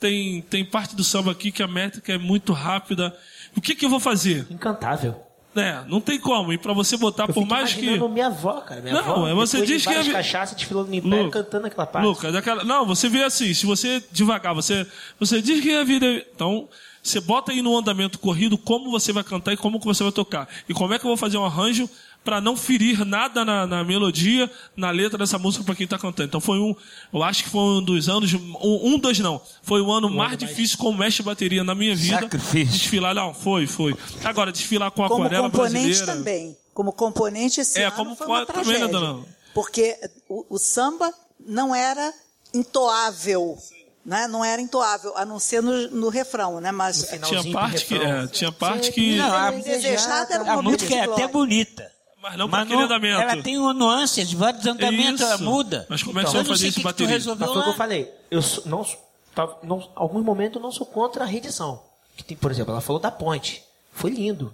tem, 0.00 0.40
tem 0.42 0.64
parte 0.64 0.96
do 0.96 1.04
samba 1.04 1.32
aqui 1.32 1.50
que 1.52 1.62
a 1.62 1.68
métrica 1.68 2.12
é 2.12 2.18
muito 2.18 2.52
rápida. 2.52 3.16
O 3.56 3.60
que, 3.60 3.74
que 3.74 3.84
eu 3.84 3.90
vou 3.90 4.00
fazer? 4.00 4.46
Incantável. 4.50 5.20
É, 5.56 5.84
não 5.86 6.00
tem 6.00 6.18
como. 6.18 6.52
E 6.52 6.58
para 6.58 6.72
você 6.72 6.96
botar, 6.96 7.28
Eu 7.28 7.34
por 7.34 7.46
mais 7.46 7.72
que. 7.72 7.82
imaginando 7.82 8.08
minha 8.08 8.26
avó, 8.26 8.60
cara. 8.60 8.80
Minha 8.80 8.94
Não, 8.94 9.00
avó, 9.00 9.28
é 9.28 9.34
você 9.34 9.60
de 9.60 9.66
diz 9.66 9.82
que 9.82 9.88
várias 9.88 10.08
é- 10.08 10.12
cachaça 10.12 10.54
desfilando 10.56 10.88
no 10.88 10.94
Império 10.96 11.26
Lu- 11.26 11.30
cantando 11.30 11.66
aquela 11.68 11.86
parte. 11.86 12.04
Lucas, 12.04 12.34
aquela... 12.34 12.64
não, 12.64 12.84
você 12.84 13.08
vê 13.08 13.22
assim, 13.22 13.54
se 13.54 13.64
você 13.64 14.02
devagar, 14.10 14.52
você, 14.52 14.84
você 15.20 15.40
diz 15.40 15.60
que 15.60 15.72
a 15.72 15.84
vida. 15.84 16.06
é- 16.06 16.26
Então, 16.34 16.68
você 17.04 17.20
bota 17.20 17.52
aí 17.52 17.60
no 17.60 17.76
andamento 17.76 18.18
corrido 18.18 18.56
como 18.56 18.90
você 18.90 19.12
vai 19.12 19.22
cantar 19.22 19.52
e 19.52 19.56
como 19.58 19.78
que 19.78 19.84
você 19.84 20.02
vai 20.02 20.10
tocar. 20.10 20.48
E 20.66 20.72
como 20.72 20.94
é 20.94 20.98
que 20.98 21.04
eu 21.04 21.08
vou 21.10 21.16
fazer 21.18 21.36
um 21.36 21.44
arranjo 21.44 21.88
para 22.24 22.40
não 22.40 22.56
ferir 22.56 23.04
nada 23.04 23.44
na, 23.44 23.66
na 23.66 23.84
melodia, 23.84 24.50
na 24.74 24.90
letra 24.90 25.18
dessa 25.18 25.38
música 25.38 25.62
para 25.62 25.74
quem 25.74 25.84
está 25.84 25.98
cantando. 25.98 26.26
Então 26.26 26.40
foi 26.40 26.58
um, 26.58 26.74
eu 27.12 27.22
acho 27.22 27.44
que 27.44 27.50
foi 27.50 27.60
um 27.60 27.82
dos 27.82 28.08
anos, 28.08 28.32
um, 28.32 28.94
um 28.94 28.98
dois 28.98 29.18
não, 29.18 29.38
foi 29.62 29.82
o 29.82 29.92
ano 29.92 30.08
mais 30.08 30.38
difícil 30.38 30.78
como 30.78 30.96
mestre 30.96 31.22
de 31.22 31.26
bateria 31.26 31.62
na 31.62 31.74
minha 31.74 31.94
vida. 31.94 32.20
Sacrifício. 32.22 32.72
Desfilar, 32.72 33.14
não, 33.14 33.34
foi, 33.34 33.66
foi. 33.66 33.94
Agora, 34.24 34.50
desfilar 34.50 34.90
com 34.90 35.04
a 35.04 35.08
Como 35.08 35.22
aquarela 35.24 35.50
componente 35.50 35.84
brasileira. 35.84 36.06
também. 36.06 36.56
Como 36.72 36.92
componente 36.94 37.60
esse 37.60 37.78
É, 37.78 37.84
ano 37.84 37.96
como 37.96 38.16
foi 38.16 38.26
uma 38.26 38.46
também, 38.46 38.64
né, 38.64 38.72
tragédia. 38.78 38.88
dona? 38.88 39.24
Porque 39.52 39.94
o, 40.26 40.46
o 40.56 40.58
samba 40.58 41.12
não 41.46 41.74
era 41.74 42.10
entoável. 42.54 43.58
Né? 44.04 44.26
Não 44.26 44.44
era 44.44 44.60
entoável, 44.60 45.16
a 45.16 45.24
não 45.24 45.38
ser 45.38 45.62
no, 45.62 45.88
no 45.90 46.08
refrão, 46.10 46.60
né? 46.60 46.70
Mas 46.70 47.08
Tinha 47.22 47.52
parte 47.52 47.86
que, 47.86 47.94
é, 47.96 48.26
tinha 48.26 48.52
parte 48.52 48.92
que, 48.92 49.16
Não, 49.16 49.34
a, 49.34 49.50
Desejada 49.50 50.34
era 50.34 50.42
a 50.52 50.56
momento 50.56 50.82
música 50.82 50.94
é 50.94 51.00
até 51.04 51.26
bonita. 51.26 51.90
mas 52.20 52.36
não 52.36 52.48
para 52.48 52.64
aquele 52.64 52.82
andamento. 52.82 53.20
Ela 53.20 53.42
tem 53.42 53.56
uma 53.56 53.72
nuances, 53.72 54.30
vários 54.32 54.66
andamentos, 54.66 55.22
ela 55.22 55.38
muda. 55.38 55.86
Mas 55.88 56.02
como 56.02 56.18
é 56.20 56.22
que 56.22 56.28
Então, 56.28 56.32
você 56.42 56.48
vai 56.48 56.56
fazer 56.56 56.68
isso 56.68 56.80
o 56.80 56.82
bateria? 56.82 57.12
resolveu 57.14 57.46
Mas 57.46 57.52
foi 57.54 57.60
o 57.60 57.64
que 57.64 57.70
eu 57.70 57.74
falei. 57.74 58.14
Eu 58.30 58.42
sou- 58.42 58.62
não, 58.66 58.86
tá- 59.34 59.56
não, 59.62 59.88
alguns 59.94 60.22
momentos 60.22 60.56
eu 60.56 60.62
não 60.62 60.70
sou 60.70 60.84
contra 60.86 61.24
a 61.24 61.26
reedição. 61.26 61.80
Que 62.14 62.22
tem, 62.22 62.36
por 62.36 62.50
exemplo, 62.50 62.72
ela 62.72 62.82
falou 62.82 63.00
da 63.00 63.10
ponte. 63.10 63.62
Foi 63.92 64.10
lindo. 64.10 64.52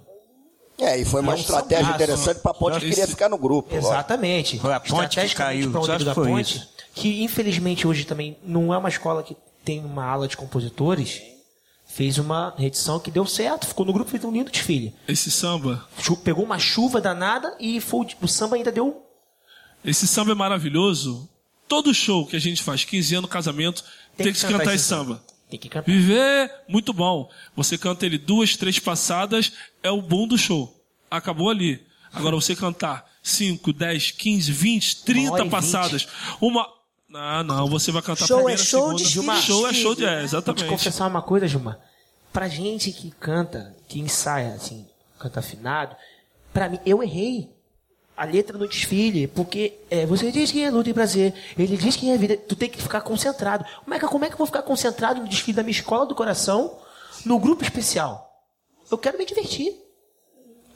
É, 0.78 0.96
e 0.98 1.04
foi 1.04 1.20
uma 1.20 1.34
É 1.34 1.38
estratégia 1.40 1.92
interessante 1.92 2.38
para 2.40 2.52
a 2.52 2.54
ponte 2.54 2.80
que 2.80 2.88
queria 2.88 3.06
ficar 3.06 3.28
no 3.28 3.36
grupo. 3.36 3.74
Exatamente. 3.74 4.58
Foi 4.60 4.72
a 4.72 4.80
ponte 4.80 5.20
que 5.20 5.34
caiu, 5.34 5.68
um 5.70 5.84
só 5.84 5.90
amigo 5.92 6.04
da 6.04 6.14
foi 6.14 6.28
ponte, 6.28 6.56
isso. 6.56 6.68
Que 6.94 7.22
infelizmente 7.22 7.86
hoje 7.86 8.04
também 8.04 8.36
não 8.44 8.72
é 8.74 8.78
uma 8.78 8.88
escola 8.88 9.22
que 9.22 9.36
tem 9.64 9.84
uma 9.84 10.04
ala 10.04 10.26
de 10.28 10.36
compositores, 10.36 11.20
fez 11.86 12.18
uma 12.18 12.54
reedição 12.56 12.98
que 13.00 13.10
deu 13.10 13.26
certo, 13.26 13.66
ficou 13.66 13.84
no 13.84 13.92
grupo, 13.92 14.10
fez 14.10 14.24
um 14.24 14.30
lindo 14.32 14.50
desfile. 14.50 14.94
Esse 15.08 15.30
samba, 15.30 15.86
Pegou 16.24 16.44
uma 16.44 16.58
chuva 16.58 17.00
danada 17.00 17.56
e 17.60 17.80
foi, 17.80 18.06
o- 18.22 18.28
samba 18.28 18.56
ainda 18.56 18.70
deu 18.72 19.06
esse 19.84 20.06
samba 20.06 20.32
é 20.32 20.34
maravilhoso. 20.34 21.26
Todo 21.66 21.94
show 21.94 22.26
que 22.26 22.36
a 22.36 22.38
gente 22.40 22.62
faz, 22.62 22.84
15 22.84 23.14
anos, 23.14 23.30
casamento, 23.30 23.82
tem, 24.16 24.30
que, 24.32 24.38
se 24.38 24.46
cantar 24.46 24.74
esse 24.74 24.84
samba. 24.84 25.22
Tem 25.48 25.58
que 25.58 25.68
cantar. 25.70 25.90
Viver, 25.90 26.52
muito 26.68 26.92
bom. 26.92 27.30
Você 27.56 27.78
canta 27.78 28.04
ele 28.04 28.18
duas, 28.18 28.56
três 28.56 28.78
passadas, 28.78 29.52
é 29.82 29.90
o 29.90 30.02
boom 30.02 30.26
do 30.28 30.36
show. 30.36 30.76
Acabou 31.10 31.48
ali. 31.48 31.82
Agora 32.12 32.36
você 32.36 32.54
cantar 32.54 33.08
5, 33.22 33.72
10, 33.72 34.10
15, 34.10 34.52
20, 34.52 35.02
30 35.04 35.32
hora 35.32 35.46
e 35.46 35.50
passadas. 35.50 36.06
Uma. 36.40 36.68
Ah, 37.12 37.42
não, 37.42 37.68
você 37.68 37.90
vai 37.90 38.02
cantar 38.02 38.26
Show 38.26 38.38
é 38.38 38.42
primeira, 38.42 38.62
show, 38.62 38.80
segunda. 38.98 39.02
desfile 39.02 39.30
é 39.30 39.40
show 39.40 39.68
é 39.68 39.72
show 39.72 39.94
de. 39.94 40.04
É, 40.04 40.06
né? 40.06 40.12
Vou 40.12 40.20
te 40.20 40.24
exatamente. 40.26 40.64
confessar 40.66 41.06
uma 41.06 41.22
coisa, 41.22 41.48
Gilmar. 41.48 41.78
Pra 42.32 42.48
gente 42.48 42.92
que 42.92 43.10
canta, 43.10 43.74
que 43.88 43.98
ensaia, 43.98 44.54
assim, 44.54 44.86
canta 45.18 45.40
afinado, 45.40 45.96
pra 46.52 46.68
mim, 46.68 46.78
eu 46.86 47.02
errei 47.02 47.50
a 48.16 48.24
letra 48.24 48.56
no 48.56 48.68
desfile, 48.68 49.26
porque 49.26 49.78
é, 49.90 50.06
você 50.06 50.30
diz 50.30 50.52
que 50.52 50.62
é 50.62 50.70
luta 50.70 50.90
e 50.90 50.94
prazer, 50.94 51.34
ele 51.58 51.76
diz 51.76 51.96
que 51.96 52.08
é 52.10 52.16
vida, 52.16 52.36
tu 52.36 52.54
tem 52.54 52.68
que 52.68 52.80
ficar 52.80 53.00
concentrado. 53.00 53.64
Como 53.82 53.94
é, 53.94 53.98
que, 53.98 54.06
como 54.06 54.24
é 54.24 54.28
que 54.28 54.34
eu 54.34 54.38
vou 54.38 54.46
ficar 54.46 54.62
concentrado 54.62 55.20
no 55.20 55.28
desfile 55.28 55.56
da 55.56 55.62
minha 55.62 55.72
escola 55.72 56.06
do 56.06 56.14
coração, 56.14 56.78
no 57.24 57.38
grupo 57.38 57.64
especial? 57.64 58.30
Eu 58.88 58.98
quero 58.98 59.18
me 59.18 59.26
divertir. 59.26 59.74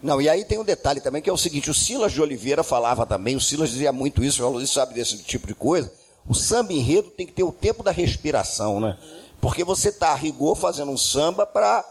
Não, 0.02 0.20
e 0.20 0.28
aí 0.28 0.44
tem 0.44 0.58
um 0.58 0.64
detalhe 0.64 1.00
também 1.00 1.22
que 1.22 1.30
é 1.30 1.32
o 1.32 1.36
seguinte: 1.36 1.70
o 1.70 1.74
Silas 1.74 2.12
de 2.12 2.20
Oliveira 2.20 2.64
falava 2.64 3.06
também, 3.06 3.36
o 3.36 3.40
Silas 3.40 3.70
dizia 3.70 3.92
muito 3.92 4.24
isso, 4.24 4.44
o 4.44 4.48
Luiz 4.50 4.70
sabe 4.70 4.94
desse 4.94 5.18
tipo 5.22 5.46
de 5.46 5.54
coisa. 5.54 5.92
O 6.28 6.34
samba 6.34 6.72
enredo 6.72 7.10
tem 7.10 7.26
que 7.26 7.32
ter 7.32 7.42
o 7.42 7.52
tempo 7.52 7.82
da 7.82 7.90
respiração, 7.90 8.80
né? 8.80 8.96
Porque 9.40 9.62
você 9.62 9.90
está 9.90 10.10
a 10.10 10.14
rigor 10.14 10.56
fazendo 10.56 10.90
um 10.90 10.96
samba 10.96 11.46
para 11.46 11.84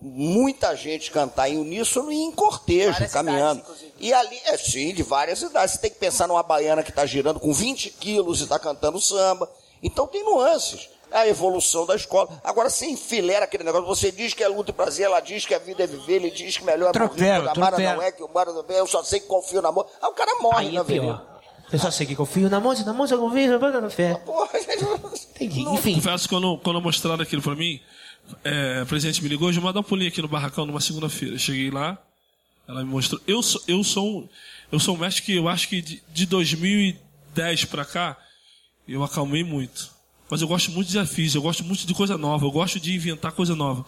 muita 0.00 0.74
gente 0.74 1.10
cantar 1.10 1.48
em 1.50 1.58
uníssono 1.58 2.10
e 2.10 2.16
em 2.16 2.32
cortejo, 2.32 2.92
Várias 2.92 3.12
caminhando. 3.12 3.62
e 3.98 4.12
ali, 4.12 4.40
é 4.46 4.56
sim, 4.56 4.94
de 4.94 5.02
várias 5.02 5.42
idades. 5.42 5.74
Você 5.74 5.78
tem 5.78 5.90
que 5.90 5.98
pensar 5.98 6.26
numa 6.26 6.42
baiana 6.42 6.82
que 6.82 6.90
está 6.90 7.04
girando 7.04 7.38
com 7.38 7.52
20 7.52 7.90
quilos 7.90 8.40
e 8.40 8.44
está 8.44 8.58
cantando 8.58 8.98
samba. 9.00 9.50
Então 9.82 10.06
tem 10.06 10.24
nuances. 10.24 10.88
É 11.10 11.18
a 11.18 11.28
evolução 11.28 11.84
da 11.84 11.96
escola. 11.96 12.40
Agora, 12.44 12.70
você 12.70 12.86
enfilera 12.86 13.44
aquele 13.44 13.64
negócio, 13.64 13.86
você 13.86 14.12
diz 14.12 14.32
que 14.32 14.44
é 14.44 14.48
luta 14.48 14.70
e 14.70 14.72
prazer, 14.72 15.06
ela 15.06 15.18
diz 15.18 15.44
que 15.44 15.52
a 15.52 15.58
vida 15.58 15.82
é 15.82 15.86
viver, 15.86 16.14
ele 16.14 16.30
diz 16.30 16.56
que 16.56 16.64
melhor 16.64 16.94
é 16.94 16.98
morrer, 16.98 17.42
quando 17.42 17.48
amar 17.48 17.72
não 17.78 18.02
é, 18.02 18.12
que 18.12 18.22
o 18.22 18.28
bar 18.28 18.46
não 18.46 18.64
é, 18.68 18.78
eu 18.78 18.86
só 18.86 19.02
sei 19.02 19.18
que 19.18 19.26
confio 19.26 19.60
na 19.60 19.72
mão. 19.72 19.84
Aí 20.00 20.08
o 20.08 20.14
cara 20.14 20.36
morre 20.40 20.68
Aí 20.68 20.72
na 20.72 20.82
é 20.82 20.84
pior. 20.84 21.39
Só 21.78 21.90
sei 21.90 22.06
que 22.06 22.16
confio 22.16 22.50
na 22.50 22.58
mão, 22.58 22.74
na 22.74 22.92
mão 22.92 23.06
eu 23.06 23.18
confio, 23.18 23.58
na 23.58 23.90
fé. 23.90 24.20
Enfim, 25.40 25.94
Confesso 25.94 26.28
que 26.28 26.34
quando, 26.34 26.58
quando 26.58 26.80
mostraram 26.80 27.22
aquilo 27.22 27.42
pra 27.42 27.54
mim, 27.54 27.80
é, 28.44 28.80
a 28.82 28.86
presidente 28.86 29.22
me 29.22 29.28
ligou, 29.28 29.52
Gilmar, 29.52 29.72
dá 29.72 29.80
um 29.80 29.84
pulinho 29.84 30.08
aqui 30.08 30.20
no 30.20 30.28
barracão 30.28 30.66
numa 30.66 30.80
segunda-feira. 30.80 31.38
Cheguei 31.38 31.70
lá, 31.70 31.98
ela 32.66 32.84
me 32.84 32.90
mostrou. 32.90 33.20
Eu 33.26 33.42
sou, 33.42 33.62
eu 33.66 33.84
sou, 33.84 34.20
um, 34.20 34.28
eu 34.72 34.78
sou 34.78 34.96
um 34.96 34.98
mestre 34.98 35.22
que 35.22 35.34
eu 35.34 35.48
acho 35.48 35.68
que 35.68 35.80
de, 35.80 36.02
de 36.12 36.26
2010 36.26 37.64
pra 37.66 37.84
cá, 37.84 38.16
eu 38.86 39.02
acalmei 39.02 39.44
muito. 39.44 39.90
Mas 40.30 40.42
eu 40.42 40.48
gosto 40.48 40.70
muito 40.70 40.86
de 40.86 40.92
desafios, 40.92 41.34
eu 41.34 41.42
gosto 41.42 41.64
muito 41.64 41.86
de 41.86 41.92
coisa 41.92 42.16
nova, 42.16 42.46
eu 42.46 42.52
gosto 42.52 42.78
de 42.78 42.94
inventar 42.94 43.32
coisa 43.32 43.56
nova. 43.56 43.84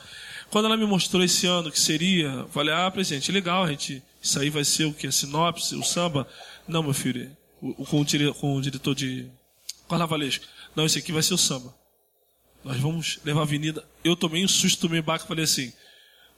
Quando 0.51 0.67
ela 0.67 0.77
me 0.77 0.85
mostrou 0.85 1.23
esse 1.23 1.47
ano 1.47 1.71
que 1.71 1.79
seria, 1.79 2.47
falei, 2.51 2.75
ah, 2.75 2.91
presidente, 2.91 3.31
legal, 3.31 3.65
a 3.65 3.71
gente, 3.71 4.03
isso 4.21 4.39
aí 4.41 4.51
vai 4.51 4.65
ser 4.65 4.85
o 4.85 4.93
que? 4.93 5.07
A 5.07 5.13
sinopse, 5.13 5.75
o 5.77 5.85
samba? 5.85 6.27
Não, 6.67 6.83
meu 6.83 6.93
filho, 6.93 7.31
o, 7.63 7.87
com, 7.87 8.01
o 8.01 8.05
dire, 8.05 8.35
com 8.35 8.57
o 8.57 8.61
diretor 8.61 8.95
de 8.95 9.31
carnavalesco. 9.89 10.45
Não, 10.75 10.85
esse 10.85 10.99
aqui 10.99 11.13
vai 11.13 11.23
ser 11.23 11.35
o 11.35 11.39
samba. 11.39 11.73
Nós 12.65 12.77
vamos 12.79 13.21
levar 13.25 13.41
a 13.41 13.45
avenida. 13.45 13.85
Eu 14.03 14.17
tomei 14.17 14.45
um 14.45 14.49
susto, 14.49 14.83
tomei 14.83 15.01
barco, 15.01 15.27
falei 15.27 15.45
assim, 15.45 15.73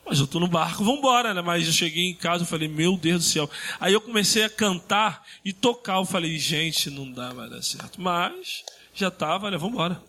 mas 0.05 0.21
eu 0.21 0.27
tô 0.27 0.39
no 0.39 0.49
barco, 0.49 0.85
vambora, 0.85 1.33
né? 1.33 1.41
Mas 1.41 1.67
eu 1.67 1.73
cheguei 1.73 2.11
em 2.11 2.15
casa, 2.15 2.43
eu 2.43 2.47
falei, 2.47 2.69
meu 2.69 2.97
Deus 2.97 3.25
do 3.25 3.31
céu. 3.31 3.51
Aí 3.81 3.93
eu 3.93 4.01
comecei 4.01 4.45
a 4.45 4.51
cantar 4.51 5.25
e 5.45 5.53
tocar, 5.53 5.97
eu 5.97 6.05
falei, 6.05 6.39
gente, 6.39 6.91
não 6.91 7.11
dá, 7.11 7.33
vai 7.33 7.49
dar 7.49 7.63
certo. 7.63 8.01
Mas 8.01 8.65
já 8.95 9.11
tava, 9.11 9.51
né? 9.51 9.57
Vambora. 9.57 10.01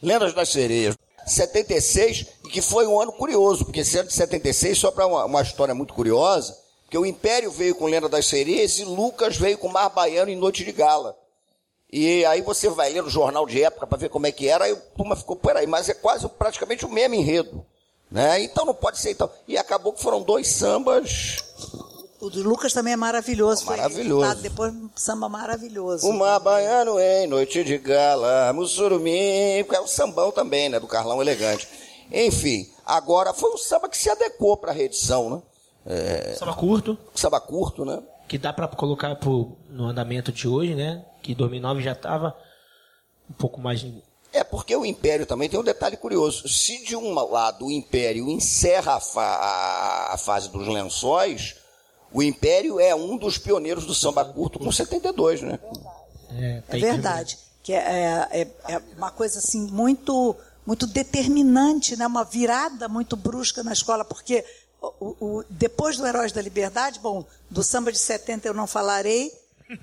Lendas 0.00 0.32
das 0.32 0.50
Sereias. 0.50 0.96
76, 1.26 2.26
e 2.44 2.48
que 2.50 2.60
foi 2.60 2.86
um 2.86 3.00
ano 3.00 3.10
curioso, 3.12 3.64
porque 3.64 3.80
esse 3.80 3.96
ano 3.96 4.08
de 4.08 4.14
76, 4.14 4.76
só 4.76 4.90
para 4.90 5.06
uma, 5.06 5.24
uma 5.24 5.40
história 5.40 5.74
muito 5.74 5.94
curiosa, 5.94 6.54
que 6.94 6.98
o 6.98 7.04
Império 7.04 7.50
veio 7.50 7.74
com 7.74 7.86
Lenda 7.86 8.08
das 8.08 8.24
Sereias 8.24 8.78
e 8.78 8.84
Lucas 8.84 9.36
veio 9.36 9.58
com 9.58 9.66
Mar 9.66 9.88
Baiano 9.88 10.30
em 10.30 10.36
Noite 10.36 10.64
de 10.64 10.70
Gala. 10.70 11.18
E 11.92 12.24
aí 12.24 12.40
você 12.40 12.68
vai 12.68 12.92
ler 12.92 13.02
no 13.02 13.10
jornal 13.10 13.44
de 13.46 13.60
época 13.64 13.84
para 13.84 13.98
ver 13.98 14.08
como 14.08 14.28
é 14.28 14.30
que 14.30 14.48
era, 14.48 14.66
aí 14.66 14.72
o 14.72 14.76
turma 14.96 15.16
ficou, 15.16 15.34
peraí, 15.34 15.66
mas 15.66 15.88
é 15.88 15.94
quase 15.94 16.28
praticamente 16.28 16.86
o 16.86 16.88
mesmo 16.88 17.16
enredo. 17.16 17.66
Né? 18.08 18.44
Então 18.44 18.64
não 18.64 18.74
pode 18.74 19.00
ser 19.00 19.10
então. 19.10 19.28
E 19.48 19.58
acabou 19.58 19.92
que 19.92 20.00
foram 20.00 20.22
dois 20.22 20.46
sambas. 20.46 21.38
O 22.20 22.30
do 22.30 22.48
Lucas 22.48 22.72
também 22.72 22.92
é 22.92 22.96
maravilhoso. 22.96 23.64
Foi 23.64 23.76
Maravilhoso. 23.76 24.34
Depois 24.36 24.72
um 24.72 24.88
samba 24.94 25.28
maravilhoso. 25.28 26.08
O 26.08 26.12
Mar 26.12 26.38
Baiano 26.38 27.00
em 27.00 27.26
Noite 27.26 27.64
de 27.64 27.76
Gala, 27.76 28.52
Mussurumi, 28.52 29.66
que 29.68 29.74
é 29.74 29.80
o 29.80 29.88
sambão 29.88 30.30
também, 30.30 30.68
né? 30.68 30.78
Do 30.78 30.86
Carlão 30.86 31.20
Elegante. 31.20 31.68
Enfim, 32.12 32.70
agora 32.86 33.34
foi 33.34 33.52
um 33.52 33.58
samba 33.58 33.88
que 33.88 33.98
se 33.98 34.08
adequou 34.08 34.56
para 34.56 34.70
a 34.70 34.74
reedição, 34.74 35.28
né? 35.28 35.42
Samba 36.38 36.54
curto, 36.54 36.98
Samba 37.14 37.40
curto, 37.40 37.84
né? 37.84 38.02
que 38.26 38.38
dá 38.38 38.52
pra 38.52 38.68
colocar 38.68 39.14
pro, 39.16 39.56
no 39.70 39.86
andamento 39.86 40.32
de 40.32 40.48
hoje, 40.48 40.74
né? 40.74 41.04
Que 41.22 41.34
2009 41.34 41.82
já 41.82 41.94
tava 41.94 42.36
um 43.28 43.34
pouco 43.34 43.60
mais 43.60 43.84
É 44.32 44.42
porque 44.42 44.74
o 44.74 44.84
Império 44.84 45.26
também 45.26 45.48
tem 45.48 45.58
um 45.58 45.64
detalhe 45.64 45.96
curioso. 45.96 46.48
Se 46.48 46.84
de 46.84 46.96
um 46.96 47.12
lado 47.12 47.66
o 47.66 47.70
Império 47.70 48.28
encerra 48.28 48.94
a, 48.94 49.00
fa 49.00 49.22
a, 49.22 50.14
a 50.14 50.18
fase 50.18 50.48
dos 50.48 50.66
lençóis, 50.66 51.56
o 52.12 52.22
Império 52.22 52.80
é 52.80 52.94
um 52.94 53.16
dos 53.16 53.38
pioneiros 53.38 53.84
do 53.86 53.94
samba 53.94 54.24
curto 54.24 54.58
com 54.58 54.72
72, 54.72 55.42
né? 55.42 55.58
É, 56.30 56.62
é 56.68 56.78
verdade. 56.78 57.38
Que 57.62 57.72
é, 57.72 58.28
é, 58.30 58.48
é, 58.68 58.82
uma 58.96 59.10
coisa 59.10 59.38
assim 59.38 59.66
muito 59.70 60.36
muito 60.66 60.86
determinante, 60.86 61.94
né? 61.94 62.06
uma 62.06 62.24
virada 62.24 62.88
muito 62.88 63.16
brusca 63.16 63.62
na 63.62 63.74
escola, 63.74 64.02
porque 64.02 64.42
o, 65.00 65.16
o, 65.20 65.44
depois 65.48 65.96
do 65.96 66.06
Heróis 66.06 66.32
da 66.32 66.42
Liberdade, 66.42 67.00
bom, 67.00 67.24
do 67.50 67.62
samba 67.62 67.92
de 67.92 67.98
70 67.98 68.48
eu 68.48 68.54
não 68.54 68.66
falarei, 68.66 69.32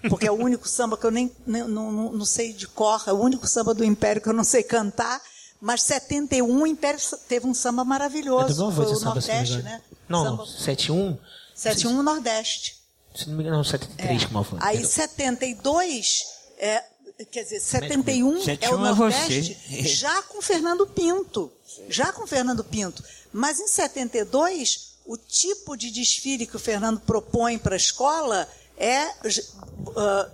porque 0.09 0.27
é 0.27 0.31
o 0.31 0.35
único 0.35 0.67
samba 0.67 0.97
que 0.97 1.05
eu 1.05 1.11
nem, 1.11 1.31
nem 1.45 1.63
não, 1.63 1.91
não, 1.91 2.11
não, 2.11 2.25
sei 2.25 2.53
de 2.53 2.67
cor, 2.67 3.03
é 3.07 3.11
o 3.11 3.19
único 3.19 3.47
samba 3.47 3.73
do 3.73 3.83
Império 3.83 4.21
que 4.21 4.29
eu 4.29 4.33
não 4.33 4.43
sei 4.43 4.63
cantar. 4.63 5.21
Mas 5.59 5.83
71 5.83 6.61
o 6.61 6.65
Império 6.65 6.99
teve 7.27 7.45
um 7.45 7.53
samba 7.53 7.85
maravilhoso. 7.85 8.53
Então, 8.53 8.71
foi 8.71 8.85
o 8.85 8.95
samba, 8.95 9.15
Nordeste, 9.15 9.61
né? 9.61 9.81
Não, 10.09 10.23
samba... 10.23 10.37
não, 10.37 10.45
71. 10.45 11.17
71 11.53 12.03
Nordeste. 12.03 12.81
Se 13.13 13.29
não 13.29 13.37
me 13.37 13.43
engano, 13.43 13.63
73, 13.63 14.23
é. 14.23 14.25
como 14.25 14.43
foi. 14.43 14.59
Aí 14.61 14.83
72, 14.83 16.23
é, 16.57 16.83
quer 17.29 17.43
dizer, 17.43 17.59
71 17.59 18.41
71 18.43 18.71
é 18.71 18.75
o 18.75 18.85
é 18.85 18.95
Nordeste, 18.95 19.57
você. 19.69 19.83
já 19.83 20.23
com 20.23 20.41
Fernando 20.41 20.87
Pinto. 20.87 21.51
Já 21.89 22.11
com 22.11 22.25
Fernando 22.25 22.63
Pinto. 22.63 23.03
Mas 23.31 23.59
em 23.59 23.67
72, 23.67 24.90
o 25.05 25.17
tipo 25.17 25.75
de 25.75 25.91
desfile 25.91 26.45
que 26.45 26.55
o 26.55 26.59
Fernando 26.59 26.99
propõe 26.99 27.57
para 27.57 27.75
a 27.75 27.77
escola 27.77 28.47
é 28.77 29.07
uh, 29.07 30.31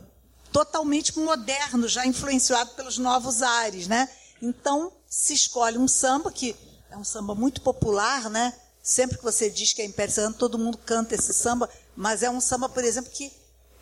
totalmente 0.52 1.18
moderno, 1.18 1.88
já 1.88 2.06
influenciado 2.06 2.72
pelos 2.72 2.98
novos 2.98 3.42
ares, 3.42 3.88
né? 3.88 4.10
Então 4.42 4.92
se 5.10 5.34
escolhe 5.34 5.78
um 5.78 5.88
samba 5.88 6.32
que 6.32 6.56
é 6.90 6.98
um 6.98 7.04
samba 7.04 7.34
muito 7.36 7.62
popular, 7.62 8.30
né? 8.30 8.54
Sempre 8.82 9.18
que 9.18 9.24
você 9.24 9.50
diz 9.50 9.74
que 9.74 9.82
é 9.82 9.86
Império 9.86 10.34
todo 10.34 10.58
mundo 10.58 10.78
canta 10.78 11.16
esse 11.16 11.34
samba, 11.34 11.70
mas 11.96 12.24
é 12.24 12.30
um 12.30 12.40
samba, 12.40 12.70
por 12.70 12.84
exemplo, 12.84 13.12
que 13.12 13.32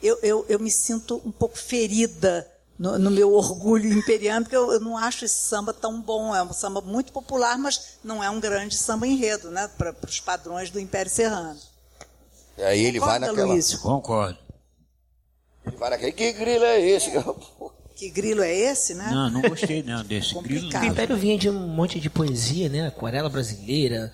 eu, 0.01 0.17
eu, 0.21 0.45
eu 0.49 0.59
me 0.59 0.71
sinto 0.71 1.21
um 1.25 1.31
pouco 1.31 1.57
ferida 1.57 2.49
no, 2.77 2.99
no 2.99 3.09
meu 3.09 3.33
orgulho 3.33 3.91
imperiano, 3.91 4.45
porque 4.45 4.55
eu, 4.55 4.71
eu, 4.73 4.79
não 4.79 4.97
acho 4.97 5.25
esse 5.25 5.39
samba 5.39 5.73
tão 5.73 6.01
bom. 6.01 6.35
É 6.35 6.43
um 6.43 6.53
samba 6.53 6.81
muito 6.81 7.11
popular, 7.11 7.57
mas 7.57 7.97
não 8.03 8.23
é 8.23 8.29
um 8.29 8.39
grande 8.39 8.75
samba 8.75 9.07
enredo, 9.07 9.49
né? 9.49 9.69
Para 9.77 9.95
os 10.07 10.19
padrões 10.19 10.69
do 10.69 10.79
Império 10.79 11.11
Serrano. 11.11 11.59
E 12.57 12.63
aí 12.63 12.85
ele 12.85 12.99
Concorda, 12.99 13.19
vai 13.19 13.29
naquela. 13.29 13.53
Luiz? 13.53 13.75
Concordo. 13.75 14.37
Ele 15.65 15.77
vai 15.77 15.89
naquele. 15.89 16.11
Que 16.11 16.31
grilo 16.33 16.65
é 16.65 16.81
esse? 16.81 17.11
Que 17.95 18.09
grilo 18.09 18.43
é 18.43 18.53
esse, 18.53 18.93
né? 18.93 19.09
Não, 19.09 19.29
não 19.29 19.41
gostei 19.41 19.81
não 19.81 20.03
desse 20.03 20.37
grilo. 20.43 20.67
O 20.67 20.85
Império 20.85 21.15
vinha 21.15 21.37
de 21.37 21.49
um 21.49 21.65
monte 21.65 21.97
de 21.97 22.09
poesia, 22.09 22.67
né? 22.67 22.87
Aquarela 22.87 23.29
brasileira. 23.29 24.11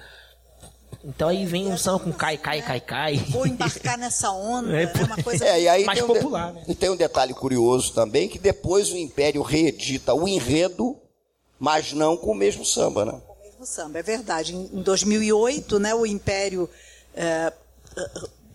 Então 1.03 1.29
aí 1.29 1.45
vem 1.45 1.67
um 1.67 1.77
samba 1.77 1.99
com 1.99 2.11
cai, 2.13 2.37
cai, 2.37 2.61
cai, 2.61 2.79
cai. 2.79 3.15
Vou 3.29 3.47
embarcar 3.47 3.97
nessa 3.97 4.31
onda. 4.31 4.75
É, 4.79 4.83
É, 4.83 5.03
uma 5.03 5.23
coisa. 5.23 5.45
É, 5.45 5.67
aí 5.67 5.85
Mais 5.85 5.97
tem 5.99 6.07
um 6.07 6.13
de- 6.13 6.19
popular, 6.19 6.53
né? 6.53 6.63
E 6.67 6.75
tem 6.75 6.89
um 6.89 6.95
detalhe 6.95 7.33
curioso 7.33 7.93
também, 7.93 8.27
que 8.29 8.37
depois 8.37 8.91
o 8.91 8.97
Império 8.97 9.41
reedita 9.41 10.13
o 10.13 10.27
enredo, 10.27 10.95
mas 11.59 11.91
não 11.93 12.15
com 12.15 12.31
o 12.31 12.35
mesmo 12.35 12.63
samba, 12.65 13.05
né? 13.05 13.21
mesmo 13.43 13.65
samba, 13.65 13.99
é 13.99 14.03
verdade. 14.03 14.55
Em 14.55 14.69
em 14.73 14.81
2008, 14.81 15.79
né, 15.79 15.93
o 15.95 16.05
Império 16.05 16.69
eh, 17.15 17.51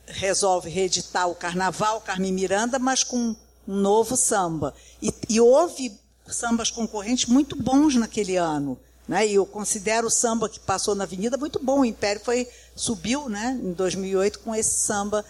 resolve 0.06 0.70
reeditar 0.70 1.28
o 1.28 1.34
Carnaval 1.34 2.00
Carmen 2.00 2.32
Miranda, 2.32 2.78
mas 2.78 3.02
com 3.02 3.16
um 3.16 3.36
novo 3.66 4.16
samba. 4.16 4.72
E, 5.02 5.12
e 5.28 5.40
houve 5.40 5.92
sambas 6.28 6.70
concorrentes 6.70 7.26
muito 7.26 7.56
bons 7.56 7.94
naquele 7.96 8.36
ano. 8.36 8.78
Né? 9.08 9.26
E 9.28 9.34
eu 9.34 9.46
considero 9.46 10.08
o 10.08 10.10
samba 10.10 10.48
que 10.48 10.58
passou 10.58 10.94
na 10.94 11.04
Avenida 11.04 11.36
muito 11.36 11.60
bom. 11.62 11.80
O 11.80 11.84
Império 11.84 12.20
foi, 12.24 12.48
subiu 12.74 13.28
né, 13.28 13.58
em 13.62 13.72
2008 13.72 14.40
com 14.40 14.54
esse 14.54 14.80
samba 14.80 15.24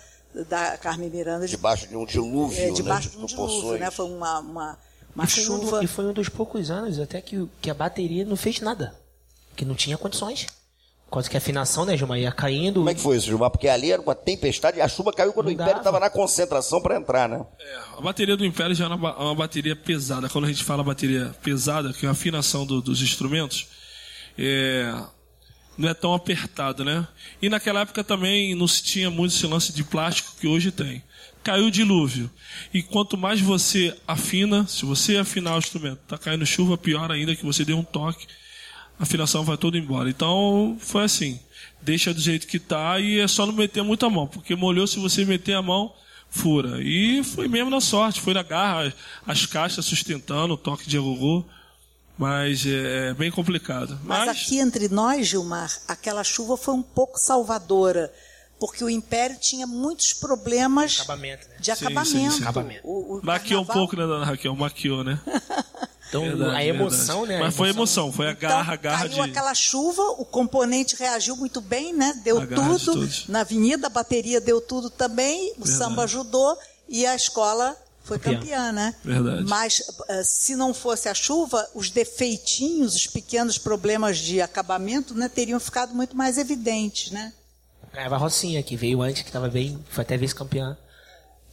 da 0.48 0.76
Carmen 0.78 1.10
Miranda 1.10 1.46
de, 1.46 1.50
Debaixo 1.52 1.86
de 1.86 1.96
um 1.96 2.04
dilúvio, 2.06 2.58
é, 2.58 2.70
debaixo 2.70 3.08
né? 3.08 3.16
de 3.16 3.22
um 3.22 3.26
dilúvio. 3.26 3.46
proporções. 3.56 3.80
Né? 3.80 3.90
Foi 3.90 4.06
uma, 4.06 4.38
uma, 4.40 4.78
uma 5.14 5.24
E 5.24 5.28
foi, 5.28 5.42
um, 5.42 5.46
chuva. 5.46 5.78
do- 5.78 5.84
e 5.84 5.86
foi 5.86 6.04
um 6.06 6.12
dos 6.12 6.28
poucos 6.28 6.70
anos 6.70 6.98
até 6.98 7.20
que, 7.20 7.48
que 7.60 7.70
a 7.70 7.74
bateria 7.74 8.24
não 8.24 8.36
fez 8.36 8.60
nada. 8.60 8.94
Que 9.54 9.64
não 9.64 9.74
tinha 9.74 9.96
condições. 9.96 10.46
Quase 11.08 11.30
que 11.30 11.36
a 11.36 11.38
afinação, 11.38 11.84
né, 11.84 11.96
Gilmar, 11.96 12.18
ia 12.18 12.32
caindo. 12.32 12.80
Como 12.80 12.90
é 12.90 12.94
que 12.94 13.00
foi 13.00 13.16
isso, 13.16 13.26
Gilmar? 13.26 13.48
Porque 13.50 13.68
ali 13.68 13.92
era 13.92 14.02
uma 14.02 14.14
tempestade 14.14 14.78
e 14.78 14.80
a 14.80 14.88
chuva 14.88 15.12
caiu 15.12 15.32
quando 15.32 15.46
o 15.46 15.50
Império 15.52 15.78
estava 15.78 16.00
na 16.00 16.10
concentração 16.10 16.80
para 16.82 16.96
entrar, 16.96 17.28
né? 17.28 17.44
É, 17.60 17.76
a 17.98 18.00
bateria 18.00 18.36
do 18.36 18.44
Império 18.44 18.74
já 18.74 18.84
é 18.86 18.88
uma, 18.88 18.96
ba- 18.96 19.16
uma 19.16 19.34
bateria 19.34 19.76
pesada. 19.76 20.28
Quando 20.28 20.46
a 20.46 20.48
gente 20.48 20.64
fala 20.64 20.82
bateria 20.82 21.32
pesada, 21.42 21.92
que 21.92 22.04
é 22.04 22.08
a 22.08 22.12
afinação 22.12 22.66
do- 22.66 22.82
dos 22.82 23.00
instrumentos, 23.02 23.68
é, 24.36 24.92
não 25.78 25.88
é 25.88 25.94
tão 25.94 26.12
apertado, 26.12 26.84
né? 26.84 27.06
E 27.40 27.48
naquela 27.48 27.80
época 27.82 28.02
também 28.02 28.54
não 28.56 28.66
se 28.66 28.82
tinha 28.82 29.08
muito 29.08 29.32
esse 29.32 29.46
lance 29.46 29.72
de 29.72 29.84
plástico 29.84 30.32
que 30.40 30.48
hoje 30.48 30.72
tem. 30.72 31.02
Caiu 31.44 31.66
o 31.66 31.70
dilúvio. 31.70 32.28
E 32.74 32.82
quanto 32.82 33.16
mais 33.16 33.40
você 33.40 33.96
afina, 34.08 34.66
se 34.66 34.84
você 34.84 35.16
afinar 35.18 35.54
o 35.54 35.58
instrumento, 35.58 36.00
tá 36.08 36.18
caindo 36.18 36.44
chuva, 36.44 36.76
pior 36.76 37.12
ainda 37.12 37.36
que 37.36 37.44
você 37.46 37.64
dê 37.64 37.72
um 37.72 37.84
toque, 37.84 38.26
a 38.98 39.02
afinação 39.02 39.44
vai 39.44 39.56
toda 39.56 39.76
embora. 39.78 40.08
Então 40.10 40.76
foi 40.80 41.04
assim. 41.04 41.40
Deixa 41.82 42.12
do 42.12 42.20
jeito 42.20 42.46
que 42.48 42.58
tá 42.58 42.98
e 42.98 43.20
é 43.20 43.28
só 43.28 43.46
não 43.46 43.52
meter 43.52 43.82
muita 43.82 44.10
mão, 44.10 44.26
porque 44.26 44.56
molhou 44.56 44.86
se 44.88 44.98
você 44.98 45.24
meter 45.24 45.54
a 45.54 45.62
mão, 45.62 45.92
fura. 46.28 46.82
E 46.82 47.22
foi 47.22 47.46
mesmo 47.46 47.70
na 47.70 47.80
sorte, 47.80 48.20
foi 48.20 48.34
na 48.34 48.42
garra, 48.42 48.92
as 49.24 49.46
caixas 49.46 49.84
sustentando 49.84 50.54
o 50.54 50.56
toque 50.56 50.88
de 50.88 50.96
agogô, 50.98 51.44
mas 52.18 52.66
é, 52.66 53.10
é 53.10 53.14
bem 53.14 53.30
complicado. 53.30 53.98
Mas, 54.02 54.26
Mas, 54.26 54.28
aqui 54.30 54.58
entre 54.58 54.88
nós, 54.88 55.28
Gilmar, 55.28 55.70
aquela 55.86 56.24
chuva 56.24 56.56
foi 56.56 56.74
um 56.74 56.82
pouco 56.82 57.18
salvadora, 57.20 58.12
porque 58.58 58.82
o 58.82 58.90
Império 58.90 59.36
tinha 59.38 59.66
muitos 59.66 60.12
problemas 60.12 60.96
Acabamento, 61.00 61.46
né? 61.48 61.56
de 61.60 61.66
Sim, 61.66 61.70
acabamento. 61.72 62.08
sim, 62.10 62.30
sim. 62.30 62.42
Acabamento. 62.42 62.80
O, 62.82 63.18
o 63.18 63.24
maquiou 63.24 63.62
um 63.62 63.64
carnaval- 63.64 63.74
pouco, 63.88 63.96
né, 63.96 64.06
dona 64.06 64.24
Raquel? 64.24 64.56
Maquiou, 64.56 65.04
né? 65.04 65.20
Então 66.08 66.22
Verdade, 66.22 66.54
a 66.56 66.64
emoção, 66.64 67.20
verdade. 67.20 67.38
né? 67.40 67.44
Mas 67.46 67.54
a 67.54 67.56
foi 67.56 67.68
emoção, 67.70 68.12
foi 68.12 68.28
a 68.28 68.30
Então, 68.32 68.48
garra, 68.48 68.72
a 68.72 68.76
garra 68.76 69.08
caiu 69.08 69.24
de. 69.24 69.30
aquela 69.30 69.54
chuva, 69.54 70.02
o 70.18 70.24
componente 70.24 70.94
reagiu 70.96 71.36
muito 71.36 71.60
bem, 71.60 71.92
né? 71.92 72.18
Deu 72.24 72.40
de 72.40 72.54
tudo. 72.54 72.78
todos. 72.84 73.26
Na 73.28 73.40
avenida, 73.40 73.88
a 73.88 73.90
bateria 73.90 74.40
deu 74.40 74.60
tudo 74.60 74.88
também, 74.88 75.52
o 75.58 75.66
samba 75.66 76.04
ajudou 76.04 76.56
e 76.88 77.04
a 77.04 77.14
escola 77.16 77.76
foi 78.04 78.20
Campeã. 78.20 78.38
campeã, 78.38 78.72
né? 78.72 78.94
Verdade. 79.04 79.44
Mas 79.48 79.82
eh, 80.08 80.22
se 80.22 80.54
não 80.54 80.72
fosse 80.72 81.08
a 81.08 81.14
chuva, 81.14 81.68
os 81.74 81.90
defeitinhos, 81.90 82.94
os 82.94 83.06
pequenos 83.08 83.58
problemas 83.58 84.18
de 84.18 84.40
acabamento, 84.40 85.12
né, 85.12 85.28
teriam 85.28 85.58
ficado 85.58 85.92
muito 85.92 86.16
mais 86.16 86.38
evidentes, 86.38 87.10
né? 87.10 87.32
Ganhava 87.92 88.14
a 88.14 88.18
Rocinha, 88.18 88.62
que 88.62 88.76
veio 88.76 89.02
antes, 89.02 89.22
que 89.22 89.28
estava 89.28 89.48
bem, 89.48 89.82
foi 89.90 90.02
até 90.02 90.16
vice-campeã. 90.16 90.76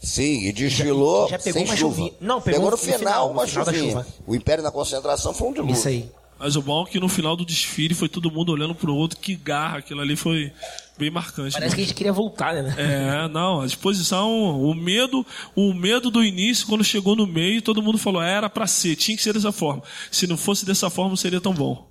Sim, 0.04 0.42
e 0.48 0.52
desfilou 0.52 1.30
Já- 1.30 1.38
já 1.38 1.44
pegou 1.44 1.54
sem 1.62 1.64
uma 1.70 1.76
chuva. 1.78 1.96
chuvinha. 1.96 2.14
Não, 2.20 2.42
pegou 2.42 2.66
no 2.66 2.72
no 2.72 2.78
final, 2.78 3.00
final, 3.00 3.28
no 3.28 3.34
uma 3.34 3.48
final 3.48 3.64
da 3.66 3.72
chuvinha. 3.74 3.92
chuva. 3.94 4.08
O 4.28 4.36
Império 4.36 4.62
na 4.64 4.70
concentração 4.72 5.34
foi 5.34 5.48
um 5.48 5.54
dilúvio. 5.54 5.74
Isso 5.74 5.88
aí. 5.88 6.12
Mas 6.38 6.58
o 6.58 6.62
bom 6.62 6.84
é 6.84 6.90
que 6.90 7.00
no 7.00 7.08
final 7.08 7.38
do 7.38 7.46
desfile 7.46 7.94
foi 7.94 8.10
todo 8.10 8.30
mundo 8.30 8.52
olhando 8.52 8.76
pro 8.76 8.94
outro, 8.94 9.18
que 9.18 9.34
garra, 9.34 9.78
aquilo 9.78 10.02
ali 10.02 10.18
foi 10.18 10.52
bem 10.98 11.10
marcante. 11.10 11.54
Parece 11.54 11.70
né? 11.72 11.76
que 11.76 11.82
a 11.82 11.86
gente 11.86 11.96
queria 11.96 12.12
voltar, 12.12 12.54
né? 12.62 12.76
É, 12.78 13.28
não, 13.30 13.62
a 13.62 13.66
disposição, 13.66 14.60
o 14.62 14.74
medo, 14.74 15.26
o 15.56 15.74
medo 15.74 16.12
do 16.12 16.22
início, 16.22 16.68
quando 16.68 16.84
chegou 16.84 17.16
no 17.16 17.26
meio, 17.26 17.62
todo 17.62 17.82
mundo 17.82 17.98
falou, 17.98 18.22
era 18.22 18.50
pra 18.50 18.68
ser, 18.68 18.98
tinha 18.98 19.16
que 19.16 19.24
ser 19.24 19.32
dessa 19.32 19.54
forma. 19.54 19.84
Se 20.12 20.28
não 20.28 20.36
fosse 20.36 20.66
dessa 20.66 20.90
forma, 20.90 21.12
não 21.12 21.16
seria 21.18 21.40
tão 21.40 21.54
bom. 21.54 21.88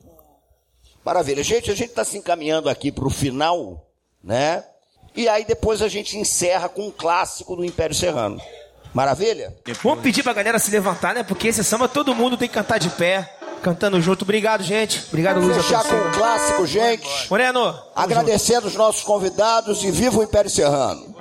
Maravilha. 1.03 1.43
Gente, 1.43 1.71
a 1.71 1.75
gente 1.75 1.89
está 1.91 2.05
se 2.05 2.19
encaminhando 2.19 2.69
aqui 2.69 2.93
para 2.93 3.07
o 3.07 3.11
final, 3.11 3.89
né? 4.23 4.63
E 5.15 5.29
aí 5.29 5.45
depois 5.45 5.83
a 5.83 5.89
gente 5.89 6.17
encerra 6.17 6.69
com 6.69 6.89
um 6.89 6.91
clássico 6.91 7.55
do 7.55 7.65
Império 7.65 7.95
Serrano. 7.95 8.41
Maravilha? 8.95 9.57
Vamos 9.83 10.03
pedir 10.03 10.23
pra 10.23 10.33
galera 10.33 10.59
se 10.59 10.71
levantar, 10.71 11.15
né? 11.15 11.23
Porque 11.23 11.49
esse 11.49 11.65
samba 11.65 11.89
todo 11.89 12.15
mundo 12.15 12.37
tem 12.37 12.49
que 12.49 12.55
cantar 12.55 12.79
de 12.79 12.91
pé, 12.91 13.39
cantando 13.63 14.01
junto. 14.01 14.23
Obrigado, 14.23 14.63
gente. 14.63 15.05
Obrigado, 15.09 15.41
Luiz. 15.41 15.57
a 15.57 15.63
Fechar 15.63 15.85
com 15.85 15.95
um 15.95 16.13
clássico, 16.13 16.67
gente. 16.67 17.09
Moreno. 17.31 17.75
Agradecendo 17.95 18.67
os 18.67 18.75
nossos 18.75 19.03
convidados 19.03 19.83
e 19.83 19.91
viva 19.91 20.19
o 20.19 20.23
Império 20.23 20.51
Serrano. 20.51 21.15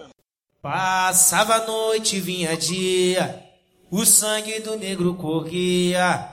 Passava 0.62 1.56
a 1.56 1.66
noite, 1.66 2.20
vinha 2.20 2.56
dia, 2.56 3.44
o 3.90 4.06
sangue 4.06 4.60
do 4.60 4.78
negro 4.78 5.16
corria. 5.16 6.30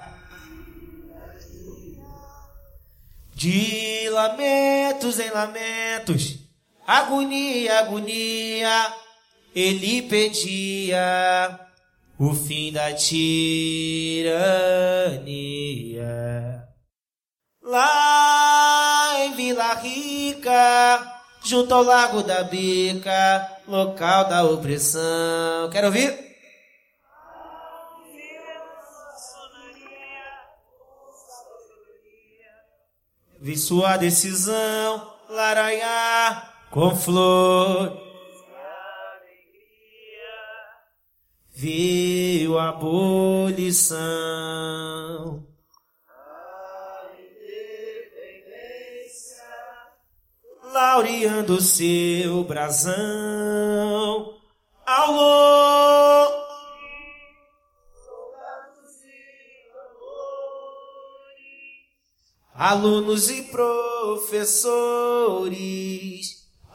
De 3.35 4.09
lamentos 4.11 5.19
em 5.19 5.31
lamentos, 5.31 6.48
agonia, 6.89 7.81
agonia, 7.81 8.95
ele 9.55 10.01
pedia 10.03 11.61
o 12.19 12.33
fim 12.35 12.73
da 12.73 12.95
tirania. 12.95 13.29
Lá 17.63 19.13
em 19.19 19.35
Vila 19.35 19.75
Rica, 19.75 21.21
junto 21.45 21.75
ao 21.75 21.83
Lago 21.83 22.23
da 22.23 22.43
Bica, 22.45 23.59
local 23.69 24.27
da 24.27 24.45
opressão. 24.45 25.69
Quero 25.71 25.89
ouvir? 25.89 26.27
vi 33.41 33.57
sua 33.57 33.97
decisão 33.97 35.15
laraiar 35.29 36.58
com 36.79 36.95
flor. 36.95 37.99
Viu 41.51 42.57
a 42.57 42.69
abolição. 42.69 43.99
Laureando 50.73 51.61
seu 51.61 52.45
brasão 52.45 54.39
longe. 55.11 55.59
Alunos 62.55 63.29
e 63.31 63.43
professores, 63.45 64.39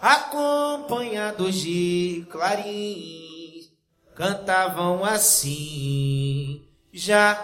acompanhados 0.04 1.56
de 1.56 2.28
clarins, 2.30 3.72
cantavam 4.14 5.06
assim, 5.06 6.62
já. 6.92 7.42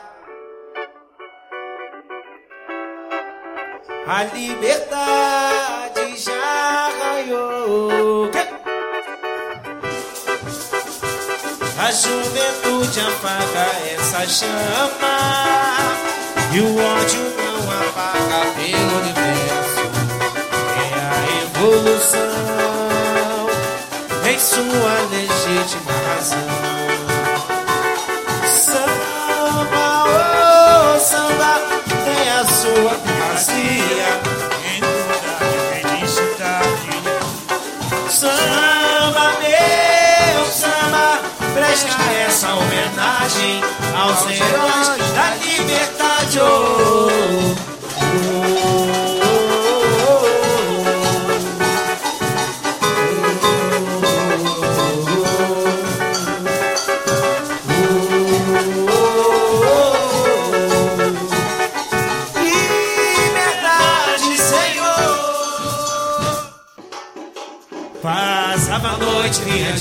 A 4.06 4.24
liberdade 4.26 6.18
já 6.18 6.90
raiou. 7.02 8.30
A 11.82 11.92
juventude 11.92 13.00
apaga 13.00 13.70
essa 13.88 14.28
chama 14.28 15.18
e 16.54 16.60
o 16.60 16.78
ódio 16.78 17.22
não 17.38 17.72
apaga 17.72 18.52
pelo 18.56 18.98
universo. 19.00 19.59
É 21.70 21.72
a 21.72 21.76
evolução 21.76 23.48
em 24.28 24.40
sua 24.40 24.94
legítima 25.12 25.92
razão. 26.08 26.50
Samba, 28.48 29.88
oh 30.06 31.00
samba, 31.00 31.62
tem 32.06 32.30
a 32.32 32.44
sua 32.46 32.94
primazia. 32.96 34.10
Em 34.66 34.80
toda 34.82 35.34
felicidade. 35.82 36.90
Samba, 38.10 39.28
meu 39.40 40.46
samba, 40.46 41.08
presta 41.54 42.02
essa 42.26 42.50
homenagem 42.56 43.64
aos 43.96 44.22
heróis 44.26 45.12
da 45.14 45.36
liberdade. 45.36 46.40
Oh, 46.40 47.69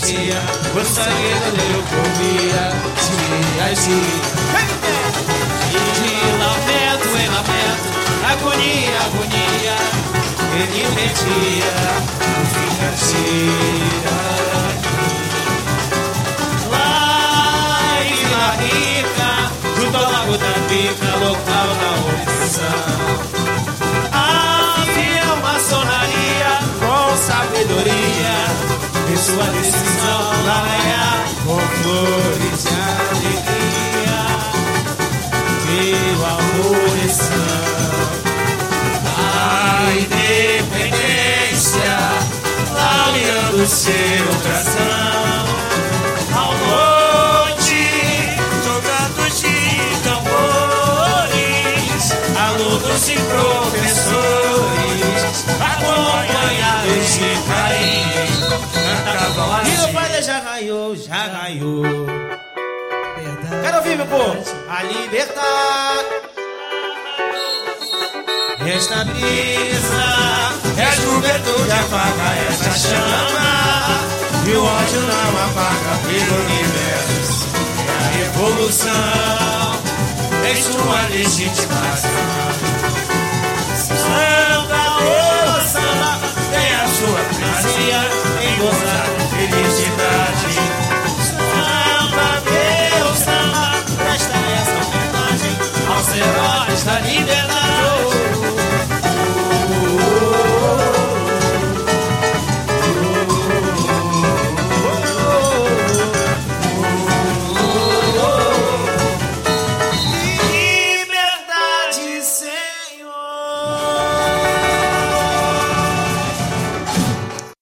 noite, 0.09 0.17
minha 0.17 0.33
tia, 0.33 0.41
gostaria 0.73 1.37
eu 1.75 1.83
comia 1.83 2.65
dia 2.97 3.65
a 3.65 3.75
dia. 3.75 4.19
De 5.99 6.15
lamento 6.39 7.11
em 7.17 7.29
lamento, 7.29 7.89
agonia, 8.31 8.99
agonia, 9.07 9.77
ele 10.55 10.81
fica 12.55 12.89
Lá 16.71 17.99
em 18.03 18.15
Vila 18.15 18.53
Rica, 18.63 19.31
junto 19.77 19.97
ao 19.97 20.03
Lago 20.11 20.35
da 20.39 20.53
Bica, 20.69 21.11
local 21.17 21.69
da 21.81 21.91
opressão. 22.09 22.81
Havia 24.13 25.27
uma 25.35 25.57
sorraria 25.61 26.53
com 26.81 27.17
sabedoria 27.17 28.68
em 29.11 29.17
sua 29.17 29.45
decisão 29.45 30.21
laia 30.47 31.25
com 31.45 31.59
flores 31.83 32.63
de 32.63 32.69
alegria 33.09 34.21
viva 35.65 36.27
a 36.27 36.29
abolição 36.35 37.99
a 39.17 39.19
independência 39.95 41.97
laureando 42.75 43.67
seu 43.67 44.27
coração. 44.43 45.47
Ao 46.35 46.53
noite 46.55 47.83
jogados 48.65 49.41
de 49.41 49.57
tambores 50.05 52.05
alunos 52.37 53.09
e 53.09 53.17
professores 53.17 54.58
acompanhados 55.61 57.13
de 57.15 57.31
carinho 57.49 58.29
cantavam 58.73 59.57
assim 59.57 59.75
e 59.75 59.91
o 59.91 59.93
pai 59.93 60.23
já 60.23 60.41
ganhou, 60.41 60.97
já 60.97 61.29
ganhou 61.29 62.29
Quero 63.63 63.79
ouvir, 63.79 63.97
meu 63.97 64.07
povo. 64.07 64.45
A 64.69 64.83
liberdade 64.83 66.09
Esta 68.67 69.05
brisa 69.05 70.05
É 70.77 70.85
a 70.85 70.91
juventude 70.93 71.71
apaga 71.73 72.35
essa 72.49 72.71
chama. 72.79 73.49
E 74.47 74.53
o 74.53 74.65
ódio 74.65 75.01
não 75.01 75.31
apaga 75.45 75.93
pelo 76.07 76.35
universo. 76.45 77.47
É 77.79 77.91
a 77.97 78.09
revolução 78.19 79.73
Em 80.47 80.57
sua 80.63 81.01
legitimação 81.11 82.09
em 87.81 88.59
gozar 88.59 89.07
felicidade. 89.31 90.55
Samba, 91.23 92.43
Deus, 92.45 93.19
samba, 93.19 93.73
presta 93.97 94.35
essa 94.37 94.79
homenagem 94.89 95.55
aos 95.89 96.09
heróis 96.09 96.83
da 96.85 97.01
liberdade. 97.01 97.58